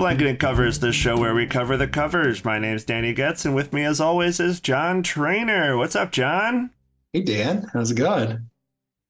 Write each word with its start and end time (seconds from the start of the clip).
Blanketing 0.00 0.38
Covers, 0.38 0.78
the 0.78 0.92
show 0.92 1.18
where 1.18 1.34
we 1.34 1.46
cover 1.46 1.76
the 1.76 1.86
covers. 1.86 2.42
My 2.42 2.58
name's 2.58 2.86
Danny 2.86 3.12
Getz, 3.12 3.44
and 3.44 3.54
with 3.54 3.74
me, 3.74 3.84
as 3.84 4.00
always, 4.00 4.40
is 4.40 4.58
Jon 4.58 5.02
Trainer. 5.02 5.76
What's 5.76 5.94
up, 5.94 6.10
Jon? 6.10 6.70
Hey, 7.12 7.20
Dan. 7.20 7.68
How's 7.74 7.90
it 7.90 7.96
going? 7.96 8.48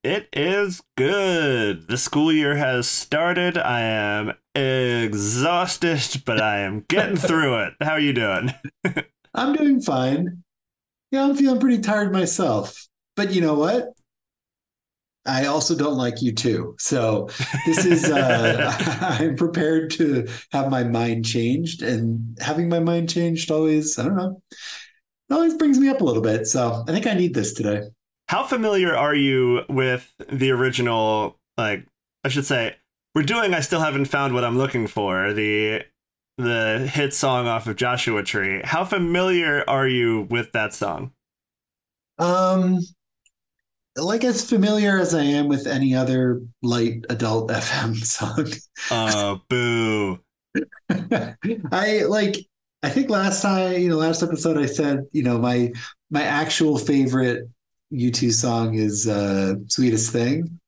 It 0.02 0.28
is 0.32 0.82
good. 0.96 1.86
The 1.86 1.96
school 1.96 2.32
year 2.32 2.56
has 2.56 2.88
started. 2.88 3.56
I 3.56 3.82
am 3.82 4.32
exhausted, 4.56 6.24
but 6.26 6.40
I 6.40 6.58
am 6.58 6.84
getting 6.88 7.16
through 7.16 7.66
it. 7.66 7.74
How 7.80 7.92
are 7.92 8.00
you 8.00 8.12
doing? 8.12 8.52
I'm 9.32 9.54
doing 9.54 9.80
fine. 9.80 10.42
Yeah, 11.12 11.22
I'm 11.22 11.36
feeling 11.36 11.60
pretty 11.60 11.82
tired 11.82 12.12
myself. 12.12 12.88
But 13.14 13.30
you 13.30 13.40
know 13.40 13.54
what? 13.54 13.92
I 15.26 15.46
also 15.46 15.76
don't 15.76 15.96
like 15.96 16.16
U2. 16.16 16.80
So 16.80 17.28
this 17.66 17.84
is 17.84 18.04
uh 18.10 18.74
I'm 19.20 19.36
prepared 19.36 19.90
to 19.92 20.26
have 20.52 20.70
my 20.70 20.84
mind 20.84 21.24
changed 21.24 21.82
and 21.82 22.38
having 22.40 22.68
my 22.68 22.80
mind 22.80 23.10
changed 23.10 23.50
always, 23.50 23.98
I 23.98 24.04
don't 24.04 24.16
know. 24.16 24.42
It 25.28 25.34
always 25.34 25.54
brings 25.54 25.78
me 25.78 25.88
up 25.88 26.00
a 26.00 26.04
little 26.04 26.22
bit. 26.22 26.46
So 26.46 26.84
I 26.88 26.92
think 26.92 27.06
I 27.06 27.14
need 27.14 27.34
this 27.34 27.52
today. 27.52 27.82
How 28.28 28.44
familiar 28.44 28.96
are 28.96 29.14
you 29.14 29.62
with 29.68 30.12
the 30.28 30.50
original 30.52 31.38
like 31.58 31.86
I 32.24 32.28
should 32.28 32.46
say 32.46 32.76
we're 33.14 33.22
doing 33.22 33.52
I 33.54 33.60
still 33.60 33.80
haven't 33.80 34.06
found 34.06 34.34
what 34.34 34.44
I'm 34.44 34.56
looking 34.56 34.86
for, 34.86 35.32
the 35.32 35.84
the 36.38 36.90
hit 36.90 37.12
song 37.12 37.46
off 37.46 37.66
of 37.66 37.76
Joshua 37.76 38.22
Tree. 38.22 38.62
How 38.64 38.84
familiar 38.84 39.62
are 39.68 39.86
you 39.86 40.26
with 40.30 40.52
that 40.52 40.72
song? 40.72 41.12
Um 42.18 42.78
like 43.96 44.24
as 44.24 44.48
familiar 44.48 44.98
as 44.98 45.14
I 45.14 45.22
am 45.22 45.48
with 45.48 45.66
any 45.66 45.94
other 45.94 46.42
light 46.62 47.04
adult 47.08 47.50
FM 47.50 47.96
song. 47.96 48.46
Uh, 48.90 49.36
boo. 49.48 50.18
I 51.72 52.02
like. 52.04 52.36
I 52.82 52.88
think 52.88 53.10
last 53.10 53.42
time, 53.42 53.74
you 53.74 53.90
know, 53.90 53.96
last 53.96 54.22
episode, 54.22 54.56
I 54.56 54.64
said, 54.64 55.04
you 55.12 55.22
know, 55.22 55.38
my 55.38 55.70
my 56.10 56.22
actual 56.22 56.78
favorite 56.78 57.46
U2 57.92 58.32
song 58.32 58.74
is 58.74 59.06
uh, 59.06 59.54
"Sweetest 59.68 60.12
Thing." 60.12 60.60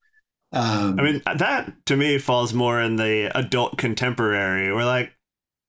Um, 0.52 1.00
I 1.00 1.02
mean, 1.02 1.22
that 1.24 1.72
to 1.86 1.96
me 1.96 2.18
falls 2.18 2.52
more 2.52 2.80
in 2.80 2.96
the 2.96 3.36
adult 3.36 3.78
contemporary, 3.78 4.72
where 4.72 4.84
like 4.84 5.12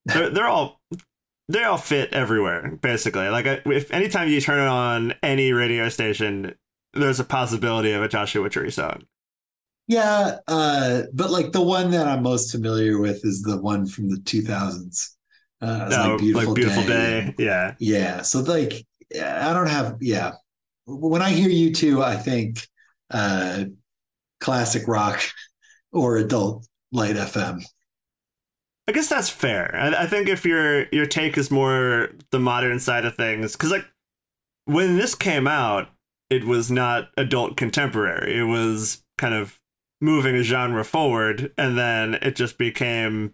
they're 0.05 0.29
they're 0.29 0.47
all 0.47 0.81
they 1.47 1.63
all 1.63 1.77
fit 1.77 2.13
everywhere 2.13 2.77
basically. 2.81 3.29
Like 3.29 3.45
if 3.65 3.91
anytime 3.91 4.27
you 4.27 4.41
turn 4.41 4.67
on 4.67 5.13
any 5.23 5.53
radio 5.53 5.89
station, 5.89 6.55
there's 6.93 7.19
a 7.19 7.23
possibility 7.23 7.91
of 7.91 8.01
a 8.01 8.07
Joshua 8.07 8.49
Tree 8.49 8.71
song. 8.71 9.03
Yeah, 9.87 10.37
uh, 10.47 11.03
but 11.13 11.31
like 11.31 11.51
the 11.51 11.61
one 11.61 11.91
that 11.91 12.07
I'm 12.07 12.23
most 12.23 12.51
familiar 12.51 12.99
with 12.99 13.25
is 13.25 13.41
the 13.41 13.61
one 13.61 13.85
from 13.85 14.09
the 14.09 14.17
2000s. 14.17 15.09
Uh, 15.61 15.87
no, 15.89 16.09
like 16.09 16.19
beautiful, 16.19 16.47
like 16.47 16.55
beautiful 16.55 16.83
day. 16.83 17.33
day. 17.37 17.43
Yeah, 17.43 17.75
yeah. 17.79 18.21
So 18.21 18.39
like, 18.41 18.85
I 19.13 19.53
don't 19.53 19.69
have. 19.69 19.97
Yeah, 20.01 20.31
when 20.85 21.21
I 21.21 21.29
hear 21.31 21.49
U2, 21.49 22.03
I 22.03 22.15
think 22.15 22.67
uh, 23.11 23.65
classic 24.39 24.87
rock 24.87 25.21
or 25.91 26.17
adult 26.17 26.67
light 26.91 27.15
FM. 27.15 27.63
I 28.87 28.91
guess 28.91 29.07
that's 29.07 29.29
fair. 29.29 29.75
I, 29.75 30.03
I 30.03 30.07
think 30.07 30.27
if 30.27 30.45
your 30.45 30.87
your 30.89 31.05
take 31.05 31.37
is 31.37 31.49
more 31.49 32.09
the 32.31 32.39
modern 32.39 32.79
side 32.79 33.05
of 33.05 33.15
things, 33.15 33.53
because 33.53 33.71
like 33.71 33.85
when 34.65 34.97
this 34.97 35.15
came 35.15 35.47
out, 35.47 35.89
it 36.33 36.45
was 36.45 36.71
not 36.71 37.09
adult 37.15 37.57
contemporary. 37.57 38.39
It 38.39 38.45
was 38.45 39.03
kind 39.19 39.35
of 39.35 39.59
moving 40.01 40.35
a 40.35 40.41
genre 40.41 40.83
forward, 40.83 41.53
and 41.57 41.77
then 41.77 42.15
it 42.15 42.35
just 42.35 42.57
became 42.57 43.33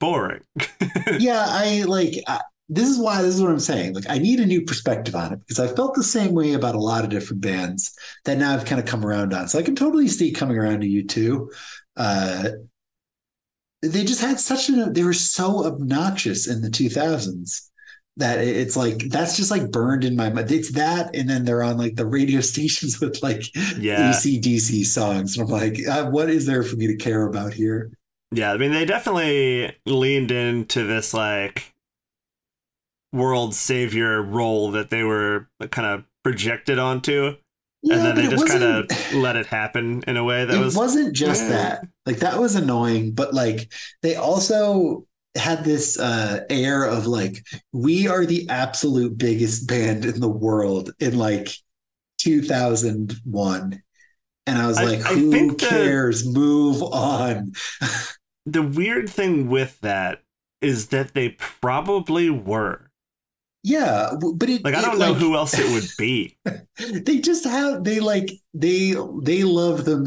boring. 0.00 0.42
yeah, 1.18 1.44
I 1.46 1.84
like. 1.86 2.14
I, 2.26 2.40
this 2.68 2.88
is 2.88 2.98
why 2.98 3.22
this 3.22 3.34
is 3.34 3.42
what 3.42 3.50
I'm 3.50 3.60
saying. 3.60 3.94
Like, 3.94 4.08
I 4.08 4.18
need 4.18 4.40
a 4.40 4.46
new 4.46 4.62
perspective 4.62 5.14
on 5.14 5.32
it 5.32 5.38
because 5.40 5.60
I 5.60 5.68
felt 5.68 5.94
the 5.94 6.02
same 6.02 6.32
way 6.32 6.54
about 6.54 6.74
a 6.74 6.80
lot 6.80 7.04
of 7.04 7.10
different 7.10 7.42
bands 7.42 7.94
that 8.24 8.38
now 8.38 8.54
I've 8.54 8.64
kind 8.64 8.80
of 8.80 8.86
come 8.86 9.04
around 9.04 9.32
on. 9.32 9.48
So 9.48 9.58
I 9.58 9.62
can 9.62 9.76
totally 9.76 10.08
see 10.08 10.32
coming 10.32 10.58
around 10.58 10.80
to 10.80 10.86
U2. 10.86 11.46
Uh, 11.96 12.48
they 13.82 14.02
just 14.02 14.22
had 14.22 14.40
such 14.40 14.68
an. 14.68 14.92
They 14.92 15.04
were 15.04 15.12
so 15.12 15.66
obnoxious 15.66 16.48
in 16.48 16.62
the 16.62 16.70
2000s 16.70 17.68
that 18.16 18.38
it's 18.38 18.76
like 18.76 18.98
that's 19.10 19.36
just 19.36 19.50
like 19.50 19.70
burned 19.70 20.04
in 20.04 20.14
my 20.14 20.30
mind. 20.30 20.50
It's 20.50 20.72
that, 20.72 21.14
and 21.14 21.28
then 21.28 21.44
they're 21.44 21.62
on 21.62 21.78
like 21.78 21.96
the 21.96 22.06
radio 22.06 22.40
stations 22.52 23.00
with 23.00 23.22
like 23.22 23.54
yeah. 23.78 24.12
ACDC 24.12 24.84
songs, 24.86 25.36
and 25.36 25.46
I'm 25.46 25.52
like, 25.52 25.78
uh, 25.88 26.10
what 26.10 26.30
is 26.30 26.46
there 26.46 26.62
for 26.62 26.76
me 26.76 26.86
to 26.86 26.96
care 26.96 27.26
about 27.26 27.52
here? 27.52 27.90
Yeah, 28.30 28.52
I 28.52 28.56
mean, 28.56 28.72
they 28.72 28.84
definitely 28.84 29.76
leaned 29.86 30.30
into 30.30 30.84
this 30.84 31.14
like 31.14 31.72
world 33.12 33.54
savior 33.54 34.20
role 34.22 34.72
that 34.72 34.90
they 34.90 35.04
were 35.04 35.48
kind 35.70 35.86
of 35.86 36.04
projected 36.22 36.78
onto. 36.78 37.36
Yeah, 37.82 37.96
and 37.96 38.04
then 38.04 38.16
they 38.16 38.28
just 38.28 38.48
kind 38.48 38.64
of 38.64 38.86
let 39.14 39.36
it 39.36 39.46
happen 39.46 40.02
in 40.06 40.16
a 40.16 40.24
way 40.24 40.44
that 40.44 40.54
it 40.54 40.58
was 40.58 40.76
wasn't 40.76 41.14
just 41.14 41.42
yeah. 41.42 41.48
that. 41.48 41.88
Like 42.06 42.18
that 42.18 42.40
was 42.40 42.54
annoying, 42.54 43.12
but 43.12 43.34
like 43.34 43.72
they 44.02 44.16
also 44.16 45.06
had 45.36 45.64
this 45.64 45.98
uh, 45.98 46.40
air 46.48 46.84
of 46.84 47.06
like 47.06 47.44
we 47.72 48.06
are 48.06 48.24
the 48.24 48.48
absolute 48.48 49.18
biggest 49.18 49.66
band 49.68 50.04
in 50.04 50.20
the 50.20 50.28
world 50.28 50.92
in 51.00 51.18
like 51.18 51.48
2001 52.18 53.82
and 54.46 54.58
i 54.58 54.66
was 54.66 54.78
I, 54.78 54.84
like 54.84 55.00
who 55.00 55.54
cares? 55.56 56.26
Move 56.26 56.82
on. 56.82 57.52
The 58.46 58.60
weird 58.60 59.08
thing 59.08 59.48
with 59.48 59.80
that 59.80 60.20
is 60.60 60.88
that 60.88 61.14
they 61.14 61.30
probably 61.30 62.28
were. 62.28 62.90
Yeah 63.62 64.10
but 64.20 64.50
it, 64.50 64.62
like 64.62 64.74
i 64.74 64.82
don't 64.82 64.96
it, 64.96 64.98
know 64.98 65.12
like, 65.12 65.20
who 65.20 65.34
else 65.34 65.58
it 65.58 65.72
would 65.72 65.90
be. 65.96 66.36
They 66.78 67.20
just 67.20 67.44
have 67.44 67.84
they 67.84 68.00
like 68.00 68.30
they 68.52 68.94
they 69.22 69.44
love 69.44 69.86
them 69.86 70.04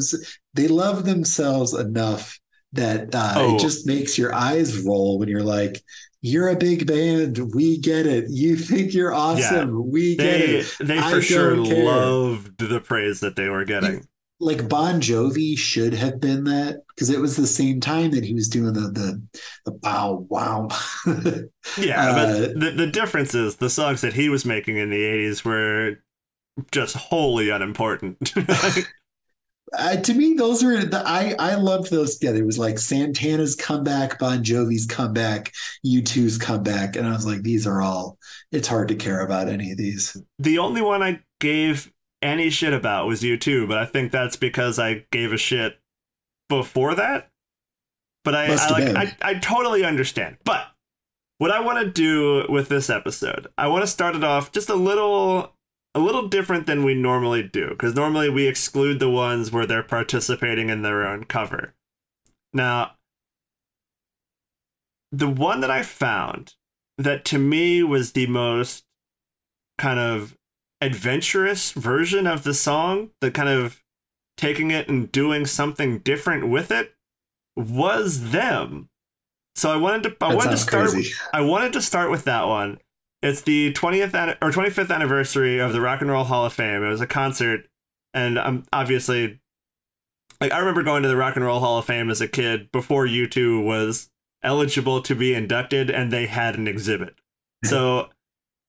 they 0.54 0.68
love 0.68 1.06
themselves 1.06 1.74
enough 1.74 2.40
that 2.74 3.14
uh, 3.16 3.34
oh. 3.38 3.56
it 3.56 3.60
just 3.60 3.88
makes 3.88 4.18
your 4.18 4.34
eyes 4.34 4.82
roll 4.84 5.20
when 5.20 5.30
you're 5.30 5.44
like, 5.44 5.82
you're 6.22 6.50
a 6.50 6.56
big 6.56 6.88
band. 6.88 7.40
We 7.54 7.78
get 7.78 8.06
it. 8.06 8.26
You 8.30 8.56
think 8.56 8.94
you're 8.94 9.14
awesome. 9.14 9.70
Yeah, 9.70 9.76
we 9.76 10.16
get 10.16 10.40
they, 10.40 10.46
it. 10.58 10.76
They 10.80 11.02
for 11.02 11.22
sure 11.22 11.56
loved 11.56 12.58
the 12.58 12.82
praise 12.82 13.20
that 13.22 13.36
they 13.36 13.50
were 13.50 13.66
getting. 13.66 14.06
Like 14.40 14.70
Bon 14.70 15.02
Jovi 15.02 15.58
should 15.58 15.94
have 15.94 16.20
been 16.20 16.44
that 16.44 16.84
because 16.90 17.10
it 17.10 17.20
was 17.20 17.36
the 17.36 17.48
same 17.48 17.80
time 17.80 18.12
that 18.12 18.24
he 18.24 18.36
was 18.36 18.48
doing 18.48 18.74
the 18.74 18.82
the, 18.82 19.22
the 19.66 19.72
bow 19.72 20.28
wow. 20.30 20.68
yeah, 21.78 22.12
uh, 22.12 22.14
but 22.14 22.60
the, 22.60 22.72
the 22.72 22.88
difference 22.88 23.34
is 23.34 23.56
the 23.56 23.70
songs 23.70 24.02
that 24.02 24.14
he 24.14 24.30
was 24.30 24.46
making 24.46 24.78
in 24.78 24.92
the 24.92 25.02
80s 25.02 25.44
were 25.44 25.96
just 26.72 26.96
wholly 26.96 27.50
unimportant. 27.50 28.34
Uh, 29.78 29.98
to 29.98 30.14
me, 30.14 30.34
those 30.34 30.64
are 30.64 30.86
the 30.86 31.04
I 31.06 31.36
I 31.40 31.56
loved 31.56 31.92
those 31.92 32.18
together. 32.18 32.40
It 32.40 32.46
was 32.46 32.60
like 32.60 32.80
Santana's 32.80 33.56
comeback, 33.56 34.18
Bon 34.18 34.44
Jovi's 34.44 34.86
comeback, 34.86 35.54
U2's 35.86 36.38
comeback, 36.38 36.96
and 36.96 37.06
I 37.06 37.12
was 37.12 37.26
like, 37.26 37.42
these 37.42 37.68
are 37.68 37.82
all. 37.82 38.18
It's 38.52 38.68
hard 38.68 38.88
to 38.90 38.96
care 38.96 39.22
about 39.22 39.50
any 39.50 39.72
of 39.72 39.78
these. 39.78 40.16
The 40.40 40.60
only 40.60 40.82
one 40.82 41.04
I 41.04 41.22
gave 41.42 41.92
any 42.22 42.50
shit 42.50 42.74
about 42.74 43.08
was 43.08 43.22
U2, 43.22 43.68
but 43.68 43.78
I 43.78 43.86
think 43.86 44.12
that's 44.12 44.38
because 44.38 44.80
I 44.80 45.06
gave 45.12 45.34
a 45.34 45.38
shit 45.38 45.80
before 46.48 46.96
that. 46.96 47.30
But 48.24 48.36
I 48.36 48.46
I, 48.46 48.70
like, 48.70 48.96
I, 48.96 49.18
I 49.22 49.34
totally 49.36 49.84
understand. 49.84 50.38
But 50.44 50.66
what 51.38 51.52
I 51.52 51.60
want 51.60 51.80
to 51.80 51.92
do 51.92 52.46
with 52.50 52.70
this 52.70 52.90
episode, 52.90 53.48
I 53.58 53.68
want 53.68 53.84
to 53.84 53.88
start 53.88 54.16
it 54.16 54.24
off 54.24 54.52
just 54.52 54.70
a 54.70 54.76
little 54.76 55.54
a 55.98 56.00
little 56.00 56.28
different 56.28 56.68
than 56.68 56.84
we 56.84 56.94
normally 56.94 57.42
do 57.42 57.70
because 57.70 57.96
normally 57.96 58.30
we 58.30 58.46
exclude 58.46 59.00
the 59.00 59.10
ones 59.10 59.52
where 59.52 59.66
they're 59.66 59.82
participating 59.82 60.70
in 60.70 60.84
their 60.84 61.08
own 61.08 61.24
cover. 61.24 61.74
Now, 62.54 62.92
the 65.12 65.28
one 65.28 65.60
that 65.62 65.72
I 65.72 65.82
found 65.82 66.54
that 67.00 67.26
to 67.26 67.40
me 67.40 67.82
was 67.82 68.12
the 68.12 68.28
most 68.28 68.86
kind 69.80 69.98
of 70.00 70.38
adventurous 70.82 71.72
version 71.72 72.28
of 72.28 72.44
the 72.44 72.54
song, 72.54 73.10
the 73.20 73.32
kind 73.32 73.50
of 73.50 73.82
taking 74.38 74.70
it 74.70 74.88
and 74.88 75.12
doing 75.12 75.48
something 75.48 75.98
different 76.00 76.48
with 76.48 76.70
it 76.70 76.94
was 77.56 78.30
them. 78.30 78.90
So 79.56 79.72
I 79.72 79.78
wanted 79.78 80.04
to 80.04 80.16
I 80.22 80.30
that 80.30 80.38
wanted 80.38 80.52
to 80.52 80.58
start 80.58 80.90
crazy. 80.92 81.16
I 81.34 81.42
wanted 81.42 81.74
to 81.74 81.82
start 81.82 82.12
with 82.12 82.26
that 82.26 82.48
one 82.48 82.78
it's 83.22 83.42
the 83.42 83.74
20th 83.74 84.38
or 84.42 84.52
25th 84.52 84.94
anniversary 84.94 85.60
of 85.60 85.74
the 85.74 85.82
Rock 85.82 86.02
and 86.02 86.12
Roll 86.12 86.24
Hall 86.24 86.46
of 86.46 86.54
Fame. 86.54 86.84
It 86.84 86.90
was 86.90 87.02
a 87.02 87.08
concert, 87.08 87.68
and 88.14 88.38
I'm 88.40 88.66
obviously 88.72 89.40
like 90.40 90.52
I 90.52 90.60
remember 90.60 90.84
going 90.84 91.04
to 91.04 91.10
the 91.10 91.16
Rock 91.16 91.36
and 91.36 91.46
Roll 91.46 91.60
Hall 91.60 91.80
of 91.80 91.86
Fame 91.86 92.10
as 92.10 92.22
a 92.22 92.28
kid 92.28 92.72
before 92.72 93.08
U2 93.08 93.64
was 93.64 94.10
eligible 94.44 95.02
to 95.02 95.16
be 95.16 95.34
inducted, 95.34 95.90
and 95.90 96.12
they 96.12 96.28
had 96.28 96.56
an 96.56 96.68
exhibit. 96.68 97.16
So, 97.66 98.10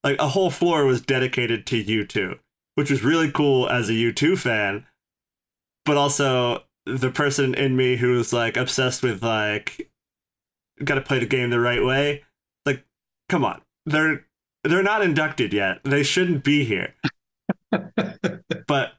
like 0.03 0.19
a 0.19 0.29
whole 0.29 0.51
floor 0.51 0.87
was 0.87 1.03
dedicated 1.03 1.67
to 1.67 1.85
U2, 1.85 2.39
which 2.75 2.91
was 2.91 3.05
really 3.05 3.31
cool 3.31 3.69
as 3.69 3.91
a 3.91 3.93
U2 3.93 4.39
fan, 4.39 4.87
but 5.85 5.99
also 5.99 6.65
the 6.87 7.11
person 7.11 7.55
in 7.55 7.77
me 7.77 7.97
who 7.97 8.13
was 8.13 8.33
like 8.33 8.57
obsessed 8.57 9.03
with 9.03 9.23
like 9.23 9.91
got 10.83 10.95
to 10.95 11.03
play 11.03 11.19
the 11.19 11.27
game 11.27 11.51
the 11.51 11.61
right 11.61 11.85
way. 11.85 12.25
Like, 12.65 12.83
come 13.29 13.45
on, 13.45 13.61
they're 13.85 14.25
they're 14.65 14.83
not 14.83 15.03
inducted 15.03 15.53
yet. 15.53 15.81
They 15.85 16.03
shouldn't 16.03 16.45
be 16.45 16.65
here. 16.65 16.95
but 18.67 18.93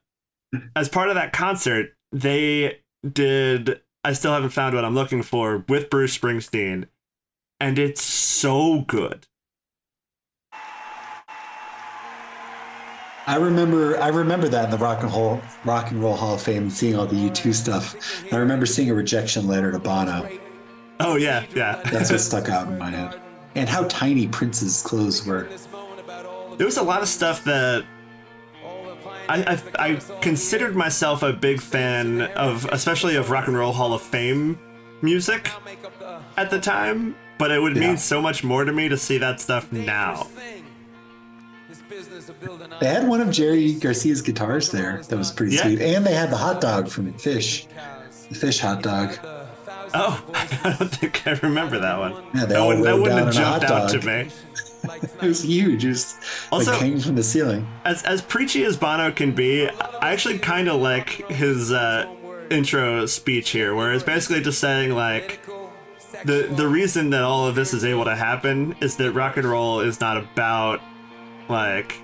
as 0.75 0.89
part 0.89 1.09
of 1.09 1.15
that 1.15 1.33
concert, 1.33 1.93
they 2.11 2.79
did. 3.09 3.81
I 4.03 4.13
still 4.13 4.33
haven't 4.33 4.51
found 4.51 4.75
what 4.75 4.85
I'm 4.85 4.95
looking 4.95 5.23
for 5.23 5.65
with 5.67 5.89
Bruce 5.89 6.17
Springsteen, 6.17 6.85
and 7.59 7.77
it's 7.77 8.01
so 8.01 8.81
good. 8.81 9.27
I 13.27 13.35
remember 13.35 13.99
I 13.99 14.07
remember 14.07 14.47
that 14.47 14.65
in 14.65 14.71
the 14.71 14.77
Rock 14.77 15.03
and 15.03 15.11
Roll 15.11 15.39
Rock 15.63 15.91
and 15.91 16.01
Roll 16.01 16.15
Hall 16.15 16.33
of 16.33 16.41
Fame, 16.41 16.63
and 16.63 16.73
seeing 16.73 16.95
all 16.95 17.05
the 17.05 17.15
U2 17.15 17.53
stuff. 17.53 18.23
I 18.33 18.37
remember 18.37 18.65
seeing 18.65 18.89
a 18.89 18.93
rejection 18.93 19.47
letter 19.47 19.71
to 19.71 19.77
Bono. 19.77 20.27
Oh 20.99 21.15
yeah, 21.15 21.45
yeah. 21.53 21.81
That's 21.91 22.09
what 22.09 22.19
stuck 22.21 22.49
out 22.49 22.67
in 22.67 22.77
my 22.79 22.89
head. 22.89 23.28
And 23.55 23.67
how 23.67 23.83
tiny 23.85 24.27
Prince's 24.27 24.81
clothes 24.83 25.25
were. 25.25 25.47
There 26.57 26.65
was 26.65 26.77
a 26.77 26.83
lot 26.83 27.01
of 27.01 27.07
stuff 27.07 27.43
that 27.45 27.85
I, 29.27 29.43
I, 29.77 29.87
I 29.89 29.95
considered 30.21 30.75
myself 30.75 31.23
a 31.23 31.33
big 31.33 31.61
fan 31.61 32.21
of, 32.21 32.65
especially 32.71 33.15
of 33.15 33.29
Rock 33.31 33.47
and 33.47 33.57
Roll 33.57 33.71
Hall 33.73 33.93
of 33.93 34.01
Fame 34.01 34.59
music 35.01 35.49
at 36.37 36.49
the 36.49 36.59
time. 36.59 37.15
But 37.37 37.51
it 37.51 37.61
would 37.61 37.75
Yeah. 37.77 37.87
mean 37.87 37.97
so 37.97 38.21
much 38.21 38.43
more 38.43 38.65
to 38.65 38.73
me 38.73 38.89
to 38.89 38.97
see 38.97 39.17
that 39.19 39.39
stuff 39.39 39.71
now. 39.71 40.27
They 42.81 42.87
had 42.87 43.07
one 43.07 43.21
of 43.21 43.31
Jerry 43.31 43.73
Garcia's 43.73 44.21
guitars 44.21 44.69
there. 44.71 45.01
That 45.07 45.17
was 45.17 45.31
pretty 45.31 45.55
Yeah. 45.55 45.63
sweet. 45.63 45.81
And 45.81 46.05
they 46.05 46.13
had 46.13 46.29
the 46.31 46.37
hot 46.37 46.59
dog 46.61 46.89
from 46.89 47.13
Phish. 47.13 47.65
The 48.29 48.35
Phish 48.35 48.59
hot 48.59 48.81
dog. 48.83 49.17
Oh, 49.93 50.23
I 50.33 50.75
don't 50.77 50.89
think 50.89 51.25
I 51.27 51.31
remember 51.43 51.79
that 51.79 51.97
one. 51.97 52.13
Yeah, 52.33 52.45
that 52.45 52.65
wouldn't, 52.65 52.85
that 52.85 52.97
wouldn't 52.97 53.19
have 53.25 53.33
jumped 53.33 53.65
out 53.65 53.89
to 53.91 54.01
me. 54.05 54.29
It 55.21 55.21
was 55.21 55.43
huge. 55.43 55.83
It 55.83 55.89
was 55.89 56.17
Also- 56.53 56.71
like 56.71 56.79
hanging 56.79 56.99
from 57.01 57.15
the 57.15 57.23
ceiling. 57.23 57.67
As 57.83 58.01
as 58.03 58.21
preachy 58.21 58.63
as 58.63 58.77
Bono 58.77 59.11
can 59.11 59.33
be, 59.33 59.67
I 59.67 60.13
actually 60.13 60.39
kind 60.39 60.69
of 60.69 60.81
like 60.81 61.27
his 61.29 61.69
uh, 61.71 62.07
intro 62.49 63.05
speech 63.05 63.49
here, 63.49 63.75
where 63.75 63.91
it's 63.93 64.05
basically 64.05 64.41
just 64.41 64.59
saying 64.59 64.91
like 64.91 65.41
the 66.23 66.47
the 66.55 66.65
reason 66.65 67.09
that 67.09 67.23
all 67.23 67.45
of 67.45 67.55
this 67.55 67.73
is 67.73 67.83
able 67.83 68.05
to 68.05 68.15
happen 68.15 68.73
is 68.79 68.95
that 68.97 69.11
rock 69.11 69.35
and 69.35 69.45
roll 69.45 69.81
is 69.81 69.99
not 69.99 70.15
about 70.15 70.79
like 71.49 71.99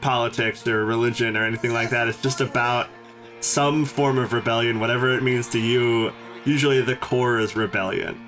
politics 0.00 0.66
or 0.66 0.84
religion 0.84 1.36
or 1.36 1.44
anything 1.44 1.72
like 1.72 1.90
that. 1.90 2.06
It's 2.06 2.22
just 2.22 2.40
about 2.40 2.88
some 3.40 3.84
form 3.84 4.18
of 4.18 4.32
rebellion, 4.32 4.78
whatever 4.78 5.12
it 5.16 5.24
means 5.24 5.48
to 5.48 5.58
you. 5.58 6.12
Usually, 6.44 6.80
the 6.80 6.96
core 6.96 7.38
is 7.38 7.54
rebellion. 7.54 8.20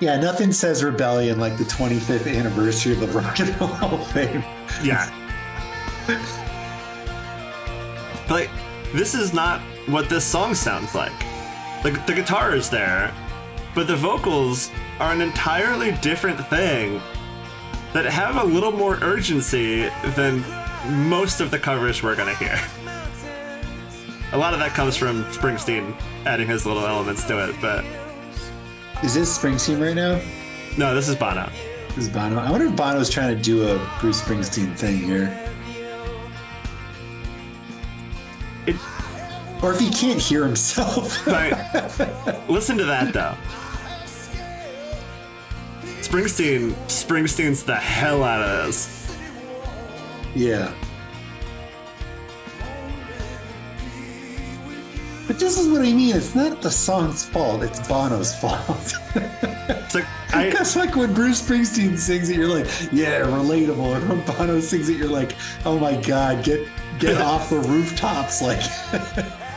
Yeah, 0.00 0.20
nothing 0.20 0.52
says 0.52 0.84
rebellion 0.84 1.40
like 1.40 1.56
the 1.56 1.64
25th 1.64 2.26
anniversary 2.26 2.92
of 2.92 3.00
the 3.00 3.06
Rock 3.08 3.40
and 3.40 3.58
Roll 3.60 3.70
Hall 3.70 4.00
of 4.00 4.06
Fame. 4.08 4.44
Yeah. 4.82 5.10
but 8.28 8.30
like, 8.30 8.50
this 8.92 9.14
is 9.14 9.32
not 9.32 9.60
what 9.86 10.08
this 10.08 10.24
song 10.24 10.54
sounds 10.54 10.94
like. 10.94 11.12
Like 11.82 12.06
the 12.06 12.12
guitar 12.12 12.54
is 12.54 12.68
there, 12.68 13.14
but 13.74 13.86
the 13.86 13.96
vocals 13.96 14.70
are 14.98 15.12
an 15.12 15.20
entirely 15.20 15.92
different 16.02 16.44
thing 16.48 17.00
that 17.92 18.04
have 18.04 18.36
a 18.36 18.44
little 18.44 18.72
more 18.72 18.98
urgency 19.00 19.88
than 20.14 20.44
most 21.08 21.40
of 21.40 21.50
the 21.50 21.58
covers 21.58 22.02
we're 22.02 22.16
gonna 22.16 22.34
hear. 22.34 22.60
A 24.32 24.38
lot 24.38 24.52
of 24.52 24.58
that 24.60 24.72
comes 24.74 24.96
from 24.96 25.24
Springsteen 25.26 25.94
adding 26.26 26.46
his 26.48 26.66
little 26.66 26.84
elements 26.86 27.24
to 27.24 27.48
it, 27.48 27.54
but 27.60 27.84
Is 29.04 29.14
this 29.14 29.36
Springsteen 29.38 29.80
right 29.80 29.94
now? 29.94 30.20
no, 30.76 30.94
this 30.94 31.08
is 31.08 31.14
Bono. 31.16 31.48
This 31.94 32.04
is 32.06 32.08
Bono. 32.10 32.38
I 32.38 32.50
wonder 32.50 32.66
if 32.66 32.76
Bono's 32.76 33.08
trying 33.08 33.34
to 33.36 33.42
do 33.42 33.68
a 33.68 33.90
Bruce 34.00 34.20
Springsteen 34.20 34.76
thing 34.76 34.98
here. 34.98 35.32
It, 38.66 38.76
Or 39.62 39.72
if 39.72 39.78
he 39.80 39.90
can't 39.90 40.20
hear 40.20 40.44
himself. 40.44 41.16
But 41.24 42.50
listen 42.50 42.76
to 42.78 42.84
that 42.84 43.12
though. 43.12 43.34
Springsteen 46.02 46.72
Springsteen's 46.88 47.62
the 47.64 47.74
hell 47.76 48.22
out 48.22 48.42
of 48.42 48.66
this. 48.66 49.16
yeah. 50.34 50.72
But 55.26 55.40
this 55.40 55.58
is 55.58 55.68
what 55.68 55.80
I 55.80 55.92
mean. 55.92 56.14
It's 56.14 56.34
not 56.34 56.62
the 56.62 56.70
song's 56.70 57.24
fault. 57.24 57.62
It's 57.62 57.86
Bono's 57.88 58.34
fault. 58.36 58.94
It's 59.14 59.94
like 59.94 60.04
I 60.34 60.50
That's 60.50 60.76
like 60.76 60.94
when 60.94 61.14
Bruce 61.14 61.42
Springsteen 61.42 61.98
sings 61.98 62.30
it, 62.30 62.36
you're 62.36 62.48
like, 62.48 62.66
yeah, 62.92 63.20
relatable. 63.20 63.96
And 63.96 64.08
when 64.08 64.20
Bono 64.24 64.60
sings 64.60 64.88
it, 64.88 64.96
you're 64.96 65.08
like, 65.08 65.34
oh 65.64 65.78
my 65.78 65.96
god, 66.00 66.44
get 66.44 66.68
get 66.98 67.20
off 67.20 67.50
the 67.50 67.58
rooftops. 67.58 68.42
Like, 68.42 68.60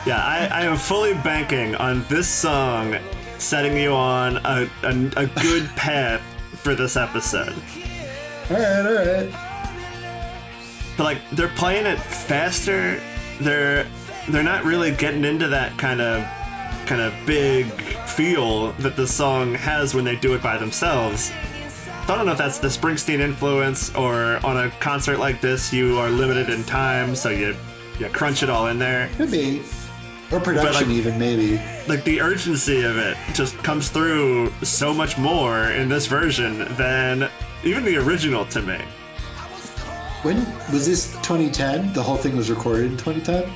yeah, 0.05 0.23
I, 0.23 0.49
I 0.51 0.61
am 0.63 0.77
fully 0.77 1.13
banking 1.15 1.75
on 1.75 2.03
this 2.09 2.27
song 2.27 2.95
setting 3.37 3.77
you 3.77 3.91
on 3.91 4.37
a, 4.37 4.69
a, 4.83 5.23
a 5.23 5.27
good 5.41 5.67
path 5.75 6.21
for 6.55 6.75
this 6.75 6.97
episode. 6.97 7.53
all 8.49 8.57
right, 8.57 8.85
all 8.85 8.93
right. 8.93 9.31
But 10.97 11.03
like 11.03 11.29
they're 11.31 11.47
playing 11.49 11.85
it 11.85 11.99
faster. 11.99 13.01
They're 13.39 13.85
they're 14.31 14.43
not 14.43 14.63
really 14.63 14.91
getting 14.91 15.25
into 15.25 15.47
that 15.47 15.77
kind 15.77 16.01
of 16.01 16.23
kind 16.85 17.01
of 17.01 17.13
big 17.25 17.67
feel 18.07 18.71
that 18.73 18.95
the 18.95 19.05
song 19.05 19.53
has 19.53 19.93
when 19.93 20.03
they 20.03 20.15
do 20.15 20.33
it 20.33 20.41
by 20.41 20.57
themselves. 20.57 21.25
So 22.07 22.13
I 22.13 22.17
don't 22.17 22.25
know 22.25 22.31
if 22.31 22.37
that's 22.39 22.57
the 22.57 22.69
Springsteen 22.69 23.19
influence 23.19 23.93
or 23.93 24.43
on 24.45 24.57
a 24.57 24.71
concert 24.79 25.19
like 25.19 25.41
this 25.41 25.71
you 25.71 25.99
are 25.99 26.09
limited 26.09 26.49
in 26.49 26.63
time, 26.63 27.15
so 27.15 27.29
you 27.29 27.55
you 27.99 28.07
crunch 28.09 28.43
it 28.43 28.49
all 28.49 28.67
in 28.67 28.79
there. 28.79 29.09
Could 29.17 29.31
be. 29.31 29.61
Or 30.31 30.39
production, 30.39 30.89
like- 30.89 30.97
even, 30.97 31.17
maybe. 31.17 31.61
Like 31.87 32.03
the 32.03 32.21
urgency 32.21 32.83
of 32.83 32.97
it 32.97 33.17
just 33.33 33.57
comes 33.57 33.89
through 33.89 34.51
so 34.63 34.93
much 34.93 35.17
more 35.17 35.71
in 35.71 35.89
this 35.89 36.05
version 36.05 36.59
than 36.75 37.29
even 37.63 37.83
the 37.83 37.97
original 37.97 38.45
to 38.45 38.61
me. 38.61 38.77
When 40.21 40.37
was 40.71 40.85
this 40.85 41.13
2010? 41.23 41.93
The 41.93 42.03
whole 42.03 42.17
thing 42.17 42.35
was 42.35 42.49
recorded 42.49 42.91
in 42.91 42.97
2010? 42.97 43.51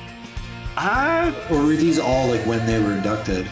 I 0.76 1.34
Or 1.50 1.62
were 1.64 1.76
these 1.76 1.98
all 1.98 2.28
like 2.28 2.44
when 2.46 2.64
they 2.66 2.78
were 2.82 2.92
inducted? 2.92 3.46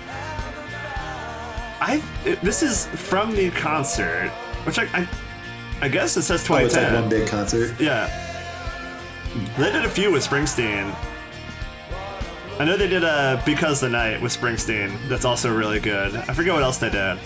I 1.81 2.02
this 2.43 2.62
is 2.62 2.87
from 2.87 3.35
the 3.35 3.50
concert, 3.50 4.31
which 4.64 4.79
I 4.79 4.85
I, 4.95 5.09
I 5.81 5.88
guess 5.88 6.17
it 6.17 6.23
says 6.23 6.49
Oh, 6.49 6.55
it's 6.57 6.75
like 6.76 6.85
2010. 6.88 7.00
one 7.00 7.09
big 7.11 7.29
concert. 7.29 7.75
yeah, 7.81 8.07
they 9.59 9.73
did 9.73 9.85
a 9.85 9.88
few 9.88 10.12
with 10.12 10.26
Springsteen. 10.29 10.95
I 12.61 12.64
know 12.64 12.76
they 12.76 12.87
did 12.88 13.02
a 13.02 13.43
"Because 13.45 13.81
the 13.81 13.88
Night" 13.88 14.21
with 14.23 14.38
Springsteen. 14.38 14.97
That's 15.09 15.25
also 15.25 15.52
really 15.52 15.81
good. 15.81 16.14
I 16.14 16.35
forget 16.35 16.52
what 16.55 16.62
else 16.62 16.79
they 16.79 16.91
did. 16.91 17.19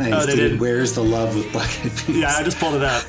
Nice, 0.00 0.12
Oh, 0.14 0.26
they 0.26 0.34
dude. 0.34 0.50
did- 0.52 0.60
Where's 0.60 0.94
the 0.94 1.04
love 1.04 1.36
with 1.36 1.52
Black 1.52 1.68
Eyed 1.84 1.92
Peas? 1.96 2.16
Yeah, 2.16 2.34
I 2.36 2.42
just 2.42 2.58
pulled 2.58 2.74
it 2.74 2.82
up. 2.82 3.04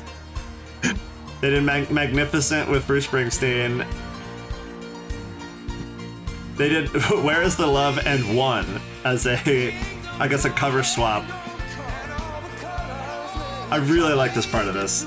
They 1.40 1.50
did 1.50 1.64
Mag- 1.64 1.90
"Magnificent" 1.90 2.68
with 2.70 2.86
Bruce 2.86 3.06
Springsteen. 3.06 3.84
They 6.56 6.68
did 6.68 6.88
"Where 7.24 7.42
Is 7.42 7.56
the 7.56 7.66
Love" 7.66 7.98
and 8.06 8.36
"One" 8.36 8.80
as 9.04 9.26
a, 9.26 9.74
I 10.20 10.28
guess, 10.28 10.44
a 10.44 10.50
cover 10.50 10.82
swap. 10.82 11.24
I 13.72 13.76
really 13.82 14.12
like 14.12 14.34
this 14.34 14.46
part 14.46 14.68
of 14.68 14.74
this. 14.74 15.06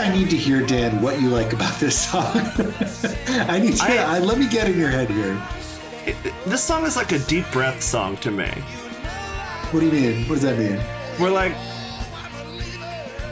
I 0.00 0.12
need 0.14 0.30
to 0.30 0.36
hear, 0.36 0.64
Dan, 0.66 1.00
what 1.02 1.20
you 1.20 1.28
like 1.28 1.52
about 1.52 1.78
this 1.78 1.98
song. 2.10 2.24
I 3.48 3.58
need 3.58 3.76
to, 3.76 3.84
I- 3.84 4.16
I, 4.16 4.18
let 4.18 4.38
me 4.38 4.48
get 4.48 4.68
in 4.68 4.78
your 4.78 4.88
head 4.90 5.10
here. 5.10 5.40
It- 6.06 6.16
it- 6.24 6.34
this 6.46 6.62
song 6.62 6.84
is 6.86 6.96
like 6.96 7.12
a 7.12 7.18
deep 7.20 7.44
breath 7.52 7.82
song 7.82 8.16
to 8.18 8.30
me. 8.30 8.48
What 9.70 9.80
do 9.80 9.86
you 9.86 9.92
mean? 9.92 10.28
What 10.28 10.36
does 10.36 10.42
that 10.42 10.58
mean? 10.58 10.80
We're 11.20 11.30
like, 11.30 11.52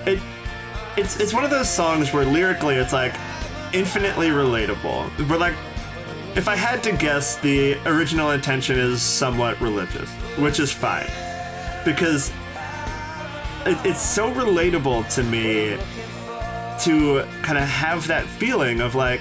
it, 0.06 0.20
it's 0.96 1.18
it's 1.20 1.32
one 1.34 1.44
of 1.44 1.50
those 1.50 1.68
songs 1.68 2.12
where 2.12 2.25
lyrically 2.25 2.76
it's 2.76 2.92
like 2.92 3.14
infinitely 3.72 4.28
relatable. 4.28 5.28
We're 5.28 5.37
like, 5.38 5.54
if 6.37 6.46
I 6.48 6.54
had 6.54 6.82
to 6.84 6.92
guess, 6.92 7.37
the 7.37 7.75
original 7.88 8.30
intention 8.32 8.78
is 8.78 9.02
somewhat 9.02 9.60
religious, 9.60 10.08
which 10.38 10.60
is 10.60 10.70
fine, 10.72 11.06
because 11.84 12.30
it, 13.66 13.76
it's 13.84 14.00
so 14.02 14.32
relatable 14.32 15.12
to 15.16 15.22
me 15.25 15.76
to 16.80 17.25
kind 17.42 17.58
of 17.58 17.64
have 17.64 18.06
that 18.06 18.26
feeling 18.26 18.80
of 18.80 18.94
like 18.94 19.20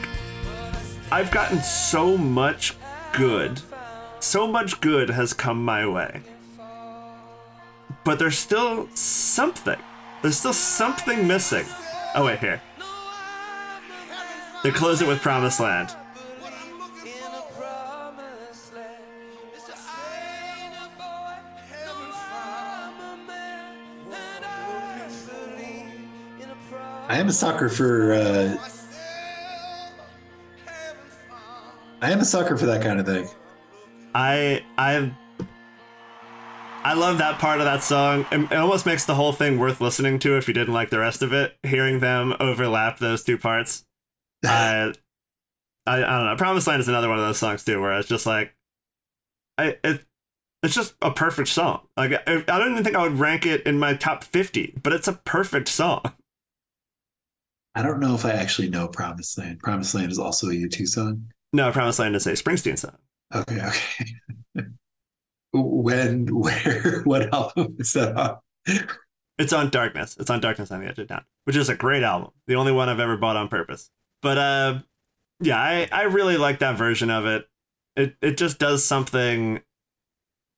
I've 1.12 1.32
gotten 1.32 1.62
so 1.62 2.18
much 2.18 2.76
good. 3.14 3.62
So 4.20 4.48
much 4.48 4.82
good 4.82 5.10
has 5.10 5.34
come 5.34 5.64
my 5.64 5.88
way. 5.88 6.22
But 8.04 8.20
there's 8.20 8.38
still 8.38 8.90
something. 8.94 9.80
There's 10.22 10.38
still 10.38 10.54
something 10.54 11.28
missing. 11.28 11.66
Oh 12.16 12.26
wait, 12.26 12.40
here. 12.40 12.62
They 14.64 14.72
close 14.72 15.02
it 15.02 15.08
with 15.08 15.22
Promised 15.22 15.60
Land. 15.60 15.96
I 27.08 27.18
am 27.20 27.30
a 27.30 27.34
sucker 27.34 27.70
for. 27.70 28.14
Uh, 28.14 28.58
I 32.02 32.12
am 32.12 32.20
a 32.20 32.26
sucker 32.26 32.58
for 32.58 32.66
that 32.66 32.84
kind 32.84 33.00
of 33.00 33.06
thing. 33.06 33.30
I 34.14 34.64
I 34.78 35.12
I 36.84 36.94
love 36.94 37.18
that 37.20 37.40
part 37.40 37.60
of 37.60 37.66
that 37.66 37.82
song. 37.84 38.26
It, 38.32 38.54
almost 38.54 38.86
makes 38.86 39.06
the 39.06 39.16
whole 39.16 39.32
thing 39.32 39.58
worth 39.58 39.80
listening 39.80 40.20
to 40.20 40.38
if 40.38 40.48
you 40.48 40.54
didn't 40.54 40.74
like 40.74 40.90
the 40.90 41.00
rest 41.00 41.22
of 41.22 41.32
it. 41.32 41.58
Hearing 41.64 42.02
them 42.02 42.36
overlap 42.40 43.00
those 43.00 43.24
two 43.24 43.38
parts. 43.38 43.86
I, 44.46 44.94
I 45.86 45.98
I 45.98 46.00
don't 46.00 46.26
know. 46.26 46.36
Promised 46.38 46.68
Land 46.68 46.82
is 46.82 46.90
another 46.90 47.08
one 47.08 47.20
of 47.20 47.26
those 47.26 47.38
songs 47.38 47.64
too, 47.64 47.82
where 47.82 47.98
it's 47.98 48.10
just 48.10 48.26
like, 48.26 48.54
I 49.58 49.78
it 49.82 50.04
it's 50.62 50.76
just 50.76 50.96
a 51.02 51.12
perfect 51.12 51.48
song. 51.48 51.88
Like 51.96 52.12
I, 52.28 52.44
I 52.48 52.60
don't 52.60 52.72
even 52.74 52.84
think 52.84 52.98
I 52.98 53.04
would 53.04 53.18
rank 53.18 53.46
it 53.46 53.66
in 53.66 53.80
my 53.80 53.94
top 53.94 54.26
fifty, 54.26 54.74
but 54.84 54.92
it's 54.92 55.08
a 55.08 55.14
perfect 55.14 55.70
song. 55.70 56.02
I 57.78 57.84
don't 57.84 58.00
know 58.00 58.16
if 58.16 58.26
I 58.26 58.32
actually 58.32 58.72
know 58.72 58.88
Promised 58.88 59.38
Land. 59.38 59.60
Promised 59.60 59.94
Land 59.94 60.12
is 60.12 60.18
also 60.18 60.48
a 60.48 60.52
U2 60.52 60.88
song. 60.88 61.28
No, 61.54 61.72
Promised 61.72 62.00
Land 62.00 62.16
is 62.16 62.26
a 62.26 62.32
Springsteen 62.32 62.76
song. 62.76 62.98
Okay, 63.36 63.62
okay. 64.56 64.66
when, 65.54 66.26
where, 66.36 67.02
what 67.04 67.32
album 67.32 67.76
is 67.78 67.94
that 67.94 68.18
on? 68.18 68.38
It's 69.38 69.54
on 69.54 69.70
Darkness. 69.70 70.18
It's 70.20 70.32
on 70.32 70.42
Darkness 70.42 70.72
on 70.72 70.82
the 70.82 70.88
Edge 70.88 70.98
of 70.98 71.08
Town, 71.08 71.24
which 71.44 71.56
is 71.56 71.70
a 71.70 71.76
great 71.76 72.02
album. 72.02 72.32
The 72.48 72.56
only 72.56 72.72
one 72.72 72.90
I've 72.90 73.00
ever 73.00 73.16
bought 73.16 73.36
on 73.36 73.48
purpose. 73.48 73.92
But 74.24 74.40
uh, 74.40 74.80
yeah, 75.40 75.60
I, 75.60 75.88
I 75.92 76.04
really 76.06 76.38
like 76.38 76.58
that 76.60 76.80
version 76.80 77.12
of 77.12 77.28
it. 77.28 77.48
It 77.96 78.16
it 78.24 78.38
just 78.38 78.58
does 78.58 78.84
something 78.84 79.62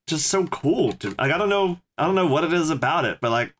just 0.07 0.27
so 0.27 0.47
cool 0.47 0.93
to 0.93 1.09
like 1.09 1.31
I 1.33 1.37
don't 1.37 1.49
know 1.49 1.79
I 1.97 2.05
don't 2.05 2.15
know 2.15 2.27
what 2.27 2.45
it 2.45 2.53
is 2.53 2.69
about 2.69 3.03
it, 3.03 3.17
but 3.19 3.31
like 3.31 3.53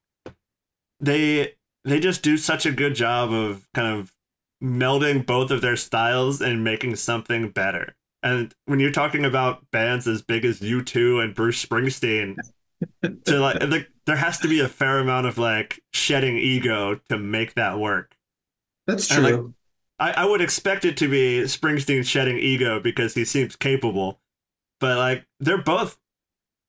they 1.02 1.56
they 1.84 2.00
just 2.00 2.22
do 2.22 2.38
such 2.38 2.66
a 2.66 2.72
good 2.72 2.96
job 2.96 3.32
of 3.32 3.68
kind 3.74 4.00
of 4.00 4.14
melding 4.64 5.26
both 5.26 5.52
of 5.52 5.62
their 5.62 5.76
styles 5.76 6.42
and 6.42 6.64
making 6.64 6.96
something 6.96 7.50
better. 7.50 7.96
And 8.22 8.54
when 8.66 8.80
you're 8.80 8.92
talking 8.92 9.24
about 9.24 9.70
bands 9.72 10.08
as 10.08 10.22
big 10.22 10.44
as 10.44 10.60
U2 10.60 11.24
and 11.24 11.34
Bruce 11.34 11.66
Springsteen, 11.66 12.36
to 13.26 13.40
like, 13.40 13.64
like 13.64 13.90
there 14.06 14.18
has 14.18 14.40
to 14.40 14.48
be 14.48 14.60
a 14.60 14.68
fair 14.68 15.00
amount 15.00 15.28
of 15.28 15.38
like 15.38 15.82
shedding 15.94 16.38
ego 16.38 17.00
to 17.10 17.18
make 17.18 17.54
that 17.56 17.80
work. 17.80 18.16
That's 18.88 19.08
true. 19.08 19.54
Like, 20.00 20.16
I, 20.18 20.24
I 20.24 20.26
would 20.26 20.42
expect 20.42 20.86
it 20.86 20.98
to 20.98 21.10
be 21.10 21.42
Springsteen 21.44 22.06
shedding 22.06 22.38
ego 22.38 22.80
because 22.80 23.14
he 23.14 23.26
seems 23.26 23.56
capable, 23.56 24.20
but 24.80 24.98
like 24.98 25.26
they're 25.40 25.62
both 25.62 25.98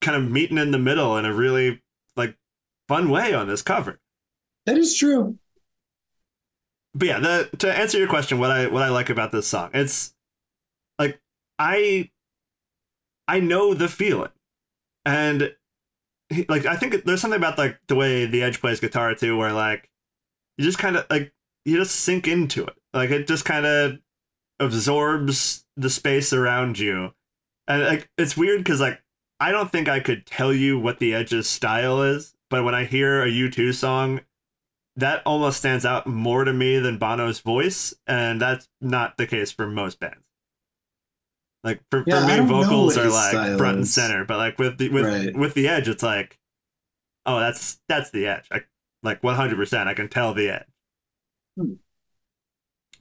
kind 0.01 0.17
of 0.17 0.29
meeting 0.29 0.57
in 0.57 0.71
the 0.71 0.79
middle 0.79 1.17
in 1.17 1.25
a 1.25 1.33
really 1.33 1.81
like 2.15 2.35
fun 2.87 3.09
way 3.09 3.33
on 3.33 3.47
this 3.47 3.61
cover. 3.61 3.99
That 4.65 4.77
is 4.77 4.95
true. 4.95 5.37
But 6.93 7.07
yeah, 7.07 7.19
the 7.19 7.49
to 7.59 7.73
answer 7.73 7.97
your 7.97 8.07
question, 8.07 8.39
what 8.39 8.51
I 8.51 8.67
what 8.67 8.83
I 8.83 8.89
like 8.89 9.09
about 9.09 9.31
this 9.31 9.47
song, 9.47 9.71
it's 9.73 10.13
like 10.99 11.21
I 11.57 12.09
I 13.27 13.39
know 13.39 13.73
the 13.73 13.87
feeling, 13.87 14.31
and 15.05 15.55
he, 16.29 16.45
like 16.49 16.65
I 16.65 16.75
think 16.75 17.03
there's 17.05 17.21
something 17.21 17.39
about 17.39 17.57
like 17.57 17.79
the 17.87 17.95
way 17.95 18.25
the 18.25 18.43
Edge 18.43 18.59
plays 18.59 18.79
guitar 18.79 19.15
too, 19.15 19.37
where 19.37 19.53
like 19.53 19.89
you 20.57 20.65
just 20.65 20.77
kind 20.77 20.97
of 20.97 21.05
like 21.09 21.33
you 21.65 21.77
just 21.77 21.95
sink 21.95 22.27
into 22.27 22.65
it, 22.65 22.75
like 22.93 23.09
it 23.09 23.27
just 23.27 23.45
kind 23.45 23.65
of 23.65 23.99
absorbs 24.59 25.65
the 25.77 25.89
space 25.89 26.33
around 26.33 26.77
you, 26.77 27.13
and 27.67 27.83
like 27.83 28.09
it's 28.17 28.35
weird 28.35 28.59
because 28.59 28.81
like 28.81 29.01
I 29.39 29.51
don't 29.51 29.71
think 29.71 29.87
I 29.87 30.01
could 30.01 30.25
tell 30.25 30.53
you 30.53 30.77
what 30.77 30.99
the 30.99 31.15
Edge's 31.15 31.47
style 31.47 32.01
is, 32.01 32.35
but 32.49 32.65
when 32.65 32.75
I 32.75 32.83
hear 32.83 33.23
a 33.23 33.27
U2 33.29 33.73
song, 33.73 34.21
that 34.97 35.21
almost 35.25 35.57
stands 35.57 35.85
out 35.85 36.05
more 36.07 36.43
to 36.43 36.53
me 36.53 36.77
than 36.79 36.97
Bono's 36.97 37.39
voice, 37.39 37.93
and 38.07 38.41
that's 38.41 38.67
not 38.81 39.17
the 39.17 39.25
case 39.27 39.51
for 39.51 39.67
most 39.67 39.99
bands. 39.99 40.17
Like 41.63 41.81
for, 41.91 42.03
Yeah, 42.07 42.21
for 42.21 42.41
me, 42.43 42.47
vocals 42.47 42.97
are 42.97 43.09
like 43.09 43.31
style 43.31 43.57
front 43.57 43.77
and 43.77 43.87
center, 43.87 44.25
but 44.25 44.37
like 44.37 44.57
with 44.59 44.77
the 44.77 44.89
with 44.89 45.05
Right. 45.05 45.35
with 45.35 45.53
the 45.53 45.67
edge, 45.67 45.87
it's 45.87 46.03
like, 46.03 46.37
oh, 47.25 47.39
that's 47.39 47.79
that's 47.87 48.09
the 48.11 48.27
edge. 48.27 48.45
I, 48.51 48.61
like 49.03 49.23
one 49.23 49.35
hundred 49.35 49.57
percent, 49.57 49.87
I 49.87 49.93
can 49.93 50.09
tell 50.09 50.33
the 50.33 50.49
edge. 50.49 50.65
Hmm. 51.57 51.73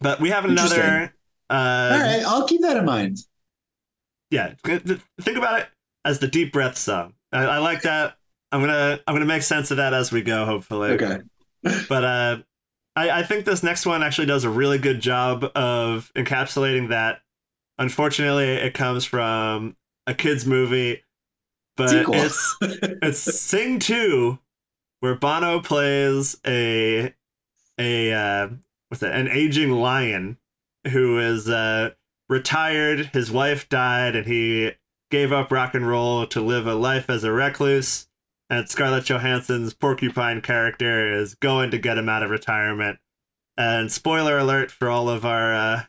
But 0.01 0.21
we 0.21 0.31
have 0.31 0.45
another. 0.45 1.15
Uh, 1.49 1.91
All 1.93 1.99
right, 2.01 2.23
I'll 2.27 2.47
keep 2.47 2.61
that 2.63 2.77
in 2.77 2.85
mind. 2.85 3.19
yeah 4.31 4.55
th- 4.65 4.85
th- 4.85 5.01
think 5.21 5.37
about 5.37 5.61
it 5.61 5.69
as 6.05 6.21
the 6.21 6.29
deep 6.29 6.53
breath 6.53 6.79
song 6.79 7.15
I, 7.33 7.43
I 7.45 7.59
like 7.59 7.83
that 7.83 8.17
i'm 8.53 8.61
gonna 8.61 9.01
i'm 9.07 9.15
gonna 9.17 9.25
make 9.27 9.43
sense 9.43 9.73
of 9.73 9.79
that 9.79 9.93
as 9.93 10.13
we 10.13 10.23
go 10.23 10.45
hopefully 10.47 10.93
Okay. 10.93 11.19
But 11.89 12.05
uh 12.05 12.39
I, 12.97 13.21
I 13.21 13.23
think 13.23 13.45
this 13.45 13.63
next 13.63 13.87
one 13.87 14.03
actually 14.03 14.27
does 14.27 14.45
a 14.45 14.51
really 14.51 14.79
good 14.79 15.01
job 15.01 15.45
of 15.55 16.11
encapsulating 16.17 16.89
that. 16.89 17.21
Unfortunately 17.79 18.49
it 18.55 18.75
comes 18.75 19.05
from 19.05 19.77
a 20.07 20.15
kids 20.15 20.45
movie 20.47 21.03
but 21.77 21.89
Sequel. 21.89 22.15
it's 22.15 22.57
it's 22.61 23.19
sing 23.19 23.79
2 23.79 24.39
where 25.01 25.15
bono 25.15 25.61
plays 25.61 26.37
a 26.47 27.15
a 27.79 28.13
uh 28.13 28.49
what's 28.89 29.01
that? 29.01 29.15
An 29.15 29.29
aging 29.29 29.71
lion 29.71 30.37
who 30.91 31.19
is 31.19 31.49
uh 31.49 31.91
retired. 32.29 33.11
His 33.13 33.31
wife 33.31 33.69
died 33.69 34.15
and 34.17 34.27
he 34.27 34.73
gave 35.11 35.33
up 35.33 35.51
rock 35.51 35.75
and 35.75 35.89
roll 35.89 36.27
to 36.27 36.41
live 36.41 36.67
a 36.67 36.75
life 36.75 37.09
as 37.11 37.25
a 37.25 37.33
recluse 37.33 38.07
and 38.51 38.69
scarlett 38.69 39.05
johansson's 39.05 39.73
porcupine 39.73 40.41
character 40.41 41.11
is 41.13 41.35
going 41.37 41.71
to 41.71 41.79
get 41.79 41.97
him 41.97 42.09
out 42.09 42.23
of 42.23 42.31
retirement 42.31 42.99
and 43.57 43.91
spoiler 43.91 44.37
alert 44.39 44.71
for 44.71 44.89
all 44.89 45.09
of 45.09 45.25
our 45.25 45.55
uh 45.55 45.83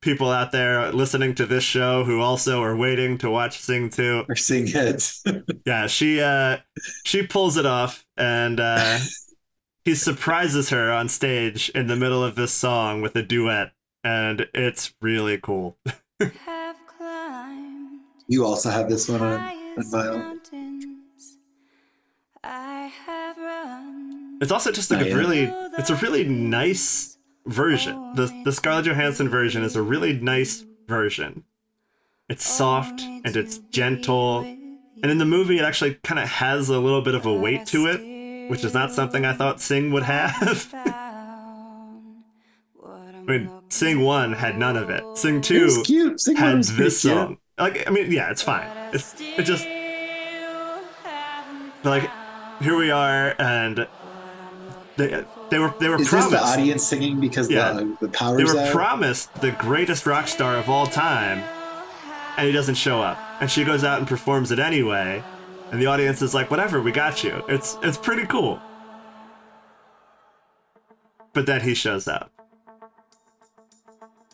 people 0.00 0.30
out 0.30 0.52
there 0.52 0.92
listening 0.92 1.34
to 1.34 1.46
this 1.46 1.64
show 1.64 2.04
who 2.04 2.20
also 2.20 2.62
are 2.62 2.76
waiting 2.76 3.18
to 3.18 3.30
watch 3.30 3.58
sing 3.58 3.90
2 3.90 4.24
or 4.28 4.36
Sing 4.36 4.66
seeing 4.66 4.84
heads. 4.84 5.24
yeah, 5.66 5.86
she 5.86 6.20
uh 6.20 6.58
she 7.04 7.26
pulls 7.26 7.56
it 7.56 7.66
off 7.66 8.06
and 8.16 8.60
uh 8.60 8.98
he 9.84 9.94
surprises 9.94 10.70
her 10.70 10.92
on 10.92 11.08
stage 11.08 11.70
in 11.70 11.86
the 11.88 11.96
middle 11.96 12.22
of 12.22 12.36
this 12.36 12.52
song 12.52 13.00
with 13.02 13.16
a 13.16 13.22
duet 13.22 13.72
and 14.04 14.46
it's 14.54 14.94
really 15.00 15.38
cool. 15.38 15.76
you 18.28 18.44
also 18.44 18.70
have 18.70 18.88
this 18.88 19.08
one 19.08 19.20
on, 19.20 19.32
on 19.32 19.40
highest 19.40 19.92
vinyl. 19.92 20.39
It's 24.40 24.50
also 24.52 24.72
just 24.72 24.90
like 24.90 25.00
Oh, 25.00 25.04
a 25.04 25.08
yeah. 25.08 25.14
really 25.14 25.42
it's 25.78 25.90
a 25.90 25.96
really 25.96 26.24
nice 26.24 27.18
version. 27.46 27.94
The 28.14 28.30
the 28.44 28.52
Scarlett 28.52 28.86
Johansson 28.86 29.28
version 29.28 29.62
is 29.62 29.76
a 29.76 29.82
really 29.82 30.14
nice 30.14 30.64
version. 30.88 31.44
It's 32.28 32.46
soft 32.48 33.00
and 33.02 33.36
it's 33.36 33.58
gentle. 33.70 34.40
And 34.40 35.10
in 35.10 35.18
the 35.18 35.24
movie 35.24 35.58
it 35.58 35.64
actually 35.64 35.94
kind 36.02 36.18
of 36.20 36.28
has 36.28 36.68
a 36.68 36.78
little 36.78 37.02
bit 37.02 37.14
of 37.14 37.26
a 37.26 37.32
weight 37.34 37.66
to 37.66 37.86
it, 37.86 38.48
which 38.50 38.64
is 38.64 38.72
not 38.74 38.92
something 38.92 39.24
I 39.24 39.32
thought 39.34 39.60
Sing 39.60 39.90
would 39.92 40.04
have. 40.04 40.72
I 42.82 43.22
mean, 43.38 43.50
Sing 43.68 44.00
1 44.00 44.32
had 44.32 44.58
none 44.58 44.76
of 44.76 44.90
it. 44.90 45.04
Sing 45.16 45.40
2 45.40 45.66
It 45.80 45.86
cute. 45.86 46.20
Sing 46.20 46.36
had 46.36 46.64
this 46.64 47.00
cute. 47.02 47.12
song. 47.12 47.38
Like, 47.58 47.86
I 47.86 47.90
mean, 47.92 48.10
yeah, 48.10 48.30
it's 48.30 48.42
fine. 48.42 48.66
It's, 48.92 49.14
it 49.20 49.42
just, 49.44 49.64
like, 51.84 52.10
here 52.60 52.76
we 52.76 52.90
are, 52.90 53.34
and 53.38 53.86
they 55.08 55.24
they 55.50 55.58
were 55.58 55.74
they 55.80 55.88
were 55.88 56.00
Is 56.00 56.10
this 56.10 56.26
the 56.28 56.40
audience 56.40 56.84
singing 56.86 57.20
because 57.20 57.50
Yeah. 57.50 57.72
the, 57.72 57.96
the 58.00 58.06
they 58.06 58.12
power's 58.12 58.52
were 58.54 58.60
out? 58.60 58.72
promised 58.72 59.34
the 59.40 59.52
greatest 59.52 60.06
rock 60.06 60.28
star 60.28 60.56
of 60.56 60.68
all 60.68 60.86
time, 60.86 61.38
and 62.36 62.46
he 62.46 62.52
doesn't 62.52 62.76
show 62.76 63.00
up, 63.02 63.18
and 63.40 63.50
she 63.50 63.64
goes 63.64 63.84
out 63.84 63.98
and 63.98 64.06
performs 64.08 64.50
it 64.52 64.58
anyway, 64.58 65.22
and 65.72 65.80
the 65.80 65.86
audience 65.86 66.22
is 66.22 66.34
like, 66.34 66.50
whatever, 66.50 66.80
we 66.80 66.92
got 66.92 67.24
you. 67.24 67.42
It's 67.48 67.76
it's 67.82 67.96
pretty 67.98 68.26
cool. 68.26 68.60
But 71.32 71.46
then 71.46 71.60
he 71.60 71.74
shows 71.74 72.08
up. 72.08 72.30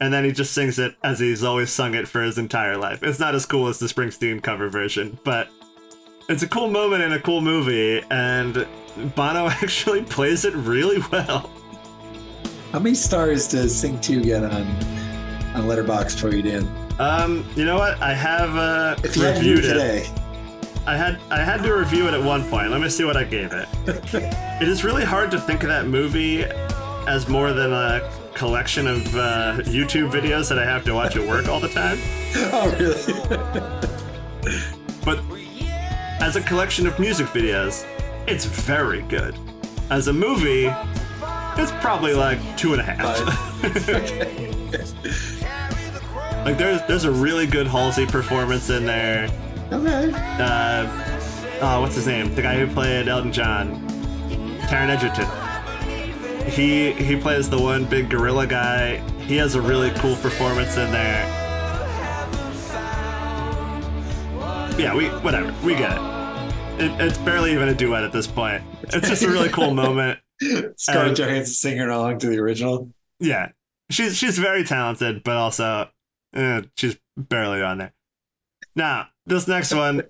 And 0.01 0.13
then 0.13 0.25
he 0.25 0.33
just 0.33 0.53
sings 0.53 0.79
it 0.79 0.95
as 1.03 1.21
he's 1.21 1.43
always 1.43 1.71
sung 1.71 1.95
it 1.95 2.07
for 2.07 2.23
his 2.23 2.37
entire 2.37 2.77
life. 2.77 3.03
It's 3.03 3.19
not 3.19 3.35
as 3.35 3.47
cool 3.47 3.67
as 3.69 3.79
the 3.79 3.87
Springsteen 3.87 4.43
cover 4.43 4.69
version, 4.69 5.19
but 5.25 5.49
it's 6.29 6.43
a 6.43 6.49
cool 6.49 6.69
moment 6.69 7.03
in 7.03 7.13
a 7.13 7.21
cool 7.21 7.41
movie, 7.41 8.03
and 8.11 8.67
Bono 9.15 9.47
actually 9.63 10.03
plays 10.03 10.45
it 10.45 10.55
really 10.55 11.01
well. 11.13 11.51
How 12.73 12.79
many 12.79 12.95
stars 12.95 13.49
does 13.49 13.75
Sing 13.75 14.01
2 14.01 14.23
get 14.25 14.45
on 14.45 14.63
on 15.55 15.65
Letterboxd 15.65 16.19
for 16.21 16.35
you, 16.35 16.43
Dan? 16.43 16.69
Um, 16.99 17.45
you 17.57 17.65
know 17.65 17.77
what? 17.77 18.01
I 18.03 18.13
have 18.15 18.57
uh, 18.57 18.97
If 19.05 19.17
you 19.17 19.23
had 19.23 19.37
reviewed 19.37 19.59
it 19.61 19.65
it. 19.65 19.73
today. 19.73 20.11
I 20.87 20.97
had 20.97 21.19
I 21.31 21.39
had 21.43 21.63
to 21.65 21.75
review 21.75 22.07
it 22.09 22.15
at 22.15 22.23
one 22.23 22.49
point. 22.49 22.71
Let 22.71 22.81
me 22.81 22.89
see 22.89 23.05
what 23.05 23.17
I 23.17 23.25
gave 23.25 23.53
it. 23.53 23.69
it 23.87 24.69
is 24.69 24.85
really 24.85 25.05
hard 25.05 25.31
to 25.33 25.41
think 25.41 25.63
of 25.63 25.69
that 25.69 25.87
movie 25.87 26.45
as 27.09 27.29
more 27.29 27.53
than 27.53 27.73
a 27.73 28.09
collection 28.35 28.87
of 28.87 29.17
uh, 29.17 29.57
YouTube 29.65 30.11
videos 30.11 30.49
that 30.49 30.59
I 30.59 30.65
have 30.65 30.85
to 30.85 30.93
watch 30.95 31.17
at 31.17 31.27
work 31.27 31.49
all 31.49 31.59
the 31.61 31.69
time, 31.69 31.99
Oh, 32.53 32.71
really? 32.79 33.03
but 35.05 35.21
as 36.21 36.37
a 36.37 36.41
collection 36.43 36.87
of 36.87 36.99
music 36.99 37.27
videos, 37.29 37.85
it's 38.27 38.45
very 38.45 39.03
good. 39.03 39.37
As 39.91 40.09
a 40.09 40.13
movie, 40.13 40.67
it's 41.57 41.73
probably 41.81 42.13
like 42.13 42.39
two 42.57 42.73
and 42.73 42.81
a 42.81 42.85
half. 42.85 43.03
like 46.45 46.59
there's 46.59 46.83
there's 46.89 47.05
a 47.05 47.13
really 47.13 47.47
good 47.47 47.67
Halsey 47.67 48.07
performance 48.07 48.69
in 48.69 48.85
there. 48.85 49.29
okay. 49.73 50.11
uh, 50.15 51.59
oh, 51.63 51.81
what's 51.81 51.95
his 51.95 52.07
name? 52.07 52.35
The 52.35 52.43
guy 52.43 52.59
who 52.59 52.73
played 52.73 53.09
Elton 53.09 53.33
John, 53.33 53.81
Taron 54.69 54.89
Egerton. 54.89 56.51
He 56.51 56.93
he 56.93 57.17
plays 57.17 57.49
the 57.49 57.61
one 57.61 57.85
big 57.85 58.11
gorilla 58.11 58.47
guy. 58.47 58.97
He 59.21 59.37
has 59.37 59.55
a 59.55 59.61
really 59.61 59.91
cool 59.93 60.17
performance 60.17 60.77
in 60.77 60.91
there. 60.91 61.25
Yeah, 64.79 64.95
we 64.95 65.07
whatever 65.09 65.55
we 65.65 65.75
get 65.75 65.93
it. 65.93 66.16
It. 66.81 67.01
It's 67.01 67.19
barely 67.19 67.53
even 67.53 67.69
a 67.69 67.75
duet 67.75 68.05
at 68.05 68.13
this 68.13 68.27
point. 68.27 68.63
It's 68.83 69.09
just 69.09 69.23
a 69.23 69.29
really 69.29 69.49
cool 69.49 69.73
moment. 69.75 70.19
Scarlett 70.77 71.09
Um, 71.11 71.15
Johansson 71.15 71.55
singing 71.55 71.89
along 71.89 72.19
to 72.21 72.27
the 72.29 72.39
original. 72.39 72.91
Yeah, 73.19 73.51
she's 73.91 74.17
she's 74.17 74.39
very 74.39 74.65
talented, 74.65 75.23
but 75.23 75.37
also 75.37 75.89
eh, 76.35 76.63
she's 76.77 76.99
barely 77.17 77.63
on 77.63 77.79
there. 77.79 77.93
Now, 78.75 79.09
this 79.25 79.49
next 79.49 79.73
one, 79.75 80.03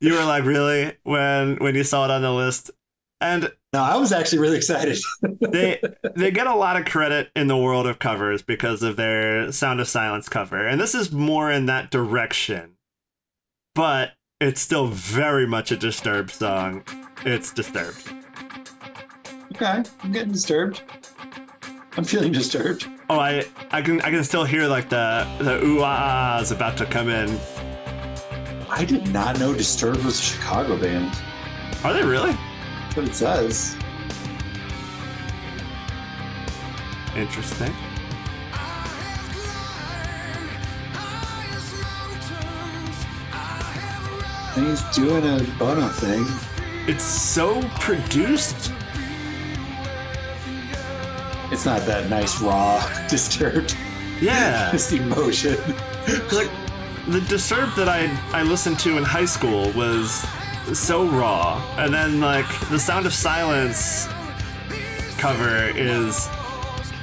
you 0.00 0.14
were 0.14 0.24
like, 0.24 0.44
really 0.44 0.96
when 1.04 1.56
when 1.56 1.74
you 1.76 1.84
saw 1.84 2.04
it 2.04 2.10
on 2.10 2.22
the 2.22 2.32
list, 2.32 2.72
and 3.20 3.52
No, 3.72 3.82
I 3.82 3.96
was 3.96 4.10
actually 4.10 4.40
really 4.40 4.56
excited. 4.56 4.98
they 5.40 5.80
they 6.16 6.32
get 6.32 6.48
a 6.48 6.54
lot 6.56 6.76
of 6.76 6.84
credit 6.84 7.30
in 7.36 7.46
the 7.46 7.56
world 7.56 7.86
of 7.86 8.00
covers 8.00 8.42
because 8.42 8.82
of 8.82 8.96
their 8.96 9.52
Sound 9.52 9.78
of 9.78 9.86
Silence 9.86 10.28
cover, 10.28 10.66
and 10.66 10.80
this 10.80 10.96
is 10.96 11.12
more 11.12 11.52
in 11.52 11.66
that 11.66 11.92
direction, 11.92 12.74
but 13.76 14.14
it's 14.40 14.60
still 14.60 14.86
very 14.86 15.46
much 15.46 15.72
a 15.72 15.76
Disturbed 15.76 16.30
song. 16.30 16.84
It's 17.24 17.52
Disturbed. 17.52 18.12
okay, 19.54 19.82
I'm 20.02 20.12
getting 20.12 20.32
disturbed. 20.32 20.82
I'm 21.96 22.04
feeling 22.04 22.30
disturbed. 22.30 22.86
Oh, 23.10 23.18
I 23.18 23.44
I 23.72 23.82
can 23.82 24.00
I 24.02 24.10
can 24.10 24.22
still 24.22 24.44
hear 24.44 24.68
like 24.68 24.88
the 24.88 25.26
the 25.40 25.64
ooh 25.64 25.80
ah 25.82 26.36
ahs 26.38 26.52
about 26.52 26.76
to 26.76 26.86
come 26.86 27.08
in. 27.08 27.36
I 28.70 28.84
did 28.84 29.08
not 29.12 29.40
know 29.40 29.52
Disturbed 29.52 30.04
was 30.04 30.20
a 30.20 30.22
Chicago 30.22 30.76
band. 30.78 31.12
Are 31.82 31.92
they 31.92 32.04
really? 32.04 32.32
That's 32.32 32.96
what 32.96 33.08
it 33.08 33.14
says. 33.14 33.76
Interesting. 37.16 37.74
And 44.56 44.66
he's 44.66 44.82
doing 44.94 45.24
a 45.24 45.42
Bono 45.58 45.88
thing. 45.88 46.24
It's 46.86 47.04
so 47.04 47.60
produced. 47.80 48.72
It's 51.50 51.64
not 51.64 51.82
that 51.86 52.08
nice, 52.10 52.40
raw, 52.40 52.82
disturbed, 53.08 53.76
Yeah. 54.20 54.70
just 54.72 54.92
emotion. 54.92 55.56
like 56.32 56.50
the 57.08 57.20
Disturbed 57.28 57.74
that 57.76 57.88
I 57.88 58.04
I 58.32 58.42
listened 58.42 58.78
to 58.80 58.98
in 58.98 59.04
high 59.04 59.24
school 59.24 59.70
was 59.72 60.26
so 60.74 61.06
raw, 61.06 61.62
and 61.78 61.92
then 61.92 62.20
like 62.20 62.46
the 62.68 62.78
Sound 62.78 63.06
of 63.06 63.14
Silence 63.14 64.06
cover 65.16 65.70
is 65.74 66.28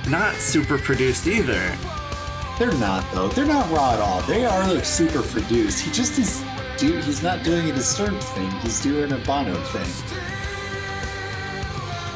not 0.08 0.36
super 0.36 0.78
produced 0.78 1.26
either. 1.28 1.76
They're 2.60 2.72
not 2.74 3.04
though. 3.14 3.30
They're 3.30 3.46
not 3.48 3.70
raw 3.72 3.94
at 3.94 4.00
all. 4.00 4.22
They 4.22 4.46
are 4.46 4.72
like 4.74 4.86
super 4.86 5.24
produced. 5.24 5.82
He 5.84 5.92
just 5.92 6.20
is. 6.20 6.44
Dude, 6.78 7.04
he's 7.06 7.24
not 7.24 7.44
doing 7.44 7.70
a 7.70 7.74
disturbed 7.74 8.22
thing. 8.22 8.52
He's 8.62 8.82
doing 8.82 9.12
a 9.12 9.18
Bono 9.18 9.56
thing. 9.66 9.82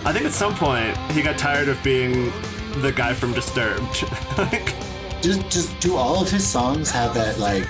I 0.06 0.13
think 0.13 0.26
at 0.26 0.32
some 0.32 0.56
point 0.56 0.98
he 1.12 1.22
got 1.22 1.38
tired 1.38 1.69
of 1.69 1.82
being 1.84 2.32
the 2.82 2.91
guy 2.91 3.13
from 3.13 3.34
Disturbed. 3.34 4.04
like, 4.38 4.74
Just, 5.22 5.50
just 5.50 5.78
do 5.82 5.98
all 5.98 6.22
of 6.22 6.32
his 6.32 6.48
songs 6.48 6.89
have 6.91 7.13
that 7.13 7.39
like 7.39 7.65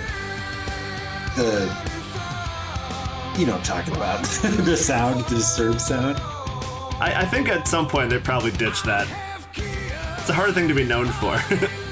the, 1.36 1.66
you 3.40 3.48
know, 3.48 3.54
what 3.54 3.62
I'm 3.62 3.64
talking 3.64 3.96
about 3.96 4.24
the 4.66 4.78
sound, 4.78 5.26
the 5.26 5.38
disturbed 5.38 5.82
sound. 5.82 6.20
I, 7.02 7.14
I 7.22 7.26
think 7.26 7.50
at 7.50 7.68
some 7.68 7.88
point 7.88 8.12
they 8.12 8.20
probably 8.20 8.52
ditched 8.52 8.86
that. 8.86 9.08
It's 9.56 10.30
a 10.30 10.34
hard 10.34 10.54
thing 10.54 10.68
to 10.68 10.76
be 10.76 10.84
known 10.84 11.08
for. 11.08 11.42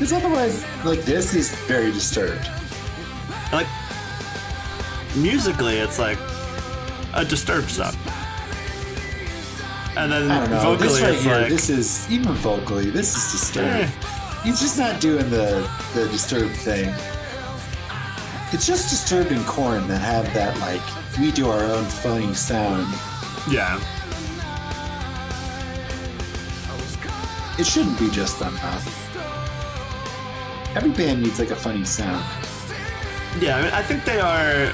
Because 0.00 0.14
otherwise, 0.14 0.64
like 0.82 1.02
this 1.02 1.34
is 1.34 1.54
very 1.66 1.92
disturbed. 1.92 2.48
like 3.52 3.66
musically, 5.14 5.76
it's 5.76 5.98
like 5.98 6.16
a 7.12 7.22
Disturbed 7.22 7.68
song, 7.68 7.94
and 9.98 10.10
then 10.10 10.30
I 10.30 10.40
don't 10.40 10.50
know. 10.50 10.60
vocally, 10.60 10.88
this 10.88 11.02
right 11.02 11.12
it's 11.12 11.22
here, 11.22 11.34
like 11.34 11.48
this 11.50 11.68
is 11.68 12.10
even 12.10 12.32
vocally, 12.32 12.88
this 12.88 13.14
is 13.14 13.40
disturbed. 13.40 13.68
eh. 13.68 13.90
He's 14.42 14.58
just 14.58 14.78
not 14.78 15.02
doing 15.02 15.28
the 15.28 15.68
the 15.92 16.08
disturbed 16.08 16.56
thing. 16.56 16.94
It's 18.54 18.66
just 18.66 18.88
disturbed 18.88 19.32
and 19.32 19.44
Korn 19.44 19.86
that 19.88 19.98
have 19.98 20.32
that 20.32 20.56
like 20.60 20.80
we 21.18 21.30
do 21.30 21.50
our 21.50 21.62
own 21.62 21.84
funny 21.84 22.32
sound. 22.32 22.86
yeah. 23.50 23.78
It 27.58 27.66
shouldn't 27.66 27.98
be 27.98 28.08
just 28.10 28.38
them 28.38 28.54
though. 28.62 28.99
Every 30.76 30.90
band 30.90 31.22
needs 31.22 31.38
like 31.40 31.50
a 31.50 31.56
funny 31.56 31.84
sound. 31.84 32.24
Yeah, 33.40 33.56
I, 33.56 33.62
mean, 33.62 33.72
I 33.72 33.82
think 33.82 34.04
they 34.04 34.20
are 34.20 34.72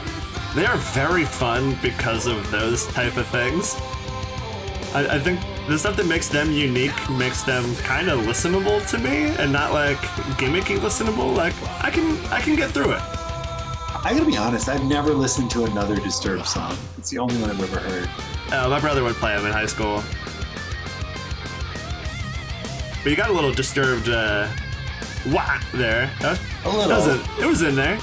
they 0.55 0.67
are 0.67 0.77
very 0.77 1.25
fun 1.25 1.77
because 1.83 2.27
of 2.27 2.51
those 2.51 2.87
type 2.89 3.17
of 3.17 3.27
things. 3.29 3.75
I, 4.95 5.17
I 5.17 5.19
think 5.19 5.41
the 5.69 5.79
stuff 5.79 5.97
that 5.97 6.07
makes 6.07 6.29
them 6.29 6.53
unique 6.53 6.95
makes 7.11 7.43
them 7.43 7.75
kind 7.77 8.09
of 8.09 8.21
listenable 8.21 8.87
to 8.91 8.99
me, 8.99 9.35
and 9.39 9.51
not 9.51 9.73
like 9.73 9.99
gimmicky 10.39 10.79
listenable. 10.79 11.35
Like 11.35 11.55
I 11.83 11.91
can 11.91 12.17
I 12.27 12.41
can 12.41 12.57
get 12.57 12.71
through 12.71 12.93
it. 12.93 13.03
I 14.05 14.13
gotta 14.13 14.27
be 14.27 14.37
honest, 14.37 14.69
I've 14.69 14.85
never 14.85 15.13
listened 15.13 15.51
to 15.53 15.65
another 15.65 15.97
Disturbed 15.97 16.47
song. 16.47 16.77
It's 16.99 17.11
the 17.11 17.19
only 17.19 17.37
one 17.41 17.51
I've 17.51 17.61
ever 17.61 17.81
heard. 17.81 18.09
Uh, 18.53 18.69
my 18.69 18.79
brother 18.79 19.03
would 19.03 19.17
play 19.17 19.35
them 19.35 19.47
in 19.47 19.53
high 19.53 19.67
school, 19.67 20.05
but 23.03 23.11
you 23.11 23.17
got 23.17 23.31
a 23.31 23.33
little 23.33 23.53
disturbed 23.53 24.09
uh, 24.09 24.47
wah 25.33 25.59
there. 25.73 26.11
That 26.21 26.41
A 26.65 26.69
little. 26.69 26.89
that 26.89 26.97
was 26.99 27.07
a- 27.07 27.43
it 27.43 27.47
was 27.47 27.63
in 27.63 27.75
there. 27.75 27.99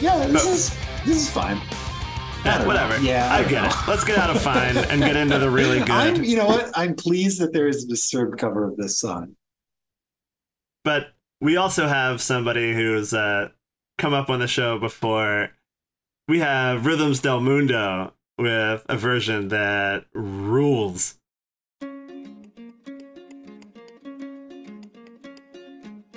Yeah, 0.00 0.26
this 0.26 0.32
But- 0.44 0.52
is 0.52 0.76
this 1.06 1.16
is 1.16 1.30
fine. 1.30 1.60
Yeah, 2.44 2.66
whatever. 2.66 2.98
know. 2.98 3.04
Yeah, 3.04 3.32
I 3.32 3.38
I 3.38 3.42
get 3.44 3.62
know. 3.62 3.68
it. 3.68 3.74
Let's 3.88 4.04
get 4.04 4.18
out 4.18 4.28
of 4.28 4.40
fine 4.42 4.76
and 4.76 5.00
get 5.00 5.16
into 5.16 5.38
the 5.38 5.48
really 5.48 5.78
good. 5.80 5.90
I'm, 5.90 6.22
you 6.24 6.36
know 6.36 6.46
what? 6.46 6.70
I'm 6.74 6.94
pleased 6.94 7.40
that 7.40 7.52
there 7.54 7.68
is 7.68 7.84
a 7.84 7.88
Disturbed 7.88 8.38
cover 8.38 8.68
of 8.68 8.76
this 8.76 8.98
song. 8.98 9.36
But 10.84 11.14
we 11.40 11.56
also 11.56 11.88
have 11.88 12.20
somebody 12.20 12.74
who's 12.74 13.14
uh, 13.14 13.48
come 13.96 14.12
up 14.12 14.28
on 14.28 14.40
the 14.40 14.46
show 14.46 14.78
before. 14.78 15.50
We 16.28 16.40
have 16.40 16.84
Rhythms 16.84 17.20
del 17.20 17.40
Mundo 17.40 18.12
with 18.38 18.84
a 18.90 18.96
version 18.96 19.48
that 19.48 20.04
rules. 20.12 21.18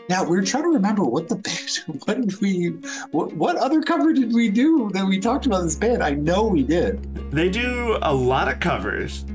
Now 0.09 0.23
we're 0.23 0.43
trying 0.43 0.63
to 0.63 0.69
remember 0.69 1.03
what 1.03 1.27
the 1.27 1.35
band, 1.35 2.01
what 2.05 2.21
did 2.21 2.39
we, 2.39 2.67
what, 3.11 3.33
what 3.33 3.57
other 3.57 3.81
cover 3.81 4.13
did 4.13 4.33
we 4.33 4.49
do 4.49 4.89
that 4.93 5.05
we 5.05 5.19
talked 5.19 5.45
about 5.45 5.63
this 5.63 5.75
band? 5.75 6.01
I 6.01 6.11
know 6.11 6.43
we 6.43 6.63
did. 6.63 7.03
They 7.31 7.49
do 7.49 7.97
a 8.01 8.13
lot 8.13 8.47
of 8.47 8.59
covers. 8.61 9.25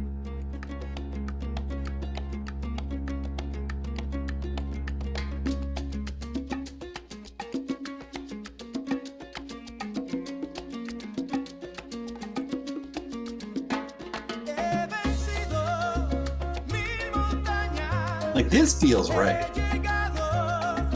Like 18.34 18.48
this 18.48 18.80
feels 18.80 19.10
right. 19.10 19.61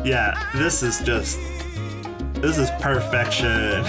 Yeah, 0.07 0.41
this 0.55 0.85
is 0.85 1.01
just. 1.01 1.37
This 2.35 2.59
is 2.59 2.71
perfection. 2.81 3.83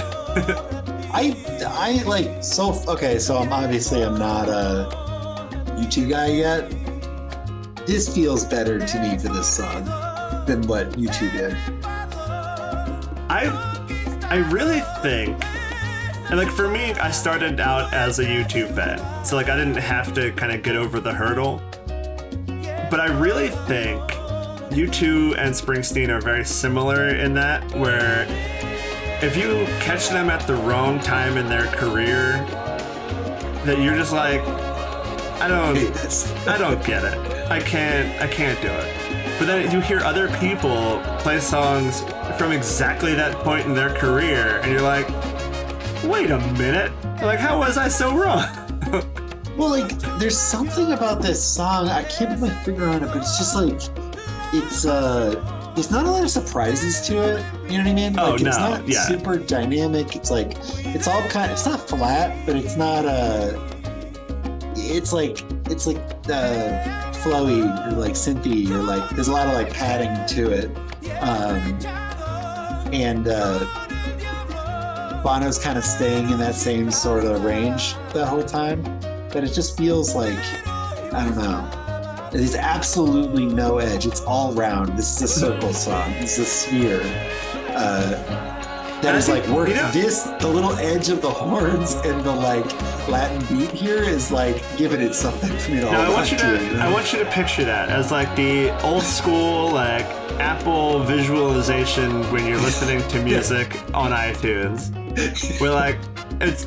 I 1.14 1.38
I 1.68 2.02
like 2.08 2.44
so 2.44 2.74
okay. 2.88 3.20
So 3.20 3.38
I'm 3.38 3.54
obviously 3.54 4.04
I'm 4.04 4.18
not 4.18 4.50
a 4.50 4.90
U2 5.78 6.10
guy 6.10 6.30
yet. 6.30 6.74
This 7.86 8.10
feels 8.10 8.46
better 8.46 8.80
to 8.80 9.00
me 9.00 9.20
for 9.20 9.28
this 9.28 9.48
song 9.48 9.86
than 10.48 10.66
what 10.66 10.90
U2 10.94 11.32
did. 11.34 11.56
I 13.30 13.52
I 14.32 14.38
really 14.50 14.82
think 15.04 15.38
and 16.32 16.40
like 16.40 16.50
for 16.50 16.68
me, 16.68 16.94
I 16.94 17.12
started 17.12 17.60
out 17.60 17.94
as 17.94 18.18
a 18.18 18.26
U2 18.26 18.76
fan. 18.76 19.24
So 19.24 19.36
like 19.36 19.50
I 19.50 19.56
didn't 19.56 19.76
have 19.76 20.16
to 20.16 20.32
kind 20.32 20.52
of 20.52 20.64
get 20.64 20.76
over 20.76 21.00
the 21.00 21.14
hurdle. 21.14 21.62
But 22.90 23.02
I 23.02 23.16
really 23.20 23.50
think 23.68 24.17
U2 24.70 25.38
and 25.38 25.54
Springsteen 25.54 26.10
are 26.10 26.22
very 26.22 26.46
similar 26.46 27.10
in 27.10 27.34
that 27.36 27.64
where 27.76 28.26
if 29.22 29.36
you 29.36 29.66
catch 29.80 30.10
them 30.10 30.30
at 30.30 30.46
the 30.46 30.56
wrong 30.56 31.00
time 31.00 31.38
in 31.38 31.48
their 31.48 31.68
career, 31.68 32.34
that 33.66 33.80
you're 33.80 33.96
just 33.96 34.14
like, 34.14 34.42
I 35.42 35.48
don't. 35.48 35.78
I 36.48 36.58
don't 36.58 36.84
get 36.86 37.04
it. 37.04 37.18
I 37.50 37.60
can't 37.60 38.22
I 38.22 38.28
can't 38.28 38.60
do 38.62 38.68
it. 38.68 39.40
But 39.40 39.46
then 39.46 39.72
you 39.72 39.80
hear 39.82 40.00
other 40.00 40.28
people 40.38 41.02
play 41.20 41.40
songs 41.40 42.02
from 42.38 42.52
exactly 42.52 43.14
that 43.16 43.36
point 43.44 43.66
in 43.66 43.74
their 43.74 43.94
career 43.96 44.60
and 44.64 44.72
you're 44.72 44.82
like, 44.82 45.08
wait 46.04 46.32
a 46.32 46.40
minute. 46.54 46.92
Like 47.22 47.40
how 47.40 47.60
was 47.60 47.78
I 47.78 47.88
so 47.88 48.16
wrong? 48.16 48.46
Well, 49.58 49.72
like, 49.72 49.90
there's 50.20 50.38
something 50.38 50.92
about 50.92 51.20
this 51.20 51.44
song. 51.44 51.88
I 51.88 52.04
can't 52.04 52.40
put 52.40 52.50
my 52.50 52.64
finger 52.64 52.90
on 52.90 53.02
it, 53.02 53.08
but 53.08 53.18
it's 53.18 53.40
just 53.40 53.56
like, 53.56 53.82
it's 54.54 54.86
uh, 54.86 55.72
there's 55.76 55.92
not 55.92 56.06
a 56.06 56.12
lot 56.12 56.24
of 56.24 56.30
surprises 56.30 57.02
to 57.08 57.18
it. 57.18 57.46
You 57.70 57.78
know 57.78 57.84
what 57.84 57.92
I 57.92 57.94
mean? 57.94 58.20
Oh, 58.20 58.32
like, 58.32 58.42
it's 58.42 58.44
no, 58.44 58.70
not 58.70 58.88
yeah. 58.88 59.06
super 59.08 59.38
dynamic. 59.38 60.16
It's 60.16 60.32
like, 60.32 60.54
it's 60.86 61.08
all 61.08 61.22
kind. 61.30 61.52
It's 61.52 61.66
not 61.66 61.88
flat, 61.88 62.46
but 62.46 62.56
it's 62.56 62.76
not 62.76 63.06
uh, 63.06 63.60
it's 64.76 65.14
like, 65.14 65.44
it's 65.70 65.88
like 65.88 65.98
uh, 66.30 66.84
flowy 67.14 67.62
or 67.88 67.92
like 67.92 68.14
synthy 68.14 68.70
or 68.70 68.84
like. 68.84 69.10
There's 69.12 69.28
a 69.28 69.34
lot 69.34 69.48
of 69.48 69.54
like 69.54 69.74
padding 69.74 70.26
to 70.36 70.52
it, 70.52 70.76
um, 71.22 71.78
and 72.94 73.28
uh, 73.28 73.60
Bono's 75.24 75.60
kind 75.60 75.78
of 75.78 75.84
staying 75.84 76.30
in 76.30 76.40
that 76.40 76.56
same 76.56 76.92
sort 76.92 77.26
of 77.26 77.44
range 77.44 77.96
the 78.14 78.26
whole 78.26 78.44
time 78.44 78.84
but 79.38 79.44
it 79.44 79.54
just 79.54 79.78
feels 79.78 80.16
like 80.16 80.40
I 81.14 81.24
don't 81.26 81.38
know. 81.38 81.87
There's 82.32 82.56
absolutely 82.56 83.46
no 83.46 83.78
edge. 83.80 84.06
It's 84.06 84.22
all 84.22 84.54
round. 84.54 84.98
This 84.98 85.16
is 85.16 85.22
a 85.24 85.28
circle 85.28 85.74
song. 85.74 86.12
This 86.20 86.38
is 86.38 86.46
a 86.48 86.50
sphere. 86.50 87.02
Uh, 87.70 88.12
that 89.02 89.14
is 89.16 89.30
like 89.30 89.44
think- 89.44 89.56
work. 89.56 89.70
you 89.70 89.76
know- 89.76 89.92
this 89.92 90.24
the 90.40 90.48
little 90.48 90.74
edge 90.80 91.10
of 91.10 91.22
the 91.22 91.30
horns 91.30 91.94
and 92.04 92.24
the 92.24 92.32
like 92.32 92.66
Latin 93.08 93.40
beat 93.56 93.70
here 93.70 94.02
is 94.04 94.32
like 94.32 94.62
giving 94.76 95.02
it 95.02 95.14
something 95.14 95.56
for 95.60 95.72
me 95.72 95.78
to 95.82 95.86
No, 95.86 95.92
hold 95.92 96.08
I 96.08 96.10
want 96.10 96.20
on 96.20 96.52
you 96.52 96.58
to. 96.58 96.70
to? 96.74 96.80
I 96.82 96.92
want 96.92 97.14
you 97.14 97.20
to 97.20 97.26
picture 97.26 97.64
that 97.64 97.90
as 97.90 98.12
like 98.12 98.36
the 98.36 98.72
old 98.84 99.04
school 99.04 99.72
like 99.72 100.06
Apple 100.40 101.00
visualization 101.04 102.24
when 102.32 102.46
you're 102.48 102.60
listening 102.60 103.08
to 103.10 103.22
music 103.24 103.80
on 103.94 104.12
iTunes. 104.12 104.90
We're 105.62 105.74
like 105.74 105.98
it's 106.42 106.66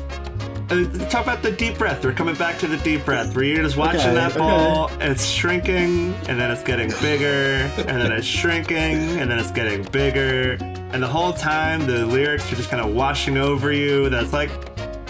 uh, 0.71 1.09
talk 1.09 1.23
about 1.23 1.41
the 1.43 1.51
deep 1.51 1.77
breath. 1.77 2.03
We're 2.03 2.13
coming 2.13 2.35
back 2.35 2.57
to 2.59 2.67
the 2.67 2.77
deep 2.77 3.03
breath 3.03 3.35
where 3.35 3.43
you're 3.43 3.61
just 3.63 3.75
watching 3.75 3.99
Okay, 3.99 4.13
that 4.13 4.37
ball 4.37 4.89
and 4.99 5.11
it's 5.11 5.25
shrinking 5.25 6.13
and 6.29 6.39
then 6.39 6.49
it's 6.49 6.63
getting 6.63 6.89
bigger 7.01 7.69
and 7.77 8.01
then 8.01 8.11
it's 8.11 8.25
shrinking 8.25 9.19
and 9.19 9.29
then 9.29 9.37
it's 9.37 9.51
getting 9.51 9.83
bigger 9.83 10.57
and 10.61 11.03
the 11.03 11.07
whole 11.07 11.33
time 11.33 11.85
the 11.85 12.05
lyrics 12.05 12.51
are 12.51 12.55
just 12.55 12.69
kind 12.69 12.81
of 12.81 12.95
washing 12.95 13.37
over 13.37 13.73
you. 13.73 14.09
That's 14.09 14.31
like 14.31 14.49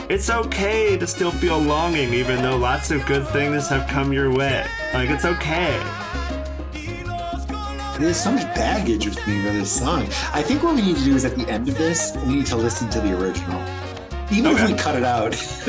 it's 0.10 0.30
okay 0.32 0.98
to 0.98 1.06
still 1.06 1.32
feel 1.32 1.60
longing 1.60 2.12
even 2.14 2.42
though 2.42 2.58
lots 2.58 2.90
of 2.90 3.06
good 3.06 3.28
things 3.28 3.68
have 3.70 3.88
come 3.88 4.12
your 4.12 4.34
way. 4.34 4.66
Like 4.94 5.10
it's 5.10 5.26
okay. 5.26 5.80
There's 8.00 8.18
so 8.20 8.32
much 8.32 8.44
baggage 8.56 9.06
with 9.06 9.28
me 9.28 9.44
for 9.44 9.52
this 9.52 9.72
song. 9.72 10.08
I 10.34 10.42
think 10.42 10.64
what 10.64 10.74
we 10.74 10.82
need 10.82 10.98
to 10.98 11.04
do 11.04 11.14
is 11.14 11.24
at 11.24 11.36
the 11.36 11.48
end 11.48 11.70
of 11.70 11.78
this, 11.78 12.18
we 12.26 12.38
need 12.38 12.48
to 12.48 12.56
listen 12.56 12.90
to 12.90 13.00
the 13.00 13.16
original. 13.16 13.62
Even 14.32 14.54
Okay. 14.54 14.64
if 14.64 14.70
we 14.72 14.76
cut 14.78 14.96
it 14.96 15.04
out. 15.04 15.34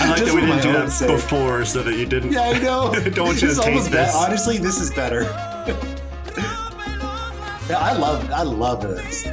I 0.00 0.08
like 0.08 0.24
that 0.24 0.32
we 0.34 0.40
didn't 0.40 0.62
do 0.62 0.72
that 0.72 0.90
sake. 0.90 1.08
before 1.08 1.64
so 1.64 1.82
that 1.82 1.94
you 1.96 2.06
didn't 2.06 2.32
Yeah, 2.32 2.42
I 2.50 2.58
know. 2.58 2.92
Don't 3.14 3.26
want 3.26 3.42
you 3.42 3.48
This 3.48 3.58
to 3.58 3.58
is 3.58 3.58
almost 3.58 3.86
taste 3.86 3.90
be- 3.90 3.96
this. 3.96 4.14
Honestly, 4.14 4.58
this 4.58 4.80
is 4.80 4.90
better. 4.92 5.22
yeah, 7.68 7.78
I 7.78 7.92
love 7.96 8.30
I 8.30 8.42
love 8.42 8.82
this. 8.82 9.24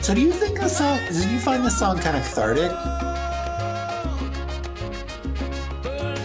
So 0.00 0.14
do 0.14 0.20
you 0.20 0.32
think 0.32 0.58
the 0.58 0.68
song 0.68 0.98
did 1.06 1.30
you 1.30 1.38
find 1.38 1.64
the 1.64 1.70
song 1.70 1.98
kind 1.98 2.16
of 2.16 2.24
cathartic? 2.24 2.72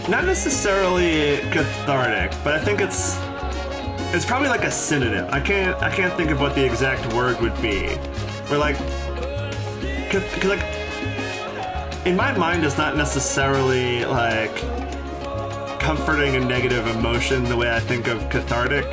not 0.08 0.24
necessarily 0.24 1.36
cathartic, 1.52 2.32
but 2.42 2.54
I 2.54 2.58
think 2.64 2.80
it's 2.80 3.18
it's 4.14 4.24
probably 4.24 4.48
like 4.48 4.64
a 4.64 4.70
synonym. 4.70 5.26
I 5.30 5.40
can't 5.40 5.76
I 5.82 5.90
can't 5.94 6.12
think 6.14 6.30
of 6.30 6.40
what 6.40 6.54
the 6.54 6.64
exact 6.64 7.12
word 7.14 7.40
would 7.40 7.54
be. 7.60 7.88
Where 8.48 8.58
like, 8.58 8.76
cause, 10.10 10.22
'cause, 10.34 10.44
like 10.44 10.62
in 12.06 12.16
my 12.16 12.32
mind, 12.36 12.64
it's 12.64 12.78
not 12.78 12.96
necessarily 12.96 14.04
like 14.04 14.54
comforting 15.78 16.36
a 16.36 16.40
negative 16.40 16.86
emotion 16.86 17.44
the 17.44 17.56
way 17.56 17.74
I 17.74 17.80
think 17.80 18.08
of 18.08 18.28
cathartic. 18.30 18.84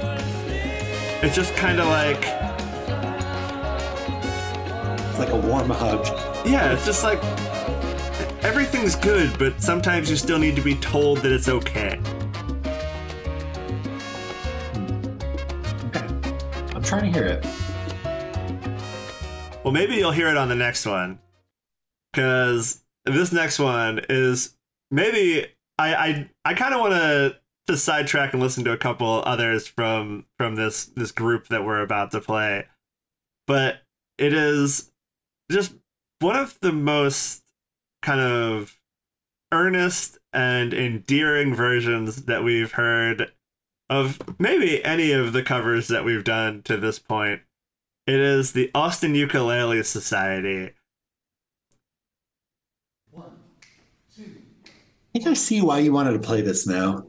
It's 1.24 1.36
just 1.36 1.56
kind 1.56 1.80
of 1.80 1.88
like 1.88 2.24
It's 5.10 5.20
like 5.20 5.30
a 5.30 5.36
warm 5.38 5.70
hug. 5.70 6.06
yeah, 6.46 6.74
it's 6.74 6.86
just 6.86 7.04
like 7.06 7.22
everything's 8.44 8.96
good, 8.96 9.38
but 9.40 9.62
sometimes 9.62 10.10
you 10.10 10.18
still 10.18 10.38
need 10.40 10.56
to 10.58 10.62
be 10.62 10.76
told 10.76 11.20
that 11.20 11.32
it's. 11.32 11.48
Okay. 11.48 12.00
Trying 17.00 17.12
to 17.12 17.20
hear 17.20 17.28
it. 17.28 17.46
Well, 19.64 19.74
maybe 19.74 19.96
you'll 19.96 20.12
hear 20.12 20.30
it 20.30 20.38
on 20.38 20.48
the 20.50 20.56
next 20.56 20.86
one. 20.86 21.20
Because 22.12 22.84
this 23.04 23.34
next 23.34 23.60
one 23.60 24.02
is 24.08 24.56
maybe 24.92 25.48
I 25.78 25.96
I, 25.96 26.30
I 26.46 26.54
kind 26.54 26.74
of 26.74 26.80
want 26.80 26.94
to 26.94 27.36
to 27.68 27.76
sidetrack 27.76 28.32
and 28.32 28.42
listen 28.42 28.64
to 28.64 28.72
a 28.72 28.78
couple 28.78 29.24
others 29.26 29.68
from 29.68 30.26
from 30.38 30.56
this 30.56 30.86
this 30.86 31.12
group 31.12 31.48
that 31.48 31.66
we're 31.66 31.82
about 31.82 32.12
to 32.12 32.22
play. 32.22 32.68
But 33.48 33.82
it 34.18 34.34
is 34.34 34.92
just 35.52 35.74
one 36.20 36.38
of 36.38 36.58
the 36.62 36.72
most 36.72 37.44
kind 38.02 38.22
of 38.22 38.80
earnest 39.52 40.18
and 40.32 40.74
endearing 40.74 41.54
versions 41.54 42.24
that 42.26 42.44
we've 42.44 42.72
heard 42.74 43.32
of 43.90 44.20
maybe 44.40 44.84
any 44.84 45.12
of 45.12 45.34
the 45.34 45.44
covers 45.44 45.88
that 45.88 46.04
we've 46.06 46.24
done 46.24 46.62
to 46.64 46.78
this 46.78 47.00
point. 47.00 47.42
It 48.08 48.20
is 48.20 48.52
the 48.54 48.70
Austin 48.76 49.16
Ukulele 49.16 49.84
Society. 49.84 50.72
One, 53.12 53.32
two. 54.16 54.24
I 54.64 54.70
think 55.14 55.28
I 55.28 55.34
see 55.34 55.62
why 55.62 55.80
you 55.80 55.92
wanted 55.92 56.14
to 56.14 56.20
play 56.20 56.42
this 56.42 56.68
now. 56.68 57.06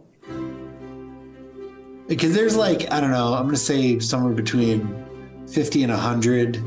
Because 2.09 2.35
there's 2.35 2.57
like, 2.57 2.91
I 2.93 3.01
don't 3.01 3.11
know, 3.11 3.35
I'm 3.35 3.43
going 3.43 3.55
to 3.55 3.61
say 3.61 3.99
somewhere 3.99 4.33
between 4.33 5.05
50 5.49 5.83
and 5.83 5.93
100, 5.93 6.63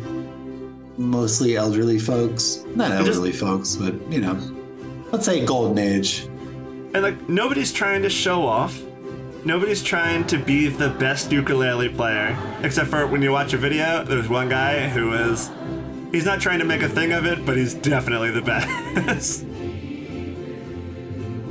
mostly 0.98 1.56
elderly 1.56 1.98
folks. 1.98 2.64
Not 2.76 2.92
just- 2.92 3.08
elderly 3.08 3.32
folks, 3.32 3.76
but, 3.76 3.94
you 4.12 4.20
know, 4.20 4.38
let's 5.12 5.26
say 5.26 5.46
golden 5.46 5.78
age. 5.78 6.24
And 6.94 7.04
like 7.04 7.30
nobody's 7.30 7.72
trying 7.72 8.02
to 8.02 8.10
show 8.10 8.46
off. 8.46 8.82
Nobody's 9.46 9.82
trying 9.82 10.28
to 10.28 10.38
be 10.38 10.68
the 10.68 10.90
best 10.90 11.32
ukulele 11.32 11.88
player. 11.90 12.38
Except 12.62 12.90
for 12.90 13.08
when 13.08 13.22
you 13.22 13.32
watch 13.32 13.54
a 13.54 13.58
video, 13.58 14.04
there's 14.04 14.28
one 14.28 14.50
guy 14.50 14.90
who 14.90 15.14
is 15.14 15.50
he's 16.12 16.26
not 16.26 16.42
trying 16.42 16.60
to 16.60 16.66
make 16.66 16.82
a 16.82 16.90
thing 16.90 17.14
of 17.14 17.26
it, 17.26 17.46
but 17.46 17.56
he's 17.56 17.74
definitely 17.74 18.32
the 18.32 18.42
best. 19.06 19.46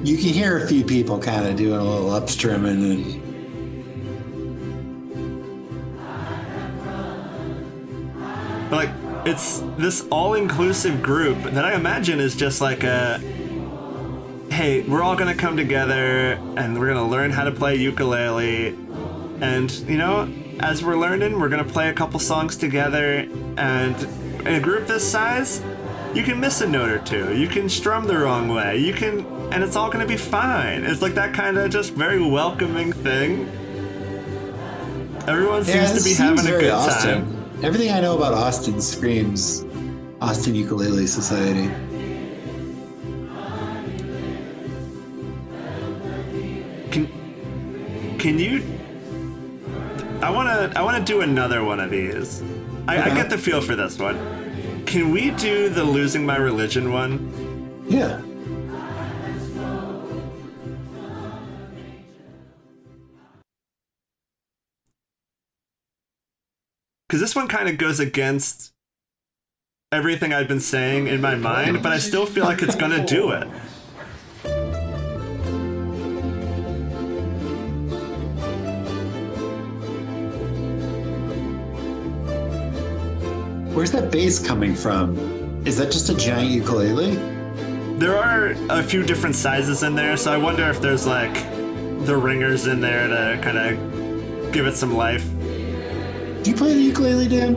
You 0.05 0.17
can 0.17 0.29
hear 0.29 0.59
a 0.59 0.67
few 0.69 0.85
people 0.85 1.19
kind 1.19 1.47
of 1.47 1.57
doing 1.57 1.81
a 1.81 1.83
little 1.83 2.11
upstrimming 2.11 2.93
and 2.93 3.29
like 8.71 8.91
it's 9.25 9.61
this 9.79 10.07
all-inclusive 10.11 11.03
group 11.03 11.43
that 11.43 11.65
I 11.65 11.75
imagine 11.75 12.21
is 12.21 12.37
just 12.37 12.61
like 12.61 12.85
a 12.85 13.21
hey, 14.51 14.83
we're 14.83 15.03
all 15.03 15.17
gonna 15.17 15.35
come 15.35 15.57
together 15.57 16.33
and 16.57 16.79
we're 16.79 16.89
gonna 16.89 17.07
learn 17.07 17.31
how 17.31 17.45
to 17.45 17.53
play 17.53 17.77
ukulele. 17.77 18.69
And 19.41 19.71
you 19.89 19.97
know, 19.99 20.29
as 20.61 20.83
we're 20.83 20.97
learning, 20.97 21.39
we're 21.39 21.49
gonna 21.49 21.65
play 21.65 21.89
a 21.89 21.93
couple 21.93 22.19
songs 22.21 22.57
together. 22.57 23.29
And 23.57 23.97
in 24.47 24.55
a 24.55 24.61
group 24.61 24.87
this 24.87 25.09
size, 25.09 25.63
you 26.15 26.23
can 26.23 26.41
miss 26.41 26.61
a 26.61 26.69
note 26.69 26.89
or 26.91 26.99
two. 27.01 27.37
You 27.37 27.49
can 27.49 27.69
strum 27.69 28.07
the 28.07 28.19
wrong 28.19 28.49
way. 28.49 28.79
You 28.79 28.93
can, 28.95 29.25
and 29.53 29.63
it's 29.63 29.77
all 29.77 29.91
gonna 29.91 30.07
be 30.07 30.17
fine. 30.17 30.85
It's 30.85 31.03
like 31.03 31.15
that 31.15 31.35
kind 31.35 31.59
of 31.59 31.71
just 31.71 31.93
very 31.93 32.21
welcoming 32.23 32.93
thing. 32.93 33.49
Everyone 35.29 35.65
Yeah, 35.65 35.85
seems 35.87 36.03
to 36.03 36.09
be 36.09 36.15
seems 36.15 36.41
having 36.41 36.47
a 36.55 36.59
good 36.59 36.71
Austin. 36.71 37.21
time. 37.27 37.35
Everything 37.63 37.93
I 37.93 38.01
know 38.01 38.17
about 38.17 38.35
Austin 38.35 38.81
screams 38.81 39.65
Austin 40.21 40.55
Ukulele 40.55 41.07
Society. 41.07 41.71
Can 48.19 48.37
you? 48.39 48.63
I 50.21 50.31
wanna 50.31 50.73
I 50.75 50.83
wanna 50.83 51.05
do 51.05 51.21
another 51.21 51.63
one 51.63 51.79
of 51.79 51.91
these. 51.91 52.43
I, 52.89 53.11
I 53.11 53.15
get 53.15 53.31
the 53.31 53.39
feel 53.39 53.61
for 53.61 53.77
this 53.77 53.97
one. 53.99 54.85
Can 54.87 55.13
we 55.13 55.31
do 55.33 55.69
the 55.69 55.85
losing 55.85 56.27
my 56.27 56.37
religion 56.37 56.93
one? 56.93 57.33
Yeah. 57.89 58.21
Because 67.07 67.21
this 67.21 67.37
one 67.37 67.47
kind 67.47 67.69
of 67.69 67.79
goes 67.79 68.01
against 68.01 68.73
everything 69.93 70.33
I've 70.35 70.49
been 70.49 70.61
saying 70.61 71.07
in 71.07 71.21
my 71.21 71.37
mind, 71.37 71.83
but 71.83 71.93
I 71.93 71.99
still 71.99 72.27
feel 72.27 72.45
like 72.45 72.63
it's 72.63 72.75
gonna 72.75 73.07
do 73.07 73.31
it. 73.31 73.47
Where's 83.79 83.93
that 83.93 84.11
bass 84.11 84.45
coming 84.45 84.75
from? 84.75 85.17
Is 85.65 85.77
that 85.77 85.93
just 85.93 86.09
a 86.09 86.15
giant 86.17 86.51
ukulele? 86.51 87.15
There 87.97 88.19
are 88.19 88.57
a 88.71 88.83
few 88.83 89.05
different 89.05 89.37
sizes 89.37 89.85
in 89.85 89.95
there, 89.95 90.17
so 90.17 90.33
I 90.33 90.37
wonder 90.37 90.69
if 90.69 90.81
there's 90.81 91.07
like 91.07 91.35
the 92.05 92.17
ringers 92.17 92.67
in 92.67 92.81
there 92.81 93.07
to 93.07 93.41
kind 93.41 93.57
of 93.57 94.53
give 94.53 94.67
it 94.67 94.75
some 94.75 94.97
life. 94.97 95.25
Do 96.43 96.51
you 96.51 96.57
play 96.57 96.75
the 96.75 96.81
ukulele, 96.81 97.29
Dan? 97.29 97.55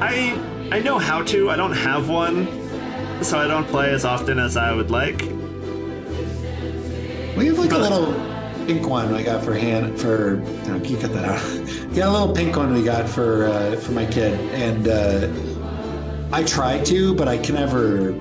I 0.00 0.32
I 0.72 0.80
know 0.80 0.98
how 0.98 1.22
to. 1.24 1.50
I 1.50 1.56
don't 1.56 1.76
have 1.76 2.08
one, 2.08 2.46
so 3.22 3.38
I 3.38 3.46
don't 3.46 3.68
play 3.68 3.90
as 3.90 4.06
often 4.06 4.38
as 4.38 4.56
I 4.56 4.72
would 4.72 4.90
like. 4.90 5.20
We 7.36 7.48
have 7.48 7.58
like 7.58 7.72
a 7.72 7.78
little 7.78 8.14
pink 8.68 8.86
one 8.86 9.14
I 9.14 9.22
got 9.22 9.42
for 9.42 9.54
hand 9.54 9.98
for. 9.98 10.36
No, 10.66 10.76
you 10.76 10.98
cut 10.98 11.12
that 11.14 11.24
out. 11.24 11.90
yeah, 11.92 12.08
a 12.08 12.12
little 12.12 12.34
pink 12.34 12.54
one 12.54 12.74
we 12.74 12.84
got 12.84 13.08
for 13.08 13.46
uh, 13.46 13.76
for 13.76 13.92
my 13.92 14.04
kid, 14.04 14.38
and 14.52 14.86
uh, 14.86 16.36
I 16.36 16.44
try 16.44 16.78
to, 16.84 17.14
but 17.14 17.28
I 17.28 17.38
can 17.38 17.54
never 17.54 18.12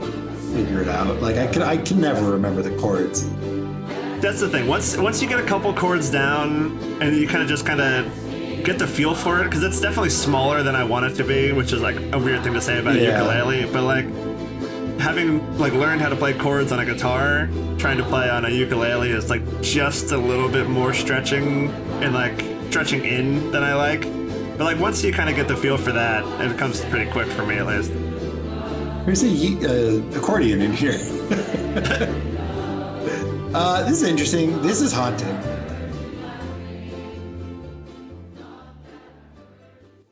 figure 0.53 0.81
it 0.81 0.87
out. 0.87 1.21
Like 1.21 1.35
I 1.35 1.47
can, 1.47 1.61
I 1.61 1.75
can 1.75 1.99
never 1.99 2.31
remember 2.31 2.61
the 2.61 2.75
chords. 2.77 3.29
That's 4.21 4.39
the 4.39 4.47
thing. 4.47 4.67
Once 4.67 4.95
once 4.95 5.21
you 5.21 5.27
get 5.27 5.41
a 5.41 5.45
couple 5.45 5.73
chords 5.73 6.09
down, 6.09 6.79
and 7.01 7.13
you 7.17 7.27
kind 7.27 7.43
of 7.43 7.49
just 7.49 7.65
kind 7.65 7.81
of 7.81 8.63
get 8.63 8.79
the 8.79 8.87
feel 8.87 9.13
for 9.13 9.41
it, 9.41 9.45
because 9.45 9.63
it's 9.63 9.81
definitely 9.81 10.11
smaller 10.11 10.63
than 10.63 10.77
I 10.77 10.83
want 10.85 11.07
it 11.07 11.15
to 11.15 11.25
be, 11.25 11.51
which 11.51 11.73
is 11.73 11.81
like 11.81 11.97
a 12.13 12.17
weird 12.17 12.41
thing 12.41 12.53
to 12.53 12.61
say 12.61 12.79
about 12.79 12.95
a 12.95 13.03
ukulele. 13.03 13.65
But 13.65 13.83
like 13.83 14.05
having 14.99 15.57
like 15.57 15.73
learned 15.73 16.01
how 16.01 16.09
to 16.09 16.15
play 16.15 16.33
chords 16.33 16.71
on 16.71 16.79
a 16.79 16.85
guitar, 16.85 17.49
trying 17.77 17.97
to 17.97 18.03
play 18.03 18.29
on 18.29 18.45
a 18.45 18.49
ukulele 18.49 19.09
is 19.11 19.29
like 19.29 19.61
just 19.61 20.11
a 20.11 20.17
little 20.17 20.49
bit 20.49 20.67
more 20.67 20.93
stretching 20.93 21.69
and 22.01 22.13
like 22.13 22.43
stretching 22.69 23.05
in 23.05 23.51
than 23.51 23.63
I 23.63 23.75
like. 23.75 24.01
But 24.57 24.63
like 24.65 24.79
once 24.79 25.03
you 25.03 25.13
kind 25.13 25.29
of 25.29 25.35
get 25.35 25.47
the 25.47 25.55
feel 25.55 25.77
for 25.77 25.91
that, 25.91 26.23
it 26.41 26.57
comes 26.57 26.83
pretty 26.85 27.11
quick 27.11 27.27
for 27.27 27.45
me 27.45 27.57
at 27.57 27.67
least. 27.67 27.91
There's 29.05 29.23
a 29.23 29.27
uh, 29.27 30.17
accordion 30.17 30.61
in 30.61 30.73
here. 30.73 30.93
uh, 33.53 33.83
this 33.83 34.01
is 34.01 34.03
interesting. 34.03 34.61
This 34.61 34.81
is 34.81 34.91
haunting. 34.91 35.37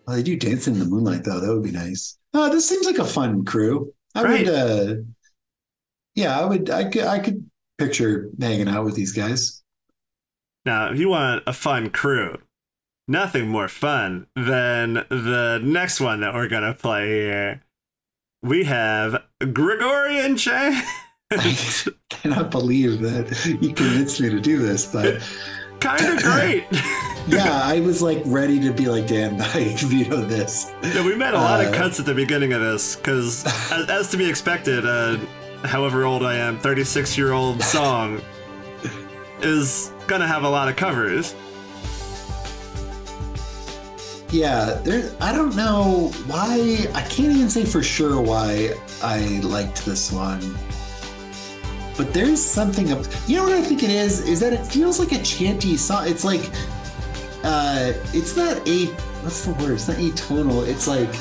Oh, 0.08 0.16
they 0.16 0.22
do 0.22 0.38
dancing 0.38 0.76
in 0.76 0.80
the 0.80 0.86
moonlight 0.86 1.24
though. 1.24 1.40
That 1.40 1.52
would 1.52 1.64
be 1.64 1.72
nice. 1.72 2.18
Oh, 2.34 2.50
this 2.52 2.70
seems 2.70 2.86
like 2.86 3.00
a 3.00 3.06
fun 3.06 3.44
crew. 3.44 3.92
I 4.16 4.24
Right. 4.24 4.46
would. 4.46 4.56
Uh, 4.56 4.96
yeah, 6.16 6.40
I 6.40 6.46
would. 6.46 6.70
I 6.70 6.86
could. 6.86 7.04
I 7.04 7.20
could 7.20 7.50
picture 7.78 8.30
hanging 8.40 8.70
out 8.70 8.86
with 8.86 8.96
these 8.96 9.12
guys. 9.12 9.62
Now, 10.66 10.90
if 10.92 10.98
you 10.98 11.10
want 11.10 11.44
a 11.46 11.54
fun 11.54 11.90
crew, 11.90 12.38
nothing 13.08 13.48
more 13.50 13.68
fun 13.68 14.28
than 14.36 15.06
the 15.10 15.60
next 15.64 16.00
one 16.00 16.22
that 16.22 16.34
we're 16.34 16.48
gonna 16.48 16.74
play 16.74 17.10
here. 17.10 17.62
We 18.42 18.64
have 18.64 19.24
Gregorian 19.54 20.38
chant. 20.38 20.84
I 21.32 21.58
cannot 22.10 22.52
believe 22.52 23.02
that 23.02 23.46
you 23.62 23.74
convinced 23.74 24.22
me 24.22 24.30
to 24.30 24.40
do 24.40 24.60
this, 24.60 24.86
but 24.86 25.22
kind 25.80 26.06
of 26.06 26.24
great. 26.24 26.66
yeah, 27.28 27.62
I 27.64 27.80
was 27.80 28.02
like 28.02 28.22
ready 28.26 28.60
to 28.62 28.72
be 28.72 28.88
like, 28.88 29.08
Dan, 29.08 29.40
I 29.56 29.76
vetoed 29.78 30.30
this. 30.30 30.72
yeah, 30.84 31.04
we 31.06 31.16
made 31.16 31.34
a 31.34 31.38
lot 31.38 31.62
of 31.62 31.74
Uh, 31.74 31.78
cuts 31.78 32.00
at 32.00 32.06
the 32.06 32.14
beginning 32.14 32.54
of 32.54 32.62
this 32.62 32.96
because, 32.96 33.46
as, 33.72 33.90
as 33.90 34.12
to 34.12 34.18
be 34.18 34.30
expected, 34.30 34.86
uh, 34.86 35.18
however 35.64 36.06
old 36.06 36.24
I 36.24 36.36
am, 36.36 36.60
36 36.60 37.18
year 37.18 37.32
old 37.34 37.62
song 37.64 38.22
is 39.42 39.92
gonna 40.08 40.28
have 40.28 40.44
a 40.44 40.50
lot 40.50 40.70
of 40.70 40.76
covers. 40.76 41.34
Yeah, 44.32 44.82
there. 44.84 45.12
I 45.22 45.32
don't 45.32 45.56
know 45.56 46.12
why. 46.28 46.88
I 46.94 47.02
can't 47.04 47.32
even 47.36 47.50
say 47.50 47.64
for 47.64 47.82
sure 47.84 48.20
why 48.22 48.74
I 49.02 49.20
liked 49.44 49.86
this 49.86 50.12
one. 50.12 50.58
But 51.96 52.14
there's 52.14 52.44
something 52.44 52.92
up. 52.92 53.06
You 53.28 53.38
know 53.38 53.44
what 53.44 53.54
I 53.54 53.62
think 53.62 53.84
it 53.84 53.90
is? 53.90 54.20
Is 54.28 54.40
that 54.42 54.52
it 54.52 54.66
feels 54.66 55.00
like 55.00 55.14
a 55.14 55.22
chanty 55.24 55.78
song. 55.78 56.08
It's 56.08 56.26
like, 56.26 56.50
uh, 57.46 57.94
it's 58.14 58.36
not 58.36 58.68
a. 58.68 58.86
What's 59.24 59.46
the 59.46 59.54
word? 59.54 59.72
It's 59.74 59.88
not 59.88 59.98
atonal. 59.98 60.68
It's 60.68 60.88
like 60.88 61.12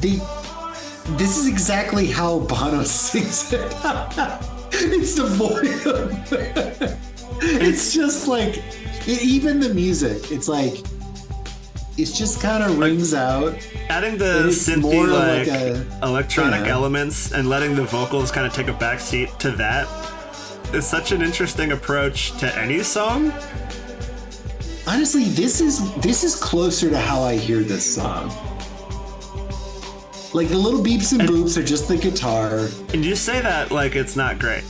the. 0.00 0.20
This 1.16 1.36
is 1.36 1.48
exactly 1.48 2.06
how 2.06 2.38
Bono 2.40 2.82
sings 2.84 3.52
it. 3.52 3.60
it's 4.72 5.14
devoid 5.16 5.86
of. 5.86 6.32
it's 7.42 7.92
just 7.92 8.28
like 8.28 8.58
it, 9.08 9.22
even 9.22 9.58
the 9.60 9.74
music. 9.74 10.30
It's 10.30 10.48
like 10.48 10.74
it 11.98 12.06
just 12.06 12.40
kind 12.40 12.62
of 12.62 12.78
rings 12.78 13.14
out. 13.14 13.54
Adding 13.88 14.16
the 14.16 14.48
It's 14.48 14.68
synthy 14.68 15.06
like, 15.10 15.46
like 15.46 15.48
a- 15.48 16.06
electronic 16.06 16.66
yeah. 16.66 16.72
elements 16.72 17.32
and 17.32 17.48
letting 17.48 17.74
the 17.74 17.84
vocals 17.84 18.30
kind 18.30 18.46
of 18.46 18.52
take 18.52 18.68
a 18.68 18.72
backseat 18.72 19.36
to 19.38 19.50
that 19.52 19.86
is 20.74 20.86
such 20.86 21.12
an 21.12 21.20
interesting 21.20 21.72
approach 21.72 22.32
to 22.38 22.58
any 22.58 22.82
song. 22.82 23.30
Honestly, 24.86 25.24
this 25.24 25.60
is 25.60 25.94
this 25.96 26.24
is 26.24 26.34
closer 26.34 26.90
to 26.90 26.98
how 26.98 27.22
I 27.22 27.36
hear 27.36 27.60
this 27.60 27.94
song. 27.94 28.28
Like 30.34 30.48
the 30.48 30.58
little 30.58 30.80
beeps 30.80 31.12
and 31.12 31.28
boops 31.28 31.56
are 31.56 31.62
just 31.62 31.86
the 31.86 31.96
guitar. 31.96 32.68
And 32.92 33.04
you 33.04 33.14
say 33.14 33.40
that 33.40 33.70
like 33.70 33.94
it's 33.94 34.16
not 34.16 34.38
great. 34.38 34.64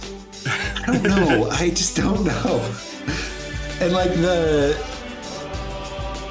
I 0.47 0.85
don't 0.87 1.03
know. 1.03 1.49
I 1.53 1.71
just 1.71 1.97
don't 1.97 2.25
know. 2.25 2.75
And 3.81 3.93
like 3.93 4.13
the 4.15 4.77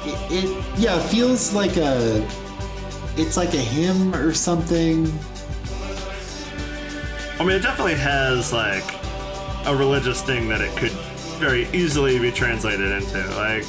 it, 0.04 0.44
it 0.44 0.64
yeah, 0.78 0.98
it 0.98 1.08
feels 1.08 1.52
like 1.52 1.76
a 1.76 2.24
it's 3.16 3.36
like 3.36 3.52
a 3.54 3.58
hymn 3.58 4.14
or 4.14 4.32
something. 4.32 5.06
I 7.40 7.44
mean, 7.44 7.56
it 7.56 7.62
definitely 7.62 7.96
has 7.96 8.52
like 8.52 8.84
a 9.66 9.74
religious 9.74 10.22
thing 10.22 10.48
that 10.48 10.60
it 10.60 10.76
could 10.76 10.92
very 11.42 11.66
easily 11.72 12.20
be 12.20 12.30
translated 12.30 12.92
into. 12.92 13.18
Like, 13.34 13.64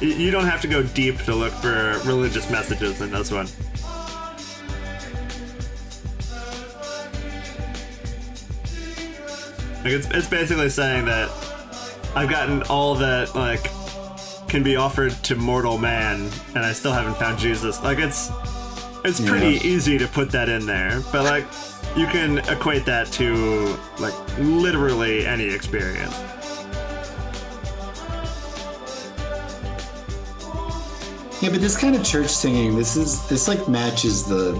you 0.00 0.30
don't 0.30 0.46
have 0.46 0.62
to 0.62 0.68
go 0.68 0.82
deep 0.82 1.18
to 1.24 1.34
look 1.34 1.52
for 1.52 2.00
religious 2.06 2.50
messages 2.50 3.02
in 3.02 3.10
this 3.10 3.30
one. 3.30 3.46
Like, 9.84 9.92
it's, 9.92 10.08
it's 10.10 10.28
basically 10.28 10.68
saying 10.70 11.04
that 11.04 11.30
I've 12.14 12.28
gotten 12.28 12.62
all 12.64 12.94
that 12.96 13.34
like 13.34 13.70
can 14.48 14.62
be 14.62 14.76
offered 14.76 15.12
to 15.24 15.36
mortal 15.36 15.78
man, 15.78 16.28
and 16.54 16.58
I 16.64 16.72
still 16.72 16.92
haven't 16.92 17.16
found 17.16 17.38
Jesus. 17.38 17.80
Like, 17.82 17.98
it's 17.98 18.30
it's 19.04 19.20
pretty 19.20 19.52
Yeah. 19.54 19.62
easy 19.62 19.98
to 19.98 20.08
put 20.08 20.30
that 20.32 20.48
in 20.48 20.66
there, 20.66 21.00
but 21.12 21.24
like 21.24 21.44
you 21.96 22.06
can 22.06 22.38
equate 22.50 22.84
that 22.86 23.06
to 23.12 23.78
like 24.00 24.14
literally 24.38 25.26
any 25.26 25.44
experience. 25.48 26.14
Yeah, 31.40 31.50
but 31.50 31.60
this 31.60 31.76
kind 31.76 31.94
of 31.94 32.02
church 32.04 32.28
singing, 32.30 32.76
this 32.76 32.96
is 32.96 33.26
this 33.28 33.46
like 33.46 33.68
matches 33.68 34.24
the 34.24 34.52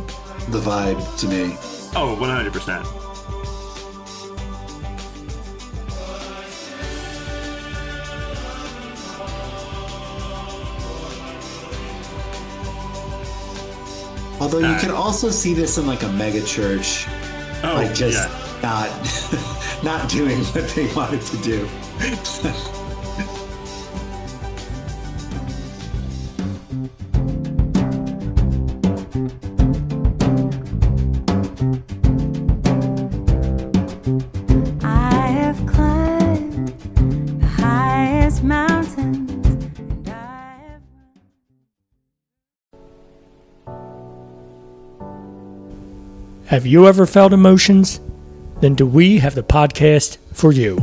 the 0.51 0.61
vibe 0.61 1.01
to 1.19 1.27
me. 1.27 1.57
Oh, 1.97 2.17
100%. 2.21 2.85
Although 14.41 14.61
you 14.61 14.79
can 14.79 14.93
also 14.93 15.31
see 15.31 15.53
this 15.53 15.79
in 15.79 15.87
like 15.87 16.05
a 16.05 16.09
mega 16.13 16.43
church, 16.45 17.07
Oh, 17.65 17.75
like 17.75 17.93
just 17.93 18.29
yeah. 18.29 18.61
not 18.63 19.83
not 19.83 20.09
doing 20.09 20.39
what 20.45 20.69
they 20.71 20.87
wanted 20.95 21.23
to 21.23 21.37
do. 21.39 21.69
you 46.69 46.87
ever 46.87 47.07
felt 47.07 47.33
emotions? 47.33 47.99
Then 48.61 48.75
do 48.75 48.87
we 48.87 49.19
have 49.21 49.35
the 49.35 49.43
podcast 49.43 50.19
for 50.35 50.53
you. 50.53 50.77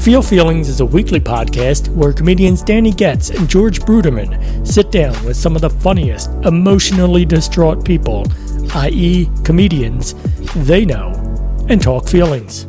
Feel 0.00 0.22
Feelings 0.22 0.68
is 0.68 0.80
a 0.80 0.84
weekly 0.84 1.20
podcast 1.20 1.88
where 1.90 2.12
comedians 2.12 2.64
Danny 2.64 2.90
Getz 2.90 3.30
and 3.30 3.48
George 3.48 3.78
Bruderman 3.78 4.66
sit 4.66 4.90
down 4.90 5.24
with 5.24 5.36
some 5.36 5.54
of 5.54 5.62
the 5.62 5.70
funniest, 5.70 6.30
emotionally 6.44 7.24
distraught 7.24 7.84
people, 7.84 8.26
i.e., 8.74 9.30
comedians, 9.44 10.14
they 10.66 10.84
know, 10.84 11.12
and 11.68 11.80
talk 11.80 12.08
feelings. 12.08 12.66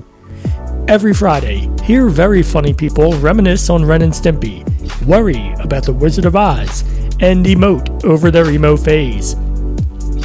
Every 0.87 1.15
Friday, 1.15 1.67
hear 1.83 2.09
very 2.09 2.43
funny 2.43 2.75
people 2.75 3.13
reminisce 3.13 3.71
on 3.71 3.83
Ren 3.83 4.03
and 4.03 4.13
Stimpy, 4.13 4.63
worry 5.07 5.51
about 5.63 5.85
the 5.85 5.93
Wizard 5.93 6.25
of 6.25 6.35
Oz, 6.35 6.81
and 7.19 7.43
emote 7.43 8.03
over 8.05 8.29
their 8.29 8.51
emo 8.51 8.77
phase. 8.77 9.35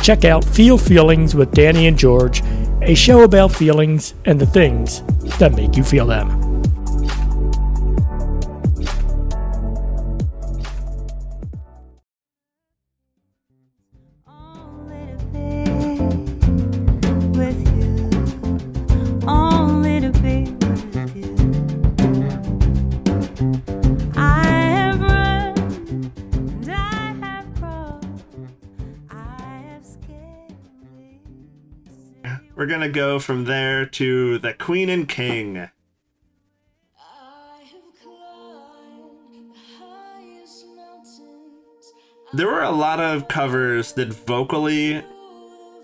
Check 0.09 0.25
out 0.25 0.43
Feel 0.43 0.79
Feelings 0.79 1.35
with 1.35 1.53
Danny 1.53 1.87
and 1.87 1.99
George, 1.99 2.43
a 2.81 2.95
show 2.95 3.25
about 3.25 3.53
feelings 3.53 4.15
and 4.25 4.41
the 4.41 4.47
things 4.47 5.03
that 5.39 5.53
make 5.55 5.77
you 5.77 5.85
feel 5.85 6.07
them. 6.07 6.38
Go 32.99 33.21
from 33.21 33.45
there 33.45 33.87
to 33.87 34.39
the 34.39 34.53
Queen 34.53 34.89
and 34.89 35.09
King. 35.09 35.57
I 35.57 35.71
have 37.63 37.71
climbed 38.03 39.53
the 39.53 39.59
highest 39.79 40.67
mountains. 40.75 41.93
There 42.33 42.49
were 42.49 42.65
a 42.65 42.73
lot 42.73 42.99
of 42.99 43.29
covers 43.29 43.93
that 43.93 44.09
vocally 44.09 45.05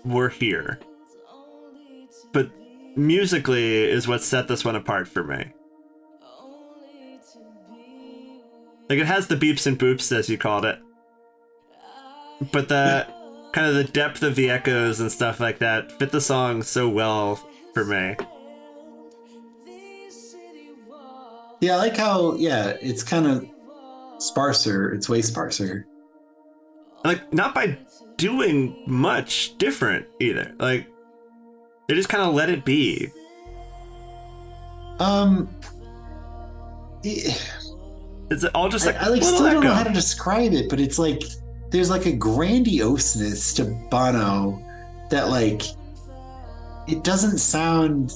were 0.03 0.27
here, 0.27 0.81
but 2.33 2.51
musically 2.97 3.89
is 3.89 4.09
what 4.09 4.21
set 4.21 4.49
this 4.49 4.65
one 4.65 4.75
apart 4.75 5.07
for 5.07 5.23
me. 5.23 5.53
Like 8.89 8.99
it 8.99 9.07
has 9.07 9.27
the 9.27 9.37
beeps 9.37 9.65
and 9.65 9.79
boops 9.79 10.11
as 10.11 10.27
you 10.27 10.37
called 10.37 10.65
it, 10.65 10.79
but 12.51 12.67
the 12.67 13.07
kind 13.55 13.67
of 13.67 13.75
the 13.75 13.83
depth 13.85 14.21
of 14.21 14.35
the 14.35 14.49
echoes 14.49 14.99
and 14.99 15.09
stuff 15.09 15.39
like 15.39 15.59
that 15.59 15.89
fit 15.93 16.11
the 16.11 16.19
song 16.19 16.61
so 16.61 16.89
well 16.89 17.35
for 17.73 17.85
me. 17.85 18.15
Yeah, 21.61 21.73
I 21.73 21.77
like 21.77 21.95
how 21.97 22.35
yeah, 22.35 22.73
it's 22.81 23.01
kind 23.03 23.25
of 23.25 23.47
sparser. 24.21 24.91
It's 24.91 25.07
way 25.07 25.21
sparser. 25.21 25.87
Like 27.03 27.33
not 27.33 27.55
by 27.55 27.77
doing 28.17 28.83
much 28.87 29.57
different 29.57 30.05
either. 30.19 30.53
Like 30.59 30.87
they 31.87 31.95
just 31.95 32.09
kind 32.09 32.23
of 32.23 32.33
let 32.35 32.49
it 32.49 32.65
be. 32.65 33.09
Um, 34.99 35.49
it- 37.03 37.41
It's 38.31 38.43
all 38.55 38.69
just 38.69 38.85
like 38.85 38.95
I 38.97 39.07
like 39.07 39.23
still 39.23 39.43
don't 39.43 39.63
know 39.63 39.73
how 39.73 39.83
to 39.83 39.93
describe 39.93 40.51
it, 40.53 40.69
but 40.69 40.79
it's 40.79 40.97
like 40.99 41.21
there's 41.75 41.89
like 41.89 42.05
a 42.05 42.13
grandioseness 42.13 43.53
to 43.57 43.65
Bono 43.89 44.61
that 45.09 45.27
like 45.29 45.61
it 46.87 47.03
doesn't 47.03 47.37
sound 47.39 48.13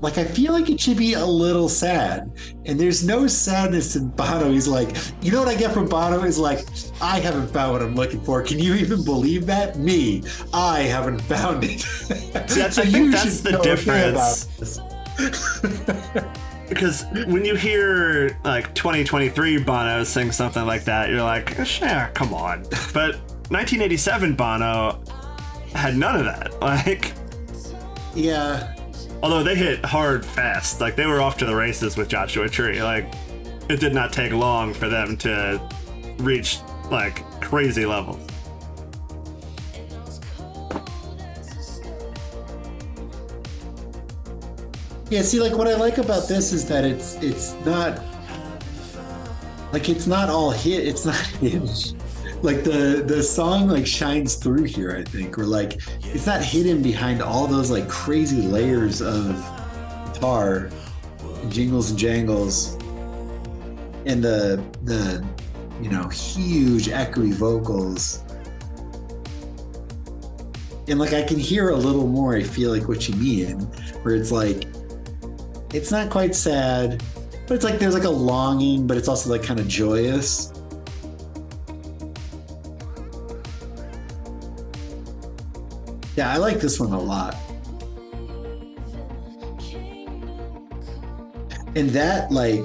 like 0.00 0.16
I 0.16 0.24
feel 0.24 0.52
like 0.52 0.70
it 0.70 0.80
should 0.80 0.96
be 0.96 1.12
a 1.14 1.24
little 1.24 1.68
sad. 1.68 2.30
And 2.64 2.78
there's 2.80 3.04
no 3.06 3.26
sadness 3.26 3.96
in 3.96 4.08
Bono. 4.08 4.50
He's 4.50 4.66
like, 4.68 4.96
you 5.22 5.32
know 5.32 5.38
what 5.40 5.48
I 5.48 5.54
get 5.54 5.72
from 5.72 5.86
Bono 5.86 6.22
is 6.24 6.38
like, 6.38 6.66
I 7.00 7.20
haven't 7.20 7.48
found 7.48 7.72
what 7.72 7.82
I'm 7.82 7.94
looking 7.94 8.20
for. 8.22 8.42
Can 8.42 8.58
you 8.58 8.74
even 8.74 9.04
believe 9.04 9.44
that? 9.46 9.78
Me, 9.78 10.22
I 10.52 10.80
haven't 10.82 11.20
found 11.22 11.64
it. 11.64 11.80
See, 11.80 12.32
I- 12.62 12.66
I 12.66 12.70
think 12.70 13.12
that's 13.12 13.40
the 13.40 13.58
difference. 13.58 14.80
Because 16.68 17.04
when 17.26 17.44
you 17.44 17.54
hear 17.54 18.38
like 18.44 18.74
2023 18.74 19.58
Bono 19.64 20.04
sing 20.04 20.32
something 20.32 20.64
like 20.64 20.84
that, 20.84 21.10
you're 21.10 21.22
like, 21.22 21.64
sure, 21.66 22.10
come 22.14 22.32
on. 22.32 22.62
But 22.92 23.16
1987 23.50 24.34
Bono 24.34 25.02
had 25.74 25.96
none 25.96 26.16
of 26.16 26.24
that. 26.24 26.52
Like, 26.60 27.12
yeah. 28.14 28.74
although 29.22 29.42
they 29.42 29.54
hit 29.54 29.84
hard 29.84 30.24
fast, 30.24 30.80
like 30.80 30.96
they 30.96 31.04
were 31.06 31.20
off 31.20 31.36
to 31.38 31.44
the 31.44 31.54
races 31.54 31.96
with 31.96 32.08
Joshua 32.08 32.48
Tree. 32.48 32.82
Like, 32.82 33.12
it 33.68 33.80
did 33.80 33.92
not 33.92 34.12
take 34.12 34.32
long 34.32 34.72
for 34.72 34.88
them 34.88 35.16
to 35.18 35.60
reach 36.18 36.58
like 36.90 37.22
crazy 37.40 37.84
levels. 37.84 38.20
Yeah, 45.14 45.22
see, 45.22 45.38
like 45.38 45.56
what 45.56 45.68
I 45.68 45.76
like 45.76 45.98
about 45.98 46.26
this 46.26 46.52
is 46.52 46.66
that 46.66 46.84
it's 46.84 47.14
it's 47.22 47.54
not 47.64 48.02
like 49.72 49.88
it's 49.88 50.08
not 50.08 50.28
all 50.28 50.50
hit. 50.50 50.88
It's 50.88 51.04
not 51.04 51.14
hidden. 51.40 51.68
Like 52.42 52.64
the 52.64 53.04
the 53.06 53.22
song 53.22 53.68
like 53.68 53.86
shines 53.86 54.34
through 54.34 54.64
here. 54.64 54.90
I 54.90 55.04
think, 55.08 55.38
or 55.38 55.46
like 55.46 55.80
it's 56.02 56.26
not 56.26 56.42
hidden 56.42 56.82
behind 56.82 57.22
all 57.22 57.46
those 57.46 57.70
like 57.70 57.88
crazy 57.88 58.42
layers 58.42 59.00
of 59.00 59.36
guitar, 60.12 60.68
jingles 61.48 61.90
and 61.90 61.98
jangles, 62.00 62.74
and 64.06 64.20
the 64.20 64.60
the 64.82 65.24
you 65.80 65.90
know 65.90 66.08
huge 66.08 66.88
echoey 66.88 67.32
vocals. 67.32 68.24
And 70.88 70.98
like 70.98 71.12
I 71.12 71.22
can 71.22 71.38
hear 71.38 71.68
a 71.68 71.76
little 71.76 72.08
more. 72.08 72.34
I 72.34 72.42
feel 72.42 72.72
like 72.72 72.88
what 72.88 73.08
you 73.08 73.14
mean, 73.14 73.60
where 74.02 74.16
it's 74.16 74.32
like 74.32 74.73
it's 75.74 75.90
not 75.90 76.08
quite 76.08 76.36
sad, 76.36 77.02
but 77.48 77.54
it's 77.54 77.64
like 77.64 77.80
there's 77.80 77.94
like 77.94 78.04
a 78.04 78.10
longing, 78.10 78.86
but 78.86 78.96
it's 78.96 79.08
also 79.08 79.28
like 79.28 79.42
kind 79.42 79.58
of 79.58 79.66
joyous. 79.66 80.52
Yeah, 86.16 86.32
I 86.32 86.36
like 86.36 86.60
this 86.60 86.78
one 86.78 86.92
a 86.92 87.00
lot. 87.00 87.34
And 91.76 91.90
that 91.90 92.30
like 92.30 92.62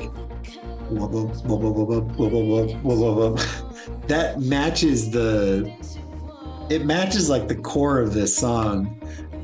that 4.07 4.35
matches 4.37 5.09
the 5.09 5.75
it 6.69 6.85
matches 6.85 7.27
like 7.27 7.47
the 7.47 7.55
core 7.55 7.99
of 7.99 8.13
this 8.13 8.37
song 8.37 8.85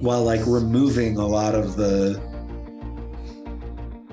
while 0.01 0.23
like 0.23 0.41
removing 0.45 1.17
a 1.17 1.25
lot 1.25 1.55
of 1.55 1.75
the 1.75 2.34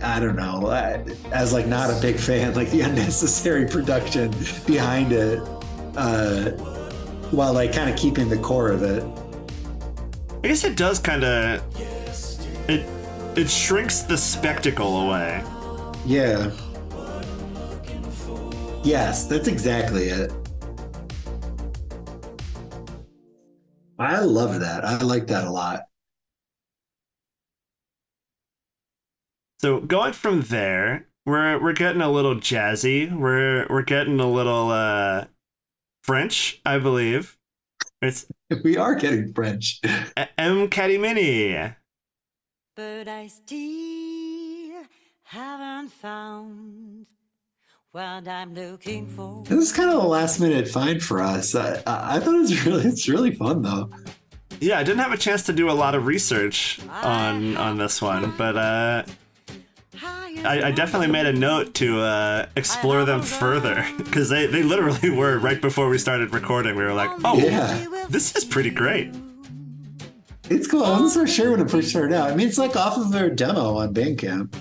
I 0.03 0.21
don't 0.21 0.37
know, 0.37 0.67
I- 0.69 1.05
as 1.33 1.53
like 1.53 1.67
not 1.67 1.91
a 1.91 2.01
big 2.01 2.17
fan, 2.17 2.55
like 2.55 2.71
the 2.71 2.81
unnecessary 2.89 3.67
production 3.67 4.31
behind 4.67 5.13
it, 5.13 5.39
uh, 5.97 6.51
while 7.31 7.53
like 7.53 7.73
kind 7.73 7.89
of 7.91 7.97
keeping 7.97 8.29
the 8.29 8.39
core 8.39 8.71
of 8.71 8.83
it. 8.83 9.05
I 10.45 10.49
guess 10.49 10.65
it 10.65 10.77
does 10.77 10.99
kind 10.99 11.25
of 11.25 11.63
it 12.69 12.87
it 13.37 13.49
shrinks 13.49 14.01
the 14.01 14.17
spectacle 14.19 15.09
away. 15.09 15.43
Yeah. 16.05 16.51
Yes, 18.83 19.27
that's 19.27 19.47
exactly 19.47 20.09
it. 20.09 20.33
I 23.99 24.21
love 24.21 24.59
that. 24.61 24.85
I 24.85 24.99
like 25.03 25.29
that 25.29 25.47
a 25.47 25.51
lot. 25.51 25.83
So 29.63 29.79
going 29.79 30.13
from 30.13 30.41
there, 30.43 31.07
we're 31.25 31.63
we're 31.63 31.73
getting 31.73 32.03
a 32.03 32.11
little 32.11 32.35
jazzy. 32.35 33.17
We're 33.17 33.65
we're 33.71 33.83
getting 33.83 34.19
a 34.19 34.29
little 34.29 34.71
uh 34.73 35.27
French, 36.03 36.61
I 36.67 36.79
believe. 36.79 37.39
It's 38.01 38.27
We 38.65 38.77
are 38.77 38.97
getting 38.97 39.33
French. 39.33 39.81
M 40.37 40.69
Catimini. 40.69 41.77
But 42.75 43.07
I 43.07 43.29
still 43.29 44.83
haven't 45.23 45.93
found 45.93 47.07
what 47.93 48.27
I'm 48.27 48.55
looking 48.55 49.07
for. 49.07 49.45
This 49.45 49.71
is 49.71 49.73
kind 49.73 49.91
of 49.91 50.03
a 50.03 50.07
last 50.09 50.41
minute 50.41 50.67
find 50.67 51.01
for 51.01 51.23
us. 51.23 51.55
I, 51.55 51.75
I 51.87 52.17
I 52.17 52.19
thought 52.19 52.35
it 52.35 52.41
was 52.41 52.67
really, 52.67 52.85
it's 52.85 53.09
really 53.09 53.33
fun 53.33 53.63
though. 53.63 53.91
Yeah, 54.59 54.81
I 54.81 54.83
didn't 54.83 55.01
have 55.01 55.13
a 55.13 55.17
chance 55.17 55.45
to 55.45 55.53
do 55.53 55.71
a 55.71 55.73
lot 55.73 55.95
of 55.95 56.07
research 56.07 56.81
on 56.89 57.57
on 57.57 57.79
this 57.79 58.03
one, 58.03 58.35
but 58.37 58.57
uh 58.57 59.05
I, 60.01 60.63
I 60.65 60.71
definitely 60.71 61.09
made 61.09 61.27
a 61.27 61.33
note 61.33 61.75
to 61.75 62.01
uh, 62.01 62.47
explore 62.57 63.05
them 63.05 63.23
further 63.23 63.87
because 63.99 64.29
they, 64.31 64.47
they 64.47 64.63
literally 64.63 65.11
were 65.17 65.39
right 65.39 65.61
before 65.61 65.89
we 65.89 65.99
started 65.99 66.33
recording. 66.33 66.77
We 66.77 66.83
were 66.85 66.95
like, 66.95 67.11
oh, 67.25 67.39
Yeah. 67.39 67.87
this 68.09 68.35
is 68.35 68.45
pretty 68.45 68.71
great. 68.71 69.15
It's 70.51 70.67
cool. 70.67 70.85
I 70.85 70.91
wasn't 71.01 71.11
so 71.13 71.25
sure 71.27 71.51
when 71.53 71.61
it 71.61 71.71
first 71.71 71.91
started 71.91 72.15
out. 72.15 72.31
I 72.31 72.35
mean, 72.35 72.49
it's 72.49 72.59
like 72.59 72.75
off 72.77 72.97
of 72.99 73.13
their 73.13 73.31
demo 73.31 73.77
on 73.77 73.95
Bandcamp, 73.95 74.53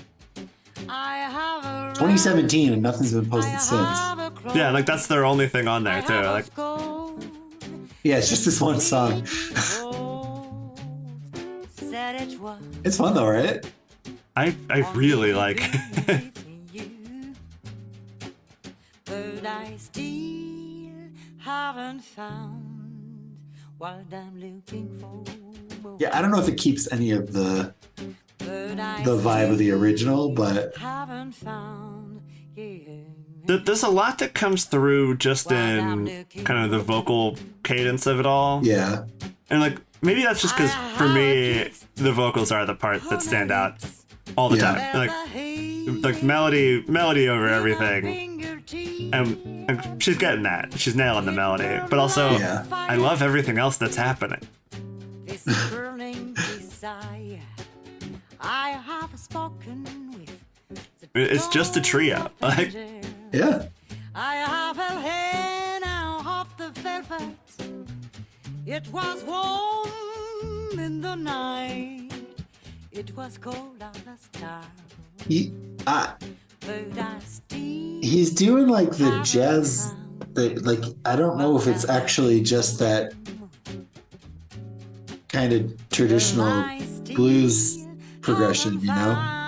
I 0.88 1.90
2017, 1.94 2.72
and 2.72 2.82
nothing's 2.82 3.12
been 3.12 3.28
posted 3.28 3.60
since. 3.60 3.98
Yeah, 4.54 4.70
like 4.72 4.86
that's 4.86 5.06
their 5.06 5.24
only 5.24 5.48
thing 5.48 5.68
on 5.68 5.84
there 5.84 6.02
too. 6.02 6.20
Like, 6.22 6.46
Yeah, 8.04 8.16
it's 8.16 8.28
just 8.28 8.44
this 8.44 8.60
one 8.60 8.80
song. 8.80 9.26
Said 11.66 12.22
it 12.22 12.40
was 12.40 12.60
It's 12.84 12.96
fun 12.96 13.14
though, 13.14 13.28
right? 13.28 13.64
I 14.36 14.54
I 14.70 14.90
really 14.92 15.32
like. 15.32 15.60
but 19.04 19.46
I 19.46 19.74
still 19.76 21.10
haven't 21.38 22.00
found 22.00 23.38
what 23.78 24.04
I'm 24.12 24.38
looking 24.40 24.98
for. 24.98 25.24
Yeah, 25.98 26.16
I 26.16 26.22
don't 26.22 26.30
know 26.30 26.38
if 26.40 26.48
it 26.48 26.56
keeps 26.56 26.90
any 26.92 27.10
of 27.10 27.32
the 27.32 27.74
the 28.38 29.18
vibe 29.22 29.50
of 29.50 29.58
the 29.58 29.70
original, 29.70 30.30
but 30.30 30.76
haven't 30.76 31.32
found 31.32 32.20
There's 32.56 33.82
a 33.82 33.88
lot 33.88 34.18
that 34.18 34.34
comes 34.34 34.64
through 34.64 35.16
just 35.18 35.50
in 35.52 36.24
kind 36.44 36.64
of 36.64 36.70
the 36.70 36.78
vocal 36.78 37.36
cadence 37.64 38.06
of 38.06 38.18
it 38.20 38.26
all. 38.26 38.64
yeah, 38.64 39.04
And 39.50 39.60
like 39.60 39.78
maybe 40.00 40.22
that's 40.22 40.40
just 40.42 40.56
because 40.56 40.72
for 40.96 41.08
me 41.08 41.70
the 41.96 42.12
vocals 42.12 42.50
are 42.50 42.64
the 42.66 42.74
part 42.74 43.02
that 43.10 43.22
stand 43.22 43.50
out 43.50 43.74
all 44.36 44.48
the 44.48 44.56
Yeah. 44.58 44.92
time. 44.92 44.96
Like 44.98 46.04
like 46.04 46.22
melody 46.22 46.84
melody 46.88 47.28
over 47.28 47.48
everything. 47.48 48.30
And, 49.12 49.68
and 49.68 50.02
she's 50.02 50.16
getting 50.16 50.44
that. 50.44 50.72
She's 50.78 50.94
nailing 50.96 51.26
the 51.26 51.32
melody. 51.32 51.80
But 51.90 51.98
also 51.98 52.30
Yeah. 52.38 52.64
I 52.72 52.96
love 52.96 53.20
everything 53.22 53.58
else 53.58 53.76
that's 53.76 53.96
happening. 53.96 54.40
this 55.26 55.44
burning 55.70 56.34
desire 56.34 57.40
I 58.40 58.70
have 58.70 59.10
spoken 59.18 60.10
with. 60.12 60.38
It's 61.14 61.48
just 61.48 61.76
a 61.76 61.80
trio. 61.80 62.30
Like 62.40 62.72
yeah. 63.32 63.66
I 64.14 64.34
have 64.36 64.78
a 64.78 65.00
hand 65.00 65.84
out 65.86 66.26
of 66.26 66.56
the 66.58 66.80
velvet. 66.80 67.36
It 68.66 68.86
was 68.92 69.22
warm 69.24 70.78
in 70.78 71.00
the 71.00 71.14
night. 71.16 72.11
He, 75.26 75.52
uh, 75.86 76.12
But 76.60 76.98
I 76.98 77.18
still 77.20 77.58
he's 78.02 78.30
doing 78.30 78.68
like 78.68 78.90
the 78.90 79.20
jazz. 79.22 79.88
found 79.88 80.34
The, 80.34 80.50
like 80.60 80.82
I 81.04 81.16
don't 81.16 81.38
know 81.38 81.56
if 81.56 81.66
it's 81.66 81.88
actually 81.88 82.42
just 82.42 82.78
that 82.78 83.12
kind 85.28 85.52
of 85.52 85.88
traditional 85.90 86.64
blues 87.14 87.86
progression, 88.20 88.80
you 88.80 88.86
know? 88.86 89.38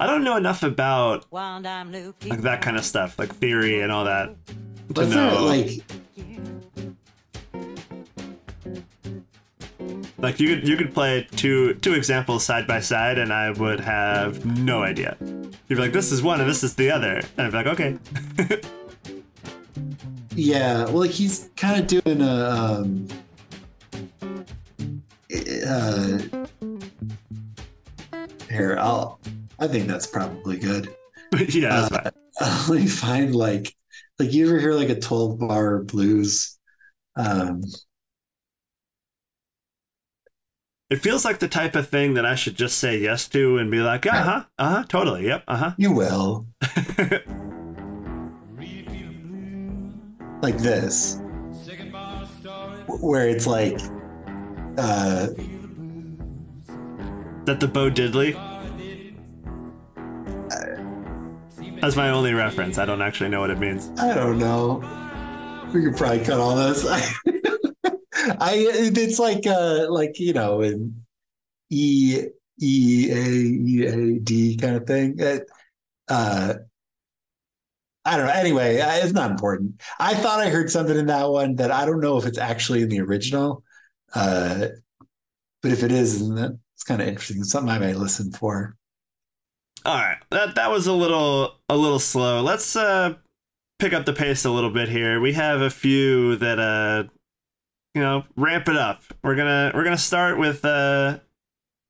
I 0.00 0.06
don't 0.06 0.22
know 0.22 0.36
enough 0.36 0.62
about 0.62 1.24
found 1.30 1.64
what 1.64 1.66
I'm 1.66 1.90
looking 1.90 2.30
like 2.30 2.42
that 2.42 2.62
kind 2.62 2.76
of 2.76 2.84
stuff, 2.84 3.18
like 3.18 3.34
theory 3.34 3.80
and 3.80 3.90
all 3.90 4.04
that. 4.04 4.34
To 4.94 5.06
know. 5.06 5.50
it 5.50 5.68
like 5.68 5.82
Like 10.18 10.40
you 10.40 10.48
could 10.48 10.68
you 10.68 10.76
could 10.76 10.92
play 10.92 11.28
two 11.36 11.74
two 11.74 11.94
examples 11.94 12.44
side 12.44 12.66
by 12.66 12.80
side 12.80 13.18
and 13.18 13.32
I 13.32 13.50
would 13.52 13.80
have 13.80 14.44
no 14.44 14.82
idea. 14.82 15.16
You'd 15.20 15.58
be 15.68 15.76
like, 15.76 15.92
this 15.92 16.10
is 16.10 16.22
one 16.22 16.40
and 16.40 16.48
this 16.48 16.64
is 16.64 16.74
the 16.74 16.90
other. 16.90 17.22
And 17.36 17.46
I'd 17.46 17.50
be 17.52 17.56
like, 17.56 17.66
okay. 17.66 18.60
Yeah, 20.38 20.84
well, 20.84 20.98
like 20.98 21.10
he's 21.10 21.50
kind 21.56 21.80
of 21.80 21.88
doing 21.88 22.22
a. 22.22 22.44
Um, 22.48 23.08
uh, 25.66 26.18
here, 28.48 28.76
I'll. 28.78 29.18
I 29.58 29.66
think 29.66 29.88
that's 29.88 30.06
probably 30.06 30.56
good. 30.56 30.94
yeah, 31.48 31.88
that's 31.88 32.12
Uh. 32.40 32.66
Let 32.70 32.82
me 32.82 32.86
find 32.86 33.34
like, 33.34 33.74
like 34.20 34.32
you 34.32 34.46
ever 34.48 34.60
hear 34.60 34.74
like 34.74 34.90
a 34.90 35.00
twelve 35.00 35.40
bar 35.40 35.80
blues? 35.82 36.56
Um, 37.16 37.62
It 40.90 41.02
feels 41.02 41.22
like 41.22 41.38
the 41.38 41.48
type 41.48 41.76
of 41.76 41.86
thing 41.88 42.14
that 42.14 42.24
I 42.24 42.34
should 42.34 42.54
just 42.54 42.78
say 42.78 42.98
yes 42.98 43.28
to 43.28 43.58
and 43.58 43.70
be 43.70 43.80
like, 43.80 44.06
uh 44.06 44.22
huh, 44.22 44.44
uh 44.58 44.68
huh, 44.68 44.84
totally, 44.88 45.26
yep, 45.26 45.44
uh 45.46 45.56
huh. 45.56 45.74
you 45.76 45.92
will 45.92 46.46
like 50.40 50.56
this, 50.56 51.20
where 53.00 53.28
it's 53.28 53.46
like, 53.46 53.74
uh, 54.78 55.26
that 57.44 57.58
the 57.60 57.68
Bo 57.68 57.90
Diddley. 57.90 58.32
That's 61.82 61.96
my 61.96 62.08
only 62.10 62.32
reference. 62.32 62.78
I 62.78 62.86
don't 62.86 63.02
actually 63.02 63.28
know 63.28 63.40
what 63.40 63.50
it 63.50 63.58
means. 63.58 63.90
I 64.00 64.14
don't 64.14 64.38
know. 64.38 64.82
We 65.74 65.84
could 65.84 65.96
probably 65.98 66.24
cut 66.24 66.40
all 66.40 66.56
this. 66.56 66.84
I 68.40 68.66
it's 68.70 69.18
like 69.18 69.46
uh 69.46 69.86
like 69.90 70.18
you 70.18 70.32
know 70.32 70.60
in 70.60 71.04
E 71.70 72.24
E 72.60 73.10
A 73.10 73.26
E 73.26 73.86
A 73.86 74.18
D 74.18 74.56
kind 74.56 74.76
of 74.76 74.86
thing. 74.86 75.16
It, 75.18 75.46
uh 76.08 76.54
I 78.04 78.16
don't 78.16 78.26
know. 78.26 78.32
Anyway, 78.32 78.76
it's 78.80 79.12
not 79.12 79.30
important. 79.30 79.82
I 80.00 80.14
thought 80.14 80.40
I 80.40 80.48
heard 80.48 80.70
something 80.70 80.96
in 80.96 81.06
that 81.06 81.28
one 81.28 81.56
that 81.56 81.70
I 81.70 81.84
don't 81.84 82.00
know 82.00 82.16
if 82.16 82.24
it's 82.24 82.38
actually 82.38 82.82
in 82.82 82.88
the 82.88 83.00
original. 83.00 83.62
Uh 84.14 84.68
but 85.62 85.72
if 85.72 85.82
it 85.82 85.92
is, 85.92 86.26
then 86.34 86.58
it's 86.74 86.84
kind 86.84 87.02
of 87.02 87.08
interesting. 87.08 87.40
It's 87.40 87.50
something 87.50 87.70
I 87.70 87.78
may 87.78 87.92
listen 87.92 88.32
for. 88.32 88.76
All 89.84 89.94
right, 89.94 90.18
that 90.30 90.54
that 90.56 90.70
was 90.70 90.86
a 90.86 90.92
little 90.92 91.60
a 91.68 91.76
little 91.76 91.98
slow. 91.98 92.42
Let's 92.42 92.74
uh 92.74 93.14
pick 93.78 93.92
up 93.92 94.06
the 94.06 94.12
pace 94.12 94.44
a 94.44 94.50
little 94.50 94.70
bit 94.70 94.88
here. 94.88 95.20
We 95.20 95.34
have 95.34 95.60
a 95.60 95.70
few 95.70 96.36
that 96.36 96.58
uh 96.58 97.04
you 97.98 98.04
know 98.04 98.24
ramp 98.36 98.68
it 98.68 98.76
up. 98.76 99.02
We're 99.24 99.34
gonna 99.34 99.72
we're 99.74 99.82
gonna 99.82 99.98
start 99.98 100.38
with 100.38 100.64
uh 100.64 101.18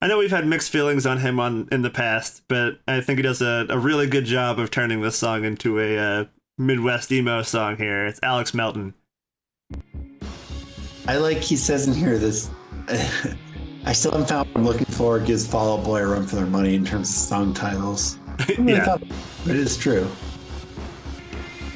I 0.00 0.06
know 0.06 0.16
we've 0.16 0.30
had 0.30 0.46
mixed 0.46 0.70
feelings 0.70 1.04
on 1.04 1.18
him 1.18 1.38
on 1.38 1.68
in 1.70 1.82
the 1.82 1.90
past, 1.90 2.44
but 2.48 2.78
I 2.88 3.02
think 3.02 3.18
he 3.18 3.22
does 3.22 3.42
a, 3.42 3.66
a 3.68 3.78
really 3.78 4.06
good 4.06 4.24
job 4.24 4.58
of 4.58 4.70
turning 4.70 5.02
this 5.02 5.16
song 5.16 5.44
into 5.44 5.78
a 5.78 5.98
uh, 5.98 6.24
Midwest 6.56 7.12
emo 7.12 7.42
song 7.42 7.76
here. 7.76 8.06
It's 8.06 8.20
Alex 8.22 8.54
Melton. 8.54 8.94
I 11.06 11.18
like 11.18 11.38
he 11.38 11.56
says 11.56 11.86
in 11.86 11.92
here 11.92 12.16
this 12.16 12.48
I 13.84 13.92
still 13.92 14.12
haven't 14.12 14.28
found 14.28 14.48
what 14.48 14.56
I'm 14.56 14.64
looking 14.64 14.86
for. 14.86 15.18
Gives 15.20 15.46
Fall 15.46 15.78
Out 15.78 15.84
Boy 15.84 16.00
a 16.00 16.06
run 16.06 16.26
for 16.26 16.36
their 16.36 16.46
money 16.46 16.74
in 16.74 16.86
terms 16.86 17.10
of 17.10 17.16
song 17.16 17.52
titles. 17.52 18.18
Yeah, 18.56 18.96
it 19.46 19.56
is 19.56 19.76
true. 19.76 20.08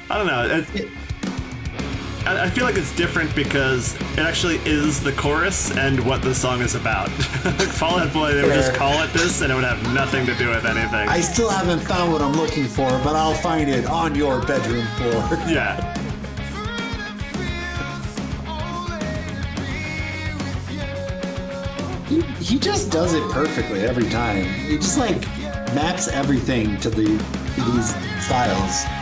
I 0.09 0.16
don't 0.16 0.28
know. 0.28 0.62
It, 0.74 0.89
I 2.24 2.48
feel 2.50 2.64
like 2.64 2.76
it's 2.76 2.94
different 2.94 3.34
because 3.34 3.94
it 4.12 4.20
actually 4.20 4.56
is 4.64 5.02
the 5.02 5.12
chorus 5.12 5.76
and 5.76 5.98
what 6.06 6.22
the 6.22 6.34
song 6.34 6.60
is 6.60 6.76
about. 6.76 7.08
Fall 7.10 7.98
Out 7.98 8.12
Boy, 8.12 8.32
they 8.32 8.42
would 8.42 8.54
just 8.54 8.74
call 8.74 9.02
it 9.02 9.12
this, 9.12 9.40
and 9.40 9.50
it 9.50 9.54
would 9.54 9.64
have 9.64 9.82
nothing 9.92 10.24
to 10.26 10.34
do 10.36 10.48
with 10.48 10.64
anything. 10.64 11.08
I 11.08 11.20
still 11.20 11.48
haven't 11.48 11.80
found 11.80 12.12
what 12.12 12.22
I'm 12.22 12.34
looking 12.34 12.66
for, 12.66 12.88
but 13.02 13.16
I'll 13.16 13.34
find 13.34 13.68
it 13.68 13.86
on 13.86 14.14
your 14.14 14.40
bedroom 14.46 14.86
floor. 14.96 15.12
yeah, 15.48 15.94
he, 22.06 22.20
he 22.44 22.58
just 22.58 22.92
does 22.92 23.14
it 23.14 23.22
perfectly 23.32 23.80
every 23.80 24.08
time. 24.10 24.44
He 24.44 24.76
just 24.76 24.98
like 24.98 25.20
maps 25.74 26.06
everything 26.06 26.76
to 26.78 26.90
the 26.90 27.04
to 27.04 27.60
these 27.72 27.94
styles. 28.24 29.01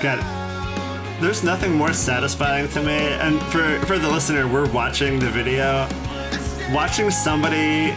Got 0.00 0.18
it. 0.18 1.20
There's 1.20 1.42
nothing 1.42 1.74
more 1.74 1.92
satisfying 1.92 2.68
to 2.68 2.82
me, 2.82 2.96
and 2.96 3.40
for 3.44 3.78
for 3.86 3.98
the 3.98 4.08
listener, 4.08 4.46
we're 4.46 4.70
watching 4.70 5.18
the 5.18 5.30
video. 5.30 5.88
Watching 6.72 7.10
somebody, 7.10 7.94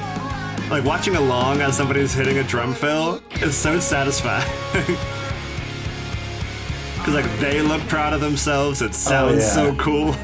like 0.70 0.84
watching 0.84 1.16
along 1.16 1.62
as 1.62 1.78
somebody's 1.78 2.14
hitting 2.14 2.40
a 2.40 2.44
drum 2.44 2.74
fill, 2.74 3.22
is 3.42 3.56
so 3.56 3.80
satisfying. 3.80 4.50
Because 7.02 7.16
like 7.16 7.40
they 7.40 7.62
look 7.64 7.82
proud 7.88 8.14
of 8.14 8.22
themselves. 8.22 8.84
It 8.84 8.90
oh, 8.90 8.94
sounds 8.94 9.40
yeah. 9.40 9.50
so 9.50 9.76
cool. 9.78 10.16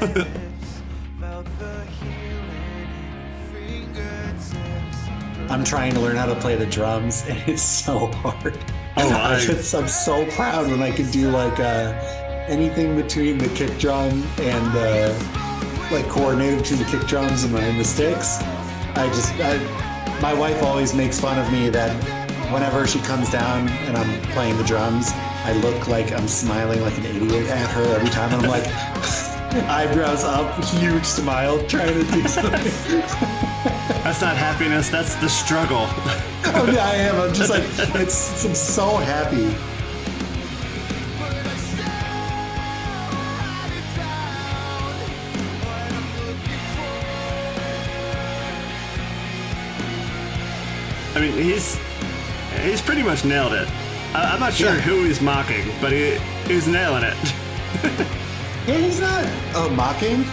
I'm 5.50 5.64
trying 5.64 5.92
to 5.94 6.00
learn 6.00 6.14
how 6.14 6.26
to 6.26 6.36
play 6.36 6.54
the 6.54 6.66
drums, 6.66 7.24
and 7.26 7.36
it's 7.48 7.62
so 7.62 8.06
hard. 8.06 8.56
Oh, 8.98 9.10
I 9.14 9.34
I- 9.36 9.40
just, 9.40 9.74
I'm 9.74 9.88
so 9.88 10.26
proud 10.32 10.68
when 10.70 10.82
I 10.82 10.90
can 10.90 11.10
do 11.10 11.30
like 11.30 11.58
uh, 11.60 11.92
anything 12.48 12.96
between 12.96 13.38
the 13.38 13.48
kick 13.50 13.78
drum 13.78 14.22
and 14.38 14.76
uh, 14.76 15.14
like 15.90 16.06
coordinated 16.08 16.58
between 16.62 16.80
the 16.80 16.84
kick 16.86 17.06
drums 17.06 17.44
and, 17.44 17.52
my, 17.52 17.60
and 17.60 17.78
the 17.78 17.84
sticks. 17.84 18.38
I 18.96 19.06
just, 19.08 19.32
I, 19.34 19.58
my 20.20 20.34
wife 20.34 20.62
always 20.62 20.94
makes 20.94 21.20
fun 21.20 21.38
of 21.38 21.50
me 21.52 21.68
that 21.70 21.92
whenever 22.52 22.86
she 22.86 22.98
comes 23.00 23.30
down 23.30 23.68
and 23.68 23.96
I'm 23.96 24.20
playing 24.32 24.56
the 24.56 24.64
drums, 24.64 25.10
I 25.44 25.52
look 25.52 25.86
like 25.88 26.12
I'm 26.12 26.26
smiling 26.28 26.80
like 26.80 26.96
an 26.98 27.06
idiot 27.06 27.48
at 27.48 27.70
her 27.70 27.84
every 27.94 28.08
time. 28.10 28.32
And 28.32 28.42
I'm 28.42 28.50
like, 28.50 28.66
eyebrows 29.68 30.24
up, 30.24 30.62
huge 30.64 31.04
smile, 31.04 31.64
trying 31.66 31.94
to 31.94 32.12
do 32.12 32.26
something. 32.28 33.02
That's 34.08 34.22
not 34.22 34.38
happiness. 34.38 34.88
That's 34.88 35.16
the 35.16 35.28
struggle. 35.28 35.80
oh, 36.56 36.70
yeah, 36.72 36.82
I 36.82 36.94
am. 36.94 37.20
I'm 37.20 37.34
just 37.34 37.50
like, 37.50 37.62
it's, 38.00 38.42
I'm 38.42 38.54
so 38.54 38.96
happy. 38.96 39.44
I 51.14 51.20
mean, 51.20 51.34
he's 51.34 51.78
he's 52.62 52.80
pretty 52.80 53.02
much 53.02 53.26
nailed 53.26 53.52
it. 53.52 53.68
I, 54.14 54.30
I'm 54.32 54.40
not 54.40 54.54
sure 54.54 54.72
Yeah. 54.72 54.80
who 54.80 55.04
he's 55.04 55.20
mocking, 55.20 55.70
but 55.82 55.92
he 55.92 56.16
he's 56.46 56.66
nailing 56.66 57.04
it. 57.04 57.16
Yeah, 58.66 58.74
he's 58.78 59.00
not 59.00 59.26
uh, 59.54 59.68
mocking, 59.68 60.24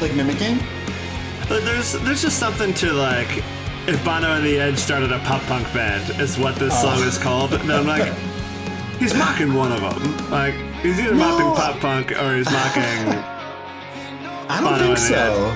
like 0.00 0.14
mimicking. 0.14 0.58
There's 1.48 1.92
there's 2.00 2.22
just 2.22 2.38
something 2.38 2.74
to 2.74 2.92
like 2.92 3.42
if 3.86 4.04
Bono 4.04 4.34
and 4.34 4.44
the 4.44 4.58
Edge 4.60 4.76
started 4.78 5.12
a 5.12 5.18
pop 5.20 5.40
punk 5.44 5.64
band, 5.72 6.20
is 6.20 6.38
what 6.38 6.56
this 6.56 6.74
Oh. 6.78 6.94
song 6.94 7.02
is 7.08 7.16
called. 7.16 7.54
And 7.54 7.72
I'm 7.72 7.86
like, 7.86 8.12
he's 8.98 9.14
mocking 9.14 9.54
one 9.54 9.72
of 9.72 9.80
them. 9.80 10.30
Like 10.30 10.54
he's 10.82 11.00
either 11.00 11.14
No. 11.14 11.28
mocking 11.28 11.54
pop 11.62 11.80
punk 11.80 12.12
or 12.12 12.36
he's 12.36 12.50
mocking. 12.50 12.82
I 14.50 14.60
don't 14.60 14.78
Bono 14.78 14.94
think 14.94 14.98
so. 14.98 15.52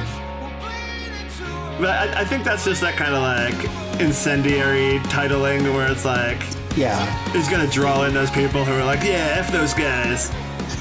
But 1.80 1.90
I, 1.90 2.20
I 2.20 2.24
think 2.24 2.45
that's 2.45 2.64
just 2.64 2.80
that 2.82 2.97
kind 2.97 3.14
of 3.14 3.22
like 3.22 4.01
incendiary 4.01 4.99
titling 5.11 5.74
where 5.74 5.90
it's 5.90 6.05
like 6.05 6.40
Yeah. 6.76 7.05
he's 7.32 7.49
gonna 7.49 7.66
draw 7.66 8.05
in 8.05 8.14
those 8.14 8.30
people 8.30 8.64
who 8.64 8.72
are 8.72 8.84
like, 8.84 9.03
yeah, 9.03 9.36
f 9.38 9.51
those 9.53 9.74
guys. 9.74 10.30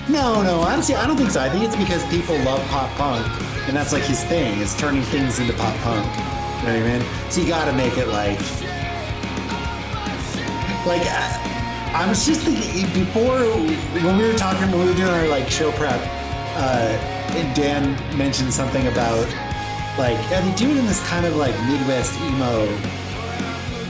No, 0.10 0.42
no, 0.42 0.60
honestly, 0.62 0.96
I 0.96 1.08
don't 1.08 1.18
think 1.18 1.32
so. 1.32 1.42
I 1.42 1.50
think 1.50 1.64
it's 1.66 1.76
because 1.76 2.04
people 2.10 2.38
love 2.40 2.62
pop 2.70 2.90
punk, 2.92 3.26
and 3.68 3.76
that's 3.76 3.94
like 3.94 4.04
his 4.04 4.24
thing. 4.26 4.60
Is 4.60 4.76
turning 4.78 5.04
things 5.04 5.40
into 5.40 5.54
pop 5.54 5.76
punk. 5.78 6.06
You 6.06 6.68
know 6.68 6.80
what 6.80 6.90
I 6.90 6.98
mean? 7.00 7.32
So 7.32 7.42
you 7.42 7.48
got 7.48 7.66
to 7.66 7.74
make 7.74 7.98
it 7.98 8.08
like, 8.08 8.40
like. 10.86 11.02
I, 11.08 11.48
I 11.94 12.08
was 12.08 12.26
just 12.26 12.42
thinking 12.42 12.88
before 12.94 13.38
when 13.38 14.18
we 14.18 14.24
were 14.26 14.38
talking 14.38 14.72
when 14.72 14.80
we 14.80 14.86
were 14.86 14.96
doing 14.96 15.10
our 15.10 15.28
like 15.28 15.50
show 15.50 15.74
prep, 15.74 16.00
uh, 16.56 17.54
Dan 17.54 17.96
mentioned 18.18 18.54
something 18.54 18.88
about 18.88 19.28
like 19.98 20.18
yeah, 20.32 20.40
they 20.40 20.56
do 20.56 20.72
it 20.72 20.78
in 20.78 20.86
this 20.86 21.06
kind 21.08 21.26
of 21.26 21.36
like 21.36 21.54
Midwest 21.68 22.18
emo 22.22 22.66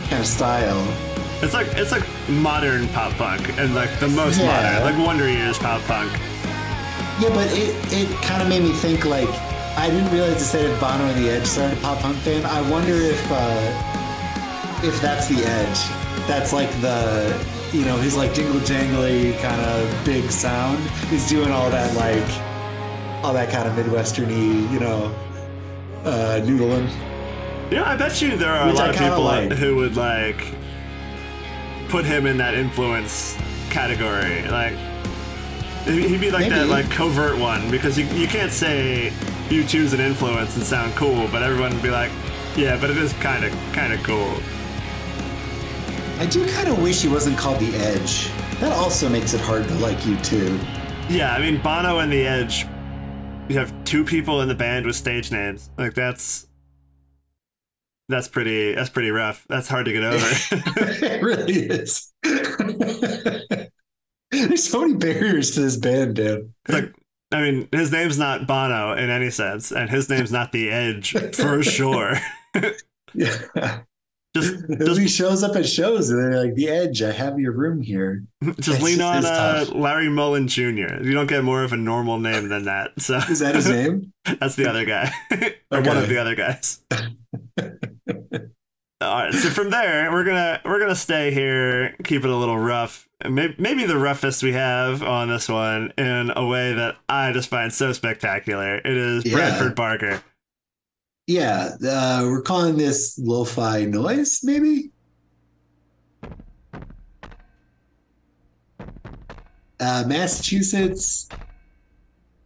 kind 0.10 0.20
of 0.20 0.26
style. 0.26 1.11
It's 1.44 1.54
like 1.54 1.68
it's 1.76 1.92
like 1.92 2.04
modern 2.30 2.88
pop 2.90 3.14
punk 3.14 3.58
and 3.60 3.74
like 3.74 3.90
the 4.00 4.08
most 4.08 4.40
Yeah. 4.40 4.48
modern, 4.82 4.96
like 4.98 5.06
Wonder 5.08 5.28
Years 5.30 5.58
pop 5.58 5.82
punk. 5.84 6.12
Yeah, 7.20 7.30
but 7.34 7.48
it, 7.52 7.76
it 7.92 8.08
kind 8.24 8.42
of 8.42 8.48
made 8.50 8.64
me 8.64 8.72
think 8.74 9.06
like 9.06 9.30
I 9.78 9.90
didn't 9.90 10.12
realize 10.12 10.42
it 10.42 10.46
said 10.46 10.80
Bono 10.80 11.06
and 11.06 11.24
the 11.24 11.30
Edge 11.32 11.46
started 11.46 11.78
a 11.78 11.82
pop 11.82 12.00
punk 12.00 12.24
band. 12.26 12.46
I 12.46 12.62
wonder 12.70 12.94
if 12.94 13.22
uh, 13.32 14.82
if 14.84 15.00
that's 15.02 15.28
the 15.28 15.44
Edge. 15.44 15.80
That's 16.28 16.54
like 16.54 16.70
the 16.82 17.34
you 17.72 17.86
know 17.86 17.98
his 17.98 18.16
like 18.16 18.34
jingle 18.34 18.60
jangly 18.62 19.40
kind 19.42 19.60
of 19.62 20.06
big 20.06 20.30
sound. 20.30 20.78
He's 21.10 21.28
doing 21.28 21.52
all 21.52 21.70
that 21.72 21.96
like 21.96 23.24
all 23.24 23.34
that 23.34 23.50
kind 23.52 23.68
of 23.68 23.74
midwesterny 23.76 24.72
you 24.72 24.80
know 24.80 25.14
uh, 26.06 26.40
noodling. 26.44 26.88
Know, 27.72 27.84
I 27.86 27.96
bet 27.96 28.22
you 28.22 28.36
there 28.36 28.52
are 28.52 28.68
Which 28.68 28.76
a 28.76 28.80
lot 28.80 28.90
of 28.90 28.96
people 28.98 29.24
like. 29.24 29.52
who 29.54 29.78
would 29.78 29.96
like 29.96 30.54
put 31.92 32.06
him 32.06 32.26
in 32.26 32.38
that 32.38 32.54
influence 32.54 33.38
category. 33.70 34.42
Like 34.50 34.74
he- 35.86 36.08
he'd 36.08 36.22
be 36.22 36.32
like 36.32 36.50
that 36.50 36.68
like 36.70 36.90
covert 36.90 37.38
one 37.38 37.70
because 37.70 37.98
you, 38.00 38.06
you 38.08 38.28
can't 38.28 38.52
say 38.52 39.12
you 39.50 39.64
choose 39.66 39.92
an 39.94 40.00
influence 40.00 40.56
and 40.56 40.66
sound 40.66 40.94
cool, 40.96 41.28
but 41.32 41.44
everyone 41.44 41.74
would 41.74 41.84
be 41.84 41.90
like, 41.92 42.12
yeah, 42.56 42.78
but 42.80 42.90
it 42.90 42.98
is 42.98 43.12
kind 43.14 43.44
of 43.44 43.52
kind 43.74 43.92
of 43.94 44.02
cool. 44.04 44.34
I 46.20 46.26
do 46.28 46.48
kind 46.54 46.68
of 46.70 46.82
wish 46.82 47.02
he 47.02 47.08
wasn't 47.10 47.38
called 47.38 47.60
the 47.60 47.76
Edge. 47.78 48.30
That 48.60 48.72
also 48.74 49.10
makes 49.10 49.34
it 49.34 49.42
hard 49.42 49.68
to 49.68 49.74
like 49.76 49.98
U2. 50.00 50.58
Yeah, 51.10 51.34
I 51.34 51.40
mean 51.42 51.62
Bono 51.62 52.00
and 52.00 52.12
the 52.12 52.26
Edge. 52.26 52.66
You 53.50 53.58
have 53.58 53.74
two 53.84 54.06
people 54.06 54.42
in 54.42 54.48
the 54.48 54.56
band 54.56 54.86
with 54.86 54.96
stage 54.96 55.32
names. 55.32 55.70
Like 55.78 55.94
that's 55.94 56.48
that's 58.12 58.28
pretty 58.28 58.74
that's 58.74 58.90
pretty 58.90 59.12
rough. 59.12 59.46
That's 59.50 59.68
hard 59.68 59.86
to 59.86 59.94
get 59.94 60.04
over. 60.04 60.26
it 61.06 61.22
really 61.22 61.54
is. 61.54 62.12
There's 64.32 64.64
so 64.64 64.82
many 64.82 64.94
barriers 64.96 65.52
to 65.52 65.62
this 65.62 65.78
band, 65.78 66.16
dude. 66.16 66.54
like 66.68 66.94
I 67.32 67.42
mean, 67.42 67.70
his 67.72 67.92
name's 67.92 68.18
not 68.18 68.46
Bono 68.46 68.94
in 68.94 69.10
any 69.10 69.30
sense, 69.30 69.72
and 69.72 69.90
his 69.90 70.10
name's 70.10 70.32
not 70.32 70.52
the 70.52 70.70
Edge 70.70 71.14
for 71.36 71.64
sure. 71.64 72.16
Yeah. 73.14 73.82
just 74.34 74.56
Just, 74.80 75.02
he 75.02 75.10
shows 75.10 75.44
up 75.44 75.58
at 75.58 75.68
shows 75.68 76.10
and 76.12 76.18
they're 76.18 76.46
like, 76.46 76.56
The 76.56 76.70
Edge, 76.70 77.02
I 77.02 77.12
have 77.12 77.38
your 77.38 77.52
room 77.52 77.82
here. 77.82 78.24
just 78.42 78.70
It's 78.70 78.82
lean 78.82 79.02
on 79.02 79.26
uh. 79.26 79.66
Larry 79.74 80.08
Mullen 80.08 80.48
Jr. 80.48 81.04
You 81.04 81.12
don't 81.12 81.28
get 81.28 81.44
more 81.44 81.62
of 81.66 81.74
a 81.74 81.78
normal 81.78 82.20
name 82.20 82.48
than 82.48 82.64
that. 82.66 82.92
So 83.02 83.18
Is 83.30 83.40
that 83.40 83.56
his 83.56 83.68
name? 83.68 84.14
that's 84.40 84.56
the 84.56 84.70
other 84.70 84.86
guy, 84.86 85.12
or 85.72 85.82
one 85.82 85.98
of 85.98 86.08
the 86.08 86.18
other 86.18 86.36
guys. 86.36 86.80
All 88.10 88.18
right, 89.02 89.34
so 89.34 89.50
from 89.50 89.72
there 89.72 90.12
we're 90.12 90.24
gonna 90.24 90.62
we're 90.64 90.80
gonna 90.80 90.96
stay 90.96 91.32
here, 91.32 91.96
keep 92.04 92.24
it 92.24 92.30
a 92.30 92.36
little 92.36 92.60
rough, 92.60 93.10
maybe, 93.28 93.56
maybe 93.58 93.86
the 93.86 93.98
roughest 93.98 94.44
we 94.44 94.54
have 94.54 95.02
on 95.02 95.28
this 95.30 95.50
one 95.50 95.92
in 95.98 96.32
a 96.36 96.46
way 96.46 96.74
that 96.74 96.98
I 97.10 97.32
just 97.32 97.50
find 97.50 97.74
so 97.74 97.94
spectacular. 97.94 98.76
It 98.76 98.86
is 98.86 99.26
Yeah. 99.26 99.34
Bradford 99.34 99.76
Barker. 99.76 100.22
Yeah. 101.26 101.70
Uh, 101.84 102.22
we're 102.26 102.44
calling 102.44 102.78
this 102.78 103.18
lo 103.18 103.44
fi 103.44 103.86
noise, 103.86 104.42
maybe? 104.44 104.92
Uh, 109.80 110.04
Massachusetts 110.06 111.28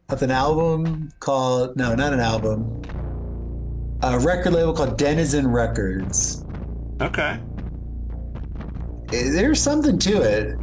with 0.09 0.21
an 0.21 0.31
album 0.31 1.11
called, 1.19 1.75
no, 1.75 1.93
not 1.95 2.13
an 2.13 2.21
album, 2.21 2.81
a 4.13 4.19
record 4.19 4.53
label 4.53 4.73
called 4.73 4.97
Denizen 4.97 5.47
Records. 5.47 6.45
Okay, 7.01 7.39
There's 9.09 9.61
something 9.61 9.97
to 9.99 10.21
it. 10.21 10.57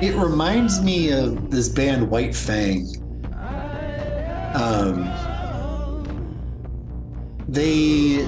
It 0.00 0.14
reminds 0.14 0.80
me 0.80 1.10
of 1.10 1.50
this 1.50 1.68
band 1.68 2.08
White 2.08 2.34
Fang. 2.36 2.86
Um, 4.54 5.10
they, 7.48 8.18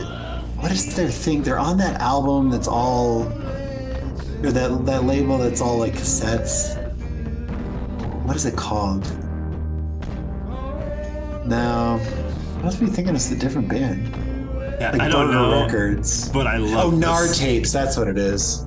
what 0.56 0.72
is 0.72 0.96
their 0.96 1.08
thing? 1.08 1.42
They're 1.42 1.60
on 1.60 1.76
that 1.78 2.00
album 2.00 2.50
that's 2.50 2.66
all, 2.66 3.22
or 4.42 4.50
that 4.52 4.84
that 4.86 5.04
label 5.04 5.38
that's 5.38 5.60
all 5.60 5.78
like 5.78 5.94
cassettes. 5.94 6.76
What 8.24 8.36
is 8.36 8.46
it 8.46 8.56
called? 8.56 9.04
No, 11.46 12.00
I 12.58 12.62
must 12.62 12.78
be 12.80 12.86
thinking 12.86 13.14
it's 13.14 13.30
a 13.30 13.36
different 13.36 13.68
band. 13.68 14.08
yeah, 14.80 14.90
Like 14.92 15.00
I 15.00 15.08
don't 15.08 15.30
know, 15.32 15.62
Records. 15.64 16.28
but 16.28 16.46
I 16.46 16.58
love 16.58 16.92
Oh, 16.92 16.96
Nar 16.96 17.22
this. 17.26 17.38
Tapes. 17.38 17.72
That's 17.72 17.96
what 17.96 18.06
it 18.08 18.18
is. 18.18 18.66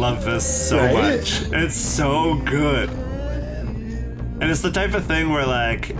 Love 0.00 0.24
this 0.24 0.68
so 0.68 0.78
Right? 0.78 0.94
much. 1.18 1.42
It's 1.52 1.76
so 1.76 2.34
good. 2.46 2.88
And 2.90 4.44
it's 4.50 4.62
the 4.62 4.70
type 4.70 4.94
of 4.94 5.04
thing 5.04 5.30
where 5.30 5.46
like 5.46 5.94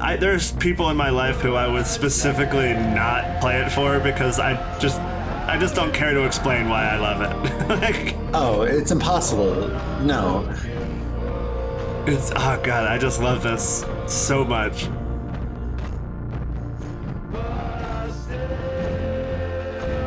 I 0.00 0.16
there's 0.16 0.52
people 0.52 0.88
in 0.90 0.96
my 0.96 1.10
life 1.10 1.40
who 1.40 1.54
I 1.54 1.66
would 1.66 1.86
specifically 1.86 2.72
not 2.72 3.40
play 3.40 3.60
it 3.60 3.70
for 3.72 3.98
because 3.98 4.38
I 4.38 4.54
just 4.78 5.00
I 5.00 5.58
just 5.58 5.74
don't 5.74 5.92
care 5.92 6.14
to 6.14 6.24
explain 6.24 6.68
why 6.68 6.86
I 6.88 6.96
love 6.98 7.20
it. 7.22 7.68
like 7.82 8.14
Oh, 8.32 8.62
it's 8.62 8.92
impossible. 8.92 9.68
No. 10.02 10.48
it's 12.06 12.30
oh 12.36 12.60
god, 12.62 12.86
I 12.86 12.96
just 12.98 13.20
love 13.20 13.42
this 13.42 13.84
so 14.06 14.44
much. 14.44 14.88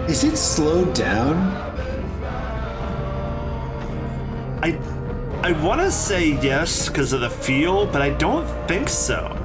Is 0.10 0.24
it 0.26 0.36
slowed 0.38 0.94
down? 0.94 1.38
I 5.52 5.64
want 5.66 5.82
to 5.82 5.92
say 5.92 6.40
yes 6.42 6.88
because 6.88 7.12
of 7.12 7.20
the 7.20 7.30
feel, 7.30 7.86
but 7.86 8.02
I 8.02 8.12
don't 8.12 8.48
think 8.70 8.88
so. 8.88 9.38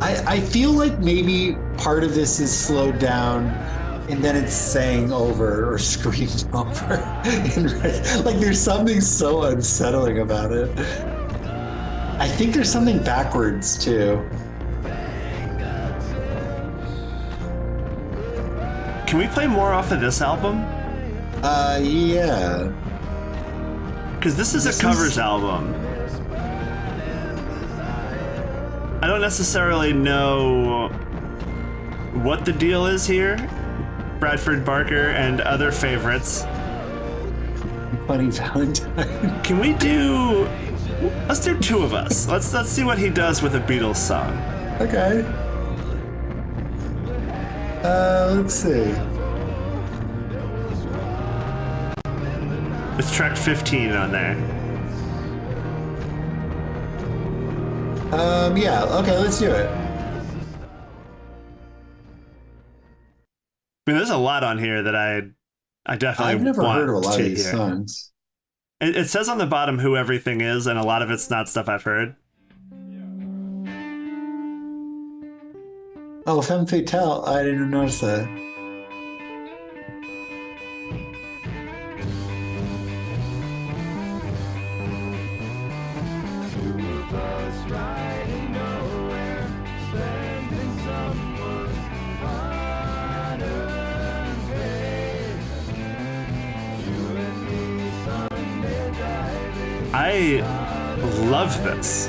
I, 0.00 0.22
I 0.24 0.40
feel 0.40 0.70
like 0.70 0.96
maybe 1.00 1.56
part 1.76 2.04
of 2.04 2.14
this 2.14 2.38
is 2.38 2.56
slowed 2.56 3.00
down 3.00 3.46
and 4.08 4.22
then 4.22 4.36
it's 4.36 4.54
saying 4.54 5.12
over 5.12 5.74
or 5.74 5.76
screamed 5.80 6.44
over. 6.52 6.98
like 8.24 8.38
there's 8.38 8.60
something 8.60 9.00
so 9.00 9.42
unsettling 9.42 10.20
about 10.20 10.52
it. 10.52 10.70
I 12.20 12.28
think 12.28 12.54
there's 12.54 12.70
something 12.70 13.02
backwards 13.02 13.76
too. 13.84 14.24
Can 19.08 19.18
we 19.18 19.26
play 19.26 19.48
more 19.48 19.72
off 19.72 19.90
of 19.90 20.00
this 20.00 20.22
album? 20.22 20.64
Uh, 21.42 21.80
yeah. 21.82 22.72
Because 24.16 24.36
this 24.36 24.54
is 24.54 24.64
This 24.64 24.78
a 24.78 24.82
covers 24.82 25.12
is- 25.12 25.18
album. 25.18 25.74
I 29.02 29.06
don't 29.06 29.20
necessarily 29.20 29.92
know 29.92 30.88
what 32.22 32.44
the 32.44 32.52
deal 32.52 32.86
is 32.86 33.06
here. 33.06 33.36
Bradford 34.18 34.64
Barker 34.64 35.10
and 35.10 35.40
other 35.42 35.70
favorites. 35.70 36.42
Funny 38.06 38.30
Valentine. 38.30 39.40
Can 39.44 39.58
we 39.60 39.74
do? 39.74 40.48
Let's 41.28 41.40
do 41.40 41.58
two 41.58 41.82
of 41.82 41.92
us. 41.92 42.26
Let's 42.26 42.52
let's 42.54 42.70
see 42.70 42.84
what 42.84 42.98
he 42.98 43.10
does 43.10 43.42
with 43.42 43.54
a 43.54 43.60
Beatles 43.60 43.96
song. 43.96 44.32
okay. 44.80 45.22
Uh, 47.84 48.32
let's 48.36 48.54
see. 48.54 48.92
It's 52.98 53.14
track 53.14 53.36
15 53.36 53.92
on 53.92 54.10
there. 54.10 54.32
Um, 58.12 58.56
yeah. 58.56 58.84
Okay, 58.84 59.18
let's 59.18 59.38
do 59.38 59.50
it. 59.50 59.68
I 63.86 63.90
mean, 63.90 63.98
there's 63.98 64.10
a 64.10 64.16
lot 64.16 64.42
on 64.44 64.58
here 64.58 64.82
that 64.82 64.96
I, 64.96 65.22
I 65.84 65.96
definitely 65.96 66.34
I've 66.34 66.42
never 66.42 66.62
heard 66.64 66.88
of 66.88 66.94
a 66.94 66.98
lot 66.98 67.20
of 67.20 67.24
these 67.24 67.44
hear. 67.44 67.54
songs. 67.54 68.12
It, 68.80 68.96
it 68.96 69.08
says 69.08 69.28
on 69.28 69.36
the 69.38 69.46
bottom 69.46 69.78
who 69.78 69.94
everything 69.96 70.40
is, 70.40 70.66
and 70.66 70.78
a 70.78 70.82
lot 70.82 71.02
of 71.02 71.10
it's 71.10 71.28
not 71.28 71.50
stuff 71.50 71.68
I've 71.68 71.82
heard. 71.82 72.16
Oh, 76.26 76.42
Femme 76.42 76.66
Fatale. 76.66 77.24
I 77.26 77.42
didn't 77.44 77.70
notice 77.70 78.00
that. 78.00 78.26
I 100.08 100.40
love 101.30 101.52
this. 101.64 102.08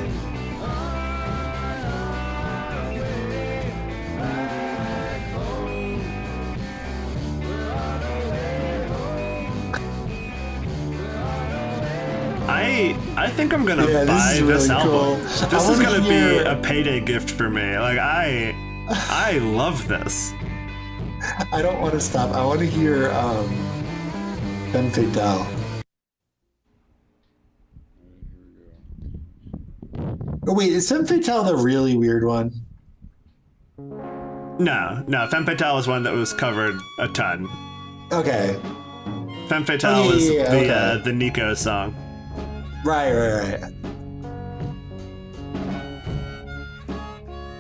I 12.50 12.98
I 13.18 13.30
think 13.30 13.54
I'm 13.54 13.66
gonna 13.66 13.88
Yeah, 13.88 14.06
buy 14.06 14.32
is 14.34 14.40
this 14.48 14.68
really 14.68 14.70
album. 14.70 14.90
cool. 14.92 15.16
This 15.50 15.70
is 15.70 15.80
gonna 15.80 16.02
hear- 16.02 16.44
be 16.44 16.50
a 16.50 16.56
payday 16.56 17.00
gift 17.02 17.30
for 17.32 17.50
me. 17.50 17.78
Like 17.78 18.00
I 18.00 18.56
I 19.10 19.40
love 19.40 19.88
this. 19.88 20.34
I 21.52 21.62
don't 21.62 21.82
want 21.82 21.94
to 21.94 22.00
stop. 22.00 22.32
I 22.34 22.46
want 22.46 22.60
to 22.60 22.66
hear 22.66 23.12
um, 23.12 23.48
Femme 24.72 24.92
Fatale. 24.92 25.46
Oh, 30.50 30.54
wait, 30.54 30.72
is 30.72 30.88
Femme 30.88 31.06
Fatale 31.06 31.44
the 31.44 31.56
really 31.58 31.98
weird 31.98 32.24
one? 32.24 32.54
No, 33.78 35.04
no, 35.08 35.28
Femme 35.28 35.46
Fatale 35.46 35.78
is 35.78 35.88
one 35.88 36.04
that 36.04 36.14
was 36.14 36.32
covered 36.34 36.80
a 37.00 37.08
ton. 37.10 37.48
Okay. 38.14 38.58
Femme 39.50 39.66
Fatale 39.66 39.96
Oh, 39.96 40.04
yeah, 40.04 40.10
was 40.14 40.30
yeah, 40.30 40.50
the 40.50 40.58
okay. 40.60 40.70
uh, 40.70 40.98
the 41.04 41.12
Nico 41.14 41.54
song. 41.54 41.94
Right, 42.86 43.12
right, 43.14 43.62
right. 43.62 43.74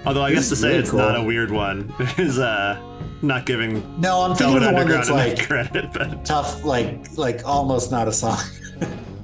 Although 0.05 0.23
I 0.23 0.33
guess 0.33 0.47
to 0.49 0.55
say 0.55 0.69
really 0.69 0.79
it's 0.79 0.93
not 0.93 1.17
a 1.17 1.23
weird 1.23 1.51
one 1.51 1.93
is 2.17 2.39
uh 2.39 2.79
not 3.21 3.45
giving 3.45 3.99
No, 3.99 4.21
I'm 4.21 4.35
thinking 4.35 4.57
of 4.57 4.63
the 4.63 4.71
one 4.71 4.88
that's 4.88 5.09
like 5.09 5.45
credit, 5.47 5.91
but 5.91 6.23
tough, 6.23 6.63
like 6.63 7.17
like 7.17 7.45
almost 7.45 7.91
not 7.91 8.07
a 8.07 8.13
song. 8.13 8.39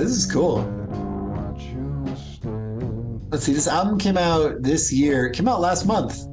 This 0.00 0.10
is 0.10 0.26
cool. 0.26 0.58
Let's 3.30 3.44
see. 3.44 3.52
This 3.52 3.66
album 3.66 3.98
came 3.98 4.18
out 4.18 4.62
this 4.62 4.92
year. 4.92 5.26
It 5.26 5.32
came 5.32 5.48
out 5.48 5.60
last 5.60 5.86
month. 5.86 6.26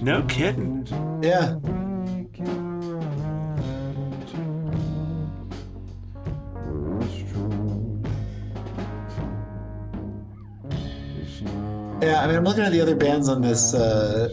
no 0.00 0.24
kidding. 0.28 0.86
Yeah. 1.22 1.56
Yeah, 12.00 12.22
I 12.22 12.28
mean, 12.28 12.36
I'm 12.36 12.44
looking 12.44 12.62
at 12.62 12.70
the 12.70 12.80
other 12.80 12.94
bands 12.94 13.28
on 13.28 13.42
this 13.42 13.74
uh, 13.74 14.32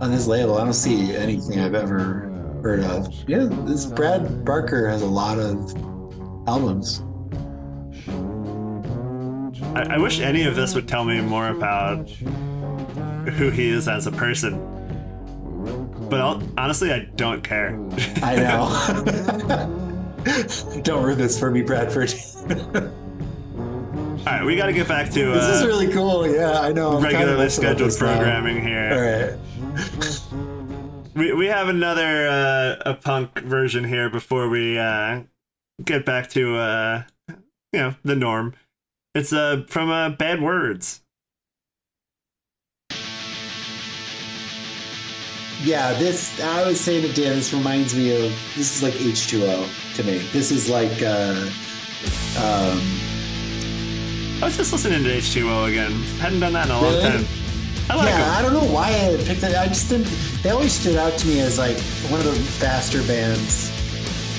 on 0.00 0.10
this 0.10 0.26
label. 0.26 0.58
I 0.58 0.64
don't 0.64 0.72
see 0.72 1.14
anything 1.14 1.60
I've 1.60 1.74
ever 1.74 2.28
heard 2.62 2.80
of. 2.80 3.14
Yeah, 3.28 3.46
this 3.48 3.86
Brad 3.86 4.44
Barker 4.44 4.88
has 4.88 5.02
a 5.02 5.06
lot 5.06 5.38
of 5.38 5.72
albums. 6.48 7.02
I, 9.74 9.94
I 9.94 9.98
wish 9.98 10.20
any 10.20 10.42
of 10.42 10.56
this 10.56 10.74
would 10.74 10.88
tell 10.88 11.04
me 11.04 11.20
more 11.20 11.48
about 11.48 12.08
who 12.10 13.50
he 13.50 13.68
is 13.68 13.88
as 13.88 14.06
a 14.06 14.12
person. 14.12 14.58
But 16.08 16.20
I'll, 16.20 16.42
honestly, 16.58 16.92
I 16.92 17.00
don't 17.16 17.42
care. 17.42 17.78
I 18.22 18.36
know. 18.36 18.68
don't 20.82 21.04
ruin 21.04 21.18
this 21.18 21.38
for 21.38 21.50
me, 21.50 21.62
Bradford. 21.62 22.12
All 24.20 24.26
right, 24.26 24.44
we 24.44 24.56
got 24.56 24.66
to 24.66 24.72
get 24.72 24.88
back 24.88 25.10
to 25.12 25.32
this 25.32 25.44
is 25.44 25.62
uh, 25.62 25.66
really 25.66 25.88
cool. 25.88 26.26
Yeah, 26.26 26.60
I 26.60 26.72
know. 26.72 26.96
I'm 26.96 27.02
regularly 27.02 27.48
scheduled 27.48 27.88
this 27.90 28.00
now. 28.00 28.14
programming 28.14 28.60
here. 28.60 28.90
All 28.92 29.00
right. 29.00 29.38
We, 31.14 31.32
we 31.32 31.46
have 31.46 31.68
another 31.68 32.28
uh, 32.28 32.76
a 32.84 32.94
punk 32.94 33.38
version 33.40 33.84
here 33.84 34.10
before 34.10 34.48
we 34.48 34.78
uh, 34.78 35.22
get 35.84 36.04
back 36.04 36.28
to 36.30 36.56
uh, 36.56 37.02
you 37.28 37.78
know 37.78 37.94
the 38.04 38.16
norm. 38.16 38.54
It's 39.12 39.32
uh, 39.32 39.64
from 39.66 39.90
uh, 39.90 40.10
Bad 40.10 40.40
Words. 40.40 41.00
Yeah, 45.62 45.92
this 45.94 46.40
I 46.40 46.64
was 46.64 46.80
saying 46.80 47.02
to 47.02 47.12
Dan. 47.12 47.34
This 47.34 47.52
reminds 47.52 47.94
me 47.94 48.14
of 48.14 48.32
this 48.54 48.76
is 48.76 48.82
like 48.84 48.94
H2O 48.94 49.96
to 49.96 50.04
me. 50.04 50.18
This 50.32 50.52
is 50.52 50.70
like 50.70 51.02
uh, 51.02 51.34
um, 52.38 52.80
I 54.40 54.46
was 54.46 54.56
just 54.56 54.72
listening 54.72 55.02
to 55.02 55.10
H2O 55.10 55.68
again. 55.68 55.90
Hadn't 56.20 56.38
done 56.38 56.52
that 56.52 56.66
in 56.66 56.72
a 56.72 56.80
long 56.80 57.02
time. 57.02 57.26
I 57.90 57.96
like 57.96 58.08
yeah. 58.10 58.36
I 58.38 58.42
don't 58.42 58.54
know 58.54 58.72
why 58.72 58.90
I 58.90 59.16
picked 59.24 59.42
it. 59.42 59.56
I 59.56 59.66
just 59.66 59.90
didn't. 59.90 60.06
They 60.44 60.50
always 60.50 60.72
stood 60.72 60.96
out 60.96 61.18
to 61.18 61.26
me 61.26 61.40
as 61.40 61.58
like 61.58 61.78
one 62.12 62.20
of 62.20 62.26
the 62.26 62.34
faster 62.34 63.02
bands 63.02 63.72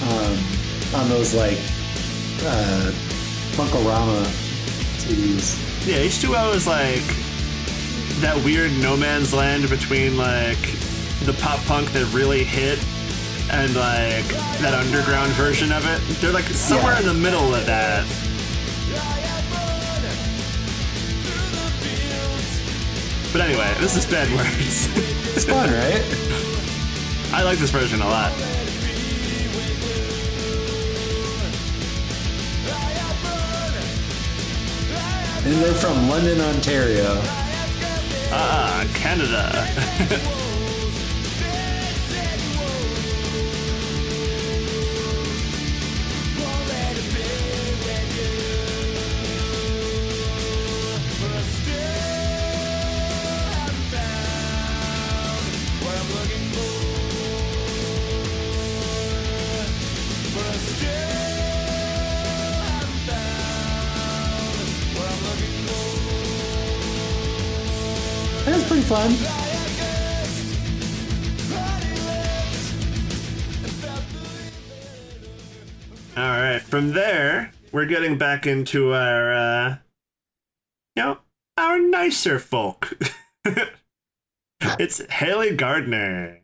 um, 0.01 1.01
on 1.01 1.09
those 1.09 1.35
like 1.35 1.59
uh, 2.43 2.93
Punk-O-Rama 3.57 4.31
CDs. 5.05 5.87
Yeah, 5.87 5.97
H2O 5.97 6.55
is 6.55 6.67
like 6.67 7.03
that 8.21 8.39
weird 8.45 8.71
no 8.79 8.95
man's 8.95 9.33
land 9.33 9.69
between 9.69 10.17
like 10.17 10.59
the 11.25 11.33
pop 11.41 11.59
punk 11.65 11.91
that 11.93 12.05
really 12.13 12.43
hit 12.43 12.77
and 13.51 13.75
like 13.75 14.27
that 14.61 14.73
underground 14.73 15.31
version 15.33 15.71
of 15.71 15.85
it. 15.85 15.99
They're 16.21 16.31
like 16.31 16.45
somewhere 16.45 16.93
Yeah. 16.93 16.99
in 17.01 17.05
the 17.07 17.13
middle 17.13 17.53
of 17.53 17.65
that. 17.65 18.05
But 23.31 23.39
anyway, 23.41 23.73
this 23.79 23.95
is 23.95 24.05
bad 24.05 24.29
words. 24.35 24.89
It's 25.33 25.45
fun, 25.45 25.69
right? 25.71 26.03
I 27.33 27.43
like 27.43 27.57
this 27.59 27.69
version 27.71 28.01
a 28.01 28.05
lot. 28.05 28.33
And 35.43 35.53
they're 35.55 35.73
from 35.73 36.07
London, 36.07 36.39
Ontario. 36.39 37.19
Ah, 38.31 38.85
Canada. 38.93 40.47
from 76.71 76.93
there, 76.93 77.51
we're 77.73 77.85
getting 77.85 78.17
back 78.17 78.47
into 78.47 78.93
our, 78.93 79.33
uh, 79.33 79.75
you 80.95 81.03
know, 81.03 81.17
our 81.57 81.77
nicer 81.77 82.39
folk. 82.39 82.97
it's 84.79 85.05
Haley 85.11 85.53
Gardner. 85.53 86.39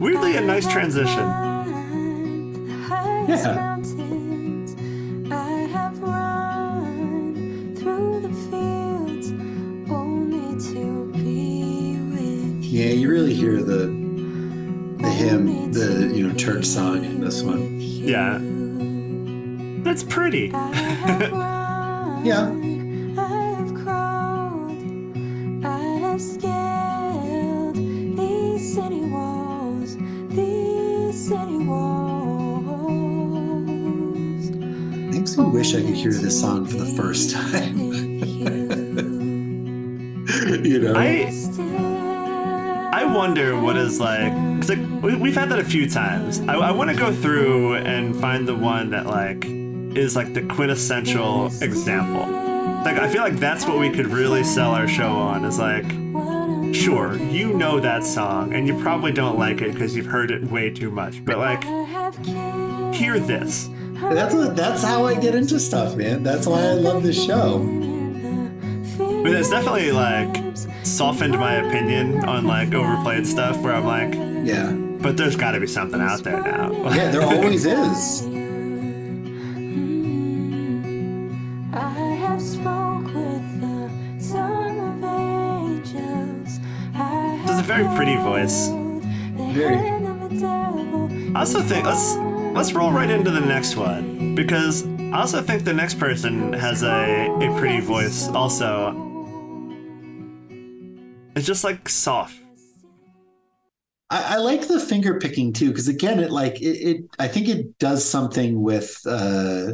Weirdly, 0.00 0.36
a 0.38 0.40
nice 0.40 0.66
transition. 0.66 1.18
Yeah. 3.28 3.76
I 5.30 5.68
have 5.70 6.00
run 6.00 7.76
through 7.76 8.20
the 8.22 8.32
fields 8.48 9.32
only 9.90 10.58
to 10.72 11.12
be 11.12 11.98
with 12.10 12.64
you. 12.64 12.80
Yeah, 12.80 12.92
you 12.92 13.10
really 13.10 13.34
hear 13.34 13.62
the 13.62 13.97
the 13.97 13.97
hymn, 15.18 15.72
the 15.72 16.12
you 16.14 16.28
know 16.28 16.34
church 16.34 16.64
song 16.64 17.04
in 17.04 17.20
this 17.20 17.42
one. 17.42 17.76
Yeah. 17.80 18.38
That's 19.82 20.04
pretty. 20.04 20.52
I 20.54 20.74
have 20.76 21.32
run, 21.32 22.24
Yeah. 22.24 22.48
I 23.20 23.22
have 23.58 23.74
crawled, 23.82 24.78
I 25.64 25.80
have 26.04 26.20
scaled 26.20 27.74
these 28.16 28.74
city 28.74 29.00
walls, 29.06 29.96
these 30.28 31.28
city 31.28 31.58
walls. 31.58 31.98
Makes 35.14 35.36
me 35.36 35.44
wish 35.46 35.74
I 35.74 35.80
could 35.82 35.94
hear 35.96 36.12
this 36.12 36.40
song 36.40 36.64
for 36.66 36.76
the 36.76 36.94
first 36.96 37.32
time. 37.32 37.78
you 40.64 40.78
know, 40.80 40.94
I 40.96 41.32
I 42.92 43.04
wonder 43.04 43.60
what 43.60 43.76
is 43.76 44.00
like. 44.00 44.32
'Cause, 44.68 44.78
like 44.78 45.02
we, 45.02 45.16
we've 45.16 45.34
had 45.34 45.48
that 45.50 45.58
a 45.58 45.64
few 45.64 45.88
times. 45.88 46.40
I, 46.40 46.54
I 46.54 46.70
want 46.70 46.90
to 46.90 46.96
go 46.96 47.12
through 47.12 47.76
and 47.76 48.18
find 48.20 48.46
the 48.46 48.54
one 48.54 48.90
that 48.90 49.06
like 49.06 49.44
is 49.46 50.16
like 50.16 50.34
the 50.34 50.42
quintessential 50.42 51.46
example. 51.60 52.26
Like 52.84 52.98
I 52.98 53.08
feel 53.08 53.22
like 53.22 53.36
that's 53.36 53.66
what 53.66 53.78
we 53.78 53.90
could 53.90 54.06
really 54.06 54.44
sell 54.44 54.70
our 54.70 54.88
show 54.88 55.08
on. 55.08 55.44
Is 55.44 55.58
like, 55.58 55.84
sure, 56.74 57.16
you 57.16 57.52
know 57.54 57.80
that 57.80 58.04
song, 58.04 58.52
and 58.54 58.66
you 58.66 58.80
probably 58.80 59.12
don't 59.12 59.38
like 59.38 59.60
it 59.60 59.72
because 59.72 59.96
you've 59.96 60.06
heard 60.06 60.30
it 60.30 60.44
way 60.44 60.70
too 60.70 60.90
much. 60.90 61.24
But 61.24 61.38
like, 61.38 61.64
hear 62.94 63.18
this. 63.18 63.68
that's 64.00 64.34
what, 64.34 64.54
that's 64.54 64.82
how 64.82 65.04
I 65.04 65.14
get 65.18 65.34
into 65.34 65.58
stuff, 65.58 65.96
man. 65.96 66.22
That's 66.22 66.46
why 66.46 66.60
I 66.60 66.72
love 66.74 67.02
this 67.02 67.22
show. 67.22 67.56
I 67.58 69.20
mean, 69.20 69.34
it's 69.34 69.50
definitely 69.50 69.90
like 69.90 70.56
softened 70.84 71.38
my 71.38 71.54
opinion 71.54 72.24
on 72.24 72.46
like 72.46 72.72
overplayed 72.72 73.26
stuff. 73.26 73.58
Where 73.58 73.74
I'm 73.74 73.84
like, 73.84 74.27
Yeah, 74.48 74.72
but 74.72 75.16
there's 75.18 75.36
got 75.36 75.52
to 75.52 75.60
be 75.60 75.66
something 75.66 76.00
out 76.00 76.24
there 76.24 76.40
now. 76.42 76.72
yeah, 76.94 77.10
there 77.10 77.22
always 77.32 77.66
is. 77.66 78.22
I 81.74 81.90
have 82.24 82.40
spoke 82.40 83.04
with 83.04 83.60
the 83.60 84.32
tongue 84.32 84.80
of 84.80 85.04
angels. 85.04 86.60
I 86.94 87.42
This 87.42 87.50
is 87.56 87.60
a 87.60 87.62
very 87.62 87.84
pretty 87.96 88.16
voice. 88.16 88.68
Very. 89.54 89.76
I 91.34 91.40
also 91.40 91.60
think 91.60 91.84
let's 91.84 92.16
let's 92.56 92.72
roll 92.72 92.90
right 92.90 93.10
into 93.10 93.30
the 93.30 93.40
next 93.40 93.76
one 93.76 94.34
because 94.34 94.86
I 95.12 95.20
also 95.20 95.42
think 95.42 95.64
the 95.64 95.74
next 95.74 95.98
person 95.98 96.52
has 96.54 96.82
a 96.82 97.26
a 97.40 97.58
pretty 97.58 97.80
voice. 97.80 98.28
Also, 98.28 98.94
it's 101.36 101.46
just 101.46 101.64
like 101.64 101.88
soft. 101.88 102.40
I, 104.10 104.34
I 104.34 104.36
like 104.38 104.66
the 104.68 104.80
finger 104.80 105.18
picking 105.18 105.52
too, 105.52 105.68
because 105.68 105.88
again, 105.88 106.18
it 106.20 106.30
like 106.30 106.60
it, 106.60 106.64
it. 106.76 107.04
I 107.18 107.28
think 107.28 107.48
it 107.48 107.78
does 107.78 108.04
something 108.04 108.62
with 108.62 108.98
uh 109.06 109.72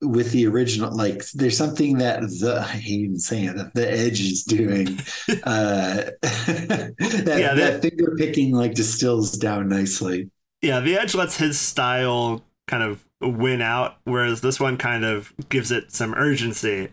with 0.00 0.30
the 0.30 0.46
original. 0.46 0.94
Like, 0.96 1.24
there's 1.34 1.56
something 1.56 1.98
that 1.98 2.20
the 2.20 2.60
I 2.66 2.72
hate 2.72 3.00
even 3.00 3.18
saying 3.18 3.48
it, 3.48 3.56
that 3.56 3.74
the 3.74 3.90
Edge 3.90 4.20
is 4.20 4.44
doing. 4.44 4.98
uh 5.44 6.04
That 6.22 6.94
Yeah, 7.38 7.54
that 7.54 7.82
that- 7.82 7.82
finger 7.82 8.14
picking 8.16 8.52
like 8.52 8.74
distills 8.74 9.32
down 9.32 9.68
nicely. 9.68 10.30
Yeah, 10.62 10.80
the 10.80 10.96
Edge 10.98 11.14
lets 11.14 11.36
his 11.36 11.58
style 11.58 12.44
kind 12.66 12.82
of 12.82 13.04
win 13.20 13.60
out, 13.62 13.96
whereas 14.04 14.40
this 14.40 14.58
one 14.60 14.76
kind 14.76 15.04
of 15.04 15.32
gives 15.48 15.70
it 15.70 15.92
some 15.92 16.14
urgency. 16.14 16.88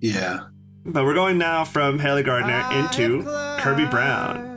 Yeah. 0.00 0.46
But 0.84 1.04
we're 1.04 1.14
going 1.14 1.38
now 1.38 1.64
from 1.64 1.98
Haley 1.98 2.22
Gardner 2.22 2.62
into 2.72 3.22
Kirby 3.60 3.86
Brown. 3.86 4.51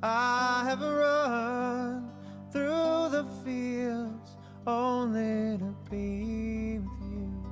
The 0.00 0.06
highest 0.06 0.06
mountain 0.06 0.06
I 0.06 0.64
have 0.68 0.80
run 0.80 2.10
through 2.52 3.08
the 3.10 3.24
fields 3.44 4.36
only 4.66 5.58
to 5.58 5.74
be 5.90 6.78
with 6.78 7.00
you. 7.02 7.44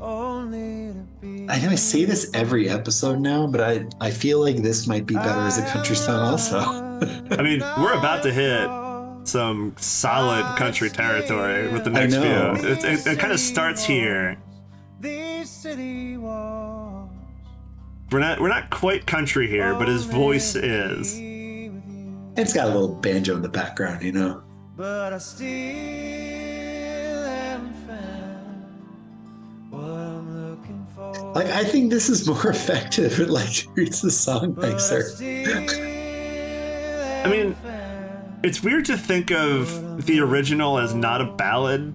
Only 0.00 0.92
to 0.92 1.06
be. 1.20 1.46
I 1.48 1.58
know 1.60 1.70
I 1.70 1.74
say 1.74 2.04
this 2.04 2.30
every 2.34 2.68
episode 2.68 3.18
now, 3.20 3.46
but 3.46 3.60
I 3.60 3.86
I 4.00 4.10
feel 4.10 4.40
like 4.40 4.62
this 4.62 4.86
might 4.86 5.06
be 5.06 5.14
better 5.14 5.40
as 5.40 5.58
a 5.58 5.66
country 5.66 5.96
song 5.96 6.20
also. 6.20 6.58
I 6.58 7.42
mean, 7.42 7.60
we're 7.78 7.94
about 7.98 8.22
to 8.22 8.32
hit 8.32 8.68
some 9.28 9.74
solid 9.78 10.56
country 10.56 10.88
territory 10.90 11.68
with 11.68 11.84
the 11.84 11.90
next 11.90 12.14
few. 12.14 12.70
It, 12.70 12.84
it, 12.84 13.06
it 13.06 13.18
kind 13.18 13.32
of 13.32 13.40
starts 13.40 13.84
here. 13.84 14.38
These 15.00 15.50
city 15.50 16.16
walls. 16.16 16.65
We're 18.10 18.20
not 18.20 18.40
we're 18.40 18.48
not 18.48 18.70
quite 18.70 19.04
country 19.06 19.48
here, 19.48 19.74
but 19.74 19.88
his 19.88 20.04
voice 20.04 20.54
is. 20.54 21.14
be 21.18 21.68
with 21.70 21.82
you. 21.88 22.32
It's 22.36 22.52
got 22.52 22.66
a 22.68 22.70
little 22.70 22.94
banjo 22.94 23.34
in 23.34 23.42
the 23.42 23.48
background, 23.48 24.02
you 24.04 24.12
know. 24.12 24.42
But 24.76 25.12
I 25.12 25.18
still 25.18 25.46
haven't 27.24 27.74
found 27.86 28.64
what 29.70 29.80
I'm 29.82 30.50
looking 30.50 30.86
for. 30.94 31.12
Like 31.34 31.46
I 31.48 31.64
think 31.64 31.90
this 31.90 32.08
is 32.08 32.28
more 32.28 32.46
effective. 32.50 33.18
It 33.18 33.28
like 33.40 33.50
treats 33.50 34.02
the 34.02 34.12
song 34.12 34.52
But 34.52 34.66
I 34.66 34.72
nicer. 34.72 35.02
I 37.24 37.28
mean, 37.28 37.56
it's 38.44 38.62
weird 38.62 38.84
to 38.84 38.96
think 38.96 39.32
of 39.32 40.06
the 40.06 40.20
original 40.20 40.78
as 40.78 40.94
not 40.94 41.20
a 41.20 41.24
ballad. 41.24 41.92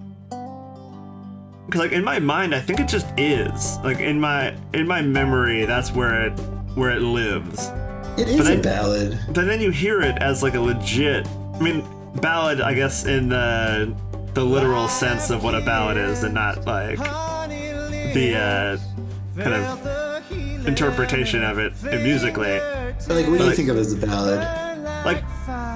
Cause 1.72 1.80
like 1.80 1.92
in 1.92 2.04
my 2.04 2.18
mind, 2.18 2.54
I 2.54 2.60
think 2.60 2.80
it 2.80 2.86
just 2.86 3.06
is. 3.16 3.78
Like 3.78 3.98
in 3.98 4.20
my 4.20 4.54
in 4.74 4.86
my 4.86 5.00
memory, 5.00 5.64
that's 5.64 5.90
where 5.90 6.26
it 6.26 6.32
where 6.74 6.90
it 6.90 7.00
lives. 7.00 7.70
It 8.18 8.28
is 8.28 8.36
But 8.36 8.58
a 8.58 8.60
ballad. 8.60 9.18
But 9.28 9.46
then 9.46 9.58
you 9.62 9.70
hear 9.70 10.02
it 10.02 10.18
as 10.18 10.42
like 10.42 10.52
a 10.52 10.60
legit. 10.60 11.26
I 11.26 11.58
mean, 11.60 11.82
ballad. 12.16 12.60
I 12.60 12.74
guess 12.74 13.06
in 13.06 13.30
the 13.30 13.96
the 14.34 14.44
literal 14.44 14.86
sense 14.86 15.30
of 15.30 15.42
what 15.42 15.54
a 15.54 15.62
ballad 15.62 15.96
is, 15.96 16.24
and 16.24 16.34
not 16.34 16.66
like 16.66 16.98
the 16.98 18.36
uh, 18.36 19.42
kind 19.42 19.54
of 19.54 20.66
interpretation 20.66 21.42
of 21.42 21.58
it 21.58 21.72
musically. 22.02 22.58
But, 22.58 23.08
like, 23.08 23.26
what 23.28 23.38
do 23.38 23.44
you 23.44 23.44
like- 23.44 23.56
think 23.56 23.70
of 23.70 23.78
as 23.78 23.94
a 23.94 23.96
ballad? 23.96 24.40
Like 25.06 25.24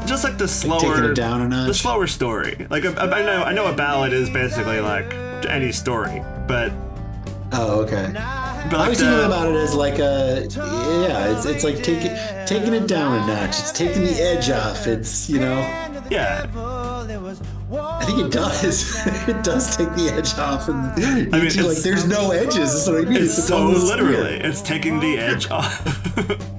just 0.07 0.25
like 0.25 0.37
the 0.37 0.47
slower 0.47 1.11
it 1.11 1.15
down 1.15 1.51
a 1.53 1.67
the 1.67 1.73
slower 1.75 2.07
story. 2.07 2.67
Like 2.69 2.85
I, 2.85 2.91
I 2.91 3.23
know 3.23 3.43
I 3.45 3.55
know 3.55 3.67
a 3.67 3.75
ballad 3.75 4.13
is 4.13 4.29
basically 4.29 4.81
like 4.81 5.26
to 5.47 5.53
any 5.53 5.73
story. 5.73 6.23
But 6.47 6.73
Oh, 7.53 7.81
okay. 7.83 8.11
but 8.13 8.81
I 8.81 8.89
was 8.89 8.99
thinking 8.99 9.21
uh, 9.21 9.27
about 9.27 9.49
it 9.49 9.55
as 9.55 9.75
like 9.75 9.99
a 10.01 10.47
yeah, 10.51 11.33
it's 11.33 11.47
it's 11.47 11.65
like 11.65 11.83
taking 11.83 12.15
taking 12.45 12.75
it 12.75 12.89
down 12.89 13.23
a 13.23 13.27
notch. 13.27 13.61
It's 13.61 13.73
taking 13.73 14.03
the 14.03 14.21
edge 14.21 14.51
off. 14.51 14.87
It's 14.87 15.31
you 15.31 15.39
know, 15.39 15.59
yeah, 16.11 16.47
I 17.73 18.05
think 18.05 18.19
it 18.19 18.33
does. 18.33 19.07
it 19.29 19.45
does 19.45 19.77
take 19.77 19.91
the 19.95 20.11
edge 20.13 20.35
off, 20.35 20.69
and 20.69 20.79
I 21.35 21.41
mean, 21.41 21.65
like 21.65 21.79
there's 21.79 22.07
no 22.07 22.33
edges. 22.33 22.73
That's 22.73 22.89
what 22.89 23.07
I 23.07 23.09
mean. 23.09 23.23
it's 23.23 23.47
so 23.47 23.69
literally 23.69 24.35
it's 24.35 24.61
taking 24.61 24.99
the 24.99 25.17
edge 25.19 25.49
off. 25.49 25.87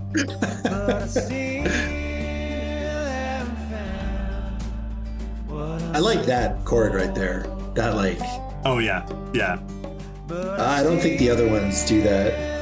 I 5.93 5.99
like 5.99 6.25
that 6.25 6.63
chord 6.63 6.93
right 6.93 7.13
there. 7.13 7.45
That 7.73 7.95
like 7.95 8.19
oh 8.65 8.79
yeah, 8.79 9.07
yeah. 9.33 9.59
I 10.29 10.83
don't 10.83 10.99
think 10.99 11.19
the 11.19 11.29
other 11.29 11.47
ones 11.47 11.85
do 11.85 12.01
that. 12.01 12.57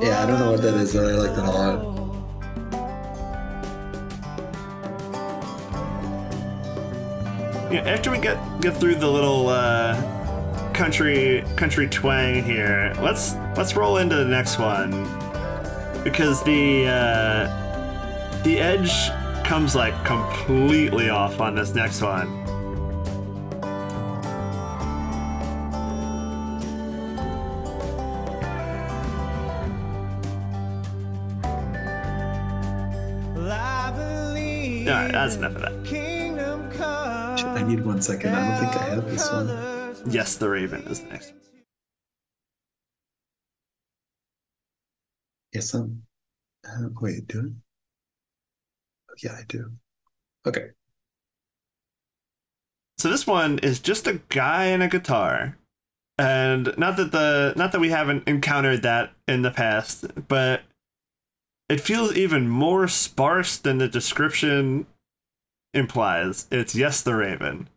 Yeah, 0.00 0.22
I 0.22 0.26
don't 0.26 0.38
know 0.38 0.52
what 0.52 0.62
that 0.62 0.74
is, 0.74 0.94
but 0.94 1.06
I 1.06 1.12
like 1.12 1.34
that 1.34 1.44
a 1.44 1.50
lot. 1.50 1.98
Yeah, 7.72 7.80
after 7.80 8.10
we 8.10 8.18
get 8.18 8.38
get 8.60 8.76
through 8.76 8.94
the 8.94 9.10
little 9.10 9.48
uh, 9.48 10.00
country 10.72 11.44
country 11.56 11.88
twang 11.88 12.44
here, 12.44 12.94
let's 13.02 13.34
let's 13.56 13.74
roll 13.74 13.96
into 13.96 14.14
the 14.14 14.24
next 14.24 14.58
one 14.58 14.90
because 16.04 16.42
the 16.44 16.86
uh, 16.86 18.42
the 18.44 18.60
edge 18.60 19.10
comes 19.44 19.74
like 19.74 19.92
completely 20.04 21.10
off 21.10 21.40
on 21.40 21.56
this 21.56 21.74
next 21.74 22.00
one. 22.00 22.37
All 34.88 34.94
right, 34.94 35.12
that's 35.12 35.36
enough 35.36 35.54
of 35.54 35.60
that. 35.60 35.72
I 37.44 37.62
need 37.62 37.84
one 37.84 38.00
second. 38.00 38.34
I 38.34 38.48
don't 38.48 38.70
think 38.70 38.82
I 38.82 38.84
have 38.94 39.10
this 39.10 39.30
one. 39.30 40.10
Yes, 40.10 40.36
the 40.36 40.48
Raven 40.48 40.80
is 40.84 41.02
next. 41.02 41.34
Yes, 45.52 45.74
I'm. 45.74 46.04
Uh, 46.66 46.88
wait, 47.02 47.28
do 47.28 47.40
it? 47.40 47.52
Oh, 49.10 49.14
yeah, 49.22 49.32
I 49.32 49.42
do. 49.46 49.72
Okay. 50.46 50.68
So 52.96 53.10
this 53.10 53.26
one 53.26 53.58
is 53.58 53.80
just 53.80 54.06
a 54.06 54.22
guy 54.30 54.64
and 54.66 54.82
a 54.82 54.88
guitar. 54.88 55.58
And 56.18 56.72
not 56.78 56.96
that 56.96 57.12
the 57.12 57.52
not 57.56 57.72
that 57.72 57.80
we 57.80 57.90
haven't 57.90 58.26
encountered 58.26 58.80
that 58.84 59.12
in 59.26 59.42
the 59.42 59.50
past, 59.50 60.06
but 60.28 60.62
it 61.68 61.80
feels 61.80 62.16
even 62.16 62.48
more 62.48 62.88
sparse 62.88 63.58
than 63.58 63.78
the 63.78 63.88
description 63.88 64.86
implies. 65.74 66.46
It's 66.50 66.74
yes 66.74 67.02
the 67.02 67.14
Raven. 67.14 67.68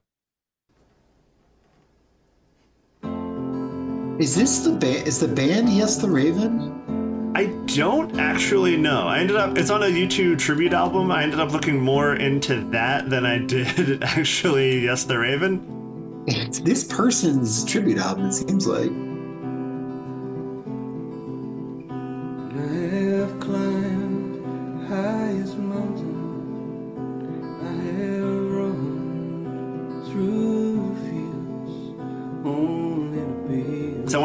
Is 4.20 4.36
this 4.36 4.60
the 4.60 4.72
band? 4.72 5.08
Is 5.08 5.20
the 5.20 5.28
band 5.28 5.70
Yes 5.70 5.98
the 5.98 6.10
Raven? 6.10 7.34
I 7.36 7.46
don't 7.66 8.20
actually 8.20 8.78
know. 8.78 9.08
I 9.08 9.20
ended 9.20 9.36
up 9.36 9.58
it's 9.58 9.70
on 9.70 9.84
a 9.84 9.88
YouTube 9.88 10.38
tribute 10.38 10.74
album. 10.74 11.12
I 11.12 11.24
ended 11.24 11.39
up 11.39 11.52
looking 11.52 11.80
more 11.80 12.16
into 12.16 12.62
that 12.70 13.10
than 13.10 13.26
I 13.26 13.38
did 13.46 14.04
actually 14.04 14.82
yes 14.82 15.06
the 15.06 15.18
Raven. 15.18 16.24
It's 16.28 16.60
this 16.60 16.84
person's 16.84 17.66
tribute 17.66 17.98
album. 17.98 18.28
It 18.28 18.34
seems 18.34 18.68
like. 18.68 19.11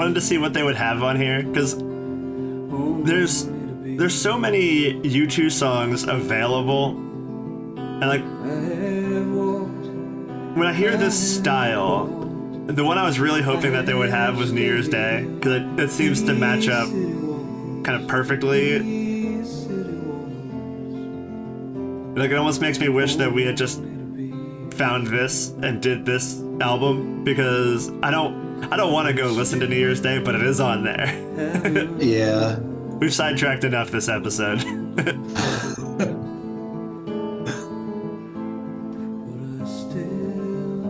Wanted 0.07 0.21
to 0.21 0.21
see 0.21 0.39
what 0.39 0.53
they 0.53 0.63
would 0.63 0.77
have 0.77 1.03
on 1.03 1.17
here 1.17 1.43
because 1.43 1.75
there's 3.05 3.49
there's 3.99 4.15
so 4.15 4.39
many 4.39 4.95
U2 5.03 5.51
songs 5.51 6.05
available, 6.05 6.91
and 6.91 8.07
like 8.07 8.23
when 10.57 10.65
I 10.65 10.73
hear 10.73 10.97
this 10.97 11.37
style, 11.37 12.07
the 12.67 12.85
one 12.85 12.99
I 12.99 13.03
was 13.05 13.19
really 13.19 13.43
hoping 13.43 13.73
that 13.73 13.85
they 13.85 13.95
would 13.95 14.11
have 14.11 14.39
was 14.39 14.53
New 14.53 14.61
Year's 14.61 14.89
Day 14.89 15.25
because 15.25 15.55
it, 15.61 15.81
it 15.81 15.91
seems 15.91 16.23
to 16.23 16.35
match 16.35 16.69
up 16.69 16.89
kind 16.89 18.01
of 18.01 18.07
perfectly. 18.07 18.79
Like 22.15 22.31
it 22.31 22.37
almost 22.37 22.61
makes 22.61 22.79
me 22.79 22.89
wish 22.89 23.17
that 23.17 23.33
we 23.33 23.43
had 23.43 23.57
just 23.57 23.81
found 24.71 25.09
this 25.09 25.49
and 25.65 25.83
did 25.83 26.07
this 26.07 26.41
album 26.61 27.25
because 27.25 27.91
I 28.05 28.13
don't 28.13 28.46
I 28.71 28.77
don't 28.77 28.93
want 28.93 29.07
to 29.09 29.15
go 29.15 29.27
listen 29.29 29.61
to 29.61 29.69
New 29.69 29.77
Year's 29.77 30.01
Day, 30.01 30.19
but 30.19 30.35
it 30.35 30.43
is 30.43 30.61
on 30.61 30.85
there. 30.85 31.23
Yeah. 31.99 32.59
We've 32.59 33.13
sidetracked 33.13 33.65
enough 33.65 33.91
this 33.91 34.09
episode. 34.09 34.65
But 34.97 35.09
I 39.61 39.65
still 39.67 40.83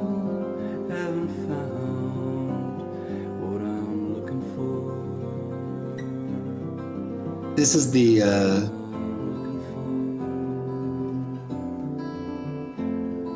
haven't 0.89 1.29
found 1.49 2.81
what 3.43 3.61
I'm 3.61 4.14
looking 4.14 4.43
for. 4.55 4.81
This 7.57 7.75
is 7.75 7.91
the. 7.91 8.23
uh 8.23 8.69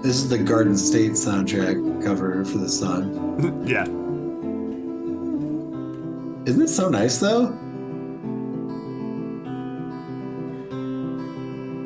This 0.02 0.16
is 0.16 0.28
the 0.30 0.38
Garden 0.38 0.76
State 0.78 1.12
soundtrack 1.12 2.02
cover 2.02 2.42
for 2.46 2.56
the 2.58 2.68
song. 2.70 3.64
yeah. 3.66 3.84
Isn't 6.46 6.62
it 6.62 6.68
so 6.68 6.88
nice 6.88 7.18
though? 7.18 7.46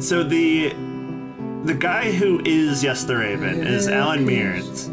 So 0.00 0.22
the 0.22 0.70
the 1.64 1.74
guy 1.74 2.12
who 2.12 2.40
is 2.44 2.82
Yes 2.84 3.04
the 3.04 3.16
Raven 3.16 3.66
is 3.66 3.88
Alan 3.88 4.26
Mearns. 4.26 4.86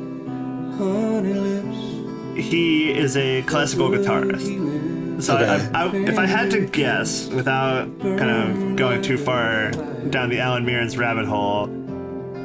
Honey 0.77 1.33
lips, 1.33 2.47
He 2.47 2.91
is 2.91 3.17
a 3.17 3.41
classical 3.43 3.89
guitarist. 3.89 5.21
So 5.21 5.35
Okay. 5.37 5.69
I, 5.75 5.83
I, 5.85 5.95
if 5.95 6.17
I 6.17 6.25
had 6.25 6.49
to 6.51 6.61
guess, 6.65 7.27
without 7.27 7.87
kind 7.99 8.21
of 8.31 8.75
going 8.75 9.01
too 9.01 9.17
far 9.17 9.71
down 10.09 10.29
the 10.29 10.39
Alan 10.39 10.65
Mearns 10.65 10.97
rabbit 10.97 11.25
hole, 11.25 11.69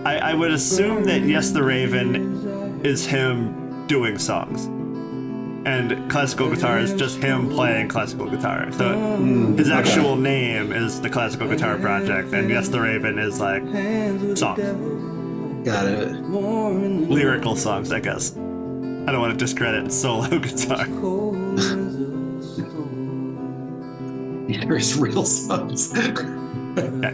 I, 0.05 0.19
I 0.19 0.35
would 0.35 0.51
assume 0.51 1.05
that 1.05 1.23
Yes 1.23 1.51
the 1.53 1.63
Raven 1.63 2.81
is 2.85 3.07
him 3.07 3.87
doing 3.87 4.19
songs. 4.19 4.67
And 5.67 6.09
classical 6.09 6.49
guitar 6.49 6.79
is 6.79 6.95
just 6.95 7.19
him 7.19 7.51
playing 7.51 7.89
classical 7.89 8.31
guitar. 8.31 8.71
So 8.71 8.95
mm. 8.95 9.59
his 9.59 9.69
actual 9.69 10.15
name 10.15 10.71
is 10.71 11.01
the 11.01 11.11
Classical 11.11 11.49
Guitar 11.49 11.77
Project, 11.77 12.33
and 12.33 12.49
Yes 12.49 12.69
the 12.69 12.81
Raven 12.81 13.19
is 13.19 13.41
like 13.41 13.65
songs, 14.37 15.65
Got 15.65 15.87
it. 15.89 16.21
more 16.23 16.71
in 16.71 17.09
the 17.09 17.13
lyrical 17.13 17.57
songs, 17.57 17.91
I 17.91 17.99
guess. 17.99 18.37
I 18.37 19.11
don't 19.11 19.21
want 19.21 19.33
to 19.33 19.37
discredit 19.37 19.93
solo 19.93 20.39
guitar. 20.39 20.87
cold 21.01 21.59
as 21.59 21.73
a 21.73 22.43
stone. 22.43 24.47
There's 24.69 24.97
real 24.97 25.25
songs. 25.25 25.93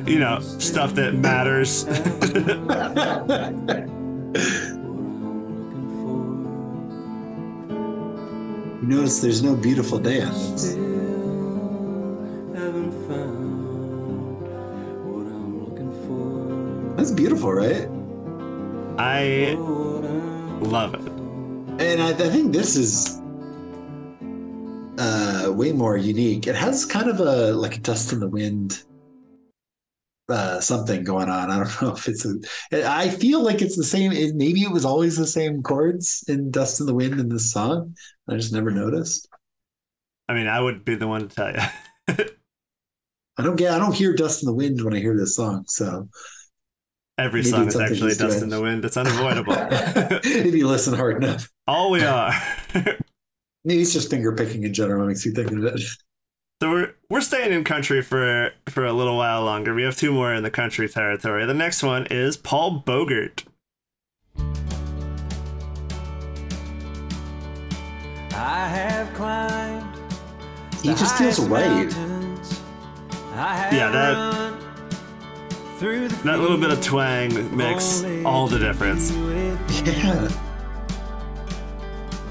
You 0.06 0.18
know, 0.18 0.40
stuff 0.58 0.94
that 0.96 1.14
matters. 1.14 1.86
You 8.82 8.88
notice 8.88 9.20
there's 9.20 9.44
no 9.44 9.54
beautiful 9.54 10.00
day 10.00 10.22
on 10.22 10.32
this. 10.32 10.74
Haven't 12.52 12.92
found 13.06 14.42
what 15.06 15.26
I'm 15.32 15.64
looking 15.64 15.92
for. 16.04 16.96
That's 16.96 17.12
beautiful, 17.12 17.52
right? 17.52 17.88
I 18.98 19.54
love 20.60 20.94
it. 20.94 21.12
And 21.80 22.02
I, 22.02 22.08
I 22.08 22.28
think 22.28 22.52
this 22.52 22.74
is 22.74 23.20
uh, 24.98 25.52
way 25.52 25.70
more 25.70 25.96
unique. 25.96 26.48
It 26.48 26.56
has 26.56 26.84
kind 26.84 27.08
of 27.08 27.20
a 27.20 27.52
like 27.52 27.76
a 27.76 27.80
dust 27.80 28.12
in 28.12 28.18
the 28.18 28.28
wind 28.28 28.82
uh, 30.32 30.60
something 30.60 31.04
going 31.04 31.28
on. 31.28 31.50
I 31.50 31.58
don't 31.58 31.82
know 31.82 31.92
if 31.94 32.08
it's 32.08 32.24
a. 32.24 32.90
I 32.90 33.08
feel 33.08 33.42
like 33.42 33.62
it's 33.62 33.76
the 33.76 33.84
same. 33.84 34.12
It, 34.12 34.34
maybe 34.34 34.62
it 34.62 34.72
was 34.72 34.84
always 34.84 35.16
the 35.16 35.26
same 35.26 35.62
chords 35.62 36.24
in 36.28 36.50
"Dust 36.50 36.80
in 36.80 36.86
the 36.86 36.94
Wind" 36.94 37.20
in 37.20 37.28
this 37.28 37.52
song. 37.52 37.94
I 38.28 38.36
just 38.36 38.52
never 38.52 38.70
noticed. 38.70 39.28
I 40.28 40.34
mean, 40.34 40.46
I 40.46 40.60
would 40.60 40.84
be 40.84 40.94
the 40.94 41.08
one 41.08 41.28
to 41.28 41.34
tell 41.34 41.52
you. 41.52 41.60
I 43.38 43.42
don't 43.42 43.56
get. 43.56 43.72
I 43.72 43.78
don't 43.78 43.94
hear 43.94 44.14
"Dust 44.14 44.42
in 44.42 44.46
the 44.46 44.54
Wind" 44.54 44.82
when 44.82 44.94
I 44.94 44.98
hear 44.98 45.16
this 45.16 45.36
song. 45.36 45.64
So 45.68 46.08
Every 47.18 47.42
Maybe 47.42 47.50
song 47.50 47.68
is 47.68 47.76
actually 47.78 48.14
dust 48.14 48.42
in 48.42 48.48
the 48.48 48.60
wind. 48.60 48.84
It's 48.84 48.96
unavoidable. 48.96 49.54
if 49.54 50.54
you 50.54 50.66
listen 50.66 50.94
hard 50.94 51.22
enough. 51.22 51.50
All 51.66 51.90
we 51.90 52.02
are. 52.02 52.32
Maybe 53.64 53.82
it's 53.82 53.92
just 53.92 54.10
finger 54.10 54.34
picking 54.34 54.64
in 54.64 54.72
general 54.72 55.06
makes 55.06 55.24
you 55.24 55.32
think 55.32 55.50
of 55.52 55.62
it. 55.64 55.80
So 56.62 56.70
we're 56.70 56.94
we're 57.12 57.20
staying 57.20 57.52
in 57.52 57.62
country 57.62 58.00
for 58.00 58.52
for 58.70 58.86
a 58.86 58.92
little 58.92 59.18
while 59.18 59.42
longer. 59.44 59.74
We 59.74 59.82
have 59.82 59.94
two 59.94 60.12
more 60.12 60.32
in 60.32 60.42
the 60.42 60.50
country 60.50 60.88
territory. 60.88 61.44
The 61.44 61.52
next 61.52 61.82
one 61.82 62.06
is 62.06 62.38
Paul 62.38 62.70
Bogart. 62.86 63.44
I 68.34 68.66
have 68.66 69.12
climbed. 69.12 69.94
He 70.82 70.88
just 70.94 71.18
feels 71.18 71.38
right. 71.40 71.92
Yeah, 73.36 73.90
that- 73.90 74.54
through 75.78 76.08
the 76.08 76.16
That 76.24 76.38
little 76.38 76.56
bit 76.56 76.70
of 76.70 76.80
twang 76.80 77.54
makes 77.54 78.04
all 78.24 78.46
the 78.48 78.58
difference. 78.58 79.10
Yeah. 79.84 80.28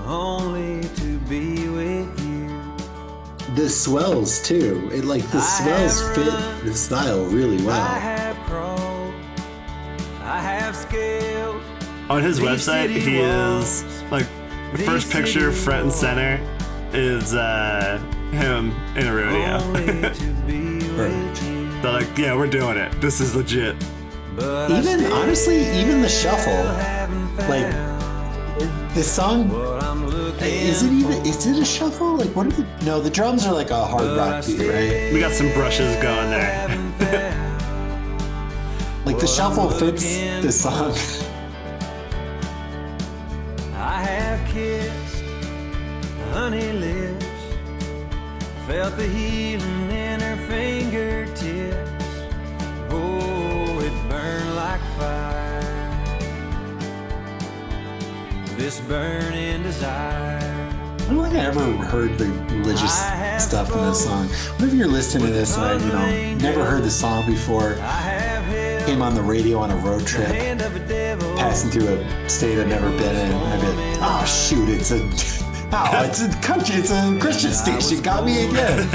Only 0.08 0.82
to 0.96 1.18
be 1.30 1.70
with 1.70 2.20
you. 2.20 2.21
The 3.56 3.68
swells 3.70 4.42
too. 4.42 4.90
It 4.94 5.04
like 5.06 5.24
the 5.32 5.42
swells 5.42 6.02
fit 6.16 6.64
the 6.64 6.74
style 6.74 7.26
really 7.26 7.60
I 7.64 7.66
well. 7.66 7.82
have 8.00 8.38
crawled. 8.46 9.14
I 10.22 10.40
have 10.42 10.76
scaled. 10.76 11.62
On 12.10 12.22
his 12.22 12.38
These 12.40 12.48
website, 12.48 12.88
city 12.88 13.00
he 13.02 13.18
is 13.20 13.84
like 14.12 14.26
the 14.72 14.84
first 14.84 15.12
picture 15.12 15.52
city 15.52 15.64
front 15.64 15.84
and 15.84 15.94
center 15.94 16.40
is 16.94 17.34
uh 17.34 18.00
him 18.32 18.72
in 18.96 19.08
a 19.08 19.14
rodeo. 19.14 19.58
Only 19.66 19.86
to 20.14 20.34
be 20.48 20.78
with 20.98 21.44
you. 21.44 21.82
They're 21.82 21.92
like, 21.92 22.18
yeah, 22.18 22.36
we're 22.36 22.48
doing 22.48 22.78
it. 22.78 23.02
This 23.02 23.20
is 23.20 23.36
legit. 23.36 23.76
But 24.38 24.72
Even 24.72 25.12
honestly, 25.12 25.58
even 25.78 26.02
the 26.02 26.08
shuffle, 26.08 26.54
like 27.50 27.70
found 27.74 28.96
the 28.96 29.04
song 29.04 29.50
what 29.50 29.84
I'm 29.84 30.06
looking 30.06 30.21
is 30.40 30.84
it 30.84 30.92
even 30.92 31.26
is 31.26 31.46
it 31.46 31.58
a 31.58 31.66
shuffle? 31.66 32.18
Like 32.18 32.36
what 32.36 32.48
are 32.48 32.52
the 32.52 32.66
no, 32.86 33.02
the 33.02 33.10
drums 33.10 33.46
are 33.46 33.54
like 33.54 33.72
a 33.72 33.86
hard 33.86 34.18
rock 34.18 34.46
beat, 34.46 34.60
right? 34.60 35.14
We 35.14 35.20
got 35.20 35.32
some 35.32 35.52
brushes 35.54 35.96
going 36.02 36.30
there. 36.30 37.48
Like 39.04 39.18
the 39.18 39.26
shuffle 39.26 39.70
fits 39.72 40.04
the 40.42 40.52
song. 40.52 40.94
I 43.74 44.04
have 44.04 44.48
kissed 44.48 45.24
honey 46.32 46.72
lips, 46.72 47.26
felt 48.68 48.96
the 48.98 49.08
healing 49.08 49.81
This 58.62 58.80
burning 58.82 59.64
desire. 59.64 60.38
I 60.38 61.14
don't 61.14 61.24
think 61.24 61.34
I 61.34 61.46
ever 61.46 61.62
heard 61.78 62.16
the 62.20 62.26
religious 62.56 62.94
stuff 63.44 63.72
in 63.72 63.86
this 63.88 64.04
song. 64.04 64.28
What 64.28 64.70
if 64.70 64.76
you're 64.76 64.88
listening 64.88 65.26
to 65.26 65.34
this 65.34 65.58
and 65.58 65.66
I, 65.66 65.74
you 66.20 66.36
know, 66.36 66.42
never 66.42 66.64
heard 66.64 66.84
the 66.84 66.92
song 66.92 67.26
before, 67.26 67.76
I 67.80 68.84
came 68.86 69.02
on 69.02 69.16
the 69.16 69.22
radio 69.24 69.58
on 69.58 69.72
a 69.72 69.76
road 69.78 70.06
trip, 70.06 70.28
hand 70.28 70.62
of 70.62 70.76
a 70.76 70.88
devil. 70.88 71.36
passing 71.38 71.72
through 71.72 71.88
a 71.88 72.30
state 72.30 72.60
I've 72.60 72.68
never 72.68 72.92
been 72.92 73.16
in, 73.16 73.32
and 73.32 73.34
I'd 73.34 73.62
be 73.62 73.68
like, 73.68 73.98
oh 74.00 74.26
shoot, 74.26 74.70
it's 74.70 74.92
a 74.92 74.98
oh, 75.74 76.06
it's 76.06 76.22
a 76.22 76.30
country, 76.42 76.76
it's 76.76 76.92
a 76.92 77.18
Christian 77.20 77.54
station, 77.54 78.04
got 78.04 78.24
me 78.24 78.48
again. 78.48 78.88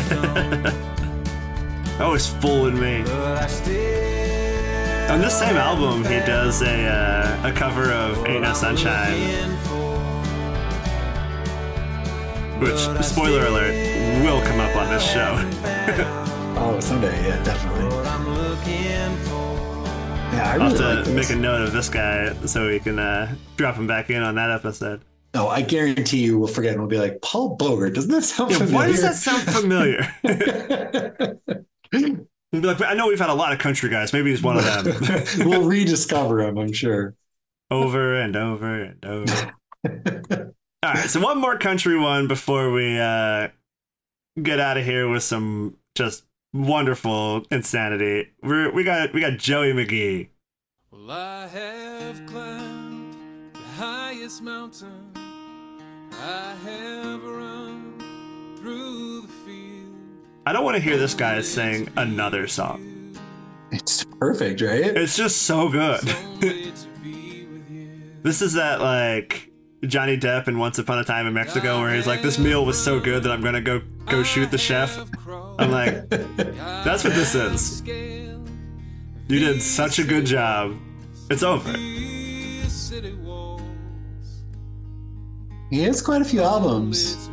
Always 2.01 2.29
fooling 2.41 2.79
me. 2.79 3.03
But 5.07 5.11
I 5.11 5.15
still 5.15 5.15
On 5.15 5.21
this 5.21 5.39
same 5.39 5.57
album, 5.57 6.03
he 6.05 6.19
does 6.27 6.63
a 6.63 6.87
uh, 6.87 7.49
a 7.49 7.53
cover 7.53 7.91
of 7.93 8.27
Ain't 8.27 8.43
No 8.43 8.53
Sunshine, 8.55 9.51
which 12.61 12.79
spoiler 13.05 13.47
alert 13.47 13.75
will 14.23 14.41
come 14.47 14.61
up 14.61 14.75
on 14.77 14.89
this 14.93 15.05
show. 15.05 16.13
Oh, 16.59 16.81
someday, 16.81 17.13
yeah, 17.29 17.43
definitely. 17.45 17.85
Yeah, 20.33 20.51
I 20.51 20.55
I'll 20.55 20.61
have 20.71 20.77
to 20.79 21.03
this. 21.05 21.09
make 21.09 21.29
a 21.31 21.37
note 21.39 21.61
of 21.61 21.73
this 21.75 21.91
guy 21.91 22.33
so 22.47 22.67
we 22.69 22.81
can 22.81 22.99
uh, 22.99 23.35
drop 23.57 23.77
him 23.77 23.87
back 23.87 24.09
in 24.09 24.23
on 24.23 24.37
that 24.37 24.51
episode. 24.51 25.03
No, 25.35 25.49
I 25.49 25.61
guarantee 25.61 26.25
you 26.25 26.39
we'll 26.39 26.49
forget 26.49 26.73
and 26.73 26.81
we'll 26.81 26.89
be 26.89 26.97
like, 26.99 27.21
Paul 27.21 27.57
Bogart, 27.57 27.93
doesn't 27.95 28.11
that 28.11 28.23
sound 28.23 28.53
Yeah, 28.53 28.57
familiar? 28.57 28.75
why 28.79 28.87
does 28.87 29.03
that 29.03 29.17
sound 29.17 29.43
familiar? 29.43 30.09
We'll 32.53 32.63
be 32.63 32.69
like, 32.69 32.81
I 32.83 32.95
know 32.95 33.09
we've 33.09 33.19
had 33.19 33.31
a 33.31 33.35
lot 33.35 33.53
of 33.53 33.59
country 33.59 33.91
guys. 33.91 34.13
Maybe 34.13 34.31
he's 34.31 34.43
one 34.43 34.57
of 34.57 34.65
them. 34.65 35.25
we'll 35.49 35.67
rediscover 35.67 36.41
him, 36.41 36.59
I'm 36.59 36.73
sure. 36.73 37.15
over 37.71 38.17
and 38.17 38.37
over 38.37 38.83
and 38.83 39.05
over. 39.05 39.53
All 40.83 40.93
right, 40.95 41.11
so 41.11 41.21
one 41.21 41.41
more 41.41 41.59
country 41.59 41.99
one 41.99 42.29
before 42.29 42.71
we 42.71 42.99
uh, 42.99 43.49
get 44.41 44.61
out 44.61 44.77
of 44.77 44.85
here 44.85 45.09
with 45.09 45.23
some 45.23 45.77
just 45.97 46.25
wonderful 46.53 47.45
insanity. 47.51 48.33
We're, 48.43 48.71
we 48.73 48.85
got 48.85 49.13
we 49.13 49.21
got 49.21 49.39
Joey 49.39 49.73
McGee. 49.73 50.29
Well, 50.91 51.11
I 51.11 51.47
have 51.49 52.25
climbed 52.27 53.15
the 53.55 53.61
highest 53.83 54.43
mountain. 54.43 55.13
I 56.13 56.55
have 56.65 57.23
run 57.25 57.99
through 58.57 59.23
the 59.23 59.29
field. 59.29 59.66
I 60.47 60.53
don't 60.53 60.63
want 60.63 60.77
to 60.77 60.81
hear 60.81 60.97
this 60.97 61.13
guy 61.13 61.41
sing 61.41 61.89
another 61.97 62.47
song. 62.47 63.19
It's 63.73 64.05
perfect, 64.05 64.61
right? 64.61 64.85
It's 64.97 65.17
just 65.17 65.43
so 65.43 65.69
good. 65.69 66.09
Only 66.09 66.71
to 66.71 66.89
be 67.03 67.47
with 67.47 67.69
you. 67.69 67.91
this 68.23 68.41
is 68.41 68.53
that 68.53 68.81
like 68.81 69.51
Johnny 69.85 70.17
Depp 70.17 70.47
in 70.47 70.57
Once 70.57 70.79
Upon 70.79 71.01
a 71.01 71.05
Time 71.05 71.27
in 71.27 71.35
Mexico 71.35 71.81
where 71.81 71.93
he's 71.93 72.07
like, 72.07 72.23
"This 72.23 72.39
meal 72.39 72.65
was 72.65 72.81
so 72.81 73.01
good 73.01 73.25
that 73.25 73.33
I'm 73.33 73.43
gonna 73.43 73.61
go 73.61 73.83
go 74.07 74.23
shoot 74.23 74.53
the 74.53 74.59
chef." 74.59 74.97
I'm 75.59 75.73
like, 75.73 76.09
that's 76.11 77.03
what 77.03 77.15
this 77.15 77.35
is. 77.35 77.83
You 77.85 79.41
did 79.41 79.61
such 79.61 79.99
a 79.99 80.05
good 80.05 80.27
job. 80.27 80.77
It's 81.29 81.43
over. 81.43 81.77
He 81.77 82.63
has 85.83 86.01
quite 86.03 86.23
a 86.23 86.25
few 86.25 86.43
albums. 86.43 87.31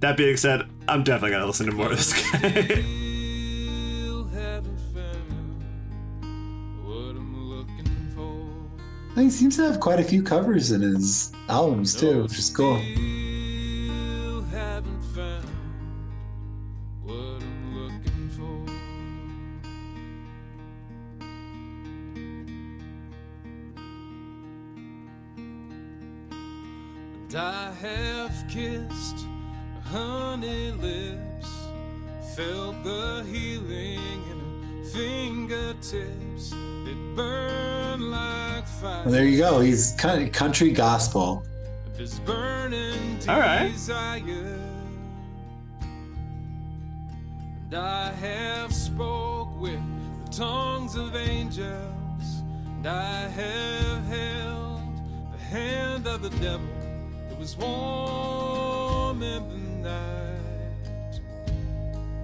That 0.00 0.16
being 0.18 0.36
said, 0.36 0.68
I'm 0.88 1.02
definitely 1.02 1.30
gonna 1.30 1.46
listen 1.46 1.66
to 1.66 1.72
more 1.72 1.90
of 1.90 1.96
this 1.96 2.12
guy. 2.12 2.50
Still 2.50 4.24
haven't 4.34 4.78
found 4.94 5.64
what 6.84 7.16
I'm 7.16 7.48
looking 7.48 8.12
for. 8.14 9.20
He 9.20 9.30
seems 9.30 9.56
to 9.56 9.62
have 9.62 9.80
quite 9.80 9.98
a 9.98 10.04
few 10.04 10.22
covers 10.22 10.70
in 10.70 10.82
his 10.82 11.32
albums 11.48 11.94
too, 11.94 12.24
which 12.24 12.38
is 12.38 12.50
cool. 12.50 12.78
Still 12.78 14.42
haven't 14.52 15.02
found 15.14 15.48
what 17.02 17.42
I'm 17.42 17.78
looking 17.78 18.28
for. 18.36 18.66
And 27.28 27.34
I 27.34 27.72
have 27.72 28.44
kissed 28.50 29.15
honey 29.96 30.72
lips, 30.72 31.48
felt 32.34 32.82
the 32.84 33.24
healing 33.32 34.20
in 34.30 34.38
her 34.38 34.90
fingertips. 34.90 36.52
It 36.52 37.16
burned 37.16 38.10
like 38.10 38.66
fire. 38.66 39.04
Well, 39.04 39.12
there 39.12 39.24
you 39.24 39.38
go. 39.38 39.60
He's 39.60 39.92
kind 39.92 40.22
of 40.22 40.32
country 40.32 40.70
gospel. 40.70 41.46
This 41.96 42.18
burning 42.18 43.20
All 43.26 43.40
right. 43.40 43.72
desire. 43.72 44.60
And 47.64 47.74
I 47.74 48.12
have 48.12 48.74
spoke 48.74 49.58
with 49.58 49.80
the 50.26 50.30
tongues 50.30 50.94
of 50.96 51.16
angels. 51.16 52.26
And 52.76 52.86
I 52.86 53.28
have 53.28 54.04
held 54.04 54.82
the 55.32 55.38
hand 55.38 56.06
of 56.06 56.20
the 56.20 56.30
devil. 56.38 56.68
It 57.30 57.38
was 57.38 57.56
warm 57.56 59.22
in 59.22 59.48
the 59.48 59.65
night. 59.86 61.20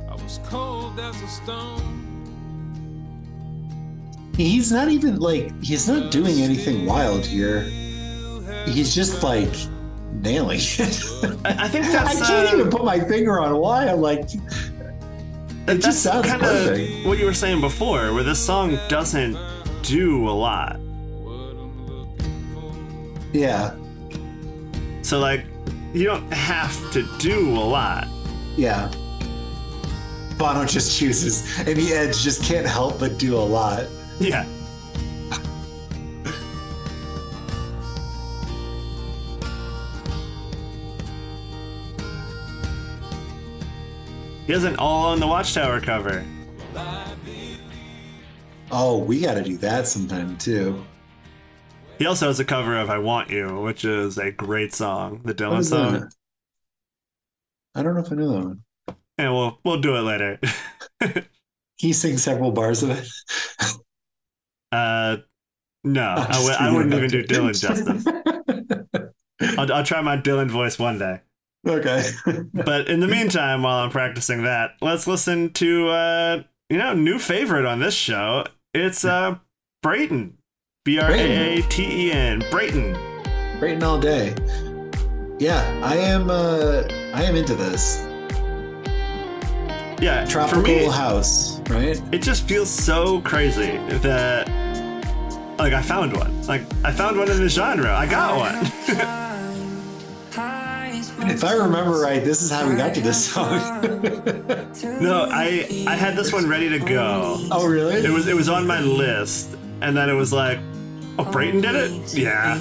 I 0.08 0.14
was 0.14 0.40
cold 0.44 0.98
as 1.00 1.20
a 1.22 1.28
stone. 1.28 1.88
He's 4.36 4.72
not 4.72 4.88
even 4.88 5.18
like 5.20 5.52
he's 5.62 5.88
not 5.88 6.10
doing 6.10 6.40
anything 6.40 6.86
wild 6.86 7.24
here. 7.24 7.62
He's 8.66 8.94
just 8.94 9.22
like 9.22 9.52
nailing 10.12 10.60
it. 10.60 11.04
I, 11.44 11.64
I 11.64 11.68
think 11.68 11.86
I 11.86 12.14
can't 12.14 12.48
uh, 12.48 12.54
even 12.54 12.70
put 12.70 12.84
my 12.84 13.00
finger 13.00 13.40
on 13.40 13.56
why. 13.58 13.88
I'm 13.88 14.00
like, 14.00 14.28
it 15.68 15.78
just 15.78 16.02
sounds 16.02 16.26
kinda 16.26 17.08
what 17.08 17.18
you 17.18 17.26
were 17.26 17.34
saying 17.34 17.60
before, 17.60 18.12
where 18.12 18.24
this 18.24 18.38
song 18.38 18.78
doesn't 18.88 19.36
do 19.82 20.28
a 20.28 20.30
lot. 20.30 20.78
Yeah, 23.32 23.74
So 25.02 25.18
like, 25.18 25.46
you 25.92 26.04
don't 26.04 26.32
have 26.32 26.92
to 26.92 27.02
do 27.18 27.50
a 27.50 27.64
lot. 27.64 28.08
yeah. 28.56 28.90
Bono 30.38 30.64
just 30.64 30.98
chooses, 30.98 31.58
and 31.58 31.76
the 31.76 31.92
Edge 31.92 32.20
just 32.20 32.42
can't 32.42 32.66
help 32.66 32.98
but 32.98 33.18
do 33.18 33.36
a 33.36 33.38
lot. 33.38 33.86
Yeah. 34.18 34.44
He 44.46 44.52
has 44.52 44.64
an 44.64 44.76
All 44.76 45.04
Along 45.06 45.20
the 45.20 45.26
Watchtower 45.26 45.80
cover. 45.80 46.24
Oh, 48.70 48.98
we 48.98 49.20
got 49.20 49.34
to 49.34 49.42
do 49.42 49.56
that 49.58 49.86
sometime 49.86 50.36
too. 50.38 50.82
He 51.98 52.06
also 52.06 52.26
has 52.26 52.40
a 52.40 52.44
cover 52.44 52.76
of 52.76 52.90
I 52.90 52.98
Want 52.98 53.30
You, 53.30 53.60
which 53.60 53.84
is 53.84 54.18
a 54.18 54.32
great 54.32 54.74
song, 54.74 55.20
the 55.24 55.34
Dylan 55.34 55.64
song. 55.64 55.92
that? 55.92 56.12
I 57.74 57.82
don't 57.82 57.94
know 57.94 58.00
if 58.00 58.10
I 58.10 58.16
know 58.16 58.32
that 58.32 58.44
one. 58.44 58.64
And 59.18 59.32
we'll 59.34 59.58
we'll 59.64 59.80
do 59.80 59.94
it 59.96 60.00
later. 60.00 60.40
he 61.76 61.92
sings 61.92 62.22
several 62.22 62.50
bars 62.50 62.82
of 62.82 62.90
it? 62.90 63.06
uh 64.72 65.18
no, 65.84 66.14
I 66.16 66.32
w- 66.32 66.50
I 66.58 66.72
wouldn't 66.72 66.94
even 66.94 67.10
do. 67.10 67.24
Dylan 67.24 67.60
justice. 67.60 68.06
I'll, 69.58 69.72
I'll 69.72 69.84
try 69.84 70.00
my 70.00 70.16
Dylan 70.16 70.48
voice 70.50 70.78
one 70.78 70.98
day. 70.98 71.20
okay. 71.66 72.02
But 72.52 72.88
in 72.88 73.00
the 73.00 73.06
meantime, 73.08 73.62
while 73.62 73.78
I'm 73.78 73.90
practicing 73.90 74.42
that, 74.44 74.72
let's 74.80 75.06
listen 75.06 75.52
to 75.54 75.88
uh 75.88 76.42
you 76.68 76.78
know 76.78 76.94
new 76.94 77.18
favorite 77.18 77.64
on 77.66 77.78
this 77.80 77.94
show. 77.94 78.44
It's 78.74 79.04
uh 79.04 79.36
Braaten, 79.84 80.32
B 80.84 80.98
R 80.98 81.12
A 81.12 81.58
A 81.58 81.62
T 81.68 82.08
E 82.08 82.12
N, 82.12 82.40
Braaten. 82.50 82.98
Waiting 83.60 83.84
all 83.84 84.00
day. 84.00 84.34
Yeah, 85.38 85.62
I 85.80 85.94
am. 85.96 86.28
uh 86.28 86.82
I 87.14 87.22
am 87.22 87.36
into 87.36 87.54
this 87.54 88.04
Yeah, 90.00 90.24
tropical 90.28 90.62
me, 90.64 90.86
house, 90.86 91.60
right? 91.70 92.02
it 92.10 92.20
just 92.22 92.48
feels 92.48 92.68
so 92.68 93.20
crazy 93.20 93.76
that 94.02 94.48
like 95.56 95.72
I 95.72 95.82
found 95.82 96.16
one. 96.16 96.42
Like 96.48 96.62
I 96.84 96.90
found 96.90 97.16
one 97.16 97.30
in 97.30 97.36
the 97.36 97.48
genre. 97.48 97.94
I 97.96 98.06
got 98.06 98.36
one. 98.38 99.18
If 101.24 101.44
I 101.44 101.52
remember 101.54 102.00
right, 102.00 102.22
this 102.24 102.42
is 102.42 102.50
how 102.50 102.68
we 102.68 102.74
got 102.74 102.94
to 102.94 103.00
this 103.00 103.24
song. 103.32 103.58
no, 105.00 105.28
I 105.30 105.84
I 105.86 105.94
had 105.94 106.16
this 106.16 106.32
one 106.32 106.48
ready 106.48 106.68
to 106.68 106.78
go. 106.80 107.38
oh, 107.52 107.66
really? 107.68 107.94
It 108.04 108.10
was 108.10 108.26
it 108.26 108.34
was 108.34 108.48
on 108.48 108.66
my 108.66 108.80
list, 108.80 109.54
and 109.82 109.96
then 109.96 110.08
it 110.08 110.14
was 110.14 110.32
like, 110.32 110.58
oh, 111.18 111.24
Braaten 111.24 111.60
did 111.62 111.74
it. 111.74 112.14
Yeah. 112.14 112.56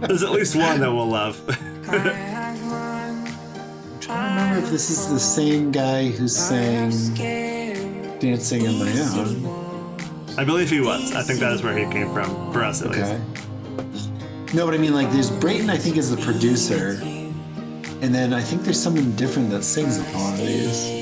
There's 0.06 0.22
at 0.22 0.32
least 0.32 0.56
one 0.56 0.80
that 0.80 0.92
we'll 0.92 1.06
love. 1.08 1.40
I 1.88 2.56
don't 4.00 4.18
remember 4.18 4.58
if 4.64 4.70
this 4.70 4.90
is 4.90 5.08
the 5.08 5.18
same 5.20 5.70
guy 5.70 6.08
who 6.10 6.26
sang 6.28 6.90
"Dancing 8.18 8.66
on 8.68 8.78
My 8.78 8.90
Own." 9.16 9.46
I 10.38 10.44
believe 10.44 10.68
he 10.70 10.80
was. 10.80 11.14
I 11.14 11.22
think 11.22 11.40
that 11.40 11.52
is 11.52 11.62
where 11.62 11.76
he 11.76 11.84
came 11.92 12.12
from 12.12 12.52
for 12.52 12.64
us 12.64 12.82
at 12.82 12.88
Okay. 12.88 13.18
least. 13.18 14.10
No, 14.54 14.66
but 14.66 14.74
I 14.74 14.78
mean, 14.78 14.92
like, 14.94 15.10
there's 15.12 15.30
Braaten. 15.30 15.70
I 15.70 15.78
think 15.78 15.96
is 15.96 16.10
the 16.14 16.20
producer, 16.22 16.98
and 18.02 18.14
then 18.14 18.32
I 18.34 18.42
think 18.42 18.62
there's 18.64 18.80
someone 18.82 19.14
different 19.16 19.50
that 19.50 19.62
sings 19.62 19.98
upon 19.98 20.36
these. 20.38 21.00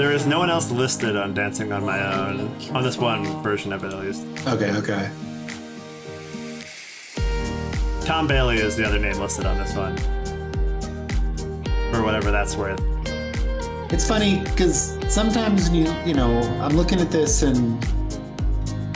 There 0.00 0.12
is 0.12 0.24
no 0.24 0.38
one 0.38 0.48
else 0.48 0.70
listed 0.70 1.14
on 1.14 1.34
Dancing 1.34 1.72
on 1.72 1.84
My 1.84 2.00
Own 2.00 2.50
on 2.74 2.82
this 2.82 2.96
one 2.96 3.42
version 3.42 3.70
of 3.70 3.84
it 3.84 3.92
at 3.92 3.98
least. 3.98 4.26
Okay, 4.46 4.70
okay. 4.70 5.10
Tom 8.06 8.26
Bailey 8.26 8.56
is 8.56 8.76
the 8.76 8.86
other 8.86 8.98
name 8.98 9.18
listed 9.18 9.44
on 9.44 9.58
this 9.58 9.76
one, 9.76 9.92
or 11.94 12.02
whatever 12.02 12.30
that's 12.30 12.56
worth. 12.56 12.80
It's 13.92 14.08
funny 14.08 14.40
because 14.40 14.96
sometimes 15.12 15.68
you 15.68 15.92
you 16.06 16.14
know 16.14 16.40
I'm 16.62 16.78
looking 16.78 16.98
at 16.98 17.10
this 17.10 17.42
and 17.42 17.78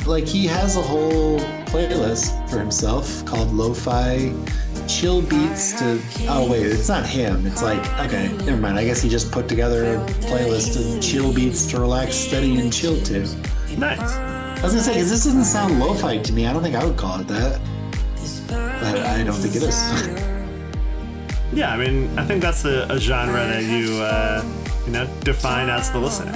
like 0.06 0.24
he 0.24 0.46
has 0.46 0.78
a 0.78 0.82
whole 0.82 1.38
playlist 1.66 2.48
for 2.48 2.58
himself 2.58 3.26
called 3.26 3.52
lo-fi 3.52 4.32
chill 4.88 5.22
beats 5.22 5.72
to 5.78 6.00
oh 6.28 6.50
wait 6.50 6.66
it's 6.66 6.88
not 6.88 7.06
him. 7.06 7.46
It's 7.46 7.62
like 7.62 7.80
okay 8.00 8.28
never 8.44 8.60
mind. 8.60 8.78
I 8.78 8.84
guess 8.84 9.00
he 9.02 9.08
just 9.08 9.30
put 9.32 9.48
together 9.48 9.94
a 9.94 9.98
playlist 10.24 10.76
of 10.96 11.02
chill 11.02 11.32
beats 11.32 11.66
to 11.66 11.80
relax 11.80 12.14
study, 12.14 12.58
and 12.58 12.72
chill 12.72 13.00
to. 13.02 13.20
Nice. 13.78 14.00
I 14.00 14.60
was 14.62 14.72
gonna 14.72 14.84
say 14.84 14.94
because 14.94 15.10
this 15.10 15.24
doesn't 15.24 15.44
sound 15.44 15.78
lo-fi 15.80 16.18
to 16.18 16.32
me. 16.32 16.46
I 16.46 16.52
don't 16.52 16.62
think 16.62 16.74
I 16.74 16.84
would 16.84 16.96
call 16.96 17.20
it 17.20 17.28
that. 17.28 17.60
But 18.48 18.98
I 18.98 19.22
don't 19.24 19.34
think 19.34 19.56
it 19.56 19.62
is. 19.62 20.30
Yeah, 21.54 21.72
I 21.72 21.76
mean, 21.76 22.18
I 22.18 22.24
think 22.24 22.42
that's 22.42 22.62
the, 22.62 22.92
a 22.92 22.98
genre 22.98 23.34
that 23.34 23.62
you, 23.62 24.02
uh, 24.02 24.44
you 24.86 24.92
know, 24.92 25.06
define 25.20 25.68
as 25.68 25.88
the 25.92 26.00
listener. 26.00 26.32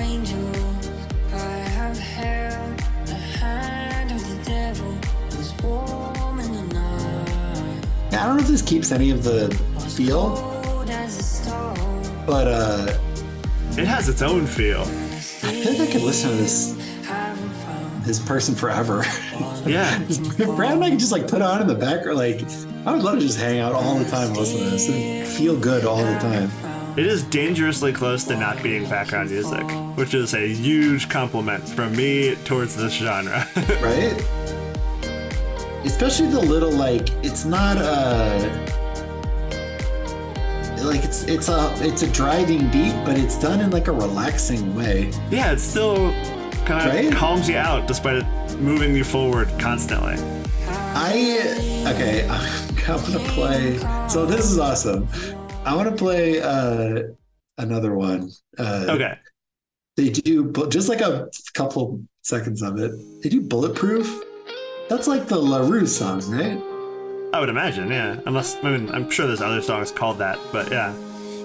I 8.18 8.26
don't 8.26 8.36
know 8.36 8.42
if 8.42 8.48
this 8.48 8.62
keeps 8.62 8.90
any 8.92 9.10
of 9.10 9.22
the 9.22 9.48
feel 9.96 10.34
Cold 10.36 10.90
as 10.90 11.18
a 11.18 11.22
stone. 11.22 12.24
but 12.26 12.48
uh 12.48 12.98
It 13.72 13.86
has 13.86 14.08
its 14.08 14.22
own 14.22 14.46
feel. 14.46 14.82
I 14.82 15.52
feel 15.52 15.72
like 15.72 15.88
I 15.88 15.92
could 15.92 16.02
listen 16.02 16.30
to 16.30 16.36
this 16.36 16.74
this 18.04 18.18
person 18.18 18.54
forever. 18.54 19.04
Yeah. 19.66 19.98
Brad 20.56 20.72
and 20.72 20.84
I 20.84 20.90
could 20.90 20.98
just 20.98 21.12
like 21.12 21.28
put 21.28 21.42
on 21.42 21.60
in 21.60 21.66
the 21.66 21.74
background. 21.74 22.16
Like, 22.18 22.40
I 22.86 22.92
would 22.94 23.02
love 23.02 23.16
to 23.16 23.20
just 23.20 23.38
hang 23.38 23.58
out 23.58 23.74
all 23.74 23.98
the 23.98 24.08
time, 24.10 24.32
listen 24.32 24.64
to 24.64 24.70
this, 24.70 24.88
and 24.88 25.26
feel 25.28 25.58
good 25.58 25.84
all 25.84 25.98
the 25.98 26.18
time. 26.18 26.50
It 26.98 27.06
is 27.06 27.22
dangerously 27.24 27.92
close 27.92 28.24
to 28.24 28.36
not 28.36 28.62
being 28.62 28.88
background 28.88 29.30
music, 29.30 29.62
which 29.96 30.14
is 30.14 30.34
a 30.34 30.48
huge 30.48 31.10
compliment 31.10 31.68
from 31.68 31.94
me 31.94 32.34
towards 32.44 32.74
this 32.76 32.94
genre. 32.94 33.46
Right? 33.82 34.57
Especially 35.84 36.26
the 36.28 36.40
little 36.40 36.72
like, 36.72 37.08
it's 37.24 37.44
not 37.44 37.76
a 37.78 38.76
like 40.82 41.02
it's 41.04 41.24
it's 41.24 41.48
a 41.48 41.72
it's 41.84 42.02
a 42.02 42.10
driving 42.12 42.70
beat, 42.70 42.94
but 43.04 43.18
it's 43.18 43.38
done 43.38 43.60
in 43.60 43.70
like 43.70 43.88
a 43.88 43.92
relaxing 43.92 44.74
way. 44.74 45.10
yeah, 45.30 45.52
it 45.52 45.58
still 45.58 46.12
kind 46.64 46.88
of 46.88 46.94
Right? 46.94 47.12
calms 47.12 47.48
you 47.48 47.56
out 47.56 47.86
despite 47.88 48.16
it 48.16 48.26
moving 48.60 48.94
you 48.94 49.04
forward 49.04 49.48
constantly. 49.58 50.14
I 50.66 51.84
okay, 51.94 52.28
I'm 52.88 53.00
gonna 53.12 53.18
play. 53.30 53.78
So 54.08 54.24
this 54.26 54.50
is 54.50 54.58
awesome. 54.58 55.08
I 55.64 55.74
want 55.74 55.88
to 55.90 55.94
play 55.96 56.40
uh 56.40 57.02
another 57.58 57.94
one. 57.94 58.30
Uh, 58.58 58.86
Okay. 58.88 59.14
They 59.96 60.10
do 60.10 60.52
just 60.68 60.88
like 60.88 61.00
a 61.00 61.28
couple 61.54 62.00
seconds 62.22 62.62
of 62.62 62.78
it. 62.78 62.92
They 63.22 63.28
do 63.30 63.40
bulletproof. 63.40 64.22
That's 64.88 65.06
like 65.06 65.26
the 65.28 65.36
La 65.38 65.58
Roux 65.58 65.86
song, 65.86 66.20
right? 66.30 66.60
I 67.34 67.40
would 67.40 67.50
imagine, 67.50 67.90
yeah. 67.90 68.20
Unless, 68.26 68.56
I 68.64 68.70
mean, 68.76 68.90
I'm 68.90 69.10
sure 69.10 69.26
there's 69.26 69.42
other 69.42 69.60
songs 69.60 69.90
called 69.90 70.18
that, 70.18 70.38
but 70.50 70.70
yeah. 70.70 70.94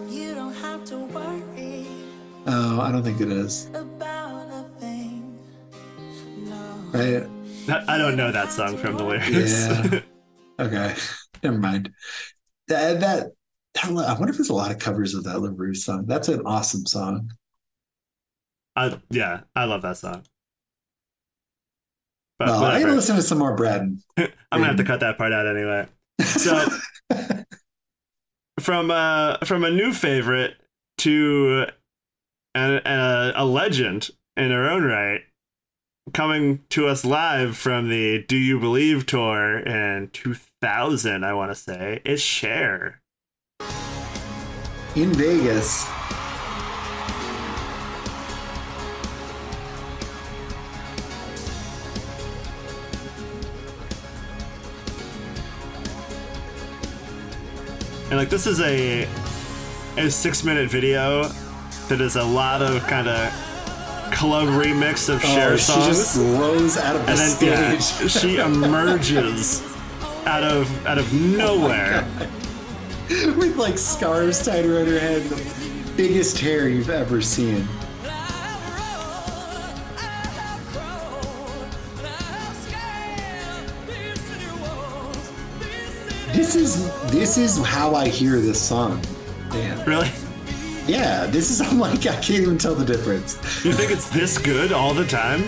You 0.07 0.33
don't 0.33 0.53
have 0.55 0.85
to 0.85 0.97
worry 0.97 1.87
Oh, 2.47 2.79
I 2.81 2.91
don't 2.91 3.03
think 3.03 3.19
it 3.21 3.29
is. 3.29 3.67
about 3.73 4.47
a 4.49 4.63
thing. 4.79 5.37
No. 6.37 6.55
Right? 6.91 7.83
I 7.87 7.97
don't 7.97 8.15
know 8.15 8.31
that 8.31 8.51
song 8.51 8.77
from 8.77 8.97
the 8.97 9.03
lyrics. 9.03 9.29
Yeah. 9.31 9.99
Okay. 10.59 10.93
Never 11.43 11.57
mind. 11.57 11.91
That, 12.67 12.99
that 12.99 13.31
I 13.83 13.89
wonder 14.13 14.29
if 14.29 14.37
there's 14.37 14.49
a 14.49 14.53
lot 14.53 14.69
of 14.69 14.77
covers 14.77 15.15
of 15.15 15.23
that 15.23 15.39
La 15.41 15.49
Roux 15.51 15.73
song. 15.73 16.05
That's 16.05 16.27
an 16.29 16.43
awesome 16.45 16.85
song. 16.85 17.31
I, 18.75 18.99
yeah, 19.09 19.41
I 19.55 19.65
love 19.65 19.81
that 19.81 19.97
song. 19.97 20.23
But 22.39 22.49
I 22.49 22.61
whatever. 22.61 22.79
gotta 22.85 22.95
listen 22.95 23.15
to 23.15 23.21
some 23.21 23.37
more 23.39 23.55
Brad. 23.55 23.97
I'm 24.17 24.29
gonna 24.51 24.65
have 24.65 24.77
to 24.77 24.83
cut 24.83 24.99
that 25.01 25.17
part 25.17 25.33
out 25.33 25.47
anyway. 25.47 25.87
So 26.21 26.67
from 28.59 28.91
uh 28.91 29.37
from 29.45 29.63
a 29.63 29.71
new 29.71 29.93
favorite 29.93 30.55
to 30.99 31.67
a, 32.55 32.81
a, 32.85 33.33
a 33.35 33.45
legend 33.45 34.09
in 34.37 34.51
her 34.51 34.69
own 34.69 34.83
right, 34.83 35.21
coming 36.13 36.63
to 36.69 36.87
us 36.87 37.03
live 37.05 37.57
from 37.57 37.89
the 37.89 38.23
Do 38.27 38.37
You 38.37 38.59
Believe 38.59 39.05
tour 39.05 39.59
in 39.59 40.09
2000, 40.13 41.23
I 41.23 41.33
want 41.33 41.51
to 41.51 41.55
say, 41.55 42.01
is 42.05 42.21
Cher. 42.21 43.01
in 44.95 45.11
Vegas. 45.13 45.87
And 58.13 58.19
like 58.19 58.29
this 58.29 58.45
is 58.45 58.61
a 58.61 59.07
a 59.97 60.07
six 60.07 60.43
minute 60.43 60.69
video 60.69 61.23
that 61.89 61.99
is 61.99 62.15
a 62.15 62.23
lot 62.23 62.61
of 62.61 62.79
kind 62.83 63.07
of 63.07 63.33
club 64.13 64.49
remix 64.49 65.09
of 65.09 65.19
Oh, 65.25 65.27
Cher 65.33 65.57
she 65.57 65.73
just 65.73 66.17
rose 66.39 66.77
out 66.77 66.95
of 66.95 67.07
the 67.07 67.11
and 67.11 67.19
then 67.19 67.79
stage. 67.79 68.01
yeah, 68.01 68.07
she 68.21 68.37
emerges 68.37 69.63
out 70.27 70.43
of 70.43 70.85
out 70.85 70.99
of 70.99 71.11
nowhere. 71.11 72.07
with 73.09 73.55
like 73.57 73.79
scarves 73.79 74.45
tied 74.45 74.65
around 74.65 74.85
her 74.89 74.99
head, 74.99 75.23
the 75.23 75.91
biggest 75.97 76.37
hair 76.37 76.69
you've 76.69 76.91
ever 76.91 77.19
seen. 77.19 77.67
This 86.33 86.55
is 86.55 86.91
this 87.11 87.37
is 87.37 87.57
how 87.63 87.93
I 87.95 88.07
hear 88.07 88.39
this 88.39 88.59
song. 88.61 88.99
Man. 89.51 89.85
Really? 89.85 90.09
Yeah, 90.87 91.27
this 91.27 91.51
is 91.51 91.61
I'm 91.67 91.79
like 91.79 91.99
I 92.07 92.15
can't 92.15 92.31
even 92.31 92.57
tell 92.57 92.75
the 92.75 92.85
difference. 92.85 93.35
You 93.63 93.71
think 93.71 93.91
it's 93.91 94.09
this 94.09 94.37
good 94.37 94.71
all 94.71 94.93
the 94.93 95.05
time? 95.05 95.43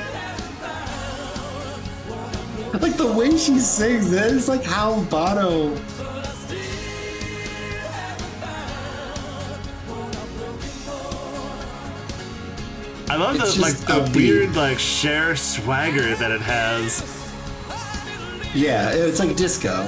Like 2.82 2.98
the 2.98 3.12
way 3.18 3.32
she 3.32 3.58
sings, 3.60 4.12
it, 4.12 4.34
it's 4.34 4.48
like 4.48 4.64
how 4.64 5.02
Bono. 5.06 5.76
I 13.08 13.18
love 13.18 13.36
It's 13.36 13.56
the 13.56 13.62
like 13.62 13.76
the 13.78 13.94
upbeat. 13.94 14.16
weird 14.16 14.56
like 14.56 14.80
Cher 14.80 15.36
swagger 15.36 16.16
that 16.16 16.32
it 16.32 16.42
has. 16.42 17.04
Yeah, 18.54 18.90
it's 18.92 19.20
like 19.20 19.36
disco. 19.36 19.88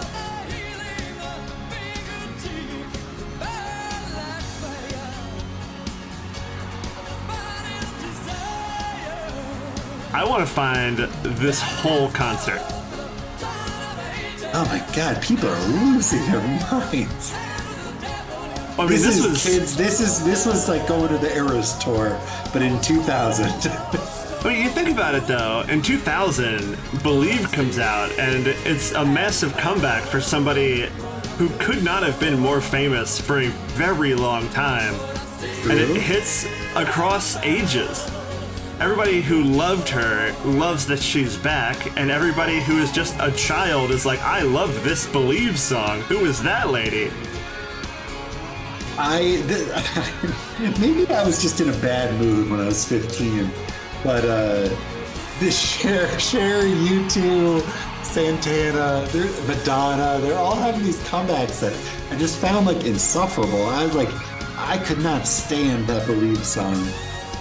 I 10.17 10.23
want 10.23 10.41
to 10.41 10.51
find 10.51 10.97
this 11.37 11.61
whole 11.61 12.09
concert. 12.09 12.59
Oh 14.51 14.65
my 14.67 14.83
god, 14.95 15.21
people 15.21 15.47
are 15.47 15.67
losing 15.67 16.25
their 16.25 16.41
minds. 16.41 17.33
I 17.35 18.77
mean, 18.79 18.87
This, 18.87 19.03
this, 19.03 19.17
is 19.19 19.29
was 19.29 19.45
kids. 19.45 19.77
This 19.77 19.99
is 19.99 20.25
this 20.25 20.47
was 20.47 20.67
like 20.67 20.87
going 20.87 21.09
to 21.09 21.19
the 21.19 21.31
Eras 21.35 21.77
tour, 21.77 22.19
but 22.51 22.63
in 22.63 22.81
2000. 22.81 23.45
I 23.45 24.41
mean, 24.43 24.63
you 24.63 24.69
think 24.69 24.89
about 24.89 25.13
it 25.13 25.27
though. 25.27 25.63
In 25.69 25.83
2000, 25.83 26.75
Believe 27.03 27.51
comes 27.51 27.77
out, 27.77 28.09
and 28.17 28.47
it's 28.47 28.93
a 28.93 29.05
massive 29.05 29.55
comeback 29.55 30.01
for 30.01 30.19
somebody 30.19 30.87
who 31.37 31.47
could 31.59 31.83
not 31.83 32.01
have 32.01 32.19
been 32.19 32.39
more 32.39 32.59
famous 32.59 33.21
for 33.21 33.41
a 33.41 33.49
very 33.77 34.15
long 34.15 34.49
time, 34.49 34.95
and 35.69 35.79
it 35.79 35.95
hits 36.01 36.47
across 36.75 37.35
ages. 37.43 38.09
Everybody 38.79 39.21
who 39.21 39.43
loved 39.43 39.89
her 39.89 40.35
loves 40.45 40.85
that 40.85 40.99
she's 40.99 41.35
back, 41.35 41.97
and 41.97 42.11
everybody 42.11 42.61
who 42.61 42.77
is 42.77 42.91
just 42.91 43.15
a 43.19 43.31
child 43.31 43.89
is 43.89 44.05
like, 44.05 44.21
I 44.21 44.43
love 44.43 44.83
this 44.83 45.07
Believe 45.07 45.57
song. 45.57 46.01
Who 46.01 46.25
is 46.25 46.43
that 46.43 46.69
lady? 46.69 47.11
I 48.99 49.41
th- 49.47 50.79
maybe 50.79 51.11
I 51.11 51.25
was 51.25 51.41
just 51.41 51.59
in 51.59 51.69
a 51.69 51.77
bad 51.79 52.19
mood 52.21 52.51
when 52.51 52.59
I 52.59 52.65
was 52.65 52.85
15, 52.85 53.49
but 54.03 54.23
uh, 54.23 54.69
this 55.39 55.59
Cher, 55.59 56.07
Cher, 56.19 56.61
U2, 56.61 57.61
Santana, 58.05 59.07
they're, 59.11 59.47
Madonna, 59.47 60.19
they're 60.21 60.37
all 60.37 60.55
having 60.55 60.83
these 60.83 61.01
comebacks 61.07 61.61
that 61.61 61.73
I 62.11 62.19
just 62.19 62.37
found 62.37 62.67
like 62.67 62.85
insufferable. 62.85 63.65
I 63.69 63.85
was 63.85 63.95
like, 63.95 64.09
I 64.55 64.77
could 64.85 64.99
not 64.99 65.25
stand 65.25 65.87
that 65.87 66.05
Believe 66.05 66.45
song. 66.45 66.87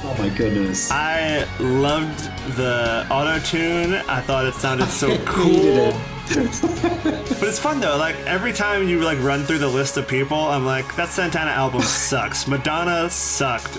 Oh 0.09 0.15
my 0.19 0.29
goodness. 0.31 0.91
I 0.91 1.45
loved 1.59 2.19
the 2.57 3.07
auto 3.11 3.39
tune. 3.41 3.95
I 4.09 4.21
thought 4.21 4.47
it 4.47 4.55
sounded 4.55 4.89
so 4.89 5.17
cool. 5.25 5.93
But 6.27 7.43
it's 7.49 7.59
fun 7.61 7.79
though. 7.79 7.97
Like 7.97 8.17
every 8.27 8.53
time 8.53 8.89
you 8.89 9.01
like 9.01 9.21
run 9.23 9.45
through 9.45 9.59
the 9.59 9.69
list 9.69 9.97
of 9.97 10.09
people, 10.09 10.37
I'm 10.39 10.65
like, 10.67 10.97
that 10.97 11.09
Santana 11.09 11.51
album 11.53 11.83
sucks. 12.11 12.49
Madonna 12.49 13.09
sucked. 13.11 13.77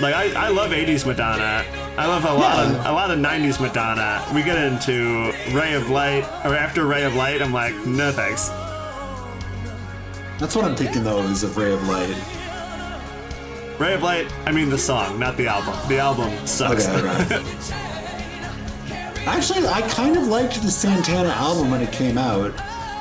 Like 0.00 0.14
I, 0.14 0.32
I 0.46 0.48
love 0.48 0.70
80s 0.70 1.04
Madonna. 1.06 1.64
I 1.96 2.06
love 2.06 2.24
a 2.24 2.32
lot 2.32 2.64
of 2.66 2.72
Yeah. 2.72 2.90
a 2.90 2.92
lot 2.92 3.10
of 3.10 3.18
90s 3.18 3.60
Madonna. 3.60 4.24
We 4.34 4.42
get 4.44 4.58
into 4.58 5.32
Ray 5.52 5.74
of 5.74 5.90
Light 5.90 6.22
or 6.44 6.54
after 6.54 6.84
Ray 6.86 7.02
of 7.04 7.14
Light, 7.16 7.40
I'm 7.42 7.52
like, 7.52 7.74
no 7.86 8.12
thanks. 8.12 8.48
That's 10.38 10.54
what 10.54 10.64
I'm 10.66 10.76
thinking 10.76 11.02
though 11.02 11.22
is 11.22 11.42
of 11.42 11.56
Ray 11.56 11.72
of 11.72 11.82
Light. 11.88 12.14
Ray 13.78 13.94
of 13.94 14.02
Light, 14.02 14.32
I 14.46 14.52
mean 14.52 14.70
the 14.70 14.78
song, 14.78 15.18
not 15.18 15.36
the 15.36 15.48
album. 15.48 15.74
The 15.88 15.98
album 15.98 16.46
sucks. 16.46 16.86
Okay, 16.88 17.36
okay. 17.36 17.42
Actually, 19.26 19.66
I 19.66 19.82
kind 19.88 20.16
of 20.16 20.28
liked 20.28 20.60
the 20.62 20.70
Santana 20.70 21.30
album 21.30 21.70
when 21.70 21.80
it 21.80 21.90
came 21.92 22.18
out. 22.18 22.52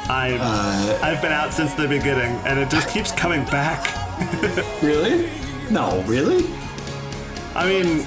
I 0.09 0.37
Uh, 0.39 0.99
I've 1.03 1.21
been 1.21 1.31
out 1.31 1.53
since 1.53 1.73
the 1.73 1.87
beginning, 1.87 2.35
and 2.45 2.59
it 2.59 2.69
just 2.69 2.89
keeps 2.89 3.11
coming 3.11 3.43
back. 3.45 3.85
really? 4.81 5.29
No, 5.69 6.01
really? 6.07 6.45
I 7.55 7.67
mean, 7.67 8.05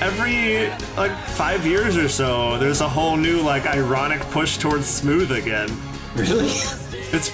every 0.00 0.68
like 0.96 1.16
five 1.28 1.64
years 1.66 1.96
or 1.96 2.08
so, 2.08 2.58
there's 2.58 2.80
a 2.82 2.88
whole 2.88 3.16
new 3.16 3.40
like 3.40 3.66
ironic 3.66 4.20
push 4.30 4.58
towards 4.58 4.86
smooth 4.86 5.32
again. 5.32 5.68
Really? 6.16 6.46
It's 7.12 7.32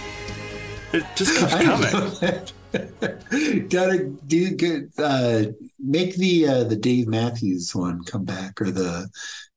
it 0.92 1.04
just 1.16 1.36
keeps 1.36 1.54
coming. 1.64 2.42
Gotta 3.70 4.12
do 4.26 4.50
good. 4.50 4.90
Uh, 4.98 5.44
make 5.78 6.14
the 6.16 6.46
uh, 6.46 6.64
the 6.64 6.76
Dave 6.76 7.08
Matthews 7.08 7.74
one 7.74 8.04
come 8.04 8.24
back, 8.24 8.60
or 8.60 8.70
the 8.70 9.08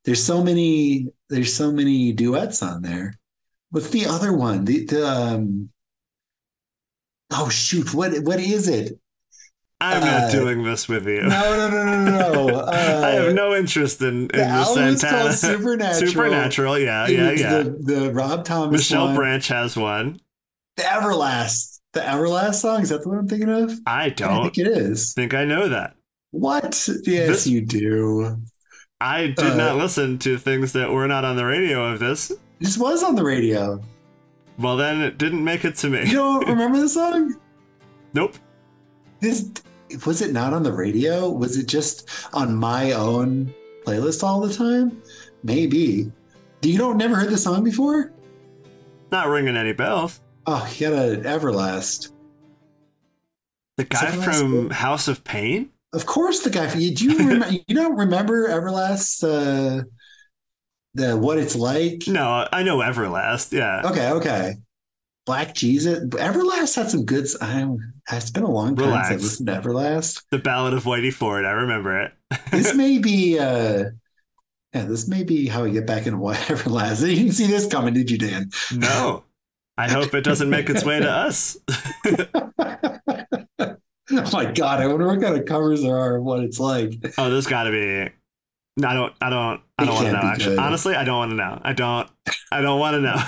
there's 0.05 0.23
so 0.23 0.43
many 0.43 1.07
there's 1.29 1.53
so 1.53 1.71
many 1.71 2.13
duets 2.13 2.63
on 2.63 2.81
there. 2.81 3.15
What's 3.69 3.89
the 3.89 4.05
other 4.05 4.33
one? 4.33 4.65
The 4.65 4.85
the 4.85 5.07
um, 5.07 5.69
oh 7.31 7.49
shoot, 7.49 7.93
what 7.93 8.17
what 8.23 8.39
is 8.39 8.67
it? 8.67 8.97
I'm 9.81 10.03
Uh, 10.03 10.05
not 10.05 10.31
doing 10.31 10.63
this 10.63 10.87
with 10.87 11.07
you. 11.07 11.23
No, 11.23 11.57
no, 11.57 11.69
no, 11.69 11.83
no, 11.85 12.05
no. 12.05 12.45
no. 12.47 12.59
Uh, 12.71 13.01
I 13.03 13.09
have 13.11 13.33
no 13.33 13.55
interest 13.55 14.01
in, 14.01 14.07
in 14.07 14.27
the 14.27 14.35
the, 14.37 14.63
Santana. 14.63 15.33
Supernatural. 15.33 16.11
Supernatural, 16.11 16.79
yeah, 16.79 17.07
yeah, 17.07 17.31
yeah. 17.31 17.57
The, 17.63 17.77
the 17.81 18.13
Rob 18.13 18.45
Thomas 18.45 18.71
Michelle 18.71 19.07
one. 19.07 19.15
Branch 19.15 19.47
has 19.47 19.75
one. 19.75 20.19
The 20.77 20.83
Everlast. 20.83 21.70
The 21.93 21.99
Everlast 22.01 22.55
song. 22.55 22.81
Is 22.81 22.89
that 22.89 23.03
the 23.03 23.09
one 23.09 23.17
I'm 23.19 23.27
thinking 23.27 23.49
of? 23.49 23.71
I 23.85 24.05
I 24.05 24.09
don't 24.09 24.43
think 24.43 24.57
it 24.59 24.67
is. 24.67 25.13
think 25.13 25.33
I 25.33 25.43
know 25.45 25.67
that. 25.69 25.95
What? 26.31 26.87
Yes, 27.03 27.27
This- 27.27 27.47
you 27.47 27.61
do. 27.61 28.37
I 29.01 29.27
did 29.27 29.39
Uh, 29.39 29.55
not 29.55 29.77
listen 29.77 30.19
to 30.19 30.37
things 30.37 30.73
that 30.73 30.91
were 30.91 31.07
not 31.07 31.25
on 31.25 31.35
the 31.35 31.43
radio 31.45 31.91
of 31.91 31.99
this. 31.99 32.31
This 32.59 32.77
was 32.77 33.01
on 33.03 33.15
the 33.15 33.23
radio. 33.23 33.81
Well, 34.59 34.77
then 34.77 35.01
it 35.01 35.17
didn't 35.17 35.43
make 35.43 35.65
it 35.65 35.75
to 35.77 35.89
me. 35.89 36.05
You 36.05 36.13
don't 36.17 36.47
remember 36.47 36.79
the 36.79 36.87
song? 36.89 37.35
nope. 38.13 38.35
This 39.19 39.45
was 40.05 40.21
it 40.21 40.31
not 40.31 40.53
on 40.53 40.63
the 40.63 40.71
radio? 40.71 41.29
Was 41.29 41.57
it 41.57 41.67
just 41.67 42.07
on 42.33 42.55
my 42.55 42.91
own 42.93 43.53
playlist 43.85 44.23
all 44.23 44.39
the 44.39 44.53
time? 44.53 45.01
Maybe. 45.43 46.11
You 46.61 46.77
don't 46.77 46.97
never 46.97 47.15
heard 47.15 47.31
the 47.31 47.37
song 47.37 47.63
before? 47.63 48.11
Not 49.11 49.27
ringing 49.27 49.57
any 49.57 49.73
bells. 49.73 50.21
Oh, 50.47 50.71
you 50.75 50.89
got 50.89 50.97
an 51.05 51.23
Everlast. 51.23 52.11
The 53.77 53.83
guy 53.85 54.11
from? 54.11 54.69
House 54.69 55.07
of 55.07 55.23
Pain? 55.23 55.69
Of 55.93 56.05
course, 56.05 56.39
the 56.41 56.49
guy. 56.49 56.73
Do 56.73 56.79
you 56.79 57.17
remember? 57.17 57.49
you 57.49 57.75
don't 57.75 57.95
remember 57.97 58.47
Everlast? 58.49 59.23
Uh, 59.23 59.83
the 60.93 61.17
what 61.17 61.37
it's 61.37 61.55
like? 61.55 62.03
No, 62.07 62.47
I 62.51 62.63
know 62.63 62.77
Everlast. 62.79 63.51
Yeah. 63.51 63.81
Okay, 63.85 64.09
okay. 64.11 64.55
Black 65.25 65.53
Jesus. 65.53 66.03
Everlast 66.09 66.75
had 66.75 66.89
some 66.89 67.05
good. 67.05 67.27
I, 67.41 67.67
it's 68.11 68.31
been 68.31 68.43
a 68.43 68.49
long 68.51 68.75
time 68.75 69.05
since 69.05 69.07
I 69.07 69.23
listened 69.23 69.47
to 69.47 69.61
Everlast. 69.61 70.23
The 70.31 70.39
Ballad 70.39 70.73
of 70.73 70.83
Whitey 70.83 71.13
Ford. 71.13 71.45
I 71.45 71.51
remember 71.51 72.01
it. 72.01 72.11
This 72.51 72.73
may 72.73 72.97
be. 72.97 73.37
uh 73.39 73.85
Yeah, 74.73 74.85
this 74.85 75.07
may 75.07 75.23
be 75.23 75.47
how 75.47 75.63
we 75.63 75.71
get 75.71 75.85
back 75.85 76.05
into 76.07 76.17
what 76.17 76.37
Everlast. 76.47 77.07
You 77.07 77.15
didn't 77.15 77.33
see 77.33 77.47
this 77.47 77.67
coming, 77.67 77.93
did 77.93 78.09
you, 78.09 78.17
Dan? 78.17 78.49
no. 78.73 79.23
I 79.77 79.89
hope 79.89 80.13
it 80.13 80.23
doesn't 80.23 80.49
make 80.49 80.69
its 80.69 80.85
way 80.85 80.99
to 80.99 81.09
us. 81.27 81.57
oh 82.09 82.51
my 84.33 84.45
god! 84.51 84.81
I 84.81 84.87
wonder 84.87 85.07
what 85.07 85.21
kind 85.21 85.37
of 85.37 85.45
covers 85.45 85.81
there 85.81 85.97
are 85.97 86.19
what 86.21 86.41
it's 86.43 86.59
like. 86.59 86.93
oh, 87.17 87.29
there's 87.29 87.47
got 87.47 87.63
to 87.63 87.71
be. 87.71 88.11
No, 88.77 88.87
I 88.87 88.93
don't. 88.93 89.13
I 89.21 89.29
don't. 89.29 89.61
I 89.77 89.85
don't 89.85 89.95
want 89.95 90.07
to 90.07 90.13
know. 90.13 90.19
Actually, 90.19 90.55
good. 90.55 90.59
honestly, 90.59 90.95
I 90.95 91.03
don't 91.03 91.17
want 91.17 91.31
to 91.31 91.35
know. 91.35 91.59
I 91.63 91.73
don't. 91.73 92.09
I 92.51 92.61
don't 92.61 92.79
want 92.79 92.95
to 92.95 93.01
know. 93.01 93.17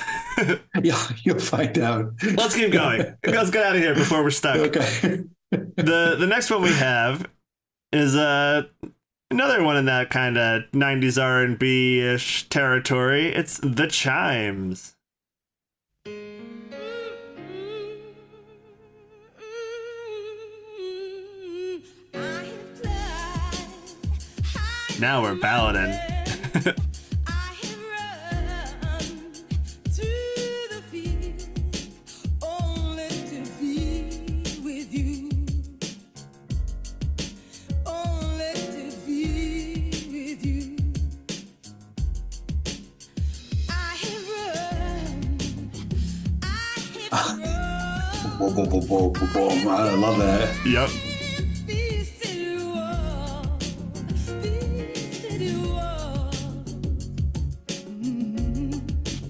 Yeah, 0.82 0.98
you'll 1.24 1.38
find 1.38 1.78
out. 1.78 2.11
Let's 2.24 2.56
keep 2.56 2.72
going. 2.72 3.15
Let's 3.24 3.52
get 3.52 3.64
out 3.64 3.76
of 3.76 3.82
here 3.84 3.94
before 3.94 4.24
we're 4.24 4.32
stuck. 4.32 4.57
Okay. 4.57 5.24
the 5.52 6.15
the 6.20 6.26
next 6.28 6.49
one 6.49 6.64
we 6.64 6.74
have 6.74 7.28
is 7.91 8.15
uh 8.15 8.64
another 9.30 9.61
one 9.64 9.78
in 9.78 9.86
that 9.86 10.10
kind 10.10 10.40
of 10.40 10.64
90s 10.72 11.22
R&B 11.22 11.99
ish 12.02 12.49
territory. 12.49 13.28
It's 13.28 13.60
The 13.60 13.86
Chimes. 13.88 14.95
Have 47.22 47.40
run. 47.40 48.14
Whoa, 48.38 48.49
whoa, 48.49 48.65
whoa, 48.65 48.82
whoa, 48.82 49.10
whoa, 49.10 49.49
whoa. 49.49 49.72
I 49.72 49.95
love 49.95 50.18
that. 50.18 50.65
Yep. 50.65 51.12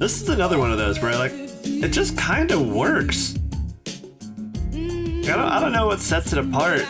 This 0.03 0.21
is 0.21 0.27
another 0.27 0.59
one 0.59 0.69
of 0.69 0.77
those 0.77 1.01
where 1.01 1.15
like 1.15 1.31
it 1.63 1.93
just 1.93 2.17
kind 2.17 2.51
of 2.51 2.67
works. 2.67 3.35
I 4.73 5.27
don't, 5.27 5.39
I 5.39 5.61
don't 5.61 5.71
know 5.71 5.87
what 5.87 6.01
sets 6.01 6.33
it 6.33 6.39
apart. 6.39 6.81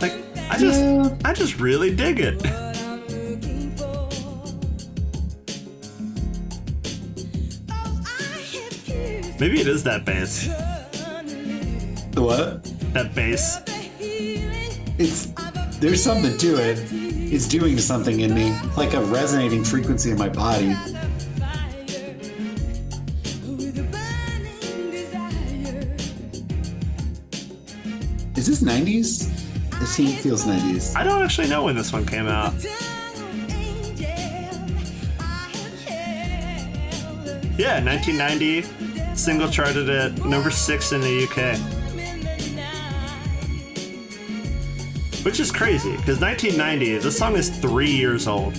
Like 0.00 0.12
I 0.48 0.56
just 0.56 1.24
I 1.24 1.32
just 1.32 1.58
really 1.58 1.92
dig 1.92 2.20
it. 2.20 2.40
Maybe 9.40 9.60
it 9.60 9.66
is 9.66 9.82
that 9.82 10.04
bass. 10.04 10.46
The 12.12 12.22
what? 12.22 12.62
That 12.92 13.12
bass. 13.16 13.58
It's 15.00 15.26
there's 15.80 16.00
something 16.00 16.38
to 16.38 16.54
it. 16.62 16.99
It's 17.32 17.46
doing 17.46 17.78
something 17.78 18.20
in 18.20 18.34
me, 18.34 18.58
like 18.76 18.92
a 18.92 19.00
resonating 19.04 19.62
frequency 19.62 20.10
in 20.10 20.18
my 20.18 20.28
body. 20.28 20.74
Is 28.34 28.48
this 28.48 28.62
90s? 28.64 29.30
This 29.78 29.96
feels 30.22 30.44
90s. 30.44 30.96
I 30.96 31.04
don't 31.04 31.22
actually 31.22 31.48
know 31.48 31.62
when 31.62 31.76
this 31.76 31.92
one 31.92 32.04
came 32.04 32.26
out. 32.26 32.52
Yeah, 37.56 37.80
1990. 37.84 39.14
Single 39.14 39.48
charted 39.50 39.88
at 39.88 40.24
number 40.24 40.50
six 40.50 40.90
in 40.90 41.00
the 41.00 41.28
UK. 41.28 41.79
Which 45.22 45.38
is 45.38 45.52
crazy, 45.52 45.96
because 45.96 46.18
1990, 46.18 46.98
this 46.98 47.18
song 47.18 47.36
is 47.36 47.50
three 47.50 47.90
years 47.90 48.26
old. 48.26 48.54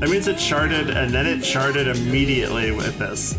That 0.00 0.10
means 0.10 0.26
it 0.26 0.38
charted 0.38 0.90
and 0.90 1.10
then 1.10 1.24
it 1.24 1.42
charted 1.42 1.88
immediately 1.88 2.72
with 2.72 2.98
this. 2.98 3.34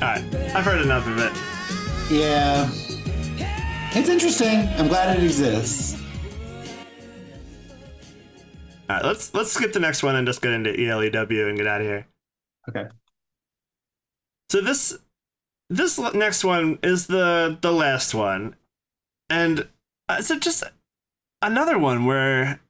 Alright, 0.00 0.22
I've 0.54 0.64
heard 0.64 0.80
enough 0.80 1.08
of 1.08 1.18
it. 1.18 1.32
Yeah. 2.12 2.70
It's 3.98 4.08
interesting. 4.08 4.68
I'm 4.78 4.86
glad 4.86 5.18
it 5.18 5.24
exists. 5.24 6.00
Alright, 8.88 9.04
let's 9.04 9.34
let's 9.34 9.50
skip 9.50 9.72
the 9.72 9.80
next 9.80 10.02
one 10.02 10.14
and 10.14 10.26
just 10.26 10.40
get 10.40 10.52
into 10.52 10.70
ELEW 10.70 11.48
and 11.48 11.56
get 11.56 11.66
out 11.66 11.80
of 11.80 11.86
here. 11.86 12.06
Okay. 12.68 12.86
So 14.50 14.60
this 14.60 14.96
this 15.70 15.98
next 15.98 16.44
one 16.44 16.78
is 16.82 17.06
the 17.06 17.58
the 17.60 17.72
last 17.72 18.14
one, 18.14 18.56
and 19.28 19.68
uh, 20.08 20.16
it's 20.18 20.30
a- 20.30 20.40
just 20.40 20.64
another 21.42 21.78
one 21.78 22.06
where 22.06 22.60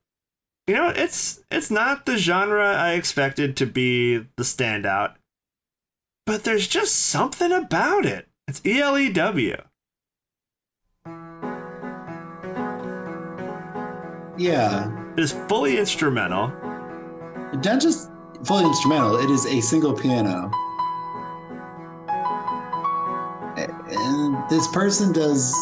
you 0.66 0.74
know 0.74 0.88
it's 0.88 1.40
it's 1.50 1.70
not 1.70 2.04
the 2.06 2.16
genre 2.16 2.74
I 2.74 2.92
expected 2.94 3.56
to 3.58 3.66
be 3.66 4.18
the 4.36 4.42
standout, 4.42 5.14
but 6.26 6.44
there's 6.44 6.66
just 6.66 6.96
something 6.96 7.52
about 7.52 8.04
it. 8.04 8.26
It's 8.48 8.60
E 8.66 8.80
ELEW. 8.80 9.62
Yeah. 14.36 15.12
It 15.16 15.20
is 15.20 15.32
fully 15.48 15.78
instrumental. 15.78 16.48
Not 17.64 17.80
just 17.80 18.10
fully 18.44 18.64
instrumental, 18.66 19.16
it 19.18 19.30
is 19.30 19.46
a 19.46 19.60
single 19.60 19.92
piano. 19.92 20.50
And 23.90 24.50
this 24.50 24.66
person 24.68 25.12
does 25.12 25.54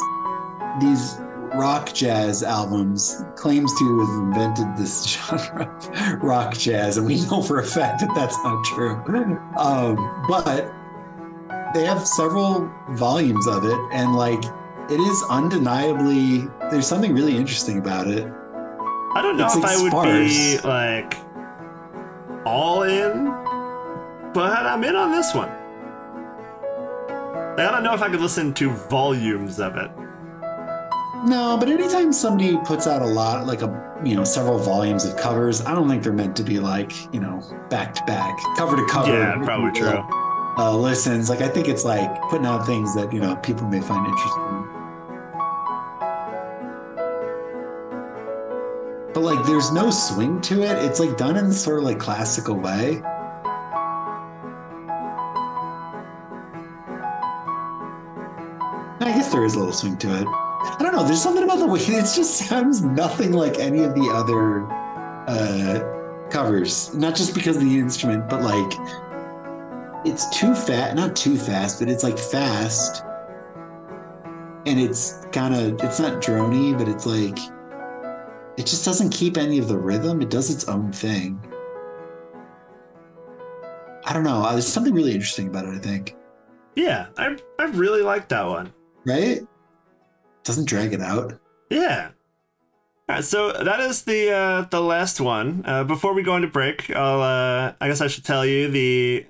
these 0.81 1.19
rock 1.55 1.93
jazz 1.95 2.43
albums, 2.43 3.25
claims 3.35 3.73
to 3.79 4.01
have 4.01 4.19
invented 4.25 4.77
this 4.77 5.05
genre 5.27 5.75
of 5.79 6.23
rock 6.23 6.55
jazz, 6.55 6.99
and 6.99 7.07
we 7.07 7.25
know 7.27 7.43
for 7.43 7.61
a 7.61 7.65
fact 7.65 8.01
that 8.01 8.11
that's 8.15 8.37
not 8.45 8.65
true. 8.65 9.03
Um, 9.57 9.97
but 10.29 10.71
they 11.73 11.85
have 11.85 12.07
several 12.07 12.71
volumes 12.91 13.47
of 13.47 13.65
it, 13.65 13.79
and 13.93 14.15
like 14.15 14.45
it 14.91 15.01
is 15.01 15.25
undeniably, 15.31 16.47
there's 16.71 16.87
something 16.87 17.15
really 17.15 17.37
interesting 17.37 17.79
about 17.79 18.07
it. 18.07 18.27
I 19.15 19.23
don't 19.23 19.37
know 19.37 19.47
It's, 19.47 19.57
if 19.57 19.63
like, 19.63 19.73
I 19.73 19.83
would 19.83 20.29
be 20.29 20.59
like 20.59 21.17
all 22.47 22.83
in, 22.83 23.25
but 24.33 24.67
I'm 24.67 24.85
in 24.85 24.95
on 24.95 25.11
this 25.11 25.35
one. 25.35 25.51
Like, 27.57 27.69
I 27.69 27.71
don't 27.71 27.85
know 27.85 27.95
if 27.95 28.03
I 28.03 28.11
could 28.11 28.21
listen 28.21 28.53
to 28.55 28.71
volumes 28.71 29.59
of 29.61 29.77
it. 29.77 29.91
No, 31.25 31.57
but 31.59 31.71
anytime 31.71 32.13
somebody 32.13 32.59
puts 32.59 32.87
out 32.87 33.01
a 33.01 33.07
lot, 33.07 33.47
like 33.47 33.63
a 33.63 34.01
you 34.05 34.15
know 34.15 34.25
several 34.25 34.59
volumes 34.59 35.07
of 35.07 35.17
covers, 35.17 35.63
I 35.63 35.75
don't 35.75 35.89
think 35.89 36.03
they're 36.03 36.13
meant 36.13 36.37
to 36.37 36.43
be 36.43 36.61
like 36.61 36.93
you 37.15 37.21
know 37.21 37.43
back 37.71 37.95
to 37.95 38.05
back, 38.05 38.39
cover 38.59 38.77
to 38.77 38.87
cover. 38.87 39.11
Yeah, 39.11 39.43
probably 39.43 39.73
true. 39.73 40.05
Uh, 40.59 40.77
listens, 40.77 41.31
like 41.31 41.41
I 41.41 41.49
think 41.49 41.67
it's 41.67 41.85
like 41.85 42.21
putting 42.29 42.47
out 42.47 42.67
things 42.67 42.95
that 42.95 43.11
you 43.11 43.21
know 43.21 43.35
people 43.37 43.67
may 43.67 43.81
find 43.81 44.07
interesting. 44.07 44.67
But 49.15 49.23
like, 49.23 49.47
there's 49.47 49.73
no 49.73 49.91
swing 49.91 50.43
to 50.43 50.63
it. 50.63 50.85
It's 50.85 51.01
like 51.01 51.17
done 51.17 51.39
in 51.39 51.51
sort 51.51 51.79
of 51.79 51.85
like 51.85 51.99
classical 51.99 52.55
way. 52.55 53.03
I 59.07 59.13
guess 59.13 59.33
there 59.33 59.45
is 59.45 59.55
a 59.55 59.59
little 59.59 59.73
swing 59.73 59.97
to 59.99 60.21
it. 60.21 60.27
I 60.27 60.77
don't 60.81 60.93
know. 60.93 61.05
There's 61.05 61.23
something 61.23 61.45
about 61.45 61.61
the 61.61 61.67
way 61.67 61.79
it 61.81 62.01
just 62.03 62.39
sounds 62.49 62.83
nothing 62.83 63.33
like 63.33 63.61
any 63.61 63.85
of 63.85 63.95
the 63.95 64.11
other 64.13 64.67
uh, 65.29 66.29
covers. 66.29 66.93
Not 66.93 67.15
just 67.15 67.33
because 67.33 67.57
of 67.57 67.63
the 67.63 67.79
instrument, 67.79 68.29
but 68.29 68.43
like 68.43 68.73
it's 70.05 70.29
too 70.37 70.57
fast. 70.57 70.97
Not 70.97 71.15
too 71.15 71.37
fast, 71.37 71.79
but 71.79 71.89
it's 71.89 72.03
like 72.03 72.19
fast, 72.19 73.05
and 74.67 74.81
it's 74.81 75.25
kind 75.31 75.55
of 75.55 75.81
it's 75.85 76.01
not 76.01 76.21
drony, 76.21 76.77
but 76.77 76.89
it's 76.89 77.07
like 77.07 77.39
it 78.59 78.67
just 78.67 78.85
doesn't 78.85 79.11
keep 79.11 79.37
any 79.37 79.59
of 79.59 79.69
the 79.69 79.79
rhythm. 79.79 80.21
It 80.21 80.31
does 80.31 80.51
its 80.51 80.69
own 80.69 80.91
thing. 80.91 81.41
I 84.05 84.13
don't 84.13 84.25
know. 84.25 84.43
Uh, 84.43 84.53
There's 84.53 84.67
something 84.67 84.95
really 84.95 85.13
interesting 85.13 85.47
about 85.47 85.67
it. 85.67 85.75
I 85.75 85.79
think. 85.79 86.17
Yeah, 86.75 87.07
I 87.17 87.37
I 87.59 87.65
really 87.67 88.03
like 88.03 88.29
that 88.29 88.47
one. 88.47 88.73
Right? 89.07 89.47
Doesn't 90.45 90.67
drag 90.67 90.93
it 90.93 91.01
out. 91.01 91.39
Yeah. 91.71 92.11
All 93.09 93.15
right, 93.15 93.25
so 93.25 93.53
that 93.53 93.79
is 93.79 94.03
the 94.03 94.33
uh, 94.33 94.63
the 94.63 94.81
last 94.81 95.21
one. 95.21 95.63
Uh, 95.65 95.85
before 95.85 96.13
we 96.13 96.25
go 96.25 96.35
into 96.35 96.49
break, 96.49 96.91
I'll 96.91 97.23
uh, 97.23 97.73
I 97.81 97.87
guess 97.87 98.01
I 98.01 98.09
should 98.09 98.25
tell 98.25 98.45
you 98.45 98.69
the 98.69 99.27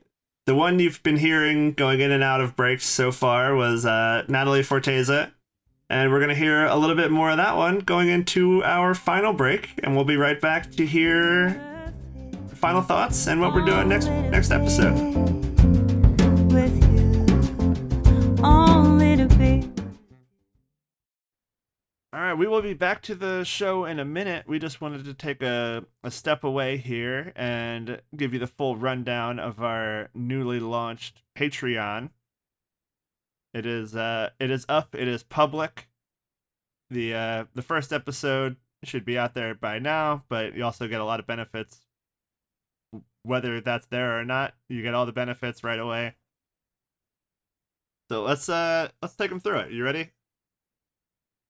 the 0.46 0.54
one 0.54 0.78
you've 0.78 1.02
been 1.02 1.18
hearing 1.18 1.72
going 1.72 2.00
in 2.00 2.10
and 2.10 2.22
out 2.24 2.40
of 2.40 2.56
breaks 2.56 2.86
so 2.86 3.12
far 3.12 3.54
was 3.54 3.84
uh, 3.84 4.24
Natalie 4.28 4.62
Forteza, 4.62 5.30
and 5.90 6.10
we're 6.10 6.20
gonna 6.20 6.34
hear 6.34 6.64
a 6.64 6.76
little 6.76 6.96
bit 6.96 7.10
more 7.10 7.28
of 7.30 7.36
that 7.36 7.54
one 7.54 7.80
going 7.80 8.08
into 8.08 8.64
our 8.64 8.94
final 8.94 9.34
break, 9.34 9.78
and 9.82 9.94
we'll 9.94 10.06
be 10.06 10.16
right 10.16 10.40
back 10.40 10.70
to 10.72 10.86
hear 10.86 11.60
final 12.54 12.80
thoughts 12.80 13.26
and 13.26 13.42
what 13.42 13.52
we're 13.52 13.64
doing 13.64 13.90
next 13.90 14.06
next 14.06 14.50
episode. 14.50 15.55
All 22.16 22.22
right, 22.22 22.32
we 22.32 22.46
will 22.46 22.62
be 22.62 22.72
back 22.72 23.02
to 23.02 23.14
the 23.14 23.44
show 23.44 23.84
in 23.84 24.00
a 24.00 24.04
minute. 24.06 24.48
We 24.48 24.58
just 24.58 24.80
wanted 24.80 25.04
to 25.04 25.12
take 25.12 25.42
a, 25.42 25.84
a 26.02 26.10
step 26.10 26.44
away 26.44 26.78
here 26.78 27.30
and 27.36 28.00
give 28.16 28.32
you 28.32 28.38
the 28.38 28.46
full 28.46 28.74
rundown 28.74 29.38
of 29.38 29.62
our 29.62 30.08
newly 30.14 30.58
launched 30.58 31.20
Patreon. 31.36 32.08
It 33.52 33.66
is 33.66 33.94
uh 33.94 34.30
it 34.40 34.50
is 34.50 34.64
up, 34.66 34.94
it 34.94 35.06
is 35.06 35.24
public. 35.24 35.90
The 36.88 37.12
uh 37.12 37.44
the 37.52 37.60
first 37.60 37.92
episode 37.92 38.56
should 38.82 39.04
be 39.04 39.18
out 39.18 39.34
there 39.34 39.54
by 39.54 39.78
now, 39.78 40.24
but 40.30 40.56
you 40.56 40.64
also 40.64 40.88
get 40.88 41.02
a 41.02 41.04
lot 41.04 41.20
of 41.20 41.26
benefits 41.26 41.82
whether 43.24 43.60
that's 43.60 43.88
there 43.88 44.18
or 44.18 44.24
not. 44.24 44.54
You 44.70 44.80
get 44.80 44.94
all 44.94 45.04
the 45.04 45.12
benefits 45.12 45.62
right 45.62 45.78
away. 45.78 46.14
So 48.10 48.22
let's 48.22 48.48
uh 48.48 48.88
let's 49.02 49.16
take 49.16 49.28
them 49.28 49.40
through 49.40 49.58
it. 49.58 49.72
You 49.72 49.84
ready? 49.84 50.12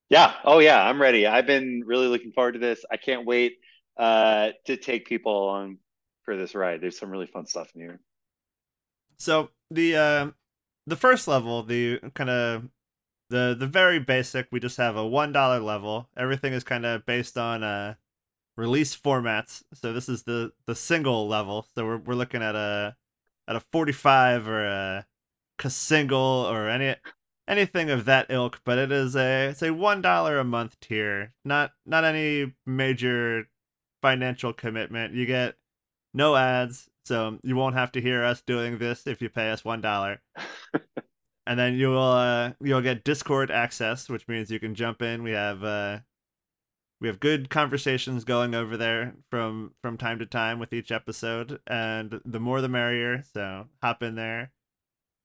Yeah. 0.08 0.34
Oh, 0.44 0.58
yeah. 0.60 0.82
I'm 0.82 1.00
ready. 1.00 1.26
I've 1.26 1.46
been 1.46 1.82
really 1.84 2.06
looking 2.06 2.32
forward 2.32 2.52
to 2.52 2.58
this. 2.58 2.84
I 2.90 2.96
can't 2.96 3.26
wait 3.26 3.54
uh, 3.96 4.50
to 4.66 4.76
take 4.76 5.06
people 5.06 5.44
along 5.44 5.78
for 6.24 6.36
this 6.36 6.54
ride. 6.54 6.80
There's 6.80 6.98
some 6.98 7.10
really 7.10 7.26
fun 7.26 7.46
stuff 7.46 7.70
in 7.74 7.80
here. 7.80 8.00
So 9.18 9.50
the 9.70 9.96
uh, 9.96 10.26
the 10.86 10.96
first 10.96 11.26
level, 11.26 11.62
the 11.62 12.00
kind 12.14 12.30
of 12.30 12.68
the 13.30 13.56
the 13.58 13.66
very 13.66 13.98
basic, 13.98 14.48
we 14.52 14.60
just 14.60 14.76
have 14.76 14.96
a 14.96 15.06
one 15.06 15.32
dollar 15.32 15.60
level. 15.60 16.08
Everything 16.16 16.52
is 16.52 16.64
kind 16.64 16.86
of 16.86 17.06
based 17.06 17.38
on 17.38 17.62
uh 17.62 17.94
release 18.56 18.96
formats. 18.96 19.62
So 19.74 19.92
this 19.92 20.08
is 20.08 20.24
the 20.24 20.52
the 20.66 20.74
single 20.74 21.26
level. 21.28 21.66
So 21.74 21.84
we're 21.84 21.98
we're 21.98 22.14
looking 22.14 22.42
at 22.42 22.54
a 22.54 22.96
at 23.48 23.56
a 23.56 23.60
forty 23.60 23.92
five 23.92 24.46
or 24.48 24.64
a, 24.64 25.06
a 25.64 25.70
single 25.70 26.46
or 26.48 26.68
any 26.68 26.96
anything 27.48 27.90
of 27.90 28.04
that 28.04 28.26
ilk. 28.28 28.60
But 28.64 28.78
it 28.78 28.92
is 28.92 29.16
a 29.16 29.48
it's 29.48 29.62
a 29.62 29.72
one 29.72 30.02
dollar 30.02 30.38
a 30.38 30.44
month 30.44 30.78
tier. 30.80 31.32
Not 31.44 31.72
not 31.84 32.04
any 32.04 32.54
major 32.64 33.48
financial 34.02 34.52
commitment. 34.52 35.14
You 35.14 35.26
get 35.26 35.56
no 36.14 36.36
ads, 36.36 36.88
so 37.04 37.38
you 37.42 37.56
won't 37.56 37.76
have 37.76 37.92
to 37.92 38.00
hear 38.00 38.22
us 38.22 38.40
doing 38.40 38.78
this 38.78 39.06
if 39.06 39.20
you 39.20 39.28
pay 39.28 39.50
us 39.50 39.64
one 39.64 39.80
dollar. 39.80 40.22
and 41.46 41.58
then 41.58 41.74
you 41.74 41.88
will 41.88 42.12
uh, 42.12 42.52
you'll 42.60 42.82
get 42.82 43.04
Discord 43.04 43.50
access, 43.50 44.08
which 44.08 44.28
means 44.28 44.50
you 44.50 44.60
can 44.60 44.74
jump 44.74 45.02
in. 45.02 45.22
We 45.22 45.32
have 45.32 45.62
uh, 45.62 46.00
we 47.00 47.08
have 47.08 47.20
good 47.20 47.50
conversations 47.50 48.24
going 48.24 48.54
over 48.54 48.76
there 48.76 49.14
from 49.30 49.74
from 49.82 49.96
time 49.96 50.18
to 50.18 50.26
time 50.26 50.58
with 50.58 50.72
each 50.72 50.90
episode, 50.90 51.60
and 51.66 52.20
the 52.24 52.40
more 52.40 52.60
the 52.60 52.68
merrier. 52.68 53.22
So 53.32 53.68
hop 53.82 54.02
in 54.02 54.16
there. 54.16 54.52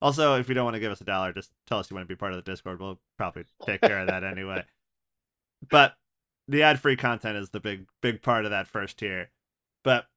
Also, 0.02 0.36
if 0.40 0.50
you 0.50 0.56
don't 0.56 0.66
want 0.66 0.74
to 0.74 0.80
give 0.80 0.92
us 0.92 1.02
a 1.02 1.06
dollar, 1.06 1.32
just 1.32 1.52
tell 1.68 1.78
us 1.78 1.90
you 1.90 1.96
want 1.96 2.08
to 2.08 2.14
be 2.14 2.18
part 2.18 2.34
of 2.34 2.44
the 2.44 2.50
Discord. 2.52 2.80
We'll 2.80 3.00
probably 3.18 3.46
take 3.66 3.82
care 3.82 4.00
of 4.00 4.08
that 4.08 4.24
anyway. 4.24 4.64
But 5.70 5.94
the 6.48 6.64
ad-free 6.64 6.96
content 6.96 7.38
is 7.38 7.52
the 7.52 7.60
big 7.60 7.86
big 8.02 8.24
part 8.24 8.46
of 8.46 8.52
that 8.52 8.68
first 8.68 8.98
tier. 8.98 9.30
But 9.84 10.08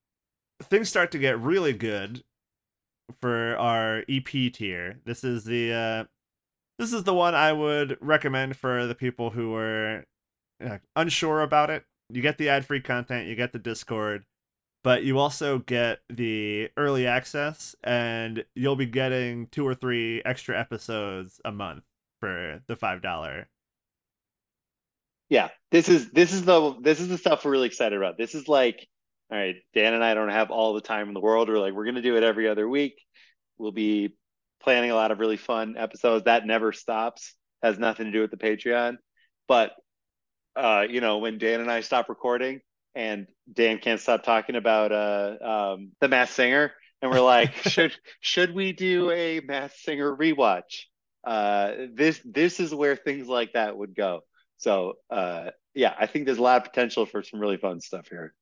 things 0.63 0.89
start 0.89 1.11
to 1.11 1.19
get 1.19 1.39
really 1.39 1.75
good 1.75 2.25
for 3.21 3.57
our 3.59 4.05
EP 4.09 4.25
tier. 4.25 5.01
This 5.05 5.23
is 5.23 5.45
the 5.45 5.73
uh 5.73 6.05
this 6.79 6.95
is 6.95 7.05
the 7.05 7.15
one 7.15 7.35
I 7.35 7.53
would 7.53 7.99
recommend 8.01 8.57
for 8.57 8.87
the 8.87 8.95
people 8.95 9.31
who 9.31 9.55
are 9.55 10.07
uh, 10.65 10.79
unsure 10.97 11.43
about 11.43 11.71
it. 11.71 11.85
You 12.09 12.23
get 12.23 12.39
the 12.39 12.49
ad-free 12.49 12.81
content, 12.81 13.29
you 13.29 13.37
get 13.37 13.53
the 13.53 13.59
Discord, 13.59 14.25
but 14.85 15.03
you 15.03 15.19
also 15.19 15.59
get 15.61 16.01
the 16.11 16.71
early 16.77 17.07
access 17.07 17.75
and 17.83 18.45
you'll 18.55 18.77
be 18.77 18.87
getting 18.87 19.49
two 19.49 19.67
or 19.67 19.75
three 19.75 20.23
extra 20.25 20.59
episodes 20.61 21.41
a 21.45 21.51
month 21.51 21.85
for 22.21 22.63
the 22.69 22.77
$5 22.77 23.47
Yeah. 25.29 25.49
This 25.71 25.89
is 25.89 26.11
this 26.13 26.33
is 26.33 26.45
the 26.45 26.77
this 26.81 27.01
is 27.01 27.09
the 27.09 27.19
stuff 27.19 27.45
we're 27.45 27.53
really 27.53 27.67
excited 27.67 27.97
about. 27.97 28.19
This 28.19 28.35
is 28.35 28.47
like, 28.47 28.87
all 29.31 29.39
right, 29.39 29.57
Dan 29.75 29.95
and 29.95 30.05
I 30.05 30.15
don't 30.15 30.29
have 30.29 30.51
all 30.51 30.75
the 30.75 30.81
time 30.81 31.09
in 31.09 31.15
the 31.15 31.21
world. 31.21 31.49
We're 31.49 31.59
like, 31.59 31.73
we're 31.75 31.87
gonna 31.87 32.03
do 32.03 32.17
it 32.17 32.23
every 32.23 32.49
other 32.49 32.69
week. 32.69 32.95
We'll 33.59 33.73
be 33.73 34.17
planning 34.63 34.91
a 34.91 34.95
lot 34.95 35.11
of 35.11 35.19
really 35.21 35.37
fun 35.39 35.77
episodes. 35.79 36.27
That 36.27 36.47
never 36.47 36.73
stops. 36.73 37.35
Has 37.63 37.79
nothing 37.79 38.07
to 38.07 38.13
do 38.13 38.21
with 38.21 38.31
the 38.31 38.37
Patreon. 38.37 38.99
But 39.49 39.73
uh, 40.57 40.87
you 40.89 41.01
know, 41.01 41.19
when 41.19 41.39
Dan 41.39 41.61
and 41.61 41.71
I 41.71 41.81
stop 41.81 42.09
recording 42.09 42.61
and 42.95 43.27
Dan 43.53 43.79
can't 43.79 44.01
stop 44.01 44.23
talking 44.25 44.57
about 44.57 44.93
uh 44.93 45.37
um 45.75 45.93
the 46.01 46.09
Masked 46.09 46.35
Singer, 46.37 46.73
and 47.03 47.11
we're 47.11 47.21
like, 47.21 47.55
should 47.69 47.95
should 48.21 48.55
we 48.55 48.73
do 48.73 49.11
a 49.11 49.41
Masked 49.41 49.79
Singer 49.81 50.15
rewatch? 50.17 50.85
Uh 51.25 51.73
this 51.95 52.21
this 52.25 52.61
is 52.61 52.75
where 52.75 52.97
things 52.97 53.29
like 53.29 53.53
that 53.55 53.77
would 53.77 53.95
go. 53.95 54.21
So 54.59 54.95
uh 55.11 55.51
yeah, 55.75 55.95
I 55.99 56.07
think 56.07 56.27
there's 56.27 56.39
a 56.39 56.43
lot 56.43 56.59
of 56.59 56.65
potential 56.73 57.07
for 57.07 57.23
some 57.23 57.41
really 57.41 57.57
fun 57.57 57.81
stuff 57.81 58.09
here. 58.09 58.35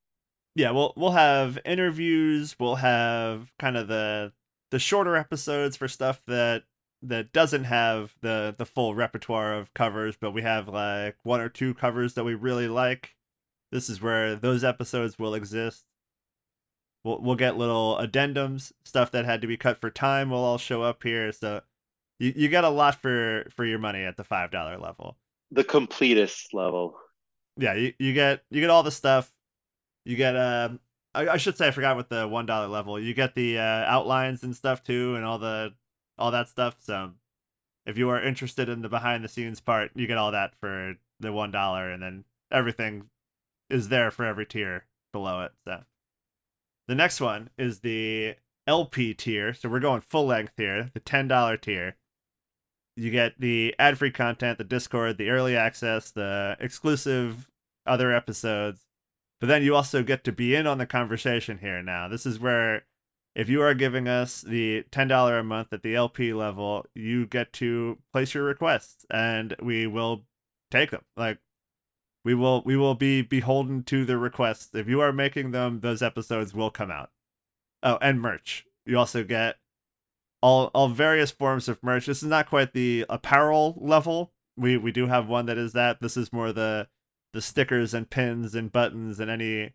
yeah 0.55 0.71
we'll 0.71 0.93
we'll 0.97 1.13
have 1.13 1.59
interviews 1.65 2.57
we'll 2.59 2.77
have 2.77 3.53
kind 3.59 3.77
of 3.77 3.89
the 3.89 4.33
the 4.71 4.79
shorter 4.79 5.17
episodes 5.17 5.77
for 5.77 5.89
stuff 5.89 6.23
that 6.27 6.65
that 7.03 7.33
doesn't 7.33 7.65
have 7.65 8.15
the 8.21 8.55
the 8.57 8.67
full 8.67 8.95
repertoire 8.95 9.55
of 9.55 9.73
covers 9.75 10.17
but 10.21 10.33
we 10.33 10.43
have 10.43 10.69
like 10.69 11.17
one 11.23 11.41
or 11.41 11.49
two 11.49 11.75
covers 11.75 12.15
that 12.15 12.25
we 12.25 12.35
really 12.35 12.69
like 12.69 13.15
this 13.73 13.89
is 13.89 14.01
where 14.01 14.37
those 14.37 14.63
episodes 14.63 15.19
will 15.19 15.35
exist. 15.35 15.87
We'll, 17.03 17.21
we'll 17.21 17.37
get 17.37 17.57
little 17.57 17.99
addendums 18.01 18.71
stuff 18.85 19.11
that 19.11 19.25
had 19.25 19.41
to 19.41 19.49
be 19.49 19.57
cut 19.57 19.81
for 19.81 19.91
time 19.91 20.31
will 20.31 20.45
all 20.45 20.59
show 20.59 20.83
up 20.83 21.03
here. 21.03 21.33
So 21.33 21.63
you, 22.21 22.33
you 22.37 22.49
get 22.49 22.65
a 22.65 22.69
lot 22.69 22.95
for 22.95 23.47
for 23.51 23.65
your 23.65 23.79
money 23.79 24.05
at 24.05 24.17
the 24.17 24.25
five 24.25 24.53
dollar 24.53 24.79
level. 24.79 25.17
The 25.51 25.65
completest 25.65 26.55
level. 26.55 26.97
yeah 27.57 27.75
you, 27.75 27.95
you 27.99 28.13
get 28.13 28.45
you 28.51 28.61
get 28.61 28.71
all 28.71 28.83
the 28.85 28.93
stuff. 28.93 29.33
You 30.05 30.17
get 30.17 30.37
uh 30.37 30.71
I, 31.15 31.29
I 31.31 31.37
should 31.39 31.57
say 31.57 31.69
i 31.69 31.71
forgot 31.71 31.97
with 31.97 32.09
the 32.09 32.27
one 32.29 32.47
dollar 32.47 32.69
level 32.69 32.99
you 32.99 33.13
get 33.13 33.35
the 33.35 33.59
uh 33.59 33.85
outlines 33.87 34.43
and 34.43 34.57
stuff 34.57 34.83
too 34.83 35.17
and 35.17 35.25
all 35.25 35.39
the 35.39 35.75
all 36.19 36.31
that 36.31 36.49
stuff. 36.49 36.77
So 36.81 37.13
if 37.87 37.99
you 37.99 38.11
are 38.11 38.23
interested 38.23 38.69
in 38.69 38.83
the 38.83 38.89
behind 38.89 39.25
the 39.25 39.29
scenes 39.29 39.61
part 39.61 39.91
you 39.95 40.07
get 40.07 40.19
all 40.19 40.33
that 40.33 40.55
for 40.61 40.95
the 41.21 41.33
one 41.33 41.51
dollar 41.51 41.91
and 41.91 42.03
then 42.03 42.25
everything 42.53 43.09
is 43.73 43.89
there 43.89 44.11
for 44.11 44.25
every 44.25 44.47
tier 44.47 44.87
below 45.13 45.43
it 45.43 45.53
so 45.67 45.83
the 46.89 46.95
next 46.95 47.21
one 47.21 47.51
is 47.59 47.81
the 47.81 48.35
lp 48.67 49.15
tier 49.15 49.53
so 49.53 49.69
we're 49.69 49.81
going 49.81 50.01
full 50.01 50.27
length 50.27 50.53
here 50.57 50.91
the 50.95 51.01
ten 51.01 51.27
dollar 51.27 51.57
tier 51.57 51.97
you 52.97 53.11
get 53.11 53.41
the 53.41 53.75
ad 53.79 53.99
free 53.99 54.11
content, 54.11 54.59
the 54.59 54.65
Discord, 54.65 55.19
the 55.19 55.31
early 55.31 55.57
access, 55.57 56.11
the 56.11 56.57
exclusive 56.61 57.49
other 57.87 58.13
episodes. 58.13 58.83
But 59.41 59.47
then 59.47 59.63
you 59.63 59.75
also 59.75 60.03
get 60.03 60.25
to 60.25 60.33
be 60.33 60.55
in 60.55 60.67
on 60.67 60.79
the 60.79 60.87
conversation 60.87 61.59
here 61.59 61.83
now. 61.83 62.07
This 62.09 62.27
is 62.27 62.39
where 62.39 62.85
if 63.35 63.49
you 63.49 63.63
are 63.63 63.75
giving 63.75 64.09
us 64.09 64.43
the 64.43 64.85
$10 64.93 65.41
a 65.41 65.43
month 65.43 65.73
at 65.73 65.83
the 65.83 65.97
LP 65.97 66.33
level, 66.33 66.85
you 66.95 67.27
get 67.27 67.53
to 67.55 67.99
place 68.13 68.35
your 68.35 68.45
requests 68.45 69.07
and 69.11 69.57
we 69.61 69.87
will 69.87 70.25
take 70.71 70.91
them. 70.91 71.03
Like 71.17 71.39
we 72.25 72.35
will 72.35 72.63
we 72.65 72.77
will 72.77 72.95
be 72.95 73.23
beholden 73.23 73.83
to 73.85 74.05
the 74.05 74.19
requests. 74.19 74.75
If 74.75 74.89
you 74.89 75.01
are 75.01 75.13
making 75.13 75.51
them, 75.51 75.81
those 75.81 76.03
episodes 76.03 76.55
will 76.55 76.71
come 76.71 76.91
out. 76.91 77.11
Oh, 77.83 77.99
and 78.01 78.21
merch. 78.21 78.67
You 78.87 78.99
also 78.99 79.25
get 79.25 79.57
all 80.41 80.71
all 80.75 80.89
various 80.89 81.31
forms 81.31 81.69
of 81.69 81.83
merch. 81.83 82.07
This 82.07 82.23
is 82.23 82.29
not 82.29 82.49
quite 82.49 82.73
the 82.73 83.07
apparel 83.09 83.77
level. 83.81 84.33
We 84.57 84.77
we 84.77 84.93
do 84.93 85.07
have 85.07 85.29
one 85.29 85.47
that 85.47 85.59
is 85.59 85.73
that. 85.73 86.01
This 86.01 86.17
is 86.17 86.33
more 86.33 86.53
the 86.53 86.89
the 87.33 87.41
stickers 87.41 87.95
and 87.95 88.11
pins 88.11 88.55
and 88.55 88.71
buttons 88.71 89.19
and 89.19 89.31
any 89.31 89.73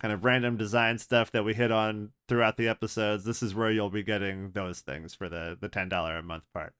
kind 0.00 0.12
of 0.12 0.24
random 0.24 0.56
design 0.56 0.98
stuff 0.98 1.30
that 1.30 1.44
we 1.44 1.54
hit 1.54 1.70
on 1.70 2.10
throughout 2.28 2.56
the 2.56 2.68
episodes. 2.68 3.24
This 3.24 3.42
is 3.42 3.54
where 3.54 3.70
you'll 3.70 3.90
be 3.90 4.02
getting 4.02 4.52
those 4.52 4.80
things 4.80 5.14
for 5.14 5.28
the 5.28 5.56
the 5.60 5.68
ten 5.68 5.88
dollar 5.88 6.16
a 6.16 6.22
month 6.22 6.44
part. 6.54 6.74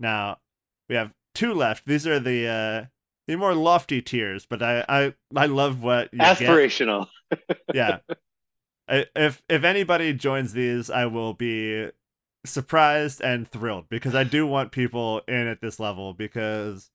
Now 0.00 0.38
we 0.88 0.96
have 0.96 1.12
two 1.34 1.54
left. 1.54 1.86
These 1.86 2.06
are 2.06 2.18
the 2.18 2.48
uh 2.48 2.84
the 3.26 3.36
more 3.36 3.54
lofty 3.54 4.02
tiers, 4.02 4.46
but 4.46 4.62
I 4.62 4.84
I 4.88 5.14
I 5.34 5.46
love 5.46 5.82
what 5.82 6.12
you 6.12 6.18
get 6.20 6.38
Aspirational. 6.38 7.08
yeah. 7.74 7.98
I- 8.88 9.06
If 9.16 9.42
if 9.48 9.64
anybody 9.64 10.12
joins 10.12 10.52
these, 10.52 10.90
I 10.90 11.06
will 11.06 11.34
be 11.34 11.90
surprised 12.46 13.22
and 13.22 13.48
thrilled 13.48 13.88
because 13.88 14.14
I 14.14 14.24
do 14.24 14.46
want 14.46 14.72
people 14.72 15.22
in 15.26 15.46
at 15.46 15.60
this 15.62 15.80
level 15.80 16.12
because 16.12 16.90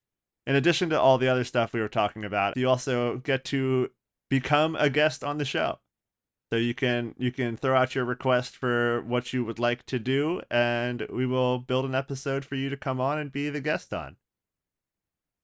in 0.45 0.56
addition 0.56 0.89
to 0.91 0.99
all 0.99 1.18
the 1.18 1.27
other 1.27 1.43
stuff 1.43 1.73
we 1.73 1.80
were 1.81 1.88
talking 1.89 2.23
about, 2.23 2.57
you 2.57 2.69
also 2.69 3.18
get 3.18 3.43
to 3.45 3.89
become 4.30 4.76
a 4.76 4.89
guest 4.89 5.23
on 5.23 5.38
the 5.39 5.45
show. 5.45 5.80
So 6.51 6.57
you 6.57 6.73
can 6.73 7.15
you 7.18 7.31
can 7.31 7.57
throw 7.57 7.76
out 7.76 7.95
your 7.95 8.06
request 8.06 8.56
for 8.56 9.01
what 9.01 9.34
you 9.34 9.43
would 9.45 9.60
like 9.60 9.85
to 9.88 9.99
do 9.99 10.41
and 10.49 11.06
we 11.11 11.26
will 11.26 11.60
build 11.60 11.85
an 11.85 11.93
episode 11.95 12.43
for 12.45 12.56
you 12.56 12.69
to 12.69 12.77
come 12.77 12.99
on 13.01 13.18
and 13.19 13.31
be 13.31 13.49
the 13.49 13.61
guest 13.61 13.93
on. 13.93 14.18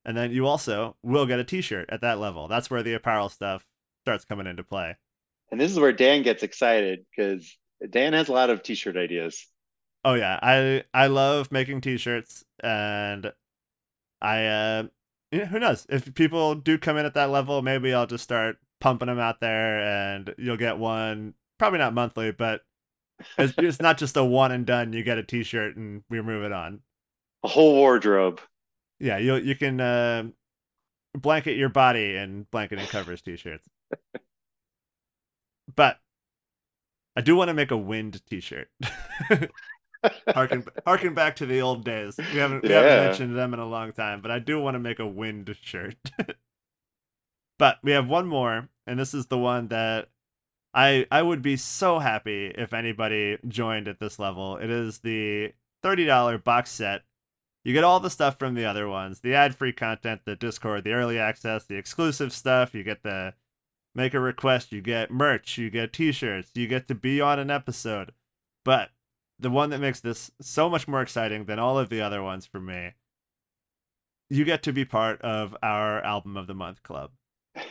And 0.05 0.15
then 0.15 0.31
you 0.31 0.45
also 0.45 0.95
will 1.01 1.25
get 1.25 1.39
a 1.39 1.43
t-shirt 1.43 1.89
at 1.89 2.01
that 2.01 2.19
level. 2.19 2.47
That's 2.47 2.69
where 2.69 2.83
the 2.83 2.93
apparel 2.93 3.29
stuff 3.29 3.65
starts 4.03 4.23
coming 4.23 4.47
into 4.47 4.63
play. 4.63 4.97
And 5.51 5.59
this 5.59 5.71
is 5.71 5.79
where 5.79 5.93
Dan 5.93 6.21
gets 6.21 6.43
excited 6.43 7.05
because 7.09 7.57
Dan 7.89 8.13
has 8.13 8.29
a 8.29 8.33
lot 8.33 8.49
of 8.49 8.61
t-shirt 8.63 8.97
ideas. 8.97 9.47
Oh 10.03 10.13
yeah, 10.13 10.39
I 10.41 10.83
I 10.93 11.07
love 11.07 11.51
making 11.51 11.81
t-shirts 11.81 12.43
and 12.63 13.33
I 14.21 14.45
uh 14.45 14.83
yeah, 15.31 15.45
who 15.45 15.59
knows 15.59 15.87
if 15.89 16.13
people 16.13 16.53
do 16.55 16.77
come 16.77 16.97
in 16.97 17.05
at 17.05 17.15
that 17.15 17.31
level, 17.31 17.61
maybe 17.63 17.93
I'll 17.93 18.05
just 18.05 18.23
start 18.23 18.57
pumping 18.79 19.07
them 19.07 19.19
out 19.19 19.39
there 19.39 19.79
and 19.79 20.33
you'll 20.37 20.57
get 20.57 20.77
one 20.77 21.33
probably 21.57 21.79
not 21.79 21.93
monthly, 21.93 22.31
but 22.31 22.61
it's, 23.37 23.53
it's 23.57 23.81
not 23.81 23.97
just 23.97 24.17
a 24.17 24.23
one 24.23 24.51
and 24.51 24.65
done. 24.65 24.93
You 24.93 25.03
get 25.03 25.17
a 25.17 25.23
t-shirt 25.23 25.75
and 25.75 26.03
we're 26.09 26.23
moving 26.23 26.53
on. 26.53 26.81
A 27.43 27.47
whole 27.47 27.75
wardrobe. 27.75 28.41
Yeah, 28.99 29.17
you 29.17 29.35
you 29.35 29.55
can 29.55 29.79
uh, 29.81 30.23
blanket 31.13 31.57
your 31.57 31.69
body 31.69 32.15
in 32.15 32.47
blanket 32.51 32.79
and 32.79 32.87
covers 32.87 33.21
t-shirts. 33.21 33.67
but 35.75 35.99
I 37.15 37.21
do 37.21 37.35
want 37.35 37.49
to 37.49 37.53
make 37.53 37.71
a 37.71 37.77
wind 37.77 38.21
t-shirt. 38.29 38.69
harken 40.33 40.65
harken 40.85 41.13
back 41.13 41.35
to 41.37 41.45
the 41.45 41.61
old 41.61 41.83
days. 41.83 42.17
We 42.17 42.39
haven't 42.39 42.63
we 42.63 42.69
Yeah. 42.69 42.81
haven't 42.81 43.05
mentioned 43.07 43.35
them 43.37 43.53
in 43.53 43.59
a 43.59 43.67
long 43.67 43.91
time, 43.91 44.21
but 44.21 44.31
I 44.31 44.39
do 44.39 44.59
want 44.59 44.75
to 44.75 44.79
make 44.79 44.99
a 44.99 45.07
wind 45.07 45.53
shirt. 45.61 45.95
but 47.59 47.77
we 47.83 47.91
have 47.91 48.07
one 48.07 48.27
more, 48.27 48.69
and 48.87 48.99
this 48.99 49.13
is 49.13 49.27
the 49.27 49.37
one 49.37 49.67
that 49.69 50.09
I 50.73 51.05
I 51.11 51.21
would 51.21 51.41
be 51.41 51.57
so 51.57 51.99
happy 51.99 52.47
if 52.47 52.73
anybody 52.73 53.37
joined 53.47 53.87
at 53.87 53.99
this 53.99 54.19
level. 54.19 54.57
It 54.57 54.69
is 54.69 54.99
the 54.99 55.53
thirty 55.81 56.05
dollar 56.05 56.37
box 56.37 56.71
set. 56.71 57.03
You 57.65 57.73
get 57.73 57.83
all 57.83 57.99
the 57.99 58.11
stuff 58.11 58.37
from 58.37 58.53
the 58.53 58.63
other 58.63 58.87
ones, 58.87 59.21
the 59.21 59.33
ad 59.33 59.55
free 59.55 59.73
content, 59.73 60.21
the 60.23 60.35
Discord, 60.35 60.83
the 60.83 60.93
early 60.93 61.17
access, 61.17 61.65
the 61.65 61.77
exclusive 61.77 62.31
stuff. 62.31 62.75
You 62.75 62.83
get 62.83 63.01
the 63.01 63.33
make 63.95 64.13
a 64.13 64.19
request, 64.19 64.71
you 64.71 64.81
get 64.81 65.09
merch, 65.09 65.57
you 65.57 65.71
get 65.71 65.91
t 65.91 66.11
shirts, 66.11 66.51
you 66.53 66.67
get 66.67 66.87
to 66.89 66.95
be 66.95 67.19
on 67.19 67.39
an 67.39 67.49
episode. 67.49 68.11
But 68.63 68.91
the 69.39 69.49
one 69.49 69.71
that 69.71 69.79
makes 69.79 69.99
this 69.99 70.29
so 70.39 70.69
much 70.69 70.87
more 70.87 71.01
exciting 71.01 71.45
than 71.45 71.57
all 71.57 71.79
of 71.79 71.89
the 71.89 72.01
other 72.01 72.21
ones 72.21 72.45
for 72.45 72.59
me, 72.59 72.91
you 74.29 74.45
get 74.45 74.61
to 74.63 74.71
be 74.71 74.85
part 74.85 75.19
of 75.23 75.57
our 75.63 76.03
album 76.03 76.37
of 76.37 76.45
the 76.45 76.53
month 76.53 76.83
club. 76.83 77.11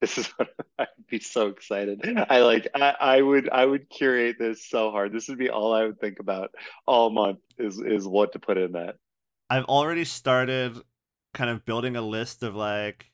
This 0.00 0.18
is 0.18 0.26
what 0.36 0.50
I'd 0.78 0.88
be 1.08 1.18
so 1.18 1.46
excited. 1.46 2.02
I 2.28 2.40
like 2.40 2.68
I, 2.74 2.94
I 3.00 3.22
would 3.22 3.48
I 3.48 3.64
would 3.64 3.88
curate 3.88 4.36
this 4.38 4.68
so 4.68 4.90
hard. 4.90 5.14
This 5.14 5.28
would 5.28 5.38
be 5.38 5.48
all 5.48 5.72
I 5.72 5.84
would 5.84 5.98
think 5.98 6.18
about 6.18 6.50
all 6.84 7.08
month 7.08 7.38
is 7.56 7.78
is 7.80 8.06
what 8.06 8.32
to 8.32 8.38
put 8.38 8.58
in 8.58 8.72
that. 8.72 8.96
I've 9.50 9.64
already 9.64 10.04
started 10.04 10.78
kind 11.32 11.50
of 11.50 11.64
building 11.64 11.96
a 11.96 12.02
list 12.02 12.42
of 12.42 12.54
like 12.54 13.10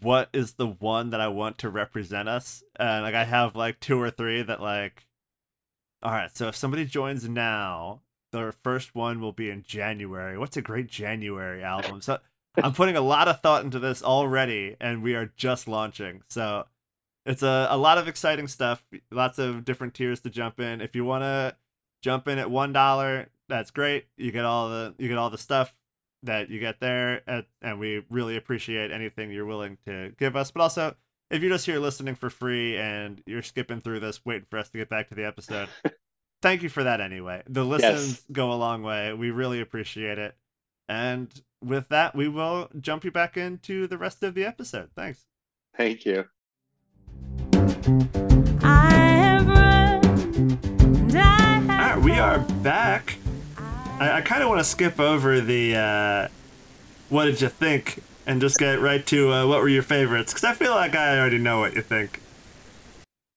what 0.00 0.28
is 0.32 0.54
the 0.54 0.66
one 0.66 1.10
that 1.10 1.20
I 1.20 1.28
want 1.28 1.58
to 1.58 1.70
represent 1.70 2.28
us. 2.28 2.62
And 2.76 3.04
like 3.04 3.14
I 3.14 3.24
have 3.24 3.54
like 3.54 3.80
two 3.80 4.00
or 4.00 4.10
three 4.10 4.42
that 4.42 4.60
like 4.60 5.06
all 6.02 6.12
right, 6.12 6.34
so 6.36 6.46
if 6.46 6.54
somebody 6.54 6.84
joins 6.84 7.28
now, 7.28 8.02
their 8.30 8.52
first 8.52 8.94
one 8.94 9.20
will 9.20 9.32
be 9.32 9.50
in 9.50 9.64
January. 9.64 10.38
What's 10.38 10.56
a 10.56 10.62
great 10.62 10.86
January 10.86 11.62
album? 11.62 12.00
So 12.00 12.18
I'm 12.56 12.72
putting 12.72 12.96
a 12.96 13.00
lot 13.00 13.26
of 13.26 13.40
thought 13.40 13.64
into 13.64 13.78
this 13.78 14.02
already 14.02 14.76
and 14.80 15.02
we 15.02 15.14
are 15.14 15.32
just 15.36 15.66
launching. 15.66 16.22
So 16.28 16.66
it's 17.26 17.42
a, 17.42 17.66
a 17.70 17.76
lot 17.76 17.98
of 17.98 18.06
exciting 18.06 18.48
stuff, 18.48 18.84
lots 19.10 19.38
of 19.38 19.64
different 19.64 19.94
tiers 19.94 20.20
to 20.20 20.30
jump 20.30 20.60
in. 20.60 20.80
If 20.80 20.94
you 20.94 21.04
want 21.04 21.22
to 21.22 21.56
jump 22.00 22.28
in 22.28 22.38
at 22.38 22.50
one 22.50 22.72
dollar 22.72 23.28
that's 23.48 23.70
great. 23.70 24.06
You 24.16 24.32
get 24.32 24.44
all 24.44 24.68
the 24.68 24.94
you 24.98 25.08
get 25.08 25.18
all 25.18 25.30
the 25.30 25.38
stuff 25.38 25.74
that 26.22 26.50
you 26.50 26.58
get 26.58 26.80
there 26.80 27.22
at, 27.28 27.46
and 27.62 27.78
we 27.78 28.04
really 28.10 28.36
appreciate 28.36 28.90
anything 28.90 29.30
you're 29.30 29.46
willing 29.46 29.78
to 29.86 30.12
give 30.18 30.36
us. 30.36 30.50
But 30.50 30.62
also 30.62 30.96
if 31.30 31.42
you're 31.42 31.50
just 31.50 31.66
here 31.66 31.78
listening 31.78 32.14
for 32.14 32.30
free 32.30 32.76
and 32.76 33.22
you're 33.26 33.42
skipping 33.42 33.80
through 33.80 34.00
this 34.00 34.24
waiting 34.24 34.46
for 34.48 34.58
us 34.58 34.70
to 34.70 34.78
get 34.78 34.88
back 34.88 35.10
to 35.10 35.14
the 35.14 35.26
episode 35.26 35.68
thank 36.42 36.62
you 36.62 36.68
for 36.68 36.84
that 36.84 37.00
anyway. 37.00 37.42
The 37.48 37.64
listens 37.64 38.24
go 38.32 38.52
a 38.52 38.54
long 38.54 38.82
way. 38.82 39.12
We 39.12 39.30
really 39.30 39.60
appreciate 39.60 40.18
it. 40.18 40.36
And 40.88 41.28
with 41.62 41.88
that 41.88 42.14
we 42.14 42.28
will 42.28 42.68
jump 42.80 43.04
you 43.04 43.10
back 43.10 43.36
into 43.36 43.86
the 43.86 43.98
rest 43.98 44.22
of 44.22 44.34
the 44.34 44.44
episode. 44.44 44.90
Thanks. 44.96 45.24
Thank 45.76 46.04
you. 46.04 46.24
I 48.62 48.90
have 48.90 49.46
run, 49.46 50.58
and 50.80 51.18
I 51.18 51.42
have 51.42 51.70
all 51.70 51.76
right 51.76 51.98
we 51.98 52.12
are 52.12 52.38
back 52.62 53.17
i, 54.00 54.18
I 54.18 54.20
kind 54.20 54.42
of 54.42 54.48
want 54.48 54.60
to 54.60 54.64
skip 54.64 54.98
over 55.00 55.40
the 55.40 55.76
uh 55.76 56.28
what 57.08 57.24
did 57.24 57.40
you 57.40 57.48
think 57.48 58.02
and 58.26 58.40
just 58.40 58.58
get 58.58 58.80
right 58.80 59.04
to 59.06 59.32
uh, 59.32 59.46
what 59.46 59.62
were 59.62 59.68
your 59.68 59.82
favorites? 59.82 60.32
Because 60.32 60.44
i 60.44 60.52
feel 60.52 60.72
like 60.72 60.94
i 60.94 61.18
already 61.18 61.38
know 61.38 61.60
what 61.60 61.74
you 61.74 61.82
think. 61.82 62.20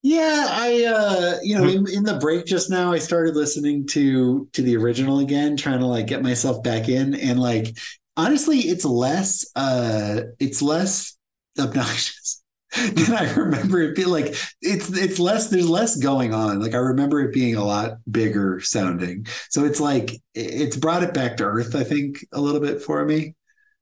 Yeah, 0.04 0.48
I 0.50 0.84
uh 0.86 1.38
you 1.44 1.56
know, 1.56 1.64
in, 1.64 1.88
in 1.90 2.04
the 2.04 2.18
break 2.20 2.46
just 2.46 2.70
now 2.72 2.92
I 2.92 2.98
started 2.98 3.36
listening 3.36 3.86
to 3.88 4.48
to 4.54 4.62
the 4.62 4.76
original 4.76 5.20
again, 5.20 5.56
trying 5.56 5.80
to 5.80 5.86
like 5.86 6.08
get 6.08 6.24
myself 6.24 6.64
back 6.64 6.90
in 6.90 7.14
and 7.14 7.40
like 7.40 7.78
honestly 8.18 8.60
it's 8.60 8.84
less 8.84 9.46
uh 9.56 10.22
it's 10.40 10.62
less 10.62 11.18
obnoxious 11.60 12.41
than 12.94 13.16
I 13.16 13.34
remember 13.34 13.82
it 13.82 13.96
being 13.96 14.08
like 14.08 14.34
it's 14.62 14.90
it's 14.92 15.20
less 15.20 15.50
there's 15.50 15.70
less 15.70 15.98
going 15.98 16.34
on. 16.34 16.62
Like 16.62 16.74
I 16.74 16.78
remember 16.78 17.20
it 17.20 17.34
being 17.34 17.56
a 17.56 17.64
lot 17.64 17.98
bigger 18.10 18.62
sounding. 18.62 19.26
So 19.50 19.66
it's 19.66 19.82
like 19.82 20.22
it's 20.34 20.78
brought 20.78 21.04
it 21.04 21.14
back 21.14 21.38
to 21.38 21.44
earth, 21.44 21.76
I 21.76 21.84
think, 21.84 22.26
a 22.32 22.40
little 22.40 22.62
bit 22.62 22.82
for 22.82 23.04
me. 23.06 23.36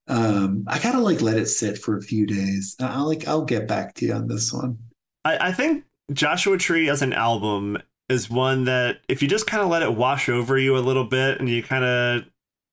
Um 0.07 0.63
I 0.67 0.79
gotta 0.79 0.99
like 0.99 1.21
let 1.21 1.37
it 1.37 1.47
sit 1.47 1.77
for 1.77 1.97
a 1.97 2.01
few 2.01 2.25
days. 2.25 2.75
I'll 2.79 3.05
like 3.05 3.27
I'll 3.27 3.45
get 3.45 3.67
back 3.67 3.93
to 3.95 4.05
you 4.07 4.13
on 4.13 4.27
this 4.27 4.51
one. 4.51 4.79
I, 5.23 5.49
I 5.49 5.51
think 5.51 5.83
Joshua 6.11 6.57
Tree 6.57 6.89
as 6.89 7.03
an 7.03 7.13
album 7.13 7.77
is 8.09 8.27
one 8.27 8.65
that 8.65 9.01
if 9.07 9.21
you 9.21 9.27
just 9.27 9.45
kind 9.45 9.61
of 9.61 9.69
let 9.69 9.83
it 9.83 9.93
wash 9.93 10.29
over 10.29 10.57
you 10.57 10.75
a 10.75 10.79
little 10.79 11.03
bit 11.03 11.39
and 11.39 11.47
you 11.47 11.61
kind 11.61 11.83
of 11.83 12.23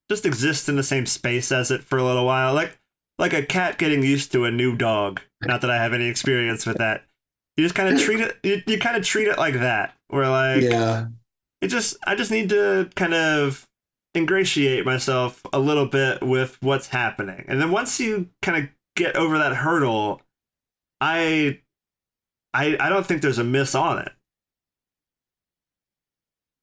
just 0.09 0.25
exist 0.25 0.69
in 0.69 0.77
the 0.77 0.83
same 0.83 1.05
space 1.05 1.53
as 1.53 1.71
it 1.71 1.83
for 1.83 1.99
a 1.99 2.05
little 2.05 2.25
while, 2.25 2.55
like 2.55 2.79
like 3.19 3.33
a 3.33 3.45
cat 3.45 3.79
getting 3.79 4.03
used 4.03 4.33
to 4.33 4.45
a 4.45 4.51
new 4.51 4.77
dog. 4.77 5.21
Not 5.43 5.61
that 5.63 5.71
I 5.71 5.77
have 5.77 5.93
any 5.93 6.07
experience 6.07 6.67
with 6.67 6.79
that. 6.79 7.05
You 7.57 7.65
just 7.65 7.75
kind 7.75 7.95
of 7.95 8.01
treat 8.01 8.21
it. 8.21 8.37
You, 8.43 8.63
you 8.67 8.79
kind 8.79 8.97
of 8.97 9.05
treat 9.05 9.29
it 9.29 9.39
like 9.39 9.55
that, 9.55 9.95
where 10.09 10.29
like 10.29 10.63
yeah. 10.63 11.07
it 11.61 11.69
just 11.69 11.97
I 12.07 12.15
just 12.15 12.31
need 12.31 12.51
to 12.51 12.91
kind 12.95 13.15
of 13.15 13.67
ingratiate 14.15 14.85
myself 14.85 15.43
a 15.53 15.59
little 15.59 15.87
bit 15.87 16.23
with 16.23 16.59
what's 16.61 16.89
happening. 16.89 17.45
And 17.49 17.61
then 17.61 17.71
once 17.71 17.99
you 17.99 18.29
kind 18.43 18.65
of 18.65 18.71
get 18.95 19.17
over 19.17 19.39
that 19.39 19.55
hurdle, 19.55 20.21
I 21.01 21.61
I 22.53 22.77
I 22.79 22.89
don't 22.89 23.07
think 23.07 23.23
there's 23.23 23.39
a 23.39 23.45
miss 23.45 23.75
on 23.75 23.99
it. 23.99 24.13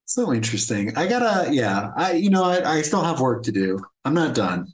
So 0.06 0.32
interesting. 0.32 0.96
I 0.96 1.08
gotta, 1.08 1.52
yeah. 1.52 1.90
I, 1.98 2.12
you 2.12 2.30
know, 2.30 2.44
I, 2.44 2.78
I 2.78 2.82
still 2.84 3.02
have 3.04 3.20
work 3.20 3.42
to 3.44 3.52
do. 3.52 3.80
I'm 4.06 4.14
not 4.14 4.36
done. 4.36 4.68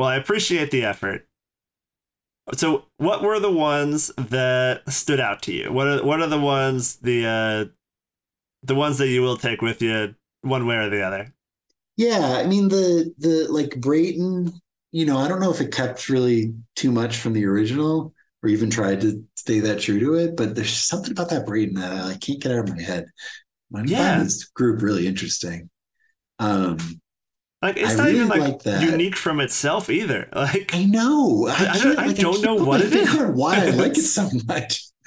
Well, 0.00 0.08
I 0.08 0.16
appreciate 0.16 0.70
the 0.70 0.82
effort. 0.82 1.28
So, 2.54 2.86
what 2.96 3.22
were 3.22 3.38
the 3.38 3.50
ones 3.52 4.08
that 4.16 4.82
stood 4.92 5.20
out 5.20 5.42
to 5.42 5.52
you? 5.52 5.72
What 5.72 5.86
are 5.86 6.04
what 6.04 6.20
are 6.20 6.26
the 6.26 6.40
ones 6.40 6.96
the 6.96 7.26
uh 7.26 7.64
the 8.62 8.74
ones 8.74 8.98
that 8.98 9.08
you 9.08 9.22
will 9.22 9.36
take 9.36 9.62
with 9.62 9.82
you 9.82 10.14
one 10.42 10.66
way 10.66 10.76
or 10.76 10.90
the 10.90 11.02
other? 11.02 11.34
Yeah, 11.96 12.38
I 12.42 12.46
mean 12.46 12.68
the 12.68 13.14
the 13.18 13.46
like 13.50 13.70
Braaten. 13.80 14.52
You 14.92 15.06
know, 15.06 15.18
I 15.18 15.28
don't 15.28 15.40
know 15.40 15.52
if 15.52 15.60
it 15.60 15.72
kept 15.72 16.08
really 16.08 16.54
too 16.74 16.90
much 16.90 17.18
from 17.18 17.32
the 17.32 17.44
original, 17.46 18.12
or 18.42 18.48
even 18.48 18.70
tried 18.70 19.00
to 19.02 19.24
stay 19.36 19.60
that 19.60 19.80
true 19.80 20.00
to 20.00 20.14
it. 20.14 20.36
But 20.36 20.54
there's 20.54 20.72
something 20.72 21.12
about 21.12 21.30
that 21.30 21.46
Braaten 21.46 21.74
that 21.76 21.92
I 21.92 22.02
like, 22.06 22.20
can't 22.20 22.40
get 22.40 22.52
out 22.52 22.68
of 22.68 22.76
my 22.76 22.82
head. 22.82 23.06
I 23.76 23.86
Yeah. 23.86 23.96
find 23.96 24.20
this 24.20 24.44
group 24.46 24.82
really 24.82 25.06
interesting. 25.06 25.70
Um, 26.40 26.78
Like 27.62 27.76
it's 27.76 27.92
I 27.92 27.96
not 27.96 28.04
really 28.06 28.16
even 28.16 28.28
like 28.28 28.40
like 28.40 28.62
that. 28.62 28.82
unique 28.82 29.16
from 29.16 29.40
itself 29.40 29.90
either. 29.90 30.28
Like 30.34 30.74
I 30.74 30.84
know. 30.84 31.46
I, 31.48 31.52
I 31.72 31.78
don't- 31.78 31.96
can't- 31.96 31.98
I 31.98 32.12
don't 32.12 32.42
know 32.42 32.54
what 32.56 32.80
it 32.80 32.92
is. 32.94 33.14
on 33.16 33.34
Why 33.34 33.66
I 33.66 33.70
like 33.70 33.98
it 33.98 34.02
so 34.02 34.28
much. 34.46 34.84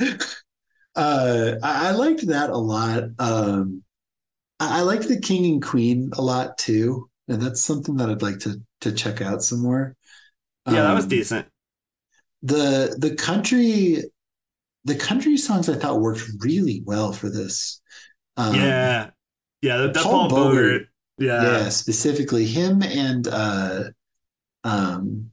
uh, 0.96 1.56
I, 1.64 1.90
I 1.90 1.92
liked 1.92 2.28
that 2.28 2.50
a 2.50 2.58
lot. 2.58 3.04
Um, 3.20 3.84
I, 4.60 4.80
I 4.80 4.82
liked 4.82 5.08
the 5.08 5.20
King 5.20 5.52
and 5.54 5.64
Queen 5.64 6.12
a 6.16 6.22
lot 6.22 6.58
too, 6.58 7.10
and 7.28 7.42
that's 7.42 7.62
something 7.62 7.96
that 7.98 8.10
I'd 8.10 8.22
like 8.22 8.40
to 8.40 8.62
to 8.82 8.92
check 8.92 9.22
out 9.22 9.44
some 9.44 9.62
more. 9.62 9.96
yeah, 10.68 10.84
that 10.84 10.94
was 10.94 11.06
Um, 11.06 11.10
decent. 11.10 11.48
The 12.44 12.96
the 13.00 13.16
country, 13.16 14.04
the 14.86 14.96
country 14.96 15.38
songs 15.38 15.70
I 15.70 15.76
thought 15.76 16.02
worked 16.02 16.24
really 16.40 16.84
well 16.86 17.14
for 17.14 17.30
this. 17.30 17.82
Um, 18.38 18.54
yeah, 18.56 19.10
yeah. 19.62 19.78
That, 19.78 19.94
that 19.96 20.04
Paul 20.04 20.30
Paul 20.30 20.50
Bogart. 20.52 20.84
Yeah. 21.18 21.44
yeah, 21.44 21.70
specifically 21.70 22.46
him 22.46 22.82
and 22.84 23.28
uh, 23.28 23.84
um, 24.64 25.32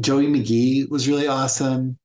Joey 0.00 0.26
McGee 0.28 0.88
was 0.90 1.08
really 1.08 1.28
awesome. 1.28 1.98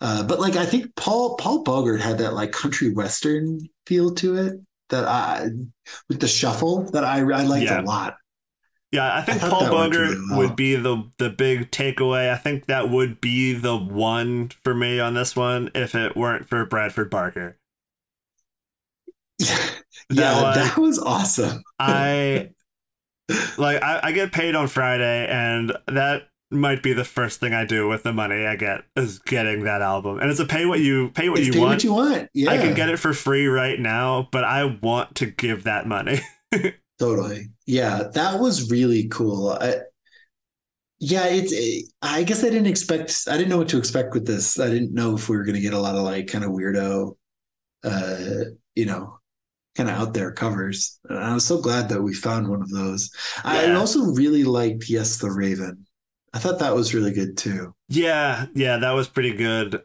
Uh, 0.00 0.22
but 0.24 0.40
like 0.40 0.56
I 0.56 0.66
think 0.66 0.94
Paul 0.96 1.36
Paul 1.36 1.62
Bogart 1.62 2.00
had 2.00 2.18
that 2.18 2.34
like 2.34 2.52
country 2.52 2.92
western 2.92 3.60
feel 3.86 4.14
to 4.16 4.36
it 4.36 4.54
that 4.90 5.04
I 5.06 5.48
with 6.08 6.20
the 6.20 6.28
shuffle 6.28 6.90
that 6.92 7.04
I 7.04 7.20
I 7.20 7.44
liked 7.44 7.64
Yeah. 7.64 7.80
a 7.80 7.82
lot. 7.82 8.16
Yeah, 8.92 9.14
I 9.14 9.22
think 9.22 9.40
thought 9.40 9.50
Paul 9.50 9.70
Bogart 9.70 10.00
really 10.10 10.26
well. 10.30 10.38
would 10.38 10.56
be 10.56 10.76
the 10.76 11.10
the 11.18 11.30
big 11.30 11.70
takeaway. 11.70 12.30
I 12.32 12.36
think 12.36 12.66
that 12.66 12.88
would 12.90 13.20
be 13.20 13.52
the 13.54 13.76
one 13.76 14.50
for 14.64 14.74
me 14.74 15.00
on 15.00 15.14
this 15.14 15.34
one 15.34 15.70
if 15.74 15.94
it 15.94 16.16
weren't 16.16 16.48
for 16.48 16.64
Bradford 16.66 17.10
Barker. 17.10 17.58
yeah, 20.10 20.42
one- 20.42 20.54
that 20.54 20.76
was 20.78 20.98
awesome. 20.98 21.62
I 21.78 22.50
like 23.58 23.82
I, 23.82 24.00
I 24.04 24.12
get 24.12 24.32
paid 24.32 24.54
on 24.54 24.68
Friday 24.68 25.26
and 25.28 25.72
that 25.88 26.28
might 26.52 26.80
be 26.82 26.92
the 26.92 27.04
first 27.04 27.40
thing 27.40 27.52
I 27.52 27.64
do 27.64 27.88
with 27.88 28.04
the 28.04 28.12
money 28.12 28.46
I 28.46 28.54
get 28.54 28.82
is 28.94 29.18
getting 29.18 29.64
that 29.64 29.82
album. 29.82 30.20
And 30.20 30.30
it's 30.30 30.38
a 30.38 30.44
pay 30.46 30.64
what 30.64 30.78
you 30.80 31.10
pay 31.10 31.28
what 31.28 31.40
It's 31.40 31.48
you 31.48 31.54
pay 31.54 31.58
want. 31.58 31.70
what 31.70 31.84
you 31.84 31.92
want. 31.92 32.28
Yeah, 32.34 32.50
I 32.52 32.58
can 32.58 32.74
get 32.74 32.88
it 32.88 32.98
for 32.98 33.12
free 33.12 33.46
right 33.48 33.80
now, 33.80 34.28
but 34.30 34.44
I 34.44 34.64
want 34.80 35.16
to 35.16 35.26
give 35.26 35.64
that 35.64 35.86
money. 35.88 36.20
Totally. 37.00 37.48
Yeah, 37.66 38.04
that 38.14 38.38
was 38.38 38.70
really 38.70 39.08
cool. 39.08 39.50
I, 39.50 39.78
yeah, 40.98 41.26
it's. 41.26 41.52
It, 41.52 41.92
I 42.00 42.22
guess 42.22 42.42
I 42.42 42.48
didn't 42.48 42.68
expect. 42.68 43.24
I 43.28 43.36
didn't 43.36 43.50
know 43.50 43.58
what 43.58 43.68
to 43.70 43.78
expect 43.78 44.14
with 44.14 44.26
this. 44.26 44.58
I 44.58 44.70
didn't 44.70 44.94
know 44.94 45.14
if 45.14 45.28
we 45.28 45.36
were 45.36 45.44
going 45.44 45.56
to 45.56 45.60
get 45.60 45.74
a 45.74 45.78
lot 45.78 45.94
of 45.96 46.04
like 46.04 46.26
kind 46.28 46.42
of 46.44 46.52
weirdo, 46.52 47.16
uh, 47.84 48.44
you 48.74 48.86
know, 48.86 49.18
kind 49.76 49.88
of 49.90 49.96
out 49.96 50.14
there 50.14 50.32
covers. 50.32 50.98
And 51.08 51.18
I 51.18 51.34
was 51.34 51.44
so 51.44 51.60
glad 51.60 51.88
that 51.88 52.02
we 52.02 52.14
found 52.14 52.48
one 52.48 52.62
of 52.62 52.70
those. 52.70 53.10
I 53.44 53.70
also 53.72 54.04
really 54.12 54.44
liked 54.44 54.88
Yes 54.88 55.18
the 55.18 55.30
Raven. 55.30 55.86
I 56.32 56.38
thought 56.38 56.58
that 56.58 56.74
was 56.74 56.94
really 56.94 57.12
good 57.12 57.36
too. 57.36 57.74
Yeah, 57.88 58.46
yeah, 58.54 58.78
that 58.78 58.92
was 58.92 59.08
pretty 59.08 59.32
good. 59.32 59.82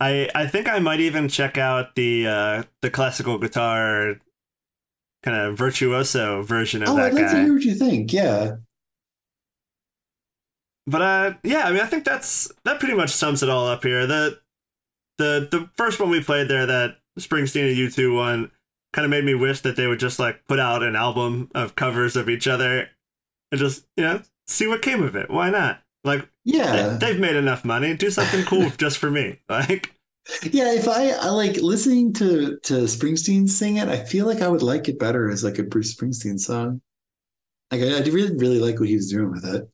I 0.00 0.28
I 0.34 0.46
think 0.46 0.68
I 0.68 0.78
might 0.80 1.00
even 1.00 1.28
check 1.28 1.58
out 1.58 1.94
the 1.94 2.26
uh 2.26 2.62
the 2.82 2.90
classical 2.90 3.38
guitar 3.38 4.16
kind 5.22 5.36
of 5.36 5.56
virtuoso 5.58 6.42
version 6.42 6.82
of 6.82 6.90
Oh, 6.90 6.96
that 6.96 7.06
I'd 7.06 7.14
like 7.14 7.30
to 7.30 7.36
hear 7.42 7.54
what 7.54 7.62
you 7.62 7.74
think. 7.74 8.12
Yeah. 8.12 8.56
But 10.86 11.02
uh 11.02 11.34
yeah, 11.42 11.64
I 11.66 11.72
mean 11.72 11.80
I 11.80 11.86
think 11.86 12.04
that's 12.04 12.52
that 12.64 12.78
pretty 12.78 12.94
much 12.94 13.10
sums 13.10 13.42
it 13.42 13.48
all 13.48 13.66
up 13.66 13.82
here. 13.82 14.06
The 14.06 14.40
the 15.18 15.48
the 15.50 15.70
first 15.76 16.00
one 16.00 16.10
we 16.10 16.22
played 16.22 16.48
there, 16.48 16.66
that 16.66 16.98
Springsteen 17.18 17.68
and 17.68 17.76
U2 17.78 18.14
one, 18.14 18.50
kind 18.94 19.04
of 19.04 19.10
made 19.10 19.24
me 19.24 19.34
wish 19.34 19.60
that 19.60 19.76
they 19.76 19.86
would 19.86 19.98
just 19.98 20.18
like 20.18 20.46
put 20.46 20.58
out 20.60 20.82
an 20.82 20.94
album 20.96 21.50
of 21.54 21.74
covers 21.74 22.16
of 22.16 22.28
each 22.28 22.46
other 22.48 22.88
and 23.50 23.58
just, 23.58 23.84
you 23.96 24.04
know, 24.04 24.22
see 24.46 24.66
what 24.66 24.82
came 24.82 25.02
of 25.02 25.16
it. 25.16 25.28
Why 25.28 25.50
not? 25.50 25.82
Like 26.04 26.28
Yeah. 26.44 26.96
they, 27.00 27.08
have 27.08 27.18
made 27.18 27.36
enough 27.36 27.64
money. 27.64 27.94
Do 27.96 28.10
something 28.10 28.44
cool 28.44 28.70
just 28.78 28.98
for 28.98 29.10
me. 29.10 29.40
Like 29.48 29.92
Yeah, 30.42 30.72
if 30.72 30.86
I, 30.88 31.10
I 31.10 31.30
like 31.30 31.56
listening 31.56 32.12
to 32.14 32.56
to 32.62 32.74
Springsteen 32.84 33.48
sing 33.48 33.76
it, 33.76 33.88
I 33.88 34.04
feel 34.04 34.26
like 34.26 34.40
I 34.40 34.48
would 34.48 34.62
like 34.62 34.88
it 34.88 34.98
better 34.98 35.28
as 35.28 35.42
like 35.44 35.58
a 35.58 35.64
Bruce 35.64 35.94
Springsteen 35.94 36.38
song. 36.38 36.80
Like 37.72 37.82
I, 37.82 37.96
I 37.96 38.00
really 38.02 38.34
really 38.36 38.60
like 38.60 38.78
what 38.78 38.88
he 38.88 38.96
was 38.96 39.10
doing 39.10 39.30
with 39.30 39.44
it. 39.44 39.68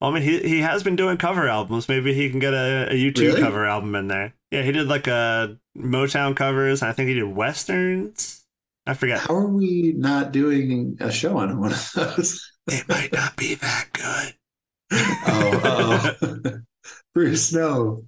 Well, 0.00 0.10
I 0.10 0.14
mean, 0.14 0.22
he 0.22 0.38
he 0.40 0.60
has 0.60 0.82
been 0.82 0.96
doing 0.96 1.16
cover 1.16 1.48
albums. 1.48 1.88
Maybe 1.88 2.14
he 2.14 2.30
can 2.30 2.38
get 2.38 2.54
a, 2.54 2.88
a 2.90 2.94
U2 2.94 3.18
Really? 3.18 3.40
cover 3.40 3.66
album 3.66 3.94
in 3.94 4.08
there. 4.08 4.34
Yeah, 4.50 4.62
he 4.62 4.72
did 4.72 4.88
like 4.88 5.06
a 5.06 5.58
Motown 5.76 6.36
covers. 6.36 6.82
I 6.82 6.92
think 6.92 7.08
he 7.08 7.14
did 7.14 7.24
westerns. 7.24 8.39
I 8.86 8.94
forget. 8.94 9.18
How 9.20 9.34
are 9.34 9.48
we 9.48 9.94
not 9.96 10.32
doing 10.32 10.96
a 11.00 11.12
show 11.12 11.36
on 11.38 11.60
one 11.60 11.72
of 11.72 11.92
those? 11.94 12.50
It 12.66 12.88
might 12.88 13.12
not 13.12 13.36
be 13.36 13.54
that 13.56 13.88
good. 13.92 14.34
oh, 15.26 16.14
uh-oh. 16.22 16.58
Bruce, 17.14 17.52
no. 17.52 18.04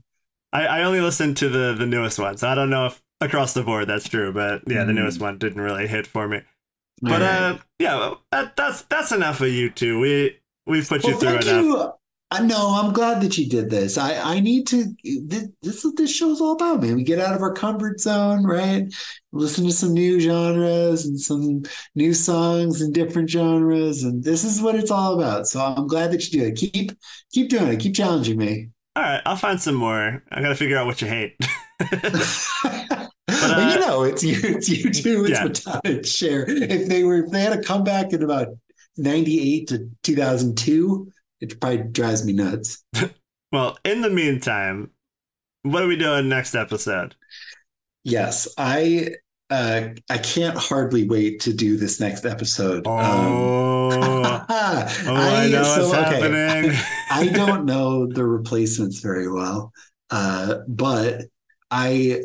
I, 0.53 0.67
I 0.67 0.83
only 0.85 1.01
listened 1.01 1.37
to 1.39 1.49
the 1.49 1.75
the 1.75 1.87
newest 1.87 2.19
one, 2.19 2.37
so 2.37 2.49
I 2.49 2.55
don't 2.55 2.71
know 2.71 2.87
if 2.87 3.03
across 3.21 3.55
the 3.55 3.63
board 3.63 3.89
that's 3.89 4.09
true. 4.09 4.33
But 4.33 4.63
yeah, 4.67 4.85
the 4.85 4.93
Hmm. 4.93 4.99
newest 4.99 5.21
one 5.21 5.39
didn't 5.39 5.61
really 5.61 5.87
hit 5.87 6.07
for 6.07 6.29
me. 6.29 6.43
But 7.01 7.13
All 7.13 7.19
right. 7.21 7.43
uh, 7.43 7.59
yeah, 7.79 8.15
that, 8.31 8.57
that's 8.57 8.83
that's 8.83 9.13
enough 9.13 9.41
of 9.41 9.49
you 9.49 9.71
two. 9.71 9.99
We 9.99 10.39
we've 10.67 10.89
put 10.89 11.05
you 11.05 11.17
through 11.19 11.39
enough. 11.39 11.47
you. 11.47 11.93
I 12.33 12.41
know. 12.41 12.81
I'm 12.83 12.95
glad 12.95 13.21
that 13.23 13.37
you 13.37 13.47
did 13.47 13.69
this. 13.69 13.99
I 13.99 14.17
I 14.37 14.41
need 14.41 14.67
to. 14.69 14.87
This 15.05 15.49
this 15.61 15.77
is 15.77 15.85
what 15.85 15.97
this 15.99 16.11
show's 16.15 16.41
all 16.41 16.53
about, 16.53 16.81
man. 16.81 16.97
We 16.97 17.05
get 17.05 17.19
out 17.19 17.35
of 17.35 17.43
our 17.43 17.53
comfort 17.53 18.01
zone, 18.01 18.45
right? 18.45 18.85
Listen 19.33 19.67
to 19.67 19.73
some 19.73 19.93
new 19.93 20.19
genres 20.19 21.05
and 21.05 21.21
some 21.21 21.63
new 21.95 22.15
songs 22.15 22.81
in 22.81 22.91
different 22.91 23.29
genres, 23.29 24.03
and 24.03 24.25
this 24.25 24.45
is 24.45 24.63
what 24.63 24.77
it's 24.77 24.91
all 24.91 25.15
about. 25.21 25.47
So 25.47 25.61
I'm 25.61 25.87
glad 25.87 26.11
that 26.13 26.27
you 26.27 26.41
do 26.41 26.47
it. 26.47 26.57
Keep 26.57 26.93
keep 27.33 27.51
doing 27.51 27.69
it. 27.69 27.81
Keep 27.81 27.95
challenging 27.97 28.39
me. 28.39 28.71
All 28.97 29.03
right, 29.03 29.23
I'll 29.27 29.37
find 29.37 29.61
some 29.61 29.75
more. 29.75 30.23
I 30.33 30.41
gotta 30.41 30.55
figure 30.55 30.79
out 30.79 30.87
what 30.87 31.03
you 31.03 31.09
hate. 31.09 31.37
Well, 33.29 33.73
you 33.75 33.81
know, 33.81 34.03
it's 34.03 34.23
you. 34.23 34.39
It's 34.43 34.69
you 34.69 34.91
too. 34.91 35.25
It's 35.27 35.67
uh, 35.67 35.81
Yeah. 35.85 35.91
Madonna 35.91 36.05
Cher. 36.05 36.45
If 36.49 36.89
they 36.89 37.05
were, 37.05 37.25
if 37.25 37.31
they 37.31 37.41
had 37.41 37.53
a 37.59 37.63
comeback 37.63 38.13
in 38.13 38.23
about 38.23 38.49
'98 38.97 39.69
to 39.69 39.89
2002, 40.03 41.11
it 41.43 41.61
probably 41.61 41.79
drives 41.79 42.25
me 42.25 42.33
nuts. 42.33 42.85
well, 43.53 43.77
in 43.85 44.01
the 44.01 44.11
meantime, 44.11 44.91
what 45.63 45.83
are 45.83 45.89
we 45.89 45.97
doing 45.97 46.29
next 46.29 46.55
episode? 46.55 47.17
Yes, 48.05 48.49
I 48.57 49.09
uh 49.51 49.89
I 50.09 50.19
can't 50.19 50.57
hardly 50.57 51.07
wait 51.07 51.41
to 51.41 51.53
do 51.53 51.77
this 51.77 52.01
next 52.01 52.25
episode. 52.25 52.87
Um, 52.87 53.93
Oh, 53.95 54.87
oh, 55.07 55.15
I, 55.15 55.49
know 55.49 55.63
so, 55.63 55.89
what's 55.89 55.95
okay, 55.95 56.21
happening. 56.21 56.73
I 57.11 57.29
don't 57.29 57.65
know 57.65 58.07
the 58.07 58.25
replacements 58.25 59.01
very 59.01 59.31
well, 59.31 59.73
uh, 60.11 60.59
but 60.67 61.25
I 61.71 62.23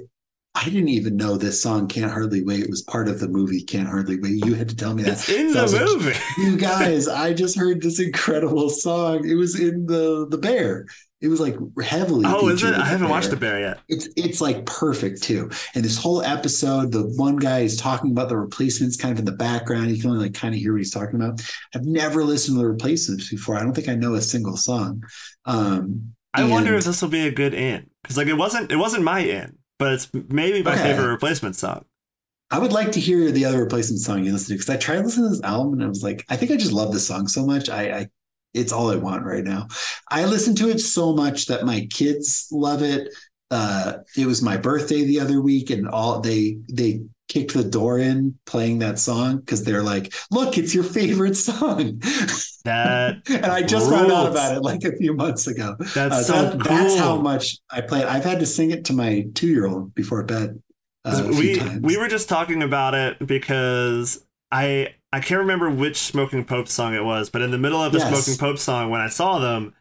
I 0.59 0.65
didn't 0.65 0.89
even 0.89 1.15
know 1.17 1.37
this 1.37 1.61
song 1.61 1.87
"Can't 1.87 2.11
Hardly 2.11 2.43
Wait" 2.43 2.61
it 2.61 2.69
was 2.69 2.81
part 2.83 3.07
of 3.07 3.19
the 3.19 3.27
movie 3.27 3.63
"Can't 3.63 3.87
Hardly 3.87 4.19
Wait." 4.19 4.43
You 4.45 4.55
had 4.55 4.69
to 4.69 4.75
tell 4.75 4.93
me 4.93 5.03
that. 5.03 5.13
it's 5.13 5.29
in 5.29 5.53
So 5.53 5.59
the 5.59 5.63
was 5.63 5.73
like, 5.73 5.85
movie. 5.85 6.15
you 6.37 6.57
guys, 6.57 7.07
I 7.07 7.33
just 7.33 7.57
heard 7.57 7.81
this 7.81 7.99
incredible 7.99 8.69
song. 8.69 9.27
It 9.27 9.35
was 9.35 9.59
in 9.59 9.85
the 9.85 10.27
the 10.29 10.37
Bear. 10.37 10.85
It 11.19 11.29
was 11.29 11.39
like 11.39 11.55
heavily. 11.83 12.25
Oh, 12.27 12.47
is 12.49 12.63
it? 12.63 12.75
I 12.75 12.85
haven't 12.85 13.07
Bear. 13.07 13.09
watched 13.09 13.31
the 13.31 13.37
bear 13.37 13.59
yet. 13.59 13.79
It's 13.89 14.07
it's 14.15 14.39
like 14.41 14.65
perfect 14.65 15.23
too. 15.23 15.49
And 15.75 15.83
this 15.83 15.97
whole 15.97 16.21
episode, 16.21 16.91
the 16.91 17.03
one 17.17 17.37
guy 17.37 17.59
is 17.61 17.75
talking 17.77 18.11
about 18.11 18.29
the 18.29 18.37
replacements 18.37 18.97
kind 18.97 19.11
of 19.13 19.19
in 19.19 19.25
the 19.25 19.31
background. 19.31 19.89
You 19.91 19.99
can 20.01 20.11
only 20.11 20.23
like 20.25 20.33
kind 20.35 20.53
of 20.53 20.59
hear 20.61 20.73
what 20.73 20.79
he's 20.79 20.91
talking 20.91 21.15
about. 21.15 21.41
I've 21.75 21.85
never 21.85 22.23
listened 22.23 22.55
to 22.57 22.59
the 22.61 22.67
replacements 22.69 23.29
before. 23.29 23.55
I 23.57 23.63
don't 23.63 23.73
think 23.73 23.89
I 23.89 23.95
know 23.95 24.13
a 24.15 24.21
single 24.21 24.57
song. 24.57 25.01
Um 25.45 26.13
I 26.33 26.43
wonder 26.43 26.75
if 26.75 26.83
this 26.85 27.01
will 27.01 27.09
be 27.09 27.25
a 27.27 27.31
good 27.31 27.55
in 27.55 27.89
because 28.03 28.15
like 28.17 28.27
it 28.27 28.33
wasn't 28.35 28.71
it 28.71 28.75
wasn't 28.75 29.03
my 29.03 29.21
in, 29.21 29.57
but 29.79 29.93
it's 29.93 30.09
maybe 30.13 30.63
my 30.63 30.73
Okay. 30.73 30.83
favorite 30.83 31.09
replacement 31.09 31.55
song. 31.55 31.85
I 32.49 32.59
would 32.59 32.71
like 32.71 32.93
to 32.93 32.99
hear 32.99 33.29
the 33.31 33.45
other 33.45 33.61
replacement 33.61 34.01
song 34.01 34.23
you 34.23 34.31
listen 34.31 34.47
to 34.49 34.53
because 34.53 34.69
I 34.69 34.77
tried 34.77 35.03
listening 35.03 35.25
to 35.29 35.35
this 35.35 35.43
album 35.43 35.73
and 35.73 35.83
I 35.83 35.87
was 35.87 36.01
like, 36.03 36.23
I 36.29 36.37
think 36.37 36.51
I 36.51 36.55
just 36.55 36.71
love 36.71 36.93
this 36.93 37.05
song 37.05 37.27
so 37.27 37.45
much. 37.45 37.69
I, 37.69 37.91
I 37.99 38.07
it's 38.53 38.71
all 38.71 38.89
I 38.89 38.95
want 38.95 39.25
right 39.25 39.43
now. 39.43 39.67
I 40.09 40.25
listen 40.25 40.55
to 40.55 40.69
it 40.69 40.79
so 40.79 41.13
much 41.13 41.47
that 41.47 41.65
my 41.65 41.85
kids 41.91 42.47
love 42.51 42.81
it. 42.81 43.09
Uh, 43.51 43.97
it 44.15 44.25
was 44.25 44.41
my 44.41 44.57
birthday 44.57 45.03
the 45.03 45.19
other 45.19 45.41
week, 45.41 45.69
and 45.69 45.87
all 45.87 46.21
they 46.21 46.57
they 46.71 47.01
kicked 47.27 47.53
the 47.53 47.63
door 47.63 47.99
in 47.99 48.37
playing 48.45 48.79
that 48.79 48.99
song 48.99 49.37
because 49.37 49.63
they're 49.63 49.83
like, 49.83 50.13
"Look, 50.31 50.57
it's 50.57 50.73
your 50.73 50.83
favorite 50.83 51.35
song," 51.35 51.99
That 52.65 53.21
and 53.29 53.45
I 53.45 53.61
just 53.63 53.89
found 53.89 54.11
out 54.11 54.29
about 54.31 54.57
it 54.57 54.61
like 54.61 54.83
a 54.83 54.95
few 54.97 55.13
months 55.13 55.47
ago. 55.47 55.75
that's 55.93 56.15
Uh, 56.15 56.23
so 56.23 56.33
that- 56.33 56.51
cool. 56.53 56.77
That's 56.77 56.97
how 56.97 57.17
much 57.19 57.57
I 57.69 57.81
play 57.81 58.01
it. 58.01 58.07
I've 58.07 58.23
had 58.25 58.39
to 58.39 58.45
sing 58.45 58.71
it 58.71 58.85
to 58.85 58.93
my 58.93 59.25
two 59.33 59.47
year 59.47 59.67
old 59.67 59.93
before 59.95 60.23
bed. 60.23 60.61
Uh, 61.05 61.25
we 61.29 61.61
we 61.81 61.95
were 61.97 62.07
just 62.09 62.27
talking 62.27 62.61
about 62.63 62.93
it 62.93 63.25
because 63.25 64.25
I 64.51 64.93
I 65.13 65.21
can't 65.21 65.39
remember 65.39 65.69
which 65.69 65.97
Smoking 65.97 66.43
Pope 66.43 66.67
song 66.67 66.93
it 66.93 67.03
was, 67.05 67.29
but 67.29 67.41
in 67.41 67.51
the 67.51 67.57
middle 67.57 67.81
of 67.81 67.93
the 67.93 67.99
Yes. 67.99 68.09
Smoking 68.09 68.37
Pope 68.37 68.57
song, 68.57 68.89
when 68.89 68.99
I 68.99 69.07
saw 69.07 69.39
them, 69.39 69.73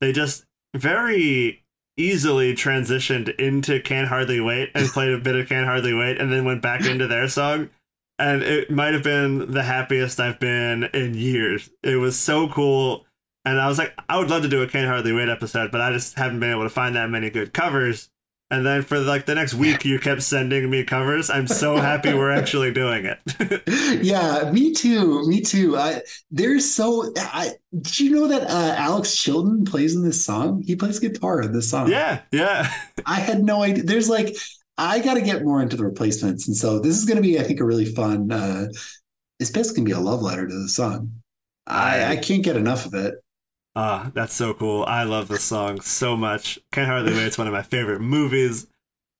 they 0.00 0.12
just 0.12 0.44
very 0.76 1.64
easily 1.98 2.54
transitioned 2.54 3.34
into 3.36 3.80
Can't 3.80 4.08
Hardly 4.08 4.40
Wait 4.40 4.70
and 4.74 4.88
played 4.88 5.12
a 5.12 5.18
bit 5.18 5.36
of 5.36 5.48
Can't 5.48 5.66
Hardly 5.66 5.92
Wait 5.92 6.18
and 6.18 6.32
then 6.32 6.44
went 6.44 6.62
back 6.62 6.86
into 6.86 7.06
their 7.06 7.28
song. 7.28 7.70
And 8.18 8.42
it 8.42 8.70
might 8.70 8.94
have 8.94 9.02
been 9.02 9.52
the 9.52 9.62
happiest 9.62 10.18
I've 10.18 10.40
been 10.40 10.84
in 10.84 11.14
years. 11.14 11.70
It 11.82 11.96
was 11.96 12.18
so 12.18 12.48
cool. 12.48 13.04
And 13.44 13.60
I 13.60 13.68
was 13.68 13.78
like, 13.78 13.94
I 14.08 14.18
would 14.18 14.30
love 14.30 14.42
to 14.42 14.48
do 14.48 14.62
a 14.62 14.66
Can't 14.66 14.88
Hardly 14.88 15.12
Wait 15.12 15.28
episode, 15.28 15.70
but 15.70 15.80
I 15.80 15.92
just 15.92 16.16
haven't 16.16 16.40
been 16.40 16.50
able 16.50 16.64
to 16.64 16.70
find 16.70 16.96
that 16.96 17.10
many 17.10 17.30
good 17.30 17.52
covers. 17.52 18.10
And 18.50 18.64
then 18.64 18.82
for 18.82 18.98
like 18.98 19.26
the 19.26 19.34
next 19.34 19.52
week, 19.54 19.84
you 19.84 19.98
kept 19.98 20.22
sending 20.22 20.70
me 20.70 20.82
covers. 20.82 21.28
I'm 21.28 21.46
so 21.46 21.76
happy 21.76 22.14
we're 22.14 22.30
actually 22.30 22.72
doing 22.72 23.04
it. 23.04 24.02
yeah, 24.02 24.50
me 24.50 24.72
too. 24.72 25.26
Me 25.28 25.42
too. 25.42 25.76
I 25.76 26.00
there's 26.30 26.64
so 26.72 27.12
I 27.18 27.50
did 27.78 28.00
you 28.00 28.10
know 28.10 28.26
that 28.28 28.44
uh, 28.48 28.74
Alex 28.78 29.16
Chilton 29.16 29.64
plays 29.66 29.94
in 29.94 30.02
this 30.02 30.24
song? 30.24 30.62
He 30.66 30.76
plays 30.76 30.98
guitar 30.98 31.42
in 31.42 31.52
this 31.52 31.70
song. 31.70 31.90
yeah, 31.90 32.22
yeah. 32.32 32.72
I 33.06 33.16
had 33.20 33.42
no 33.44 33.62
idea. 33.62 33.84
There's 33.84 34.08
like 34.08 34.34
I 34.78 35.00
got 35.00 35.14
to 35.14 35.20
get 35.22 35.44
more 35.44 35.60
into 35.60 35.76
the 35.76 35.84
replacements, 35.84 36.48
and 36.48 36.56
so 36.56 36.78
this 36.78 36.96
is 36.96 37.04
going 37.04 37.16
to 37.16 37.22
be, 37.22 37.38
I 37.38 37.42
think, 37.42 37.60
a 37.60 37.64
really 37.64 37.84
fun. 37.84 38.32
uh 38.32 38.68
It's 39.40 39.50
basically 39.50 39.82
going 39.82 39.88
to 39.88 39.94
be 39.94 40.00
a 40.00 40.10
love 40.10 40.22
letter 40.22 40.46
to 40.48 40.54
the 40.62 40.68
song. 40.68 41.12
I 41.66 42.12
I 42.12 42.16
can't 42.16 42.42
get 42.42 42.56
enough 42.56 42.86
of 42.86 42.94
it. 42.94 43.14
Ah, 43.76 44.10
that's 44.14 44.34
so 44.34 44.54
cool. 44.54 44.84
I 44.84 45.04
love 45.04 45.28
this 45.28 45.44
song 45.44 45.80
so 45.80 46.16
much. 46.16 46.58
Can't 46.72 46.88
hardly 46.88 47.12
wait. 47.12 47.26
It's 47.26 47.38
one 47.38 47.46
of 47.46 47.52
my 47.52 47.62
favorite 47.62 48.00
movies. 48.00 48.66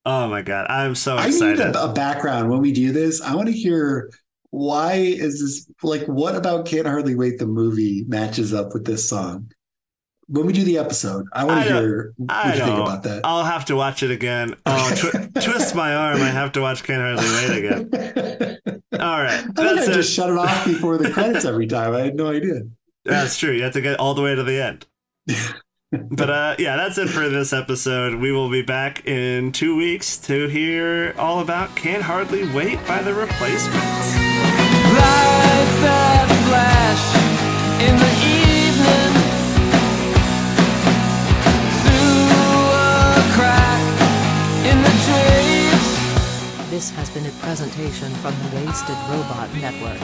Oh 0.05 0.27
my 0.27 0.41
god, 0.41 0.67
I'm 0.69 0.95
so 0.95 1.17
excited. 1.17 1.61
I 1.61 1.67
need 1.67 1.75
a, 1.75 1.83
a 1.85 1.93
background 1.93 2.49
when 2.49 2.59
we 2.61 2.71
do 2.71 2.91
this. 2.91 3.21
I 3.21 3.35
want 3.35 3.47
to 3.47 3.53
hear 3.53 4.09
why 4.51 4.93
is 4.95 5.39
this 5.41 5.71
like 5.83 6.05
what 6.07 6.35
about 6.35 6.65
Can't 6.65 6.87
Hardly 6.87 7.15
Wait 7.15 7.37
the 7.37 7.45
movie 7.45 8.03
matches 8.07 8.53
up 8.53 8.73
with 8.73 8.85
this 8.85 9.07
song? 9.07 9.51
When 10.27 10.45
we 10.45 10.53
do 10.53 10.63
the 10.63 10.77
episode, 10.77 11.25
I 11.33 11.43
want 11.43 11.65
to 11.65 11.73
hear 11.73 12.13
what 12.17 12.31
I 12.31 12.53
you 12.53 12.59
think 12.63 12.79
about 12.79 13.03
that. 13.03 13.21
I'll 13.23 13.43
have 13.45 13.65
to 13.65 13.75
watch 13.75 14.03
it 14.03 14.11
again. 14.11 14.55
Oh, 14.65 14.93
twi- 14.95 15.27
twist 15.41 15.73
my 15.75 15.95
arm. 15.95 16.21
I 16.21 16.29
have 16.29 16.51
to 16.53 16.61
watch 16.61 16.83
Can't 16.83 17.01
Hardly 17.01 17.49
Wait 17.49 17.65
again. 17.65 18.81
All 18.99 19.21
right, 19.21 19.43
I 19.57 19.69
I 19.73 19.85
just 19.85 20.13
shut 20.13 20.29
it 20.29 20.37
off 20.37 20.65
before 20.65 20.97
the 20.97 21.09
credits 21.11 21.45
every 21.45 21.67
time. 21.67 21.93
I 21.93 22.01
had 22.01 22.15
no 22.15 22.27
idea. 22.29 22.61
That's 23.09 23.37
true. 23.37 23.51
You 23.51 23.63
have 23.63 23.73
to 23.73 23.81
get 23.81 23.99
all 23.99 24.13
the 24.13 24.21
way 24.21 24.35
to 24.35 24.43
the 24.43 24.61
end. 24.61 24.85
but 26.11 26.29
uh, 26.29 26.55
yeah, 26.59 26.75
that's 26.75 26.97
it 26.97 27.07
for 27.07 27.27
this 27.29 27.53
episode. 27.53 28.15
We 28.15 28.31
will 28.31 28.49
be 28.49 28.61
back 28.61 29.05
in 29.07 29.51
two 29.51 29.75
weeks 29.75 30.17
to 30.19 30.47
hear 30.47 31.15
all 31.17 31.39
about 31.39 31.75
Can't 31.75 32.03
Hardly 32.03 32.47
Wait 32.53 32.77
by 32.87 33.01
the 33.01 33.13
Replacements. 33.13 34.15
Lights 34.93 35.77
that 35.81 36.27
flash 36.47 37.03
in 37.81 37.95
the 37.97 38.13
evening 38.29 39.13
through 41.81 42.29
a 42.75 43.33
crack 43.35 43.81
in 44.65 44.81
the 44.81 44.89
drapes. 45.05 45.48
This 46.79 46.91
has 46.91 47.09
been 47.09 47.25
a 47.25 47.31
presentation 47.43 48.09
from 48.23 48.33
the 48.39 48.55
Wasted 48.55 48.95
Robot 49.11 49.51
Network. 49.55 49.99